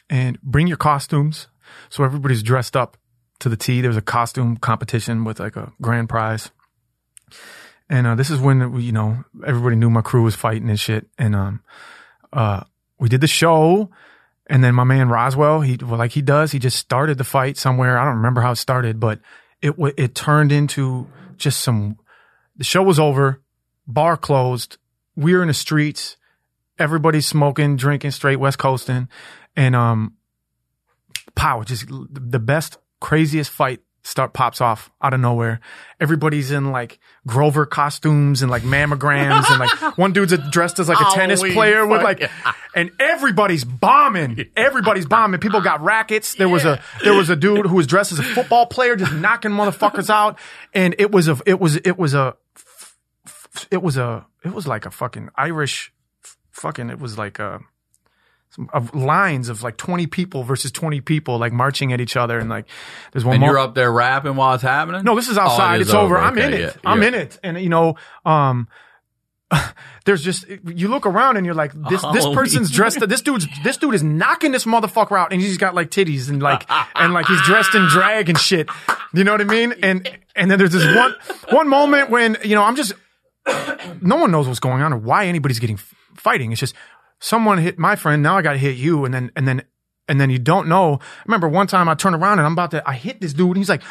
and 0.08 0.40
bring 0.42 0.66
your 0.66 0.76
costumes. 0.76 1.46
So 1.88 2.04
everybody's 2.04 2.42
dressed 2.42 2.76
up 2.76 2.96
to 3.40 3.48
the 3.48 3.56
T. 3.56 3.80
There 3.80 3.90
was 3.90 3.96
a 3.96 4.02
costume 4.02 4.56
competition 4.56 5.24
with 5.24 5.40
like 5.40 5.56
a 5.56 5.72
grand 5.80 6.08
prize. 6.08 6.50
And 7.90 8.06
uh, 8.06 8.14
this 8.14 8.30
is 8.30 8.38
when 8.38 8.80
you 8.80 8.92
know 8.92 9.24
everybody 9.44 9.74
knew 9.74 9.90
my 9.90 10.00
crew 10.00 10.22
was 10.22 10.36
fighting 10.36 10.70
and 10.70 10.78
shit. 10.78 11.08
And 11.18 11.34
um, 11.34 11.60
uh, 12.32 12.62
we 13.00 13.08
did 13.08 13.20
the 13.20 13.26
show, 13.26 13.90
and 14.46 14.62
then 14.62 14.76
my 14.76 14.84
man 14.84 15.08
Roswell, 15.08 15.60
he 15.60 15.76
well, 15.76 15.98
like 15.98 16.12
he 16.12 16.22
does, 16.22 16.52
he 16.52 16.60
just 16.60 16.78
started 16.78 17.18
the 17.18 17.24
fight 17.24 17.58
somewhere. 17.58 17.98
I 17.98 18.04
don't 18.04 18.18
remember 18.18 18.42
how 18.42 18.52
it 18.52 18.56
started, 18.56 19.00
but 19.00 19.18
it 19.60 19.74
it 19.98 20.14
turned 20.14 20.52
into 20.52 21.08
just 21.36 21.60
some. 21.62 21.98
The 22.56 22.64
show 22.64 22.82
was 22.84 23.00
over, 23.00 23.42
bar 23.88 24.16
closed. 24.16 24.78
We 25.16 25.34
were 25.34 25.42
in 25.42 25.48
the 25.48 25.54
streets. 25.54 26.16
Everybody's 26.78 27.26
smoking, 27.26 27.76
drinking, 27.76 28.12
straight 28.12 28.36
West 28.36 28.58
Coasting, 28.58 29.08
and 29.56 29.74
um, 29.74 30.14
pow, 31.34 31.64
just 31.64 31.86
the 31.88 32.38
best, 32.38 32.78
craziest 33.00 33.50
fight 33.50 33.80
start 34.02 34.32
pops 34.32 34.60
off 34.60 34.90
out 35.02 35.14
of 35.14 35.20
nowhere. 35.20 35.60
Everybody's 36.00 36.50
in 36.50 36.72
like 36.72 36.98
Grover 37.26 37.66
costumes 37.66 38.42
and 38.42 38.50
like 38.50 38.62
mammograms 38.62 39.44
and 39.50 39.60
like 39.60 39.98
one 39.98 40.12
dude's 40.12 40.34
dressed 40.50 40.78
as 40.78 40.88
like 40.88 41.00
a 41.00 41.14
tennis 41.14 41.40
Halloween 41.40 41.54
player 41.54 41.86
with 41.86 42.02
like, 42.02 42.30
and 42.74 42.90
everybody's 42.98 43.64
bombing. 43.64 44.46
Everybody's 44.56 45.06
bombing. 45.06 45.40
People 45.40 45.60
got 45.60 45.82
rackets. 45.82 46.34
There 46.34 46.48
was 46.48 46.64
a 46.64 46.82
there 47.04 47.14
was 47.14 47.30
a 47.30 47.36
dude 47.36 47.66
who 47.66 47.76
was 47.76 47.86
dressed 47.86 48.12
as 48.12 48.18
a 48.18 48.24
football 48.24 48.66
player, 48.66 48.96
just 48.96 49.12
knocking 49.12 49.50
motherfuckers 49.50 50.10
out. 50.10 50.38
And 50.72 50.94
it 50.98 51.10
was 51.10 51.28
a 51.28 51.38
it 51.46 51.60
was 51.60 51.76
it 51.76 51.98
was 51.98 52.14
a 52.14 52.36
it 53.70 53.82
was 53.82 53.96
a 53.96 54.26
it 54.44 54.54
was 54.54 54.66
like 54.66 54.86
a 54.86 54.90
fucking 54.90 55.28
Irish 55.36 55.92
fucking 56.50 56.90
it 56.90 56.98
was 56.98 57.18
like 57.18 57.38
a 57.38 57.60
of 58.72 58.94
lines 58.94 59.48
of 59.48 59.62
like 59.62 59.76
20 59.76 60.06
people 60.08 60.42
versus 60.42 60.72
20 60.72 61.00
people 61.00 61.38
like 61.38 61.52
marching 61.52 61.92
at 61.92 62.00
each 62.00 62.16
other 62.16 62.38
and 62.38 62.50
like 62.50 62.66
there's 63.12 63.24
one 63.24 63.36
And 63.36 63.44
you're 63.44 63.58
up 63.58 63.74
there 63.74 63.92
rapping 63.92 64.34
while 64.36 64.54
it's 64.54 64.62
happening? 64.62 65.04
no, 65.04 65.14
this 65.14 65.28
is 65.28 65.38
Oh, 65.38 65.42
outside. 65.42 65.80
is 65.80 65.86
it's 65.88 65.94
over. 65.94 66.18
I'm 66.18 66.32
Okay, 66.36 66.46
in 66.46 66.52
it. 66.54 66.60
yeah, 66.60 66.72
I'm 66.84 67.00
yeah. 67.02 67.08
in 67.08 67.14
it. 67.14 67.38
And 67.44 67.60
you 67.60 67.68
know, 67.68 67.94
um, 68.24 68.66
there's 70.04 70.22
just 70.22 70.46
you 70.48 70.88
look 70.88 71.06
around 71.06 71.36
and 71.36 71.44
you're 71.44 71.54
like, 71.54 71.72
this 71.72 72.02
this 72.12 72.24
Holy 72.24 72.36
person's 72.36 72.70
dressed. 72.70 73.00
This 73.08 73.20
dude's 73.22 73.46
this 73.64 73.76
dude 73.76 73.94
is 73.94 74.02
knocking 74.02 74.52
this 74.52 74.64
motherfucker 74.64 75.18
out, 75.18 75.32
and 75.32 75.40
he's 75.40 75.56
got 75.58 75.74
like 75.74 75.90
titties 75.90 76.28
and 76.28 76.40
like 76.42 76.64
and 76.94 77.12
like 77.12 77.26
he's 77.26 77.42
dressed 77.42 77.74
in 77.74 77.86
drag 77.86 78.28
and 78.28 78.38
shit. 78.38 78.68
You 79.12 79.24
know 79.24 79.32
what 79.32 79.40
I 79.40 79.44
mean? 79.44 79.74
And 79.82 80.08
and 80.36 80.50
then 80.50 80.58
there's 80.58 80.72
this 80.72 80.86
one 80.96 81.14
one 81.50 81.68
moment 81.68 82.10
when 82.10 82.36
you 82.44 82.54
know 82.54 82.62
I'm 82.62 82.76
just 82.76 82.92
no 84.00 84.16
one 84.16 84.30
knows 84.30 84.46
what's 84.46 84.60
going 84.60 84.82
on 84.82 84.92
or 84.92 84.98
why 84.98 85.26
anybody's 85.26 85.58
getting 85.58 85.78
fighting. 86.16 86.52
It's 86.52 86.60
just 86.60 86.74
someone 87.20 87.58
hit 87.58 87.78
my 87.78 87.94
friend. 87.94 88.22
Now 88.22 88.36
I 88.36 88.42
got 88.42 88.52
to 88.52 88.58
hit 88.58 88.76
you, 88.76 89.04
and 89.04 89.14
then 89.14 89.30
and 89.36 89.46
then 89.46 89.62
and 90.08 90.20
then 90.20 90.30
you 90.30 90.38
don't 90.38 90.66
know. 90.68 90.94
I 91.00 91.22
remember 91.26 91.48
one 91.48 91.68
time 91.68 91.88
I 91.88 91.94
turned 91.94 92.16
around 92.16 92.38
and 92.38 92.46
I'm 92.46 92.52
about 92.52 92.72
to 92.72 92.82
I 92.88 92.94
hit 92.94 93.20
this 93.20 93.32
dude, 93.32 93.48
and 93.48 93.58
he's 93.58 93.68
like, 93.68 93.82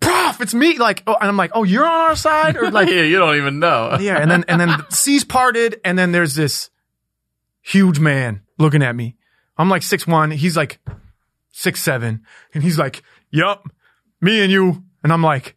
"Prof, 0.00 0.40
it's 0.40 0.54
me!" 0.54 0.78
Like, 0.78 1.02
oh, 1.06 1.16
and 1.20 1.28
I'm 1.28 1.36
like, 1.36 1.50
"Oh, 1.54 1.64
you're 1.64 1.86
on 1.86 2.00
our 2.00 2.16
side," 2.16 2.56
or 2.56 2.70
like, 2.70 2.88
yeah, 2.88 3.02
you 3.02 3.18
don't 3.18 3.36
even 3.36 3.58
know. 3.58 3.96
yeah. 4.00 4.18
And 4.18 4.30
then 4.30 4.44
and 4.46 4.60
then 4.60 4.68
the 4.88 4.94
seas 4.94 5.24
parted, 5.24 5.80
and 5.84 5.98
then 5.98 6.12
there's 6.12 6.34
this 6.34 6.70
huge 7.62 7.98
man 7.98 8.42
looking 8.58 8.82
at 8.82 8.94
me. 8.94 9.16
I'm 9.56 9.68
like 9.68 9.82
six 9.82 10.06
one. 10.06 10.30
He's 10.30 10.56
like 10.56 10.78
six 11.50 11.82
seven, 11.82 12.22
and 12.54 12.62
he's 12.62 12.78
like, 12.78 13.02
"Yup, 13.30 13.64
me 14.20 14.40
and 14.42 14.52
you," 14.52 14.84
and 15.02 15.12
I'm 15.12 15.22
like. 15.22 15.56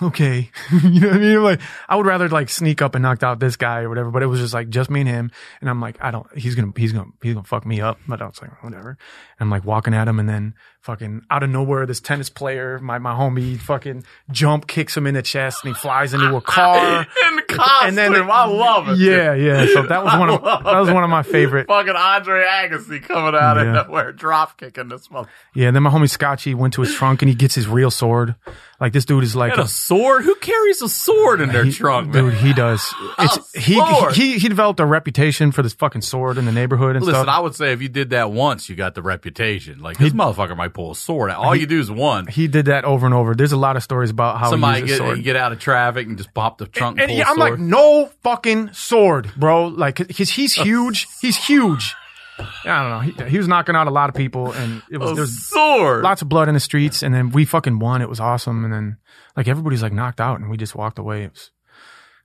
"Mm, 0.00 0.06
Okay, 0.08 0.50
you 0.82 1.00
know 1.00 1.08
what 1.08 1.16
I 1.16 1.20
mean. 1.20 1.42
Like, 1.42 1.60
I 1.88 1.96
would 1.96 2.06
rather 2.06 2.28
like 2.28 2.48
sneak 2.50 2.82
up 2.82 2.94
and 2.94 3.02
knock 3.02 3.22
out 3.22 3.40
this 3.40 3.56
guy 3.56 3.80
or 3.80 3.88
whatever, 3.88 4.10
but 4.10 4.22
it 4.22 4.26
was 4.26 4.40
just 4.40 4.52
like 4.54 4.68
just 4.68 4.90
me 4.90 5.00
and 5.00 5.08
him, 5.08 5.30
and 5.60 5.70
I'm 5.70 5.80
like, 5.80 5.96
I 6.00 6.10
don't. 6.10 6.26
He's 6.38 6.54
gonna, 6.54 6.72
he's 6.76 6.92
gonna, 6.92 7.10
he's 7.22 7.34
gonna 7.34 7.44
fuck 7.46 7.64
me 7.64 7.80
up. 7.80 7.98
But 8.06 8.20
I 8.20 8.26
was 8.26 8.40
like, 8.42 8.62
whatever. 8.62 8.90
And 8.90 9.46
I'm 9.46 9.50
like 9.50 9.64
walking 9.64 9.94
at 9.94 10.06
him, 10.08 10.18
and 10.18 10.28
then 10.28 10.54
fucking 10.82 11.22
out 11.30 11.42
of 11.42 11.50
nowhere, 11.50 11.86
this 11.86 12.00
tennis 12.00 12.28
player, 12.30 12.78
my 12.78 12.98
my 12.98 13.12
homie, 13.14 13.58
fucking 13.58 14.04
jump 14.30 14.66
kicks 14.66 14.96
him 14.96 15.06
in 15.06 15.14
the 15.14 15.22
chest, 15.22 15.64
and 15.64 15.74
he 15.74 15.80
flies 15.80 16.12
into 16.14 16.34
a 16.36 16.40
car. 16.40 17.06
In 17.28 17.36
the 17.36 17.42
costume, 17.42 17.88
And 17.88 17.98
then- 17.98 18.30
I 18.30 18.44
love 18.46 18.88
it. 18.90 18.98
Yeah, 18.98 19.34
yeah. 19.34 19.66
So 19.72 19.82
that 19.86 20.04
was 20.04 20.12
one 20.18 20.28
of 20.30 20.42
that 20.42 20.78
was 20.78 20.90
one 20.90 21.04
of 21.04 21.10
my 21.10 21.22
favorite. 21.22 21.66
Fucking 21.68 21.96
Andre 21.96 22.44
Agassi 22.44 23.02
coming 23.02 23.34
out 23.34 23.56
Yeah. 23.56 23.62
of 23.80 23.86
nowhere, 23.88 24.12
drop 24.12 24.58
kicking 24.58 24.88
this 24.88 25.10
mother. 25.10 25.28
Yeah. 25.54 25.68
And 25.68 25.76
then 25.76 25.82
my 25.82 25.90
homie 25.90 26.10
Scotchy 26.10 26.54
went 26.54 26.74
to 26.74 26.82
his 26.82 26.94
trunk 26.94 27.22
and 27.22 27.28
he 27.30 27.34
gets 27.34 27.54
his 27.54 27.66
real 27.66 27.90
sword. 27.90 28.34
Like 28.78 28.92
this 28.92 29.04
dude 29.06 29.24
is 29.24 29.34
like 29.34 29.52
And 29.52 29.62
a 29.62 29.66
sword? 29.68 30.24
Who 30.24 30.34
carries 30.34 30.82
a 30.82 30.88
sword 30.88 31.40
in 31.40 31.48
their 31.50 31.64
he- 31.64 31.72
trunk, 31.72 32.12
man? 32.12 32.24
dude. 32.24 32.34
He 32.34 32.52
does. 32.52 32.94
It's 33.18 33.54
he, 33.54 33.80
he 34.12 34.38
he 34.38 34.48
developed 34.48 34.80
a 34.80 34.84
reputation 34.86 35.50
for 35.50 35.62
this 35.62 35.72
fucking 35.72 36.02
sword 36.02 36.36
in 36.36 36.44
the 36.44 36.52
neighborhood 36.52 36.94
and 36.96 37.04
Listen, 37.04 37.22
stuff. 37.22 37.34
I 37.34 37.40
would 37.40 37.54
say 37.54 37.72
if 37.72 37.80
you 37.80 37.88
did 37.88 38.10
that 38.10 38.30
once, 38.32 38.68
you 38.68 38.76
got 38.76 38.94
the 38.94 39.00
reputation. 39.02 39.80
Like 39.80 39.96
this 39.96 40.12
motherfucker 40.12 40.56
might 40.56 40.74
pull 40.74 40.90
a 40.90 40.94
sword 40.94 41.30
out. 41.30 41.38
All 41.42 41.56
you 41.56 41.66
do 41.66 41.80
is 41.80 41.90
one. 41.90 42.26
he 42.26 42.48
did 42.48 42.66
that 42.66 42.84
over 42.84 43.06
and 43.06 43.14
over. 43.14 43.34
There's 43.34 43.52
a 43.52 43.56
lot 43.56 43.76
of 43.76 43.82
stories 43.82 44.10
about 44.10 44.38
how 44.38 44.50
Somebody 44.50 44.86
he 44.86 44.92
a 44.92 44.98
get 45.14 45.24
get 45.24 45.36
out 45.36 45.52
of 45.52 45.58
traffic 45.58 46.06
and 46.06 46.18
just 46.18 46.34
pop 46.34 46.58
the 46.58 46.66
trunk 46.66 46.98
and, 47.00 47.10
and 47.10 47.18
yeah, 47.18 47.28
a 47.28 47.30
I'm 47.30 47.38
like, 47.38 47.58
no 47.58 48.10
fucking 48.22 48.72
sword, 48.74 49.30
bro. 49.36 49.68
Like, 49.68 49.96
cause 49.96 50.28
he's 50.30 50.52
huge. 50.66 51.06
He's 51.20 51.36
huge. 51.36 51.94
I 52.38 52.44
don't 52.64 52.90
know. 52.90 53.24
He, 53.24 53.30
he 53.30 53.38
was 53.38 53.48
knocking 53.48 53.74
out 53.74 53.86
a 53.86 53.90
lot 53.90 54.08
of 54.10 54.14
people, 54.14 54.52
and 54.52 54.82
it 54.90 54.98
was 54.98 55.18
a 55.18 55.26
sword. 55.26 56.02
lots 56.02 56.22
of 56.22 56.28
blood 56.28 56.48
in 56.48 56.54
the 56.54 56.60
streets. 56.60 57.02
And 57.02 57.14
then 57.14 57.30
we 57.30 57.44
fucking 57.44 57.78
won. 57.78 58.02
It 58.02 58.08
was 58.08 58.20
awesome. 58.20 58.64
And 58.64 58.72
then 58.72 58.96
like 59.36 59.48
everybody's 59.48 59.82
like 59.82 59.92
knocked 59.92 60.20
out, 60.20 60.40
and 60.40 60.50
we 60.50 60.56
just 60.56 60.74
walked 60.74 60.98
away. 60.98 61.24
It 61.24 61.32
was 61.32 61.50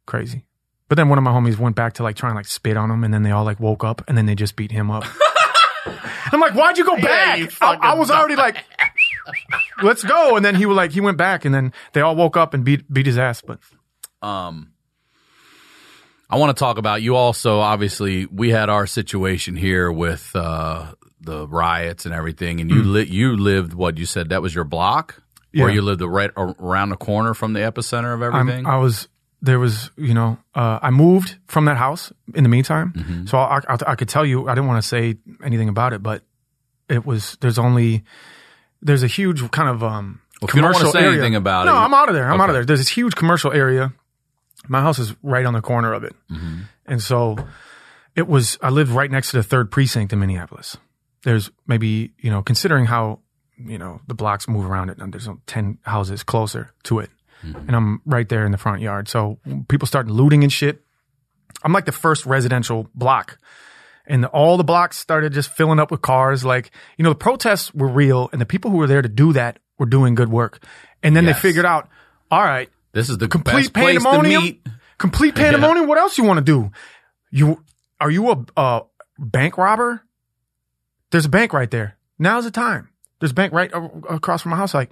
crazy. 0.05 0.45
But 0.89 0.95
then 0.95 1.07
one 1.07 1.18
of 1.18 1.24
my 1.24 1.32
homies 1.32 1.57
went 1.57 1.76
back 1.76 1.93
to 1.93 2.03
like 2.03 2.18
try 2.18 2.30
and 2.30 2.36
like 2.36 2.47
spit 2.47 2.76
on 2.76 2.91
him, 2.91 3.03
and 3.03 3.14
then 3.14 3.24
they 3.24 3.32
all 3.32 3.45
like 3.45 3.59
woke 3.59 3.84
up, 3.84 4.03
and 4.07 4.18
then 4.18 4.26
they 4.26 4.36
just 4.36 4.55
beat 4.55 4.72
him 4.72 4.91
up. 4.91 5.05
I'm 6.34 6.39
like, 6.39 6.53
why'd 6.53 6.78
you 6.78 6.86
go 6.86 6.97
back? 6.97 7.39
you 7.39 7.47
I, 7.62 7.76
I 7.76 7.93
was 7.95 8.12
already 8.12 8.36
like, 8.36 8.57
let's 9.82 10.03
go. 10.03 10.36
And 10.36 10.45
then 10.45 10.55
he 10.55 10.66
was 10.66 10.76
like, 10.76 10.91
he 10.91 11.01
went 11.01 11.18
back, 11.18 11.45
and 11.45 11.53
then 11.55 11.74
they 11.93 12.01
all 12.01 12.16
woke 12.16 12.38
up 12.38 12.53
and 12.53 12.64
beat 12.66 12.91
beat 12.91 13.05
his 13.05 13.18
ass. 13.18 13.41
But 13.41 13.59
um 14.22 14.70
I 16.32 16.38
want 16.38 16.55
to 16.55 16.59
talk 16.59 16.77
about 16.77 17.01
you 17.01 17.15
also 17.15 17.59
obviously 17.59 18.25
we 18.27 18.49
had 18.51 18.69
our 18.69 18.88
situation 18.88 19.55
here 19.55 19.91
with 19.91 20.32
uh 20.36 20.93
the 21.19 21.47
riots 21.47 22.05
and 22.05 22.15
everything 22.15 22.61
and 22.61 22.71
you 22.71 22.84
li- 22.84 23.07
you 23.09 23.36
lived 23.38 23.73
what 23.73 23.97
you 23.97 24.05
said 24.05 24.29
that 24.29 24.41
was 24.41 24.55
your 24.55 24.63
block 24.63 25.21
or 25.59 25.69
you 25.69 25.82
lived 25.82 26.01
right 26.01 26.32
around 26.38 26.89
the 26.89 26.95
corner 26.95 27.34
from 27.34 27.53
the 27.53 27.59
epicenter 27.59 28.13
of 28.13 28.23
I'm- 28.23 28.36
everything 28.47 28.65
I 28.65 28.77
was 28.77 29.07
there 29.41 29.59
was 29.59 29.91
you 29.97 30.13
know 30.13 30.38
uh, 30.55 30.79
I 30.82 30.89
moved 30.91 31.38
from 31.47 31.65
that 31.65 31.77
house 31.77 32.13
in 32.36 32.43
the 32.43 32.49
meantime, 32.49 32.93
Mm-hmm. 32.95 33.25
so 33.25 33.38
I, 33.39 33.59
I, 33.67 33.77
I 33.88 33.95
could 33.95 34.07
tell 34.07 34.23
you 34.25 34.47
I 34.47 34.53
didn't 34.55 34.67
want 34.67 34.82
to 34.84 34.88
say 34.88 35.15
anything 35.43 35.67
about 35.67 35.93
it, 35.93 36.03
but 36.03 36.21
it 36.88 37.05
was 37.07 37.38
there's 37.41 37.57
only 37.57 38.03
there's 38.84 39.01
a 39.03 39.07
huge 39.07 39.41
kind 39.51 39.67
of 39.67 39.84
um 39.84 40.21
Well, 40.41 40.49
if 40.49 40.55
you 40.55 40.61
don't 40.61 40.69
wanna 40.73 40.77
commercial 40.79 40.91
say 40.93 40.99
area. 41.05 41.13
anything 41.13 41.36
about 41.36 41.65
no, 41.65 41.73
it- 41.73 41.79
I'm 41.79 41.93
out 41.93 42.07
of 42.09 42.13
there. 42.15 42.32
I'm 42.32 42.39
out 42.39 42.49
of 42.49 42.53
there. 42.53 42.65
There's 42.65 42.79
this 42.79 42.89
huge 42.89 43.15
commercial 43.15 43.51
area. 43.51 43.93
My 44.72 44.82
house 44.82 44.99
is 44.99 45.13
right 45.22 45.45
on 45.45 45.53
the 45.53 45.61
corner 45.61 45.91
of 45.93 46.03
it, 46.03 46.15
Mm-hmm. 46.32 46.61
and 46.86 47.01
so 47.03 47.38
it 48.15 48.28
was. 48.28 48.57
I 48.61 48.69
lived 48.69 48.91
right 48.91 49.11
next 49.11 49.32
to 49.32 49.38
the 49.38 49.43
third 49.43 49.69
precinct 49.72 50.13
in 50.13 50.19
Minneapolis. 50.19 50.78
There's 51.24 51.51
maybe 51.67 52.13
you 52.19 52.32
know 52.32 52.41
considering 52.41 52.86
how 52.86 53.19
you 53.57 53.78
know 53.78 53.99
the 54.07 54.13
blocks 54.15 54.47
move 54.47 54.65
around 54.65 54.89
it, 54.89 54.97
and 54.99 55.13
there's 55.13 55.28
ten 55.45 55.78
houses 55.84 56.24
closer 56.24 56.72
to 56.84 56.99
it 56.99 57.09
and 57.43 57.76
I'm 57.76 58.01
right 58.05 58.30
there 58.30 58.45
in 58.45 58.51
the 58.51 58.57
front 58.59 58.82
yard. 58.84 59.07
So 59.09 59.39
people 59.67 59.88
started 59.88 60.11
looting 60.11 60.43
and 60.43 60.53
shit. 60.53 60.84
I'm 61.63 61.74
like 61.74 61.86
the 61.86 61.91
first 61.91 62.28
residential 62.28 62.88
block. 62.93 63.39
And 64.05 64.26
all 64.26 64.57
the 64.57 64.63
blocks 64.63 64.97
started 64.99 65.34
just 65.34 65.49
filling 65.49 65.80
up 65.80 65.89
with 65.89 66.03
cars. 66.03 66.45
Like, 66.45 66.69
you 66.97 67.03
know, 67.03 67.09
the 67.09 67.15
protests 67.15 67.74
were 67.74 67.88
real 67.88 68.30
and 68.32 68.39
the 68.39 68.45
people 68.45 68.69
who 68.69 68.78
were 68.78 68.86
there 68.86 69.01
to 69.01 69.09
do 69.09 69.34
that 69.34 69.57
were 69.80 69.88
doing 69.88 70.13
good 70.13 70.30
work. 70.30 70.63
And 71.01 71.15
then 71.15 71.24
Yes. 71.26 71.36
they 71.41 71.47
figured 71.49 71.65
out, 71.65 71.89
all 72.30 72.43
right, 72.43 72.69
this 72.93 73.09
is 73.09 73.17
the 73.17 73.27
complete 73.27 73.53
best 73.53 73.73
place 73.73 73.97
to 73.97 74.03
pandemonium. 74.03 74.59
Complete 74.97 75.35
pandemonium. 75.35 75.87
What 75.87 75.97
else 75.97 76.17
you 76.17 76.23
want 76.23 76.37
to 76.37 76.43
do? 76.43 76.71
You 77.31 77.63
are 77.99 78.11
you 78.11 78.29
a, 78.31 78.45
a 78.57 78.81
bank 79.17 79.57
robber? 79.57 80.03
There's 81.11 81.25
a 81.25 81.29
bank 81.29 81.53
right 81.53 81.69
there. 81.69 81.97
Now's 82.19 82.45
the 82.45 82.51
time. 82.51 82.89
There's 83.19 83.31
a 83.31 83.35
bank 83.35 83.53
right 83.53 83.71
across 84.09 84.41
from 84.41 84.51
my 84.51 84.57
house. 84.57 84.73
Like, 84.73 84.91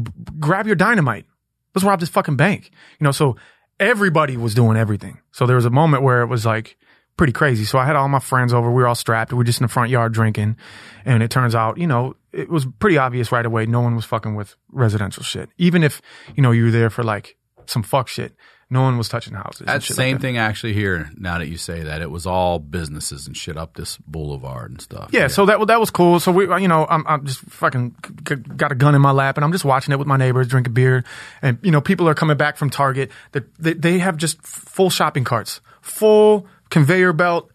b- 0.00 0.10
grab 0.38 0.66
your 0.66 0.76
dynamite. 0.76 1.26
Let's 1.74 1.84
rob 1.84 2.00
this 2.00 2.08
fucking 2.08 2.36
bank. 2.36 2.70
You 2.98 3.04
know, 3.04 3.12
so 3.12 3.36
everybody 3.78 4.36
was 4.36 4.54
doing 4.54 4.76
everything. 4.76 5.20
So 5.32 5.46
there 5.46 5.56
was 5.56 5.64
a 5.64 5.70
moment 5.70 6.02
where 6.02 6.22
it 6.22 6.26
was 6.26 6.46
like 6.46 6.76
pretty 7.16 7.32
crazy. 7.32 7.64
So 7.64 7.78
I 7.78 7.86
had 7.86 7.96
all 7.96 8.08
my 8.08 8.18
friends 8.18 8.52
over. 8.52 8.68
We 8.70 8.82
were 8.82 8.88
all 8.88 8.94
strapped. 8.94 9.32
We 9.32 9.38
were 9.38 9.44
just 9.44 9.60
in 9.60 9.64
the 9.64 9.72
front 9.72 9.90
yard 9.90 10.12
drinking. 10.12 10.56
And 11.04 11.22
it 11.22 11.30
turns 11.30 11.54
out, 11.54 11.78
you 11.78 11.86
know, 11.86 12.16
it 12.36 12.50
was 12.50 12.66
pretty 12.78 12.98
obvious 12.98 13.32
right 13.32 13.46
away. 13.46 13.66
No 13.66 13.80
one 13.80 13.96
was 13.96 14.04
fucking 14.04 14.34
with 14.34 14.56
residential 14.70 15.22
shit. 15.22 15.48
Even 15.58 15.82
if, 15.82 16.02
you 16.34 16.42
know, 16.42 16.50
you 16.50 16.64
were 16.64 16.70
there 16.70 16.90
for 16.90 17.02
like 17.02 17.36
some 17.66 17.82
fuck 17.82 18.08
shit. 18.08 18.34
No 18.68 18.82
one 18.82 18.98
was 18.98 19.08
touching 19.08 19.34
houses. 19.34 19.68
shit 19.84 19.96
same 19.96 20.14
like 20.14 20.20
that. 20.20 20.26
thing 20.26 20.38
actually 20.38 20.72
here. 20.72 21.08
Now 21.16 21.38
that 21.38 21.46
you 21.46 21.56
say 21.56 21.84
that, 21.84 22.02
it 22.02 22.10
was 22.10 22.26
all 22.26 22.58
businesses 22.58 23.28
and 23.28 23.36
shit 23.36 23.56
up 23.56 23.76
this 23.76 23.96
boulevard 23.98 24.72
and 24.72 24.80
stuff. 24.80 25.10
Yeah, 25.12 25.28
so 25.28 25.46
that 25.46 25.64
that 25.68 25.78
was 25.78 25.90
cool. 25.90 26.18
So 26.18 26.32
we, 26.32 26.46
you 26.60 26.66
know, 26.66 26.84
I'm, 26.90 27.06
I'm 27.06 27.24
just 27.24 27.38
fucking 27.42 27.94
got 28.24 28.72
a 28.72 28.74
gun 28.74 28.96
in 28.96 29.00
my 29.00 29.12
lap, 29.12 29.36
and 29.38 29.44
I'm 29.44 29.52
just 29.52 29.64
watching 29.64 29.92
it 29.92 30.00
with 30.00 30.08
my 30.08 30.16
neighbors, 30.16 30.48
drinking 30.48 30.74
beer, 30.74 31.04
and 31.42 31.58
you 31.62 31.70
know, 31.70 31.80
people 31.80 32.08
are 32.08 32.14
coming 32.14 32.36
back 32.36 32.56
from 32.56 32.68
Target. 32.68 33.12
That 33.30 33.54
they, 33.54 33.74
they 33.74 33.98
have 34.00 34.16
just 34.16 34.42
full 34.42 34.90
shopping 34.90 35.22
carts, 35.22 35.60
full 35.80 36.48
conveyor 36.68 37.12
belt, 37.12 37.52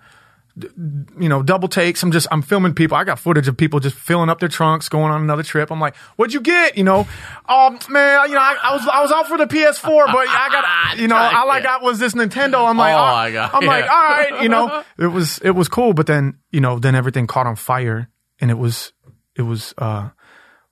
you 1.20 1.30
know, 1.30 1.44
double 1.44 1.68
takes. 1.68 2.02
I'm 2.04 2.12
just 2.12 2.28
I'm 2.32 2.42
filming 2.42 2.74
people. 2.74 2.98
I 2.98 3.04
got 3.04 3.20
footage 3.20 3.48
of 3.48 3.56
people 3.58 3.80
just 3.80 3.96
filling 3.96 4.30
up 4.30 4.40
their 4.40 4.50
trunks, 4.50 4.90
going 4.90 5.12
on 5.12 5.22
another 5.22 5.44
trip. 5.44 5.72
I'm 5.72 5.80
like, 5.80 5.96
what'd 6.16 6.34
you 6.34 6.42
get? 6.42 6.78
You 6.78 6.84
know, 6.84 7.08
oh 7.50 7.78
man, 7.90 8.28
you 8.30 8.36
know, 8.36 8.42
I, 8.42 8.58
I 8.64 8.74
was 8.74 8.88
I 8.88 9.02
was 9.02 9.12
out 9.12 9.28
for 9.28 9.38
the 9.38 9.46
PS4, 9.46 10.06
but 10.08 10.28
I 10.28 10.50
got, 10.52 10.98
you 11.00 11.08
know, 11.08 11.16
all 11.16 11.50
I 11.52 11.62
got 11.62 11.82
was 11.82 12.00
this 12.00 12.14
Nintendo. 12.14 12.68
I'm 12.70 12.78
like, 12.78 12.94
Oh, 12.94 12.98
I 12.98 13.32
got- 13.32 13.54
I'm 13.54 13.66
like, 13.66 13.84
all 13.90 13.90
right, 13.90 14.44
you 14.44 14.50
know, 14.50 14.84
it 14.98 15.08
was 15.08 15.40
it 15.40 15.52
was 15.52 15.68
cool, 15.68 15.94
but 15.94 16.08
then 16.08 16.38
you 16.52 16.62
know, 16.62 16.80
then 16.80 16.96
everything 16.96 17.28
caught 17.28 17.48
on 17.48 17.56
fire, 17.56 18.10
and 18.40 18.50
it 18.52 18.58
was 18.58 18.94
it 19.36 19.44
was 19.44 19.74
uh 19.78 20.10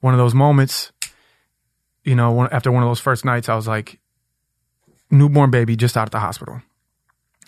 one 0.02 0.14
of 0.14 0.18
those 0.18 0.34
moments. 0.34 0.92
You 2.04 2.16
know, 2.16 2.32
one, 2.32 2.50
after 2.52 2.72
one 2.72 2.82
of 2.82 2.90
those 2.90 3.00
first 3.02 3.26
nights, 3.26 3.50
I 3.50 3.56
was 3.56 3.68
like, 3.68 4.00
newborn 5.12 5.52
baby 5.52 5.76
just 5.76 5.98
out 5.98 6.04
of 6.08 6.12
the 6.12 6.20
hospital, 6.20 6.62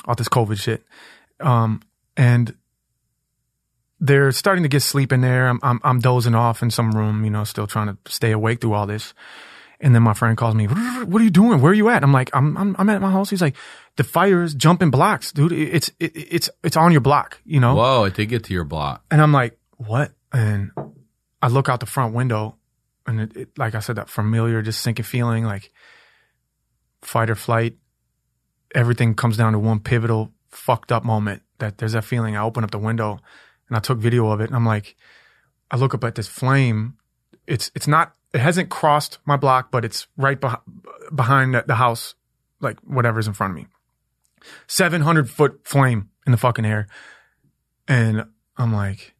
all 0.05 0.15
this 0.15 0.27
COVID 0.29 0.59
shit, 0.59 0.83
um, 1.39 1.81
and 2.17 2.55
they're 3.99 4.31
starting 4.31 4.63
to 4.63 4.69
get 4.69 4.81
sleep 4.81 5.13
in 5.13 5.21
there. 5.21 5.47
I'm, 5.47 5.59
I'm 5.61 5.79
I'm 5.83 5.99
dozing 5.99 6.35
off 6.35 6.63
in 6.63 6.71
some 6.71 6.91
room, 6.91 7.23
you 7.23 7.29
know, 7.29 7.43
still 7.43 7.67
trying 7.67 7.87
to 7.87 8.11
stay 8.11 8.31
awake 8.31 8.59
through 8.59 8.73
all 8.73 8.87
this. 8.87 9.13
And 9.79 9.95
then 9.95 10.03
my 10.03 10.13
friend 10.13 10.37
calls 10.37 10.53
me, 10.53 10.65
"What 10.65 11.21
are 11.21 11.23
you 11.23 11.31
doing? 11.31 11.61
Where 11.61 11.71
are 11.71 11.75
you 11.75 11.89
at?" 11.89 12.03
I'm 12.03 12.11
like, 12.11 12.29
"I'm 12.33 12.57
I'm, 12.57 12.75
I'm 12.77 12.89
at 12.89 13.01
my 13.01 13.11
house." 13.11 13.29
He's 13.29 13.41
like, 13.41 13.55
"The 13.95 14.03
fire 14.03 14.43
is 14.43 14.53
jumping 14.53 14.91
blocks, 14.91 15.31
dude. 15.31 15.51
It's 15.51 15.89
it, 15.99 16.11
it's 16.15 16.49
it's 16.63 16.77
on 16.77 16.91
your 16.91 17.01
block, 17.01 17.39
you 17.45 17.59
know." 17.59 17.75
Whoa, 17.75 18.03
it 18.03 18.13
did 18.13 18.27
get 18.27 18.43
to 18.45 18.53
your 18.53 18.63
block. 18.63 19.03
And 19.09 19.21
I'm 19.21 19.31
like, 19.31 19.57
"What?" 19.77 20.11
And 20.31 20.71
I 21.41 21.47
look 21.47 21.67
out 21.67 21.79
the 21.79 21.87
front 21.87 22.13
window, 22.13 22.57
and 23.07 23.21
it, 23.21 23.35
it, 23.35 23.57
like 23.57 23.73
I 23.73 23.79
said, 23.79 23.95
that 23.95 24.09
familiar, 24.09 24.61
just 24.61 24.81
sinking 24.81 25.05
feeling, 25.05 25.45
like 25.45 25.71
fight 27.01 27.29
or 27.29 27.35
flight. 27.35 27.75
Everything 28.75 29.15
comes 29.15 29.35
down 29.35 29.53
to 29.53 29.59
one 29.59 29.79
pivotal 29.79 30.31
fucked 30.51 30.91
up 30.91 31.03
moment 31.03 31.43
that 31.59 31.77
there's 31.77 31.93
that 31.93 32.03
feeling. 32.03 32.35
I 32.35 32.41
open 32.41 32.63
up 32.63 32.71
the 32.71 32.79
window 32.79 33.19
and 33.67 33.77
I 33.77 33.79
took 33.79 33.97
video 33.97 34.29
of 34.29 34.41
it 34.41 34.47
and 34.47 34.55
I'm 34.55 34.65
like, 34.65 34.95
I 35.69 35.77
look 35.77 35.93
up 35.93 36.03
at 36.03 36.15
this 36.15 36.27
flame. 36.27 36.97
It's, 37.47 37.71
it's 37.75 37.87
not, 37.87 38.15
it 38.33 38.39
hasn't 38.39 38.69
crossed 38.69 39.19
my 39.25 39.37
block, 39.37 39.71
but 39.71 39.85
it's 39.85 40.07
right 40.17 40.39
beh- 40.39 40.61
behind 41.13 41.55
the, 41.55 41.63
the 41.65 41.75
house, 41.75 42.15
like 42.59 42.79
whatever's 42.81 43.27
in 43.27 43.33
front 43.33 43.51
of 43.51 43.55
me. 43.55 43.67
700 44.67 45.29
foot 45.29 45.61
flame 45.63 46.09
in 46.25 46.31
the 46.31 46.37
fucking 46.37 46.65
air. 46.65 46.87
And 47.87 48.25
I'm 48.57 48.73
like, 48.73 49.15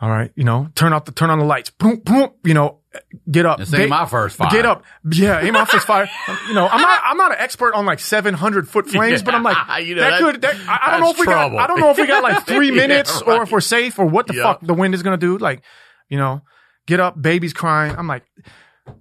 all 0.00 0.10
right, 0.10 0.32
you 0.34 0.44
know, 0.44 0.68
turn 0.74 0.92
off 0.92 1.04
the, 1.04 1.12
turn 1.12 1.30
on 1.30 1.38
the 1.38 1.44
lights. 1.44 1.70
Boom, 1.70 2.00
boom, 2.00 2.30
you 2.44 2.54
know, 2.54 2.81
get 3.30 3.46
up. 3.46 3.58
This 3.58 3.72
ain't 3.74 3.84
Ba- 3.84 3.88
my 3.88 4.06
first 4.06 4.36
fire. 4.36 4.50
Get 4.50 4.66
up. 4.66 4.84
Yeah, 5.10 5.40
ain't 5.40 5.52
my 5.52 5.64
first 5.64 5.86
fire. 5.86 6.08
You 6.48 6.54
know, 6.54 6.66
I'm 6.66 6.80
not, 6.80 7.02
I'm 7.04 7.16
not 7.16 7.32
an 7.32 7.38
expert 7.40 7.74
on 7.74 7.86
like 7.86 7.98
700 8.00 8.68
foot 8.68 8.86
flames, 8.88 9.22
but 9.22 9.34
I'm 9.34 9.42
like, 9.42 9.56
You 9.86 9.94
know, 9.94 10.02
that 10.02 10.10
that- 10.10 10.20
could, 10.20 10.40
that, 10.42 10.54
I, 10.68 10.78
I 10.82 10.90
don't 10.92 11.00
know 11.00 11.10
if 11.10 11.18
we 11.18 11.24
trouble. 11.24 11.56
got, 11.56 11.64
I 11.64 11.66
don't 11.66 11.80
know 11.80 11.90
if 11.90 11.96
we 11.96 12.06
got 12.06 12.22
like 12.22 12.46
three 12.46 12.68
Yeah, 12.68 12.74
minutes 12.86 13.22
or 13.22 13.42
if 13.42 13.50
we're 13.52 13.60
safe 13.60 13.98
or 13.98 14.06
what 14.06 14.26
the 14.26 14.34
Yep. 14.34 14.42
fuck 14.42 14.60
the 14.62 14.74
wind 14.74 14.94
is 14.94 15.02
going 15.02 15.18
to 15.18 15.26
do. 15.26 15.38
Like, 15.38 15.62
you 16.08 16.18
know, 16.18 16.42
get 16.86 17.00
up, 17.00 17.20
baby's 17.20 17.52
crying. 17.52 17.94
I'm 17.96 18.06
like, 18.06 18.24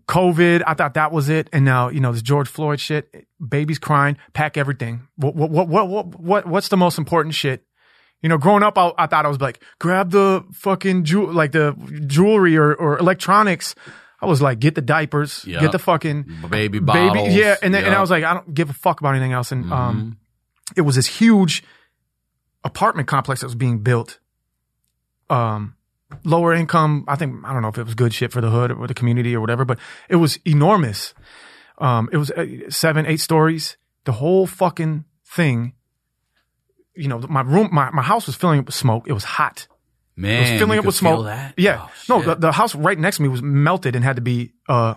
COVID. 0.07 0.63
I 0.65 0.73
thought 0.73 0.93
that 0.95 1.11
was 1.11 1.29
it. 1.29 1.49
And 1.51 1.65
now, 1.65 1.89
you 1.89 1.99
know, 1.99 2.11
this 2.11 2.21
George 2.21 2.47
Floyd 2.47 2.79
shit, 2.79 3.13
baby's 3.45 3.79
crying, 3.79 4.17
pack 4.33 4.57
everything. 4.57 5.07
What, 5.15 5.35
what, 5.35 5.49
what, 5.49 5.67
what, 5.67 5.87
what, 5.87 6.19
what 6.19 6.45
what's 6.45 6.67
the 6.67 6.77
most 6.77 6.97
important 6.97 7.33
shit? 7.35 7.63
You 8.21 8.29
know, 8.29 8.37
growing 8.37 8.61
up, 8.63 8.77
I, 8.77 8.91
I 8.97 9.07
thought 9.07 9.25
I 9.25 9.29
was 9.29 9.41
like, 9.41 9.63
grab 9.79 10.11
the 10.11 10.45
fucking 10.53 11.05
jewel, 11.05 11.33
like 11.33 11.51
the 11.53 11.75
jewelry 12.07 12.55
or, 12.57 12.73
or 12.75 12.97
electronics. 12.99 13.73
I 14.21 14.27
was 14.27 14.41
like, 14.41 14.59
get 14.59 14.75
the 14.75 14.81
diapers, 14.81 15.43
Yep. 15.45 15.61
get 15.61 15.71
the 15.71 15.79
fucking 15.79 16.25
Baby 16.49 16.77
bottles. 16.79 17.27
baby. 17.29 17.33
Yeah. 17.39 17.55
And 17.63 17.73
then, 17.73 17.83
and 17.85 17.95
I 17.95 18.01
was 18.01 18.11
like, 18.11 18.23
I 18.23 18.35
don't 18.35 18.53
give 18.53 18.69
a 18.69 18.73
fuck 18.73 18.99
about 18.99 19.15
anything 19.15 19.31
else. 19.33 19.51
And, 19.51 19.63
Mm-hmm. 19.65 19.73
um, 19.73 20.17
it 20.77 20.81
was 20.81 20.95
this 20.95 21.07
huge 21.07 21.63
apartment 22.63 23.07
complex 23.07 23.41
that 23.41 23.47
was 23.47 23.55
being 23.55 23.79
built. 23.79 24.19
Um, 25.29 25.75
lower 26.23 26.53
income. 26.53 27.05
I 27.07 27.15
think, 27.15 27.43
I 27.45 27.53
don't 27.53 27.61
know 27.61 27.69
if 27.69 27.77
it 27.77 27.83
was 27.85 27.95
good 27.95 28.13
shit 28.13 28.31
for 28.31 28.41
the 28.41 28.49
hood 28.51 28.71
or 28.71 28.85
the 28.87 28.93
community 28.93 29.35
or 29.35 29.41
whatever, 29.41 29.65
but 29.65 29.79
it 30.09 30.17
was 30.17 30.37
enormous. 30.45 31.13
Um, 31.79 32.09
it 32.11 32.17
was 32.17 32.29
uh, 32.31 32.45
seven, 32.69 33.05
eight 33.05 33.19
stories. 33.21 33.77
The 34.05 34.11
whole 34.13 34.45
fucking 34.45 35.05
thing. 35.25 35.73
You 36.95 37.07
know, 37.07 37.19
my 37.19 37.41
room, 37.41 37.69
my, 37.71 37.89
my 37.91 38.01
house 38.01 38.27
was 38.27 38.35
filling 38.35 38.59
up 38.59 38.65
with 38.65 38.75
smoke. 38.75 39.05
It 39.07 39.13
was 39.13 39.23
hot. 39.23 39.67
man, 40.15 40.35
It 40.35 40.39
was 40.41 40.49
filling 40.59 40.73
you 40.73 40.79
up 40.79 40.85
with 40.85 40.95
smoke. 40.95 41.25
that? 41.25 41.53
Yeah. 41.57 41.87
Oh, 41.87 41.91
no, 42.09 42.21
the, 42.21 42.35
the 42.35 42.51
house 42.51 42.75
right 42.75 42.97
next 42.99 43.17
to 43.17 43.23
me 43.23 43.29
was 43.29 43.41
melted 43.41 43.95
and 43.95 44.03
had 44.03 44.17
to 44.17 44.21
be, 44.21 44.53
uh, 44.67 44.95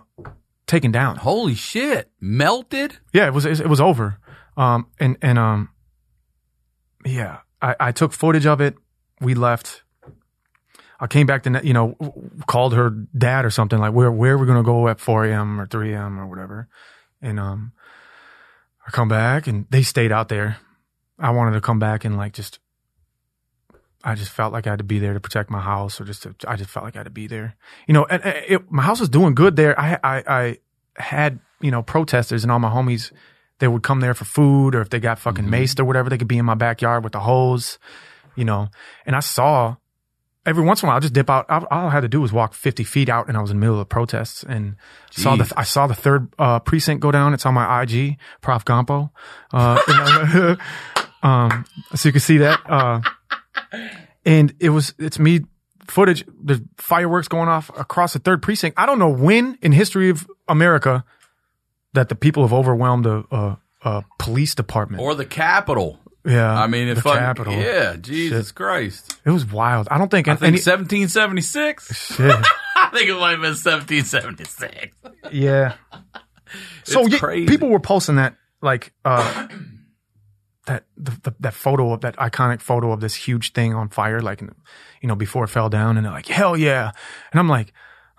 taken 0.67 0.91
down. 0.91 1.17
holy 1.17 1.55
shit, 1.55 2.11
melted. 2.21 2.97
Yeah, 3.13 3.27
it 3.27 3.35
was 3.35 3.45
it 3.45 3.69
was 3.69 3.81
over. 3.83 4.17
Um 4.57 4.87
and 4.99 5.19
and 5.21 5.39
um 5.39 5.69
yeah, 7.05 7.41
I 7.61 7.77
I 7.79 7.93
took 7.93 8.13
footage 8.15 8.47
of 8.47 8.63
it. 8.63 8.75
We 9.21 9.35
left. 9.35 9.83
I 10.99 11.07
came 11.07 11.27
back 11.27 11.43
to 11.43 11.61
you 11.63 11.75
know 11.75 11.97
called 12.47 12.73
her 12.73 12.89
dad 13.17 13.45
or 13.45 13.51
something 13.51 13.79
like 13.79 13.93
where 13.93 14.11
where 14.11 14.39
we're 14.39 14.47
gonna 14.47 14.63
go 14.63 14.89
at 14.89 15.01
4 15.01 15.27
a.m. 15.27 15.61
or 15.61 15.67
3 15.67 15.93
a.m. 15.93 16.19
or 16.19 16.27
whatever, 16.27 16.67
and 17.21 17.39
um 17.39 17.73
I 18.87 18.91
come 18.91 19.09
back 19.09 19.47
and 19.47 19.67
they 19.69 19.83
stayed 19.83 20.13
out 20.13 20.29
there. 20.31 20.57
I 21.19 21.31
wanted 21.31 21.53
to 21.53 21.61
come 21.61 21.79
back 21.79 22.05
and 22.05 22.17
like 22.17 22.33
just 22.33 22.59
I 24.05 24.15
just 24.15 24.31
felt 24.31 24.53
like 24.53 24.67
I 24.67 24.71
had 24.71 24.79
to 24.79 24.85
be 24.85 24.99
there 24.99 25.15
to 25.15 25.21
protect 25.21 25.51
my 25.51 25.61
house, 25.61 25.99
or 26.01 26.05
just 26.05 26.25
to, 26.25 26.35
I 26.47 26.57
just 26.57 26.69
felt 26.69 26.85
like 26.85 26.95
I 26.95 27.01
had 27.01 27.05
to 27.05 27.11
be 27.11 27.27
there. 27.27 27.57
You 27.89 27.95
know, 27.95 28.05
and, 28.05 28.23
and 28.23 28.45
it, 28.47 28.71
my 28.71 28.83
house 28.83 29.01
was 29.01 29.09
doing 29.09 29.35
good 29.35 29.57
there. 29.57 29.79
I 29.81 29.99
I 30.05 30.23
I 30.27 30.59
had 30.97 31.41
you 31.61 31.71
know 31.71 31.83
protesters 31.83 32.45
and 32.45 32.53
all 32.53 32.59
my 32.59 32.71
homies. 32.71 33.13
They 33.61 33.69
would 33.69 33.83
come 33.83 34.01
there 34.01 34.15
for 34.15 34.25
food, 34.25 34.75
or 34.75 34.83
if 34.83 34.91
they 34.91 35.01
got 35.01 35.19
fucking 35.19 35.47
maced 35.47 35.81
or 35.81 35.85
whatever, 35.85 36.11
they 36.11 36.19
could 36.19 36.29
be 36.29 36.39
in 36.39 36.45
my 36.45 36.55
backyard 36.55 37.03
with 37.03 37.13
the 37.13 37.21
hose. 37.21 37.79
You 38.37 38.45
know, 38.45 38.69
and 39.07 39.17
I 39.17 39.21
saw 39.21 39.77
every 40.45 40.65
once 40.65 40.83
in 40.83 40.87
a 40.87 40.89
while, 40.89 40.97
I 40.97 41.01
just 41.01 41.15
dip 41.15 41.31
out. 41.31 41.49
All 41.49 41.67
all 41.71 41.87
I 41.87 41.91
had 41.91 42.01
to 42.01 42.09
do 42.09 42.21
was 42.21 42.33
walk 42.33 42.53
50 42.53 42.85
feet 42.85 43.09
out, 43.09 43.29
and 43.29 43.37
I 43.37 43.41
was 43.41 43.51
in 43.51 43.57
the 43.57 43.61
middle 43.61 43.77
of 43.77 43.81
the 43.81 43.87
protests, 43.87 44.43
and 44.43 44.77
saw 45.11 45.37
the 45.37 45.51
I 45.57 45.63
saw 45.63 45.87
the 45.87 45.95
third 45.95 46.29
uh, 46.39 46.61
precinct 46.61 47.01
go 47.01 47.11
down. 47.11 47.33
It's 47.33 47.47
on 47.47 47.55
my 47.55 47.83
IG, 47.83 48.19
Prof 48.43 48.65
Gampo. 48.65 49.11
Uh, 49.53 50.57
um, 51.25 51.65
so 51.97 52.09
you 52.09 52.13
can 52.13 52.21
see 52.21 52.39
that. 52.39 52.61
Uh, 52.69 53.01
and 54.25 54.55
it 54.61 54.71
was 54.71 54.95
it's 54.99 55.19
me 55.19 55.41
footage. 55.89 56.25
There's 56.43 56.61
fireworks 56.79 57.27
going 57.29 57.49
off 57.49 57.71
across 57.77 58.13
the 58.13 58.19
third 58.21 58.43
precinct. 58.43 58.79
I 58.79 58.87
don't 58.87 58.99
know 58.99 59.09
when 59.11 59.59
in 59.63 59.73
history 59.73 60.11
of 60.11 60.27
America 60.49 61.05
that 61.95 62.09
the 62.09 62.15
people 62.15 62.43
have 62.45 62.53
overwhelmed 62.53 63.07
a, 63.07 63.25
a, 63.31 63.59
a 63.83 64.05
police 64.19 64.55
department. 64.55 65.03
Or 65.03 65.15
the 65.15 65.25
Capitol. 65.27 65.99
yeah, 66.25 66.53
I 66.53 66.67
mean, 66.67 66.89
if 66.89 66.97
the 66.97 67.03
fucking- 67.03 67.21
Capitol. 67.21 67.53
Yeah, 67.55 67.97
Jesus 67.97 68.51
Christ. 68.53 69.17
It 69.25 69.31
was 69.31 69.47
wild. 69.47 69.89
I 69.91 69.99
don't 69.99 70.11
think, 70.11 70.27
I 70.27 70.33
any, 70.33 70.59
think 70.59 70.67
1776. 70.67 72.15
shit. 72.17 72.21
I 72.77 72.91
think 72.93 73.09
it 73.09 73.15
might 73.15 73.31
have 73.33 73.41
been 73.41 73.55
1776. 73.55 74.97
Yeah. 75.33 75.75
So 76.85 77.01
It's 77.01 77.15
yeah, 77.15 77.19
crazy. 77.19 77.47
people 77.49 77.69
were 77.69 77.81
posting 77.81 78.17
that 78.17 78.37
like 78.63 78.93
uh 79.05 79.49
that 80.67 80.85
the, 80.97 81.11
the, 81.23 81.35
that 81.41 81.55
photo 81.55 81.93
of 81.93 82.01
that 82.03 82.17
iconic 82.17 82.61
photo 82.61 82.93
of 82.93 83.01
this 83.01 83.15
huge 83.15 83.53
thing 83.53 83.75
on 83.75 83.89
fire, 83.89 84.21
like 84.21 84.41
you 84.41 85.09
know 85.09 85.15
before 85.17 85.45
it 85.45 85.49
fell 85.49 85.69
down, 85.69 85.97
and 85.97 86.05
they're 86.07 86.13
like, 86.13 86.27
"Hell 86.29 86.57
yeah!" 86.57 86.93
And 87.33 87.41
I'm 87.41 87.49
like, 87.49 87.73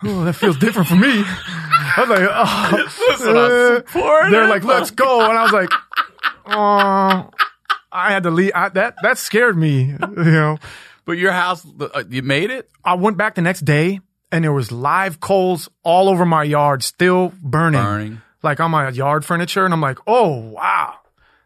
"Oh, 0.03 0.23
that 0.25 0.33
feels 0.33 0.57
different 0.57 0.87
for 0.87 0.95
me." 0.95 1.23
I 1.25 1.93
was 1.97 2.09
like, 2.09 2.29
"Oh, 2.31 3.83
uh, 4.25 4.29
they're 4.29 4.47
like, 4.47 4.63
let's 4.63 4.91
go," 4.91 5.21
and 5.27 5.37
I 5.37 5.43
was 5.43 5.53
like, 5.53 5.69
"Oh." 6.47 7.29
I 7.91 8.11
had 8.11 8.23
to 8.23 8.29
leave. 8.31 8.51
I, 8.53 8.67
that 8.69 8.95
that 9.03 9.17
scared 9.17 9.57
me. 9.57 9.95
You 10.17 10.23
know, 10.23 10.57
But 11.05 11.13
your 11.13 11.31
house, 11.31 11.65
uh, 11.79 12.03
you 12.09 12.23
made 12.23 12.49
it? 12.49 12.69
I 12.83 12.95
went 12.95 13.15
back 13.15 13.35
the 13.35 13.41
next 13.41 13.61
day, 13.61 14.01
and 14.33 14.43
there 14.43 14.51
was 14.51 14.69
live 14.69 15.21
coals 15.21 15.69
all 15.81 16.09
over 16.09 16.25
my 16.25 16.43
yard, 16.43 16.83
still 16.83 17.31
burning. 17.41 17.81
Burning. 17.81 18.21
like 18.43 18.59
on 18.59 18.71
my 18.71 18.89
yard 18.89 19.23
furniture, 19.23 19.63
and 19.63 19.73
I'm 19.73 19.79
like, 19.79 19.99
oh 20.07 20.35
wow. 20.35 20.95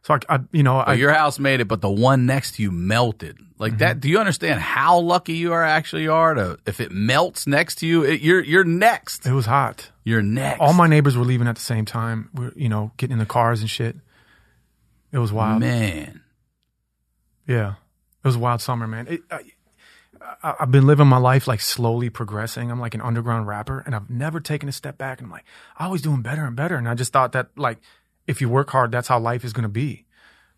So 0.10 0.18
I, 0.30 0.36
I 0.36 0.39
you 0.51 0.64
know, 0.64 0.78
I 0.78 0.93
your 0.93 1.14
house 1.14 1.39
made 1.39 1.60
it, 1.60 1.68
but 1.68 1.82
the 1.82 1.89
one 1.89 2.26
next 2.26 2.55
to 2.55 2.64
you 2.64 2.72
melted. 2.72 3.38
Like 3.57 3.80
that. 3.80 3.91
Mm-hmm. 3.91 3.99
Do 3.99 4.10
you 4.10 4.20
understand 4.20 4.62
how 4.62 4.99
lucky 4.99 5.34
you 5.34 5.51
are 5.51 5.64
actually 5.64 6.07
are 6.07 6.34
to 6.34 6.57
if 6.66 6.80
it 6.80 6.91
melts 6.91 7.45
next 7.45 7.76
to 7.80 7.88
you, 7.88 8.03
it, 8.03 8.22
you're 8.22 8.41
you're 8.41 8.64
next. 8.64 9.26
it 9.26 9.34
was 9.34 9.45
hot. 9.45 9.91
You're 10.03 10.22
next. 10.22 10.62
All 10.62 10.74
my 10.74 10.88
neighbors 10.88 11.18
were 11.18 11.26
leaving 11.26 11.47
at 11.47 11.55
the 11.55 11.62
same 11.62 11.86
time. 11.86 12.30
We're 12.34 12.53
you 12.55 12.70
know 12.70 12.91
getting 12.97 13.14
in 13.14 13.20
the 13.20 13.26
cars 13.26 13.62
and 13.62 13.70
shit. 13.70 13.97
It 15.12 15.18
was 15.18 15.34
wild. 15.34 15.60
man. 15.60 16.22
Yeah, 17.47 17.72
it 18.24 18.28
was 18.28 18.36
a 18.36 18.39
wild 18.39 18.62
summer, 18.62 18.88
man. 18.88 19.07
It, 19.07 19.22
I, 19.30 19.41
I, 20.43 20.55
I've 20.62 20.72
been 20.72 20.86
living 20.86 21.07
my 21.07 21.18
life 21.18 21.47
like 21.47 21.62
slowly 21.62 22.10
progressing. 22.10 22.72
I'm 22.72 22.80
like 22.80 22.93
an 22.93 23.01
underground 23.01 23.47
rapper, 23.47 23.84
and 23.86 23.95
I've 23.95 24.10
never 24.10 24.39
taken 24.39 24.70
a 24.70 24.72
step 24.72 24.97
back. 24.97 25.20
And 25.20 25.26
I'm 25.28 25.32
like, 25.32 25.45
I 25.78 25.86
always 25.86 26.01
doing 26.01 26.22
better 26.22 26.45
and 26.45 26.55
better. 26.55 26.76
And 26.76 26.88
I 26.88 26.93
just 26.93 27.12
thought 27.12 27.34
that 27.34 27.49
like, 27.57 27.80
if 28.30 28.41
you 28.41 28.47
work 28.49 28.69
hard, 28.69 28.91
that's 28.91 29.07
how 29.07 29.19
life 29.19 29.43
is 29.43 29.53
gonna 29.53 29.69
be. 29.69 30.05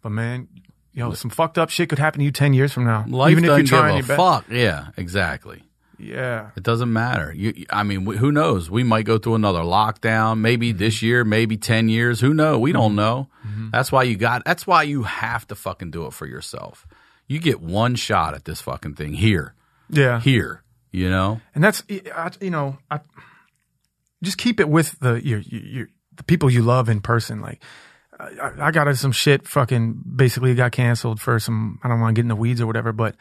But 0.02 0.10
man, 0.10 0.48
you 0.94 1.04
know, 1.04 1.14
some 1.14 1.32
fucked 1.32 1.58
up 1.58 1.70
shit 1.70 1.90
could 1.90 2.00
happen 2.00 2.20
to 2.20 2.26
you 2.26 2.32
ten 2.32 2.54
years 2.54 2.74
from 2.74 2.86
now. 2.86 3.06
Life 3.08 3.32
even 3.32 3.46
if 3.46 3.50
you're 3.50 3.64
trying 3.64 3.96
your 3.96 4.06
a 4.06 4.08
best. 4.08 4.18
fuck. 4.18 4.46
Yeah, 4.50 4.88
exactly. 4.98 5.64
Yeah, 6.04 6.50
It 6.56 6.64
doesn't 6.64 6.92
matter. 6.92 7.32
You, 7.32 7.66
I 7.70 7.84
mean, 7.84 8.06
who 8.06 8.32
knows? 8.32 8.72
We 8.72 8.84
might 8.84 9.06
go 9.06 9.20
through 9.20 9.36
another 9.36 9.60
lockdown, 9.60 10.40
maybe 10.40 10.72
this 10.72 11.04
year, 11.04 11.24
maybe 11.24 11.58
10 11.58 11.90
years. 11.90 12.20
Who 12.20 12.34
knows? 12.34 12.60
We 12.60 12.72
don't 12.72 12.90
mm-hmm. 12.90 12.96
know. 12.96 13.28
Mm-hmm. 13.46 13.70
That's 13.72 13.92
why 13.92 14.04
you 14.04 14.18
got, 14.18 14.44
that's 14.44 14.66
why 14.66 14.82
you 14.82 15.04
have 15.04 15.46
to 15.50 15.56
fucking 15.56 15.92
do 15.92 16.08
it 16.08 16.14
for 16.14 16.26
yourself. 16.26 16.88
You 17.28 17.38
get 17.38 17.62
one 17.62 17.94
shot 17.94 18.34
at 18.34 18.46
this 18.46 18.62
fucking 18.62 18.96
thing 18.96 19.14
here, 19.14 19.54
yeah. 19.92 20.20
here, 20.20 20.64
you 20.92 21.08
know? 21.08 21.40
and 21.54 21.64
that's 21.64 21.84
I, 22.16 22.32
you 22.42 22.50
know 22.50 22.78
I 22.90 23.00
just 24.24 24.38
keep 24.38 24.60
it 24.60 24.68
with 24.68 25.00
the 25.00 25.14
your, 25.26 25.40
your, 25.40 25.62
your 25.62 25.88
the 26.22 26.26
people 26.26 26.52
you 26.52 26.62
love 26.62 26.88
in 26.88 27.02
person. 27.02 27.42
Like 27.42 27.62
I, 28.20 28.68
I 28.68 28.72
got 28.72 28.96
some 28.96 29.12
shit. 29.12 29.48
Fucking 29.48 30.02
basically 30.16 30.54
got 30.54 30.72
canceled 30.72 31.20
for 31.20 31.40
some. 31.40 31.80
I 31.84 31.88
don't 31.88 32.00
want 32.00 32.16
to 32.16 32.20
get 32.20 32.26
in 32.26 32.30
the 32.30 32.36
weeds 32.36 32.62
or 32.62 32.68
whatever, 32.68 32.92
but 32.92 33.16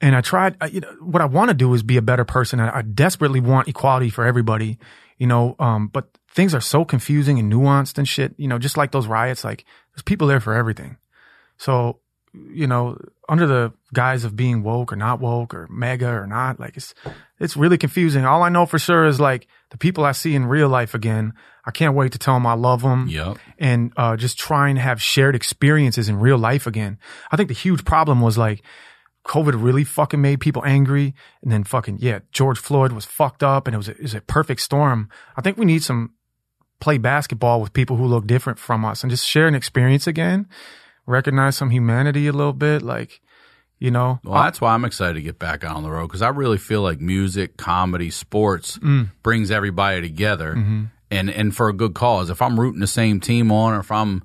and 0.00 0.16
I 0.16 0.20
tried. 0.20 0.56
I, 0.60 0.66
you 0.66 0.80
know 0.80 0.92
what 1.00 1.22
I 1.22 1.26
want 1.26 1.50
to 1.50 1.54
do 1.54 1.72
is 1.74 1.82
be 1.82 1.96
a 1.96 2.02
better 2.02 2.24
person. 2.24 2.58
I, 2.60 2.78
I 2.78 2.82
desperately 2.82 3.40
want 3.40 3.68
equality 3.68 4.10
for 4.10 4.24
everybody. 4.24 4.78
You 5.18 5.28
know, 5.28 5.54
um, 5.58 5.86
but 5.86 6.08
things 6.34 6.54
are 6.54 6.60
so 6.60 6.84
confusing 6.84 7.38
and 7.38 7.50
nuanced 7.50 7.96
and 7.96 8.08
shit. 8.08 8.34
You 8.36 8.48
know, 8.48 8.58
just 8.58 8.76
like 8.76 8.90
those 8.90 9.06
riots. 9.06 9.44
Like 9.44 9.64
there's 9.94 10.02
people 10.02 10.26
there 10.26 10.40
for 10.40 10.54
everything. 10.54 10.96
So 11.58 12.00
you 12.34 12.66
know, 12.66 12.98
under 13.28 13.46
the 13.46 13.72
guise 13.94 14.24
of 14.24 14.36
being 14.36 14.62
woke 14.62 14.92
or 14.92 14.96
not 14.96 15.20
woke 15.20 15.54
or 15.54 15.68
MAGA 15.70 16.08
or 16.08 16.26
not, 16.26 16.58
like 16.58 16.76
it's 16.76 16.92
it's 17.38 17.56
really 17.56 17.78
confusing. 17.78 18.24
All 18.24 18.42
I 18.42 18.48
know 18.48 18.66
for 18.66 18.78
sure 18.78 19.06
is 19.06 19.20
like 19.20 19.46
the 19.70 19.78
people 19.78 20.04
I 20.04 20.12
see 20.12 20.34
in 20.34 20.46
real 20.46 20.68
life 20.68 20.94
again. 20.94 21.32
I 21.64 21.70
can't 21.72 21.94
wait 21.96 22.12
to 22.12 22.18
tell 22.18 22.34
them 22.34 22.46
I 22.46 22.54
love 22.54 22.82
them 22.82 23.08
Yep. 23.08 23.38
and 23.58 23.92
uh, 23.96 24.16
just 24.16 24.38
try 24.38 24.68
and 24.68 24.78
have 24.78 25.02
shared 25.02 25.34
experiences 25.34 26.08
in 26.08 26.20
real 26.20 26.38
life 26.38 26.66
again. 26.66 26.98
I 27.32 27.36
think 27.36 27.48
the 27.48 27.54
huge 27.54 27.84
problem 27.84 28.20
was 28.20 28.38
like 28.38 28.62
COVID 29.26 29.60
really 29.60 29.82
fucking 29.82 30.20
made 30.20 30.38
people 30.38 30.64
angry, 30.64 31.12
and 31.42 31.50
then 31.50 31.64
fucking 31.64 31.98
yeah, 32.00 32.20
George 32.30 32.58
Floyd 32.60 32.92
was 32.92 33.04
fucked 33.04 33.42
up, 33.42 33.66
and 33.66 33.74
it 33.74 33.78
was 33.78 33.88
a, 33.88 33.92
it 33.92 34.02
was 34.02 34.14
a 34.14 34.20
perfect 34.20 34.60
storm. 34.60 35.08
I 35.36 35.42
think 35.42 35.56
we 35.58 35.64
need 35.64 35.82
some 35.82 36.12
play 36.78 36.98
basketball 36.98 37.60
with 37.60 37.72
people 37.72 37.96
who 37.96 38.06
look 38.06 38.26
different 38.28 38.60
from 38.60 38.84
us 38.84 39.02
and 39.02 39.10
just 39.10 39.26
share 39.26 39.48
an 39.48 39.54
experience 39.56 40.06
again, 40.06 40.46
recognize 41.06 41.56
some 41.56 41.70
humanity 41.70 42.28
a 42.28 42.32
little 42.32 42.52
bit, 42.52 42.82
like 42.82 43.20
you 43.78 43.90
know. 43.90 44.20
Well, 44.24 44.42
that's 44.42 44.60
why 44.60 44.74
I'm 44.74 44.84
excited 44.84 45.14
to 45.14 45.22
get 45.22 45.38
back 45.38 45.64
out 45.64 45.76
on 45.76 45.82
the 45.82 45.90
road 45.90 46.06
because 46.08 46.22
I 46.22 46.28
really 46.28 46.58
feel 46.58 46.82
like 46.82 47.00
music, 47.00 47.56
comedy, 47.56 48.10
sports 48.10 48.78
Mm. 48.78 49.10
brings 49.22 49.50
everybody 49.50 50.00
together, 50.00 50.54
Mm-hmm. 50.54 50.84
and 51.10 51.30
and 51.30 51.54
for 51.56 51.68
a 51.68 51.72
good 51.72 51.94
cause. 51.94 52.30
If 52.30 52.40
I'm 52.42 52.58
rooting 52.58 52.80
the 52.80 52.86
same 52.86 53.20
team 53.20 53.50
on, 53.52 53.74
or 53.74 53.80
if 53.80 53.90
I'm 53.92 54.22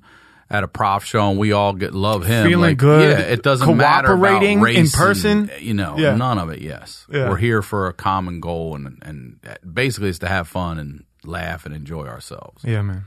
at 0.50 0.64
a 0.64 0.68
prof 0.68 1.02
show 1.04 1.30
and 1.30 1.38
we 1.38 1.50
all 1.52 1.72
get 1.72 1.94
love 1.94 2.26
him, 2.26 2.46
Feeling 2.46 2.60
like, 2.72 2.76
good, 2.76 3.18
yeah, 3.18 3.24
it 3.24 3.42
doesn't 3.42 3.74
matter 3.74 4.08
cooperating 4.08 4.58
in 4.58 4.60
race 4.60 4.78
and, 4.78 4.92
person. 4.92 5.50
you 5.60 5.72
know, 5.72 5.96
Yeah. 5.96 6.14
none 6.14 6.36
of 6.38 6.50
it. 6.50 6.60
Yes, 6.60 7.06
Yeah. 7.10 7.30
we're 7.30 7.36
here 7.38 7.62
for 7.62 7.88
a 7.88 7.92
common 7.94 8.40
goal, 8.40 8.74
and 8.74 8.98
and 9.02 9.36
basically 9.72 10.10
it's 10.10 10.18
to 10.18 10.28
have 10.28 10.48
fun 10.48 10.78
and 10.78 11.04
laugh 11.24 11.64
and 11.64 11.74
enjoy 11.74 12.06
ourselves. 12.06 12.62
yeah, 12.64 12.82
man. 12.82 13.04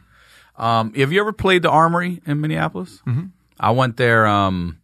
Um, 0.57 0.93
have 0.95 1.11
you 1.11 1.19
ever 1.19 1.33
played 1.33 1.63
the 1.63 1.69
Armory 1.69 2.21
in 2.25 2.39
Minneapolis? 2.39 3.01
Mm-hmm. 3.05 3.25
I 3.59 3.71
went 3.71 3.97
there. 3.97 4.25
Um, 4.25 4.77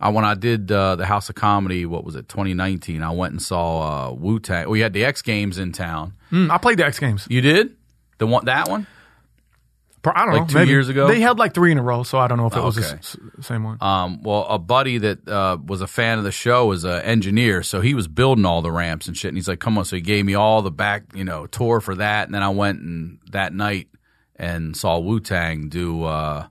I 0.00 0.08
when 0.08 0.24
I 0.24 0.34
did 0.34 0.72
uh, 0.72 0.96
the 0.96 1.04
House 1.06 1.28
of 1.28 1.34
Comedy, 1.34 1.84
what 1.86 2.04
was 2.04 2.14
it, 2.16 2.28
2019? 2.28 3.02
I 3.02 3.10
went 3.10 3.32
and 3.32 3.42
saw 3.42 4.08
uh, 4.08 4.12
Wu 4.14 4.40
Tang. 4.40 4.68
We 4.70 4.80
had 4.80 4.92
the 4.94 5.04
X 5.04 5.20
Games 5.22 5.58
in 5.58 5.72
town. 5.72 6.14
Mm, 6.32 6.50
I 6.50 6.56
played 6.58 6.78
the 6.78 6.86
X 6.86 6.98
Games. 6.98 7.26
You 7.28 7.40
did 7.42 7.76
the 8.18 8.26
one 8.26 8.44
that 8.46 8.68
one? 8.68 8.86
I 10.02 10.24
don't 10.24 10.32
Like 10.32 10.40
know. 10.42 10.46
two 10.46 10.54
maybe. 10.54 10.70
years 10.70 10.88
ago? 10.88 11.08
they 11.08 11.20
held 11.20 11.38
like 11.38 11.52
three 11.52 11.70
in 11.72 11.76
a 11.76 11.82
row, 11.82 12.02
so 12.04 12.16
I 12.18 12.26
don't 12.26 12.38
know 12.38 12.46
if 12.46 12.56
it 12.56 12.62
was 12.62 12.76
the 12.76 12.86
Okay. 12.86 12.94
s- 12.96 13.18
same 13.42 13.64
one. 13.64 13.76
Um, 13.82 14.22
well, 14.22 14.46
a 14.48 14.58
buddy 14.58 14.96
that 14.96 15.28
uh, 15.28 15.58
was 15.62 15.82
a 15.82 15.86
fan 15.86 16.16
of 16.16 16.24
the 16.24 16.32
show 16.32 16.64
was 16.64 16.84
an 16.84 17.02
engineer, 17.02 17.62
so 17.62 17.82
he 17.82 17.92
was 17.92 18.08
building 18.08 18.46
all 18.46 18.62
the 18.62 18.72
ramps 18.72 19.08
and 19.08 19.14
shit. 19.16 19.28
And 19.28 19.36
he's 19.36 19.46
like, 19.48 19.60
"Come 19.60 19.76
on!" 19.76 19.84
So 19.84 19.96
he 19.96 20.02
gave 20.02 20.24
me 20.24 20.32
all 20.34 20.62
the 20.62 20.70
back, 20.70 21.02
you 21.14 21.24
know, 21.24 21.46
tour 21.46 21.80
for 21.82 21.94
that. 21.96 22.26
And 22.28 22.34
then 22.34 22.42
I 22.42 22.48
went 22.48 22.80
and 22.80 23.18
that 23.32 23.52
night 23.52 23.88
and 24.36 24.74
saw 24.74 24.98
Wu 24.98 25.20
Tang 25.20 25.68
do 25.68 26.04
uh, 26.04 26.46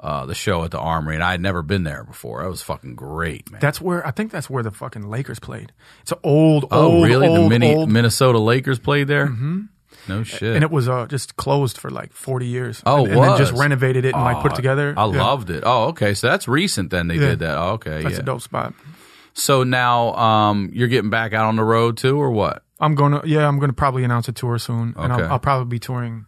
uh, 0.00 0.26
the 0.26 0.34
show 0.34 0.64
at 0.64 0.70
the 0.70 0.78
Armory, 0.78 1.14
and 1.16 1.24
I 1.24 1.32
had 1.32 1.40
never 1.40 1.62
been 1.62 1.82
there 1.84 2.04
before. 2.04 2.42
That 2.42 2.48
was 2.48 2.62
fucking 2.62 2.94
great, 2.94 3.50
man. 3.50 3.60
That's 3.60 3.80
where 3.80 4.06
I 4.06 4.10
think 4.10 4.30
that's 4.30 4.48
where 4.48 4.62
the 4.62 4.70
fucking 4.70 5.08
Lakers 5.08 5.38
played. 5.38 5.72
It's 6.02 6.12
an 6.12 6.18
old, 6.22 6.66
Oh, 6.70 6.92
old, 6.92 7.06
really? 7.06 7.26
old, 7.28 7.46
the 7.46 7.48
mini, 7.58 7.74
old, 7.74 7.90
Minnesota 7.90 8.38
Lakers 8.38 8.78
played 8.78 9.08
there? 9.08 9.26
Mm-hmm. 9.26 9.60
No 10.08 10.22
shit. 10.22 10.54
and 10.54 10.62
it 10.62 10.70
was 10.70 10.88
uh, 10.88 11.06
just 11.06 11.36
closed 11.36 11.76
for 11.76 11.90
like 11.90 12.12
forty 12.12 12.46
years. 12.46 12.82
Oh, 12.86 13.04
and, 13.04 13.14
and 13.14 13.22
then 13.24 13.36
just 13.38 13.52
renovated 13.52 14.04
it 14.04 14.14
and 14.14 14.22
like 14.24 14.40
put 14.42 14.52
Oh, 14.52 14.56
together. 14.56 14.94
I 14.96 15.02
Yeah. 15.06 15.22
loved 15.24 15.50
it. 15.50 15.64
Oh, 15.66 15.86
okay. 15.88 16.14
So 16.14 16.28
that's 16.28 16.48
recent. 16.48 16.90
Then 16.90 17.08
they 17.08 17.16
Yeah. 17.16 17.20
did 17.30 17.38
that. 17.40 17.58
Oh, 17.58 17.70
okay. 17.72 18.02
That's 18.02 18.14
yeah. 18.14 18.20
a 18.20 18.24
dope 18.24 18.40
spot. 18.40 18.72
So 19.34 19.64
now 19.64 20.14
um, 20.14 20.70
you're 20.72 20.88
getting 20.88 21.10
back 21.10 21.32
out 21.34 21.46
on 21.46 21.56
the 21.56 21.64
road 21.64 21.96
too, 21.98 22.16
or 22.18 22.30
what? 22.30 22.62
I'm 22.80 22.94
gonna, 22.94 23.20
yeah, 23.24 23.46
I'm 23.46 23.58
gonna 23.58 23.72
probably 23.72 24.04
announce 24.04 24.28
a 24.28 24.32
tour 24.32 24.58
soon, 24.58 24.94
and 24.96 25.12
I'll, 25.12 25.32
I'll 25.32 25.38
probably 25.40 25.66
be 25.68 25.78
touring 25.80 26.26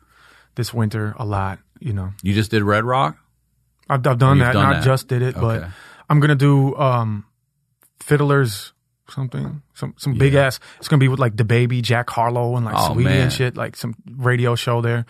this 0.57 0.75
winter 0.75 1.15
a 1.19 1.25
lot. 1.25 1.61
You 1.79 1.93
know, 1.95 2.13
You 2.23 2.35
just 2.35 2.51
did 2.51 2.63
Red 2.63 2.85
Rock. 2.85 3.17
I've, 3.91 4.07
I've 4.07 4.19
done 4.19 4.39
You've 4.39 4.47
that. 4.47 4.53
done 4.55 4.63
Not 4.63 4.73
that. 4.77 4.85
just 4.85 5.09
did 5.09 5.23
it, 5.23 5.35
but 5.35 5.69
I'm 6.09 6.21
gonna 6.21 6.35
do 6.35 6.75
um, 6.77 7.25
Fiddlers 7.99 8.73
something, 9.09 9.63
some 9.75 9.95
some 9.99 10.15
big 10.15 10.33
Yeah. 10.35 10.47
ass. 10.47 10.61
It's 10.79 10.89
gonna 10.89 11.01
be 11.01 11.09
with 11.09 11.19
like 11.21 11.37
the 11.37 11.45
baby 11.45 11.83
Jack 11.83 12.09
Harlow 12.11 12.57
and 12.57 12.65
like 12.65 12.75
Oh, 12.79 12.93
Sweetie 12.95 13.09
man. 13.11 13.21
and 13.23 13.33
shit, 13.33 13.57
like 13.57 13.77
some 13.77 13.95
radio 14.17 14.55
show 14.55 14.81
there. 14.81 15.05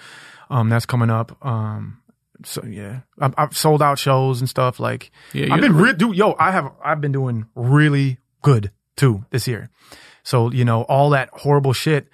Um, 0.50 0.68
that's 0.68 0.86
coming 0.86 1.10
up. 1.10 1.36
Um, 1.44 1.98
so 2.44 2.64
yeah, 2.64 3.00
I've, 3.20 3.34
I've 3.36 3.56
sold 3.56 3.82
out 3.82 3.98
shows 3.98 4.40
and 4.40 4.48
stuff. 4.48 4.80
Like 4.80 5.10
Yeah, 5.32 5.52
I've 5.54 5.60
been 5.60 5.76
re- 5.76 5.92
dude, 5.92 6.16
yo, 6.16 6.34
I 6.38 6.50
have 6.52 6.72
I've 6.84 7.00
been 7.00 7.12
doing 7.12 7.46
really 7.54 8.18
good 8.42 8.70
too 8.96 9.24
this 9.30 9.46
year. 9.46 9.70
So 10.22 10.50
you 10.50 10.64
know 10.64 10.82
all 10.82 11.10
that 11.10 11.28
horrible 11.32 11.72
shit 11.72 12.08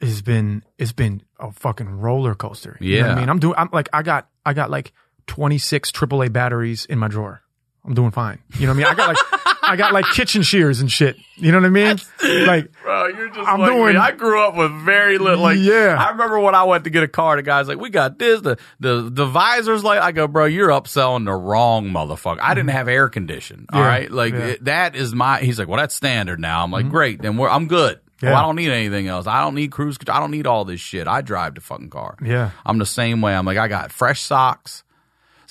has 0.00 0.22
been 0.22 0.62
it's 0.78 0.92
been 0.92 1.22
a 1.38 1.52
fucking 1.52 1.88
roller 2.00 2.34
coaster. 2.34 2.76
You 2.80 2.96
know 2.96 3.02
what 3.02 3.08
Yeah. 3.08 3.16
I 3.16 3.20
mean, 3.20 3.28
I'm 3.28 3.38
doing. 3.40 3.54
I'm 3.58 3.68
like 3.72 3.88
I 3.92 4.02
got 4.02 4.28
I 4.46 4.52
got 4.54 4.70
like 4.70 4.92
26 5.26 5.90
AAA 5.92 6.32
batteries 6.32 6.84
in 6.86 6.98
my 6.98 7.08
drawer. 7.08 7.40
I'm 7.86 7.94
doing 7.94 8.12
fine. 8.12 8.38
You 8.58 8.66
know 8.66 8.72
what 8.74 8.76
I 8.76 8.78
mean? 8.78 8.86
I 8.86 8.94
got 8.94 9.08
like 9.08 9.56
I 9.62 9.76
got 9.76 9.92
like 9.92 10.04
kitchen 10.06 10.42
shears 10.42 10.80
and 10.80 10.90
shit. 10.90 11.16
You 11.36 11.52
know 11.52 11.58
what 11.58 11.66
I 11.66 11.70
mean? 11.70 11.96
Like 12.46 12.70
Bro, 12.82 13.08
you're 13.08 13.28
just 13.28 13.46
I'm 13.48 13.60
like 13.60 13.70
doing- 13.72 13.94
me. 13.94 13.98
I 14.00 14.12
grew 14.12 14.40
up 14.42 14.56
with 14.56 14.72
very 14.84 15.18
little. 15.18 15.42
Like, 15.42 15.58
Yeah. 15.58 15.96
I 15.98 16.10
remember 16.10 16.40
when 16.40 16.54
I 16.54 16.64
went 16.64 16.84
to 16.84 16.90
get 16.90 17.02
a 17.02 17.08
car. 17.08 17.36
The 17.36 17.42
guy's 17.42 17.68
like, 17.68 17.78
"We 17.78 17.90
got 17.90 18.18
this." 18.18 18.40
The 18.40 18.56
the 18.80 19.08
the 19.12 19.26
visors 19.26 19.84
like. 19.84 20.00
I 20.00 20.12
go, 20.12 20.26
bro, 20.28 20.46
you're 20.46 20.68
upselling 20.70 21.26
the 21.26 21.34
wrong 21.34 21.86
motherfucker. 21.90 22.38
I 22.40 22.54
didn't 22.54 22.70
have 22.70 22.88
air 22.88 23.08
condition. 23.10 23.66
All 23.72 23.80
Yeah. 23.80 23.86
right, 23.86 24.10
like 24.10 24.32
Yeah. 24.32 24.40
Mm-hmm. 24.40 24.48
it- 24.50 24.64
that 24.64 24.96
is 24.96 25.14
my. 25.14 25.40
He's 25.40 25.58
like, 25.58 25.68
well, 25.68 25.78
that's 25.78 25.94
standard 25.94 26.40
now. 26.40 26.62
I'm 26.64 26.70
like, 26.70 26.88
great, 26.88 27.20
then 27.20 27.36
we're 27.36 27.48
I'm 27.50 27.66
good. 27.66 28.00
Yeah. 28.22 28.30
Well, 28.30 28.38
I 28.38 28.42
don't 28.42 28.56
need 28.56 28.70
anything 28.70 29.08
else. 29.08 29.26
I 29.26 29.42
don't 29.42 29.54
need 29.54 29.70
cruise. 29.72 29.98
control. 29.98 30.16
I 30.16 30.20
don't 30.20 30.30
need 30.30 30.46
all 30.46 30.64
this 30.64 30.80
shit. 30.80 31.06
I 31.06 31.20
drive 31.20 31.56
the 31.56 31.60
fucking 31.60 31.90
car. 31.90 32.16
Yeah. 32.24 32.50
I'm 32.64 32.78
the 32.78 32.86
same 32.86 33.20
way. 33.20 33.34
I'm 33.34 33.44
like, 33.44 33.58
I 33.58 33.68
got 33.68 33.92
fresh 33.92 34.22
socks. 34.22 34.82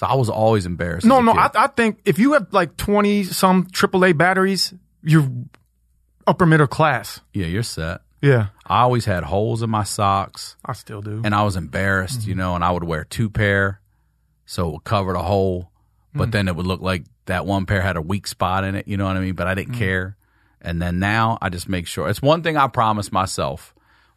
So 0.03 0.09
I 0.11 0.15
was 0.15 0.29
always 0.29 0.65
embarrassed. 0.65 1.05
no, 1.07 1.21
no. 1.21 1.31
I, 1.31 1.49
I 1.55 1.67
think 1.67 1.99
if 2.05 2.19
you 2.19 2.33
have 2.33 2.47
like 2.51 2.75
20 2.77 3.23
some 3.23 3.65
AAA 3.67 4.17
batteries, 4.17 4.73
you're 5.01 5.27
upper 6.27 6.45
middle 6.45 6.67
class. 6.67 7.21
yeah, 7.33 7.45
you're 7.45 7.63
set. 7.63 8.01
Yeah, 8.21 8.47
I 8.65 8.81
always 8.83 9.03
had 9.05 9.23
holes 9.25 9.61
in 9.63 9.69
my 9.69 9.83
socks. 9.83 10.55
I 10.65 10.73
still 10.73 11.01
do. 11.01 11.21
and 11.25 11.35
I 11.35 11.43
was 11.43 11.55
embarrassed, 11.57 12.21
Mm-hmm. 12.21 12.29
you 12.29 12.35
know, 12.35 12.55
and 12.55 12.63
I 12.63 12.71
would 12.71 12.83
wear 12.85 13.03
two 13.03 13.29
pair, 13.29 13.81
so 14.45 14.67
it 14.69 14.71
would 14.73 14.83
cover 14.85 15.13
the 15.13 15.21
hole, 15.23 15.69
Mm. 16.15 16.19
but 16.19 16.31
then 16.31 16.47
it 16.47 16.55
would 16.55 16.67
look 16.67 16.81
like 16.81 17.03
that 17.25 17.45
one 17.45 17.65
pair 17.65 17.81
had 17.81 17.97
a 17.97 18.01
weak 18.01 18.27
spot 18.27 18.63
in 18.63 18.75
it, 18.75 18.87
you 18.87 18.95
know 18.97 19.05
what 19.05 19.17
I 19.17 19.19
mean? 19.19 19.33
But 19.35 19.47
I 19.47 19.53
Mm. 19.53 19.55
didn't 19.57 19.73
care. 19.75 20.15
And 20.61 20.81
then 20.81 20.99
now 20.99 21.37
I 21.41 21.49
just 21.49 21.67
make 21.67 21.87
sure. 21.87 22.07
It's 22.07 22.21
one 22.21 22.43
thing 22.43 22.55
I 22.55 22.67
promised 22.67 23.11
myself 23.11 23.73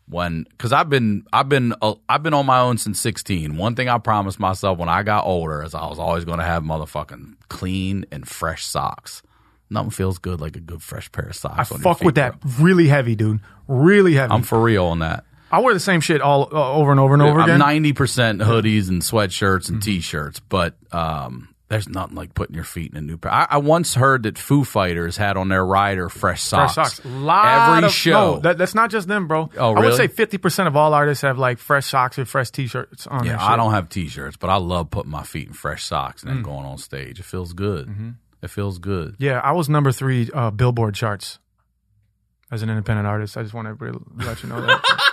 when 0.09 0.47
cuz 0.59 0.73
I've 0.73 0.89
been 0.89 1.25
I've 1.33 1.49
been 1.49 1.75
uh, 1.83 1.95
I've 2.09 2.23
been 2.23 2.35
on 2.35 2.47
my 2.47 2.61
own 2.61 2.79
since 2.79 3.01
16. 3.01 3.57
One 3.57 3.75
thing 3.75 3.89
I 3.89 3.99
promised 3.99 4.39
myself 4.39 4.79
when 4.79 4.89
I 4.89 5.03
got 5.03 5.25
older 5.25 5.63
is 5.63 5.75
I 5.75 5.87
was 5.87 5.99
always 5.99 6.25
going 6.25 6.39
to 6.39 6.45
have 6.45 6.63
motherfucking 6.63 7.35
clean 7.49 8.05
and 8.13 8.27
fresh 8.27 8.65
socks. 8.65 9.23
Nothing 9.69 9.91
feels 9.91 10.19
good 10.19 10.41
like 10.41 10.55
a 10.57 10.61
good 10.61 10.81
fresh 10.83 11.11
pair 11.11 11.27
of 11.27 11.35
socks. 11.35 11.73
I 11.73 11.77
fuck 11.79 11.99
with 12.01 12.15
feet, 12.15 12.15
that 12.17 12.41
bro. 12.41 12.51
really 12.61 12.87
heavy, 12.89 13.17
dude. 13.17 13.41
Really 13.67 14.15
heavy. 14.15 14.33
I'm 14.33 14.43
for 14.43 14.63
real 14.63 14.85
on 14.87 15.01
that. 15.01 15.25
I 15.51 15.59
wear 15.61 15.75
the 15.75 15.81
same 15.81 16.01
shit 16.01 16.21
all 16.21 16.49
uh, 16.53 16.73
over 16.75 16.91
and 16.93 17.01
over 17.01 17.15
and 17.15 17.23
over 17.23 17.41
I'm 17.41 17.45
again. 17.49 17.59
ninety 17.59 17.93
percent 17.93 18.41
hoodies 18.41 18.89
and 18.89 19.03
sweatshirts 19.03 19.65
Mm-hmm. 19.67 19.75
and 19.75 19.83
t-shirts, 19.83 20.41
but 20.41 20.77
um, 20.93 21.49
there's 21.69 21.89
nothing 21.89 22.15
like 22.15 22.33
putting 22.35 22.55
your 22.55 22.65
feet 22.65 22.93
in 22.93 22.97
a 22.97 23.01
new 23.01 23.17
pair. 23.17 23.33
I, 23.33 23.47
I 23.51 23.57
once 23.59 23.95
heard 23.95 24.23
that 24.23 24.39
Foo 24.39 24.63
Fighters 24.63 25.17
had 25.17 25.37
on 25.37 25.49
their 25.49 25.65
rider 25.67 26.09
fresh 26.09 26.43
socks. 26.43 26.75
Fresh 26.75 26.89
socks. 26.95 27.05
Lot 27.05 27.77
Every 27.79 27.87
of, 27.89 27.93
show. 27.93 28.11
No, 28.35 28.39
that, 28.41 28.57
that's 28.59 28.75
not 28.75 28.91
just 28.91 29.09
them, 29.09 29.27
bro. 29.27 29.51
Oh, 29.59 29.73
really? 29.73 29.87
I 29.87 29.89
would 29.91 29.97
say 29.97 30.07
50% 30.09 30.69
of 30.69 30.77
all 30.77 30.95
artists 30.95 31.23
have 31.23 31.39
like 31.39 31.59
fresh 31.59 31.87
socks 31.87 32.19
or 32.21 32.25
fresh 32.25 32.51
t-shirts 32.51 33.07
on 33.09 33.25
yeah. 33.25 33.45
I 33.45 33.57
don't 33.57 33.73
have 33.73 33.89
t-shirts, 33.89 34.37
but 34.37 34.49
I 34.49 34.57
love 34.57 34.91
putting 34.91 35.11
my 35.11 35.25
feet 35.25 35.49
in 35.49 35.55
fresh 35.55 35.85
socks 35.85 36.23
and 36.23 36.31
then 36.31 36.43
Mm. 36.43 36.45
going 36.45 36.67
on 36.67 36.79
stage. 36.79 37.19
It 37.19 37.25
feels 37.25 37.53
good. 37.53 37.89
Mm-hmm. 37.89 38.11
It 38.43 38.51
feels 38.51 38.79
good. 38.79 39.17
Yeah, 39.19 39.41
I 39.41 39.53
was 39.53 39.69
number 39.69 39.91
three 39.91 40.31
uh, 40.33 40.51
Billboard 40.53 40.95
charts 40.95 41.39
as 42.53 42.63
an 42.63 42.71
independent 42.71 43.09
artist. 43.09 43.37
I 43.37 43.43
just 43.43 43.55
want 43.55 43.67
to 43.77 44.01
let 44.15 44.43
you 44.43 44.49
know 44.49 44.61
that. 44.65 44.83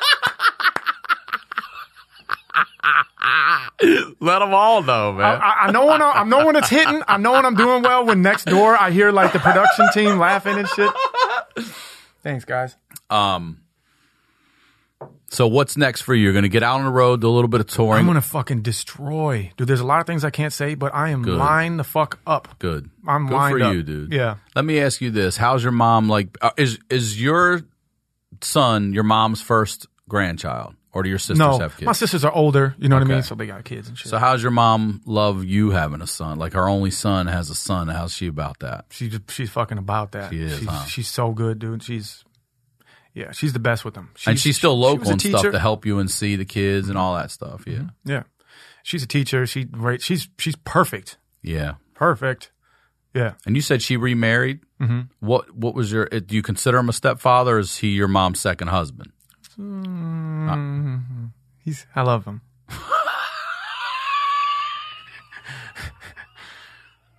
Let 4.20 4.40
them 4.40 4.54
all 4.54 4.82
know, 4.84 5.14
man. 5.14 5.40
I, 5.42 5.56
I 5.68 5.72
know 5.72 5.86
when 5.88 6.02
I, 6.02 6.12
I 6.12 6.24
know 6.24 6.46
when 6.46 6.56
it's 6.56 6.70
hitting. 6.70 7.02
I 7.08 7.18
know 7.18 7.34
when 7.34 7.46
I'm 7.46 7.56
doing 7.56 7.84
well. 7.84 8.06
When 8.06 8.22
next 8.22 8.46
door 8.46 8.76
I 8.80 8.92
hear 8.92 9.12
like 9.12 9.34
the 9.34 9.40
production 9.40 9.88
team 9.94 10.18
laughing 10.18 10.58
and 10.58 10.68
shit. 10.70 10.92
Thanks, 12.22 12.46
guys. 12.46 12.76
um, 13.10 13.60
so 15.30 15.48
what's 15.48 15.76
next 15.76 16.02
for 16.02 16.14
you? 16.14 16.24
You're 16.26 16.32
going 16.34 16.44
to 16.44 16.50
get 16.50 16.62
out 16.64 16.78
on 16.80 16.86
the 16.86 16.92
road, 16.92 17.22
do 17.22 17.28
a 17.28 17.32
little 17.32 17.48
bit 17.48 17.60
of 17.60 17.66
touring. 17.68 18.00
I'm 18.02 18.06
gonna 18.06 18.22
fucking 18.22 18.62
destroy, 18.62 19.52
dude. 19.58 19.68
There's 19.68 19.80
a 19.80 19.86
lot 19.86 20.00
of 20.00 20.06
things 20.06 20.24
I 20.24 20.30
can't 20.30 20.54
say, 20.54 20.76
but 20.76 20.94
I 20.94 21.10
am 21.10 21.24
Good. 21.24 21.38
lined 21.40 21.80
the 21.80 21.84
fuck 21.84 22.20
up. 22.28 22.60
Good. 22.60 22.90
I'm 23.08 23.26
Good 23.28 23.34
lined 23.34 23.58
for 23.60 23.64
up. 23.64 23.74
you, 23.74 23.82
dude. 23.84 24.14
Yeah. 24.14 24.36
Let 24.56 24.64
me 24.64 24.80
ask 24.80 25.02
you 25.02 25.10
this: 25.10 25.36
How's 25.38 25.64
your 25.64 25.72
mom? 25.72 26.08
Like, 26.08 26.38
uh, 26.40 26.52
is 26.56 26.78
is 26.90 27.20
your 27.20 27.62
son 28.42 28.94
your 28.94 29.04
mom's 29.04 29.42
first 29.42 29.88
grandchild, 30.08 30.76
or 30.94 31.04
do 31.04 31.10
your 31.10 31.18
sisters 31.20 31.40
No, 31.40 31.58
have 31.60 31.76
kids? 31.76 31.86
my 31.86 31.92
sisters 31.94 32.24
are 32.24 32.32
older. 32.32 32.76
You 32.78 32.88
know 32.90 32.96
what 32.98 33.02
I 33.02 33.06
Okay. 33.06 33.14
mean? 33.16 33.24
So 33.24 33.36
they 33.36 33.48
got 33.48 33.64
kids 33.64 33.88
and 33.90 33.98
shit. 33.98 34.10
so 34.10 34.18
how's 34.20 34.42
your 34.42 34.52
mom 34.52 35.02
love 35.06 35.44
you 35.44 35.72
having 35.72 36.02
a 36.02 36.08
son? 36.08 36.38
Like 36.38 36.54
her 36.54 36.68
only 36.70 36.92
son 36.92 37.28
has 37.28 37.50
a 37.50 37.56
son. 37.56 37.88
How's 37.88 38.14
she 38.14 38.28
about 38.28 38.60
that? 38.60 38.86
she's 38.92 39.20
she's 39.30 39.50
fucking 39.50 39.78
about 39.78 40.12
that. 40.14 40.32
She 40.32 40.42
is, 40.42 40.60
She's, 40.60 40.68
huh? 40.68 40.86
she's 40.86 41.08
so 41.08 41.32
good, 41.32 41.60
dude. 41.60 41.84
She's 41.84 42.24
yeah, 43.16 43.32
she's 43.32 43.54
the 43.54 43.60
best 43.60 43.86
with 43.86 43.94
them. 43.94 44.10
and 44.26 44.40
she's 44.40 44.58
still 44.58 44.78
local 44.80 45.10
and 45.12 45.22
stuff 45.22 45.44
to 45.44 45.60
help 45.60 45.86
you 45.86 46.00
and 46.00 46.10
see 46.10 46.36
the 46.36 46.46
kids 46.46 46.90
and 46.90 46.98
all 46.98 47.16
that 47.16 47.30
stuff. 47.32 47.64
Yeah, 47.68 47.90
Yeah, 48.06 48.24
she's 48.84 49.04
a 49.04 49.08
teacher. 49.08 49.46
She 49.46 49.68
right. 49.72 50.02
She's 50.02 50.28
she's 50.40 50.56
perfect. 50.56 51.18
yeah. 51.42 51.76
Perfect. 51.94 52.52
Yeah. 53.14 53.34
And 53.46 53.56
you 53.56 53.62
said 53.62 53.84
she 53.84 53.96
remarried. 53.98 54.62
Mm-hmm. 54.82 55.02
What 55.20 55.56
what 55.56 55.76
was 55.76 55.92
your? 55.92 56.06
Do 56.08 56.36
you 56.36 56.42
consider 56.42 56.80
him 56.80 56.90
a 56.90 56.94
stepfather? 56.94 57.58
or 57.58 57.60
Is 57.60 57.78
he 57.78 57.90
your 57.90 58.08
mom's 58.08 58.40
second 58.40 58.70
husband? 58.70 59.12
He's. 61.64 61.86
I 61.96 62.02
love 62.02 62.26
him. 62.26 62.42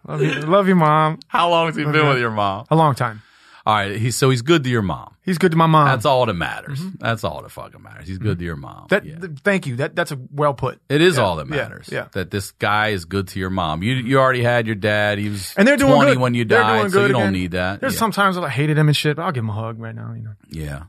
love 0.07 0.21
you, 0.23 0.33
love 0.43 0.69
you, 0.69 0.75
mom. 0.75 1.19
How 1.29 1.49
long 1.51 1.66
has 1.66 1.77
he 1.77 1.85
been 1.85 2.09
with 2.09 2.19
your 2.19 2.31
mom? 2.31 2.66
A 2.71 2.77
long 2.77 2.95
time. 2.95 3.23
All 3.66 3.75
right. 3.75 3.97
He's 3.97 4.15
so 4.15 4.29
he's 4.29 4.43
good 4.43 4.62
to 4.65 4.71
your 4.71 4.83
mom. 4.83 5.16
He's 5.23 5.39
good 5.39 5.53
to 5.53 5.57
my 5.57 5.65
mom. 5.65 5.87
That's 5.89 6.05
all 6.05 6.27
that 6.27 6.35
matters. 6.35 6.83
That's 6.99 7.25
all 7.25 7.41
that 7.41 7.49
fucking 7.51 7.81
matters. 7.83 8.07
He's 8.07 8.19
good 8.19 8.39
to 8.39 8.45
your 8.45 8.57
mom. 8.57 8.75
Mm-hmm. 8.75 8.87
that. 8.89 9.05
Yeah. 9.07 9.19
th- 9.19 9.39
thank 9.43 9.66
you. 9.66 9.77
That 9.77 9.97
that's 9.97 10.12
a 10.12 10.19
well 10.31 10.53
put. 10.53 10.79
It 10.91 11.01
is 11.01 11.16
Yeah, 11.16 11.23
all 11.23 11.37
that 11.37 11.47
matters. 11.49 11.89
yeah. 11.91 12.09
That 12.12 12.31
this 12.31 12.51
guy 12.53 12.89
is 12.89 13.07
good 13.07 13.29
to 13.29 13.39
your 13.41 13.49
mom. 13.49 13.83
You 13.83 13.95
you 13.95 14.19
already 14.21 14.43
had 14.43 14.66
your 14.66 14.75
dad. 14.77 15.16
He 15.19 15.31
was 15.31 15.55
And 15.57 15.66
they're 15.66 15.79
doing 15.79 15.95
20 15.95 16.11
good. 16.12 16.19
when 16.21 16.35
you 16.35 16.45
died, 16.45 16.91
so 16.91 17.07
you 17.07 17.12
don't 17.15 17.33
need 17.33 17.53
that. 17.53 17.81
There's 17.81 17.95
yeah. 17.95 17.99
sometimes 18.01 18.37
I 18.37 18.51
hated 18.51 18.77
him 18.77 18.89
and 18.89 18.97
shit, 18.97 19.16
but 19.16 19.23
I'll 19.23 19.33
give 19.33 19.45
him 19.45 19.49
a 19.51 19.55
hug 19.55 19.79
right 19.81 19.95
now. 19.95 20.12
You 20.15 20.23
know. 20.25 20.33
yeah. 20.51 20.83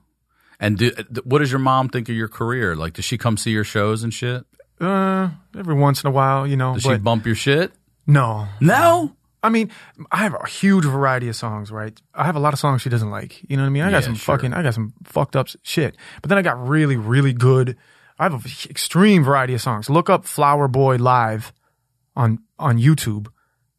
And 0.65 0.77
do, 0.77 0.91
what 1.23 1.39
does 1.39 1.51
your 1.51 1.59
mom 1.59 1.89
think 1.89 2.09
of 2.09 2.15
your 2.15 2.27
career? 2.27 2.75
Like, 2.75 2.93
does 2.93 3.05
she 3.05 3.17
come 3.17 3.37
see 3.37 3.51
your 3.51 3.63
shows 3.63 4.03
and 4.03 4.13
shit? 4.13 4.43
Uh, 4.81 5.29
every 5.57 5.75
once 5.75 6.03
in 6.03 6.07
a 6.07 6.11
while, 6.11 6.47
you 6.47 6.57
know. 6.57 6.73
Does 6.73 6.83
she 6.83 6.97
bump 6.97 7.25
your 7.25 7.35
shit? 7.35 7.71
no, 8.07 8.47
No. 8.59 9.15
I 9.43 9.49
mean, 9.49 9.69
I 10.11 10.17
have 10.23 10.33
a 10.33 10.47
huge 10.47 10.85
variety 10.85 11.27
of 11.29 11.35
songs, 11.35 11.69
right? 11.71 11.95
I 12.15 12.23
have 12.25 12.35
a 12.35 12.39
lot 12.39 12.53
of 12.53 12.57
songs 12.59 12.81
she 12.81 12.89
doesn't 12.89 13.11
like. 13.11 13.47
You 13.47 13.57
know 13.57 13.61
what 13.61 13.67
I 13.67 13.69
mean? 13.69 13.83
I 13.83 13.91
got 13.91 13.97
Yeah, 13.97 14.05
some 14.07 14.15
sure. 14.15 14.35
fucking, 14.35 14.53
I 14.55 14.63
got 14.63 14.73
some 14.73 14.93
fucked 15.03 15.35
up 15.35 15.47
shit. 15.61 15.95
But 16.23 16.29
then 16.29 16.39
I 16.39 16.41
got 16.41 16.67
really, 16.67 16.95
really 16.97 17.31
good. 17.31 17.77
I 18.17 18.23
have 18.23 18.33
an 18.33 18.41
extreme 18.71 19.23
variety 19.23 19.53
of 19.53 19.61
songs. 19.61 19.87
Look 19.87 20.09
up 20.09 20.25
Flower 20.25 20.67
Boy 20.67 20.95
live 20.95 21.53
on 22.15 22.39
on 22.57 22.79
YouTube, 22.79 23.27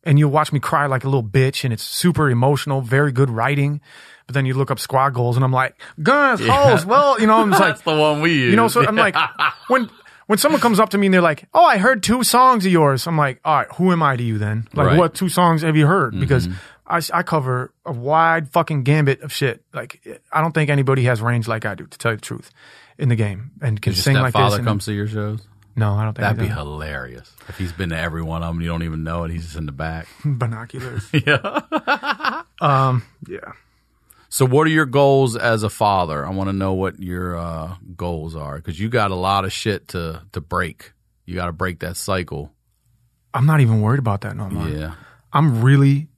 and 0.07 0.19
you'll 0.19 0.31
watch 0.31 0.51
me 0.53 0.61
cry 0.61 0.87
like 0.87 1.05
a 1.05 1.09
little 1.09 1.23
bitch, 1.23 1.65
and 1.65 1.73
it's 1.75 1.83
super 1.83 2.31
emotional, 2.31 2.81
very 2.81 3.13
good 3.13 3.29
writing. 3.29 3.83
But 4.27 4.35
then 4.35 4.47
you 4.47 4.55
look 4.55 4.71
up 4.71 4.79
Squad 4.79 5.11
Goals, 5.11 5.37
and 5.37 5.45
I'm 5.45 5.53
like, 5.53 5.81
guns, 6.03 6.41
hoes, 6.45 6.85
well, 6.87 7.21
you 7.21 7.27
know, 7.27 7.37
I'm 7.37 7.51
like, 7.51 7.61
That's 7.61 7.83
the 7.83 7.95
one 7.97 8.23
we 8.23 8.33
use. 8.33 8.51
you 8.51 8.57
know, 8.57 8.69
so 8.69 8.85
I'm 8.87 8.97
like, 8.97 9.15
when 9.69 9.91
when 10.27 10.39
someone 10.39 10.61
comes 10.61 10.81
up 10.81 10.89
to 10.91 10.99
me 10.99 11.07
and 11.07 11.15
they're 11.15 11.21
like, 11.21 11.47
"Oh, 11.55 11.65
I 11.65 11.77
heard 11.79 12.03
two 12.03 12.25
songs 12.25 12.67
of 12.67 12.73
yours," 12.73 13.07
I'm 13.07 13.17
like, 13.17 13.41
"All 13.45 13.55
right, 13.59 13.69
who 13.75 13.93
am 13.93 14.03
I 14.03 14.17
to 14.17 14.23
you 14.25 14.39
then? 14.39 14.67
Like, 14.75 14.87
Right. 14.87 14.91
Mm-hmm. 14.93 14.99
what 14.99 15.15
two 15.15 15.29
songs 15.29 15.63
have 15.63 15.77
you 15.77 15.87
heard?" 15.87 16.19
Because 16.19 16.49
I, 16.85 17.01
I 17.15 17.23
cover 17.23 17.73
a 17.85 17.93
wide 17.93 18.49
fucking 18.49 18.83
gambit 18.83 19.21
of 19.23 19.33
shit. 19.33 19.63
Like, 19.73 20.01
I 20.33 20.41
don't 20.41 20.53
think 20.53 20.71
anybody 20.71 21.05
has 21.05 21.21
range 21.23 21.47
like 21.47 21.65
I 21.65 21.75
do, 21.77 21.87
to 21.87 21.99
tell 21.99 22.11
you 22.13 22.17
the 22.17 22.23
truth, 22.23 22.51
in 22.99 23.09
the 23.09 23.15
game 23.17 23.53
and 23.63 23.81
can 23.81 23.93
sing 23.95 24.15
like 24.17 24.25
this. 24.25 24.31
stepfather 24.33 24.57
and- 24.59 24.67
come 24.67 24.81
see 24.81 24.95
your 24.95 25.07
shows? 25.07 25.41
No, 25.77 25.93
I 25.95 26.05
don't 26.05 26.15
think 26.15 26.23
That'd 26.23 26.39
be 26.39 26.47
hilarious. 26.49 27.31
If 27.49 27.59
he's 27.59 27.73
been 27.73 27.91
to 27.91 27.99
every 27.99 28.23
one 28.23 28.43
of 28.43 28.55
them, 28.55 28.61
you 28.63 28.69
don't 28.69 28.83
even 28.83 29.05
know 29.05 29.25
it. 29.25 29.31
He's 29.31 29.45
just 29.45 29.57
in 29.57 29.67
the 29.67 29.73
back. 29.73 30.09
binoculars. 30.25 31.09
yeah. 31.13 32.43
yeah. 32.61 33.53
So, 34.29 34.45
what 34.45 34.67
are 34.67 34.71
your 34.71 34.87
goals 34.87 35.37
as 35.37 35.63
a 35.63 35.71
father? 35.71 36.27
I 36.27 36.31
want 36.31 36.49
to 36.49 36.53
know 36.53 36.73
what 36.75 36.99
your 37.01 37.37
uh, 37.37 37.77
goals 37.97 38.35
are 38.35 38.57
because 38.57 38.79
you 38.79 38.89
got 38.89 39.11
a 39.11 39.15
lot 39.15 39.45
of 39.45 39.53
shit 39.53 39.89
to 39.89 40.23
to 40.33 40.41
break. 40.41 40.93
You 41.25 41.35
got 41.35 41.47
to 41.47 41.53
break 41.53 41.81
that 41.81 41.97
cycle. 41.97 42.53
I'm 43.35 43.47
not 43.47 43.61
even 43.61 43.81
worried 43.83 43.99
about 43.99 44.23
that 44.23 44.37
no 44.37 44.49
more. 44.49 44.69
Yeah. 44.69 44.95
I'm 45.33 45.61
really, 45.61 46.09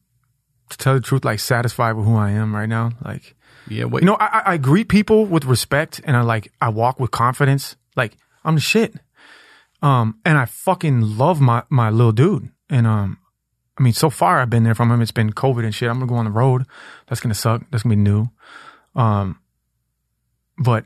to 0.71 0.77
tell 0.79 0.95
the 0.95 1.01
truth, 1.01 1.25
like 1.25 1.41
satisfied 1.41 1.93
with 1.95 2.07
who 2.07 2.15
I 2.17 2.31
am 2.31 2.55
right 2.55 2.69
now. 2.69 2.93
Like, 3.05 3.35
Yeah. 3.69 3.85
Wait. 3.87 4.03
You 4.03 4.07
know, 4.07 4.15
I, 4.15 4.27
I- 4.27 4.53
I 4.53 4.57
greet 4.59 4.89
people 4.89 5.25
with 5.27 5.45
respect 5.45 6.01
and 6.05 6.17
I 6.17 6.21
like, 6.23 6.53
I 6.61 6.69
walk 6.69 7.01
with 7.01 7.11
confidence. 7.11 7.75
Like, 7.97 8.17
I'm 8.45 8.55
the 8.55 8.61
shit. 8.61 8.95
Um, 9.83 10.19
and 10.25 10.37
I 10.39 10.45
fucking 10.45 11.17
love 11.19 11.41
my, 11.41 11.63
my 11.71 11.91
little 11.91 12.13
dude. 12.13 12.51
And, 12.69 12.87
um, 12.87 13.19
I 13.79 13.83
mean, 13.83 13.93
so 13.93 14.11
far 14.11 14.41
I've 14.41 14.51
been 14.51 14.65
there 14.65 14.75
from 14.75 14.91
him. 14.91 15.01
It's 15.01 15.13
been 15.13 15.33
COVID 15.33 15.63
and 15.65 15.73
shit. 15.75 15.89
I'm 15.89 15.99
gonna 16.01 16.09
go 16.11 16.17
on 16.17 16.25
the 16.25 16.33
road. 16.33 16.65
That's 17.07 17.21
gonna 17.21 17.35
suck. 17.35 17.63
That's 17.71 17.85
gonna 17.85 17.95
be 17.95 18.03
new. 18.03 18.29
Um, 18.97 19.39
but 20.59 20.85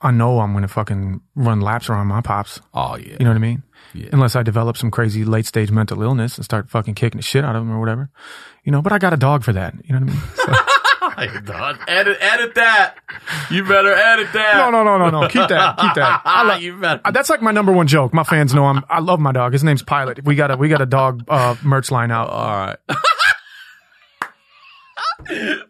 I 0.00 0.10
know 0.10 0.40
I'm 0.40 0.52
gonna 0.52 0.66
fucking 0.66 1.20
run 1.36 1.60
laps 1.60 1.88
around 1.88 2.08
my 2.08 2.20
pops. 2.20 2.60
oh 2.74 2.96
yeah. 2.96 3.12
You 3.18 3.24
know 3.24 3.30
what 3.30 3.36
I 3.36 3.38
mean? 3.38 3.62
Yeah. 3.94 4.08
Unless 4.12 4.34
I 4.34 4.42
develop 4.42 4.76
some 4.76 4.90
crazy 4.90 5.24
late 5.24 5.46
stage 5.46 5.70
mental 5.70 6.02
illness 6.02 6.36
and 6.36 6.44
start 6.44 6.68
fucking 6.68 6.94
kicking 6.94 7.18
the 7.18 7.22
shit 7.22 7.44
out 7.44 7.54
of 7.54 7.62
him 7.62 7.70
or 7.70 7.78
whatever. 7.78 8.10
You 8.64 8.72
know, 8.72 8.82
but 8.82 8.92
I 8.92 8.98
got 8.98 9.12
a 9.12 9.16
dog 9.16 9.44
for 9.44 9.52
that. 9.52 9.74
You 9.84 9.94
know 9.94 10.04
what 10.04 10.10
I 10.10 10.12
mean? 10.12 10.22
So- 10.34 10.72
edit 11.88 12.18
edit 12.20 12.54
that. 12.56 12.96
You 13.50 13.64
better 13.64 13.92
edit 13.92 14.32
that. 14.34 14.56
no, 14.56 14.70
no, 14.70 14.84
no, 14.84 14.98
no, 14.98 15.22
no. 15.22 15.28
Keep 15.28 15.48
that. 15.48 15.76
Keep 15.80 15.94
that. 15.94 16.22
I 16.24 16.42
love, 16.44 16.60
you 16.60 16.76
better. 16.78 17.00
Uh, 17.04 17.10
That's 17.10 17.30
like 17.30 17.40
my 17.42 17.52
number 17.52 17.72
one 17.72 17.86
joke. 17.86 18.12
My 18.12 18.24
fans 18.24 18.54
know 18.54 18.66
I'm. 18.66 18.84
I 18.88 19.00
love 19.00 19.20
my 19.20 19.32
dog. 19.32 19.52
His 19.52 19.64
name's 19.64 19.82
Pilot. 19.82 20.24
We 20.24 20.34
got 20.34 20.50
a 20.50 20.56
we 20.56 20.68
got 20.68 20.80
a 20.80 20.86
dog 20.86 21.24
uh, 21.28 21.56
merch 21.64 21.90
line 21.90 22.10
out. 22.10 22.28
All 22.28 22.46
right. 22.48 22.76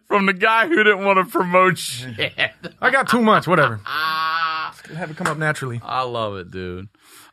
From 0.07 0.25
the 0.25 0.33
guy 0.33 0.67
who 0.67 0.83
didn't 0.83 1.03
want 1.05 1.25
to 1.25 1.31
promote 1.31 1.77
shit. 1.77 2.33
I 2.81 2.89
got 2.91 3.07
too 3.07 3.21
much. 3.21 3.47
Whatever. 3.47 3.79
Have 3.85 5.11
it 5.11 5.17
come 5.17 5.27
up 5.27 5.37
naturally. 5.37 5.79
I 5.83 6.03
love 6.03 6.35
it, 6.37 6.51
dude. 6.51 6.89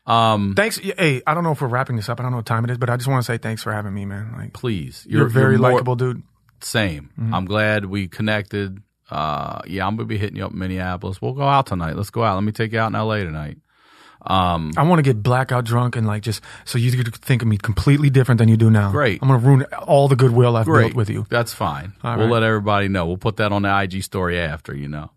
Um, 0.06 0.54
Thanks. 0.54 0.78
Hey, 0.78 1.22
I 1.26 1.34
don't 1.34 1.44
know 1.44 1.52
if 1.52 1.60
we're 1.60 1.68
wrapping 1.68 1.96
this 1.96 2.08
up. 2.08 2.20
I 2.20 2.22
don't 2.22 2.32
know 2.32 2.38
what 2.38 2.46
time 2.46 2.64
it 2.64 2.70
is, 2.70 2.78
but 2.78 2.90
I 2.90 2.96
just 2.96 3.08
want 3.08 3.24
to 3.24 3.26
say 3.26 3.38
thanks 3.38 3.62
for 3.62 3.72
having 3.72 3.94
me, 3.94 4.04
man. 4.04 4.34
Like 4.36 4.52
please, 4.52 5.06
you're, 5.08 5.26
a 5.26 5.30
very 5.30 5.56
more- 5.56 5.72
likable 5.72 5.96
dude. 5.96 6.22
Same. 6.64 7.10
Mm-hmm. 7.18 7.34
I'm 7.34 7.44
glad 7.44 7.84
we 7.86 8.08
connected. 8.08 8.82
Uh, 9.10 9.60
yeah, 9.66 9.86
I'm 9.86 9.96
gonna 9.96 10.06
be 10.06 10.18
hitting 10.18 10.36
you 10.36 10.44
up 10.46 10.52
in 10.52 10.58
Minneapolis. 10.58 11.20
We'll 11.20 11.34
go 11.34 11.42
out 11.46 11.66
tonight. 11.66 11.94
Let's 11.96 12.10
go 12.10 12.24
out. 12.24 12.34
Let 12.36 12.44
me 12.44 12.52
take 12.52 12.72
you 12.72 12.78
out 12.80 12.86
in 12.88 12.92
LA 12.98 13.18
tonight. 13.18 13.58
Um, 14.26 14.72
I 14.78 14.82
want 14.84 14.98
to 15.00 15.02
get 15.02 15.22
blackout 15.22 15.64
drunk 15.66 15.96
and 15.96 16.06
like 16.06 16.22
just 16.22 16.40
so 16.64 16.78
you 16.78 16.90
could 16.92 17.14
think 17.14 17.42
of 17.42 17.48
me 17.48 17.58
completely 17.58 18.08
different 18.08 18.38
than 18.38 18.48
you 18.48 18.56
do 18.56 18.70
now. 18.70 18.90
Great. 18.90 19.20
I'm 19.20 19.28
gonna 19.28 19.38
ruin 19.46 19.64
all 19.86 20.08
the 20.08 20.16
goodwill 20.16 20.56
I've 20.56 20.64
great 20.64 20.84
built 20.86 20.94
with 20.96 21.10
you. 21.10 21.26
That's 21.28 21.52
fine. 21.52 21.92
All 22.02 22.16
we'll 22.16 22.26
right. 22.28 22.32
let 22.32 22.42
everybody 22.42 22.88
know. 22.88 23.04
We'll 23.06 23.18
put 23.18 23.36
that 23.36 23.52
on 23.52 23.62
the 23.62 23.80
IG 23.82 24.02
story 24.02 24.38
after. 24.38 24.74
You 24.74 24.88
know. 24.88 25.10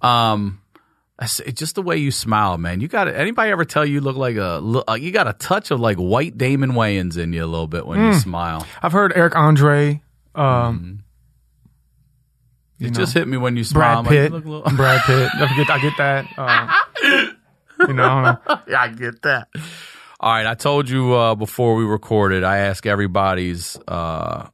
Um, 0.00 0.62
I 1.18 1.26
say- 1.26 1.50
just 1.52 1.74
the 1.74 1.82
way 1.82 1.98
you 1.98 2.10
smile, 2.10 2.56
man. 2.56 2.80
You 2.80 2.88
got 2.88 3.08
anybody 3.08 3.50
ever 3.50 3.66
tell 3.66 3.84
you 3.84 4.00
look 4.00 4.16
like 4.16 4.36
a 4.36 4.62
uh, 4.88 4.94
you 4.94 5.10
got 5.10 5.28
a 5.28 5.34
touch 5.34 5.70
of 5.70 5.78
like 5.78 5.98
white 5.98 6.38
Damon 6.38 6.72
Wayans 6.72 7.18
in 7.18 7.34
you 7.34 7.44
a 7.44 7.46
little 7.46 7.66
bit 7.66 7.86
when 7.86 7.98
Mm. 7.98 8.14
you 8.14 8.18
smile. 8.20 8.66
I've 8.82 8.92
heard 8.92 9.12
Eric 9.14 9.36
Andre, 9.36 10.00
um, 10.34 11.04
It 12.78 12.84
you 12.84 12.90
know, 12.90 12.94
just 13.00 13.14
hit 13.14 13.26
me 13.28 13.36
when 13.36 13.56
you 13.56 13.64
smile. 13.64 14.02
Brad 14.02 14.06
like, 14.06 14.08
Pitt, 14.08 14.32
look 14.32 14.44
a 14.44 14.48
little- 14.48 14.70
Brad 14.76 15.00
Pitt. 15.02 15.30
I 15.34 15.56
get, 15.56 15.70
I 15.70 15.78
get 15.80 15.96
that. 15.98 16.26
Uh, 16.38 17.26
you 17.88 17.94
know, 17.94 18.04
I 18.06 18.36
yeah, 18.68 18.80
I 18.82 18.88
get 18.88 19.22
that. 19.22 19.48
All 20.20 20.32
right, 20.32 20.46
I 20.46 20.54
told 20.54 20.88
you 20.90 21.14
uh, 21.14 21.34
before 21.34 21.76
we 21.76 21.84
recorded. 21.84 22.44
I 22.44 22.58
ask 22.58 22.84
everybody's. 22.86 23.78
Uh, 23.88 24.48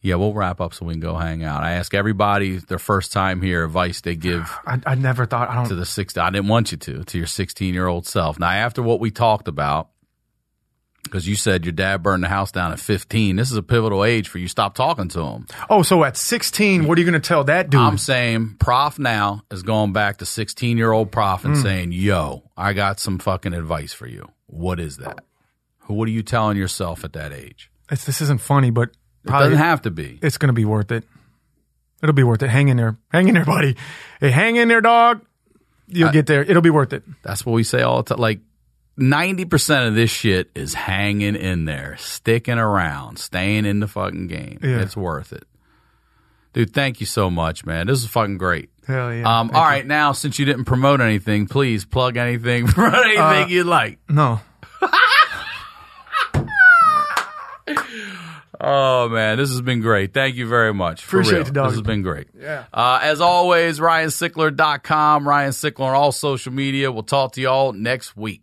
yeah, 0.00 0.16
we'll 0.16 0.34
wrap 0.34 0.60
up 0.60 0.74
so 0.74 0.84
we 0.84 0.94
can 0.94 1.00
go 1.00 1.14
hang 1.14 1.44
out. 1.44 1.62
I 1.62 1.74
ask 1.74 1.94
everybody 1.94 2.56
their 2.56 2.80
first 2.80 3.12
time 3.12 3.40
here 3.40 3.64
advice 3.64 4.00
they 4.00 4.16
give 4.16 4.50
I, 4.66 4.80
I 4.84 4.94
never 4.96 5.26
thought. 5.26 5.48
I 5.48 5.62
to 5.62 5.68
don't. 5.68 5.78
the 5.78 5.86
six. 5.86 6.16
I 6.18 6.30
didn't 6.30 6.48
want 6.48 6.72
you 6.72 6.78
to 6.78 7.04
to 7.04 7.18
your 7.18 7.28
sixteen 7.28 7.72
year 7.72 7.86
old 7.86 8.04
self. 8.06 8.40
Now, 8.40 8.50
after 8.50 8.82
what 8.82 8.98
we 8.98 9.12
talked 9.12 9.46
about, 9.46 9.90
because 11.02 11.26
you 11.26 11.34
said 11.34 11.64
your 11.64 11.72
dad 11.72 12.02
burned 12.02 12.22
the 12.22 12.28
house 12.28 12.52
down 12.52 12.72
at 12.72 12.80
fifteen, 12.80 13.36
this 13.36 13.50
is 13.50 13.56
a 13.56 13.62
pivotal 13.62 14.04
age 14.04 14.28
for 14.28 14.38
you. 14.38 14.48
Stop 14.48 14.74
talking 14.74 15.08
to 15.08 15.20
him. 15.20 15.46
Oh, 15.68 15.82
so 15.82 16.04
at 16.04 16.16
16, 16.16 16.86
what 16.86 16.96
are 16.96 17.00
you 17.00 17.10
going 17.10 17.20
to 17.20 17.26
tell 17.26 17.44
that 17.44 17.70
dude? 17.70 17.80
I'm 17.80 17.98
saying 17.98 18.56
Prof 18.58 18.98
now 18.98 19.42
is 19.50 19.62
going 19.62 19.92
back 19.92 20.18
to 20.18 20.26
16 20.26 20.76
year 20.76 20.92
old 20.92 21.10
Prof 21.10 21.44
and 21.44 21.56
hmm. 21.56 21.62
saying, 21.62 21.92
yo, 21.92 22.44
I 22.56 22.72
got 22.72 23.00
some 23.00 23.18
fucking 23.18 23.54
advice 23.54 23.92
for 23.92 24.06
you. 24.06 24.30
What 24.46 24.80
is 24.80 24.98
that? 24.98 25.24
What 25.86 26.08
are 26.08 26.12
you 26.12 26.22
telling 26.22 26.56
yourself 26.56 27.04
at 27.04 27.12
that 27.14 27.32
age? 27.32 27.70
It's, 27.90 28.04
this 28.04 28.20
isn't 28.22 28.40
funny, 28.40 28.70
but 28.70 28.90
It 29.24 29.30
doesn't 29.30 29.58
have 29.58 29.82
to 29.82 29.90
be. 29.90 30.18
it's 30.22 30.38
going 30.38 30.48
to 30.48 30.54
be 30.54 30.64
worth 30.64 30.92
it. 30.92 31.04
It'll 32.02 32.14
be 32.14 32.24
worth 32.24 32.42
it. 32.42 32.50
Hang 32.50 32.68
in 32.68 32.76
there. 32.76 32.96
Hang 33.10 33.28
in 33.28 33.34
there, 33.34 33.44
buddy. 33.44 33.76
Hey, 34.20 34.30
hang 34.30 34.56
in 34.56 34.68
there, 34.68 34.80
dog. 34.80 35.24
You'll 35.86 36.10
get 36.10 36.26
there. 36.26 36.42
It'll 36.42 36.62
be 36.62 36.70
worth 36.70 36.92
it. 36.92 37.04
That's 37.22 37.44
what 37.44 37.52
we 37.52 37.64
say 37.64 37.82
all 37.82 38.02
the 38.02 38.14
time. 38.14 38.20
Like 38.20 38.40
90% 38.98 39.88
of 39.88 39.94
this 39.94 40.10
shit 40.10 40.50
is 40.54 40.74
hanging 40.74 41.34
in 41.36 41.64
there, 41.64 41.96
sticking 41.98 42.58
around, 42.58 43.18
staying 43.18 43.64
in 43.64 43.80
the 43.80 43.88
fucking 43.88 44.26
game. 44.28 44.58
Yeah. 44.62 44.80
It's 44.82 44.96
worth 44.96 45.32
it. 45.32 45.44
Dude, 46.52 46.74
thank 46.74 47.00
you 47.00 47.06
so 47.06 47.30
much, 47.30 47.64
man. 47.64 47.86
This 47.86 48.02
is 48.02 48.08
fucking 48.08 48.36
great. 48.38 48.68
Hell 48.86 49.14
yeah. 49.14 49.22
Um, 49.40 49.50
all 49.54 49.62
you. 49.62 49.68
right, 49.68 49.86
now 49.86 50.12
since 50.12 50.38
you 50.38 50.44
didn't 50.44 50.64
promote 50.66 51.00
anything, 51.00 51.46
please 51.46 51.84
plug 51.86 52.16
anything, 52.16 52.66
promote 52.68 53.06
anything 53.06 53.20
Uh, 53.22 53.46
you'd 53.48 53.66
like. 53.66 53.98
No. 54.08 54.40
Oh 58.64 59.08
man, 59.08 59.38
this 59.38 59.50
has 59.50 59.60
been 59.60 59.80
great. 59.80 60.14
Thank 60.14 60.36
you 60.36 60.46
very 60.46 60.72
much. 60.72 61.02
For 61.04 61.16
Appreciate 61.18 61.38
real. 61.40 61.48
it, 61.48 61.52
dog. 61.52 61.66
This 61.70 61.78
has 61.78 61.82
been 61.82 62.02
great. 62.02 62.28
Yeah. 62.38 62.64
Uh, 62.72 63.00
as 63.02 63.20
always, 63.20 63.80
RyanSickler.com, 63.80 65.26
Ryan 65.26 65.50
Sickler 65.50 65.80
on 65.80 65.94
all 65.94 66.12
social 66.12 66.52
media. 66.52 66.92
We'll 66.92 67.02
talk 67.02 67.32
to 67.32 67.40
y'all 67.40 67.72
next 67.72 68.16
week. 68.16 68.42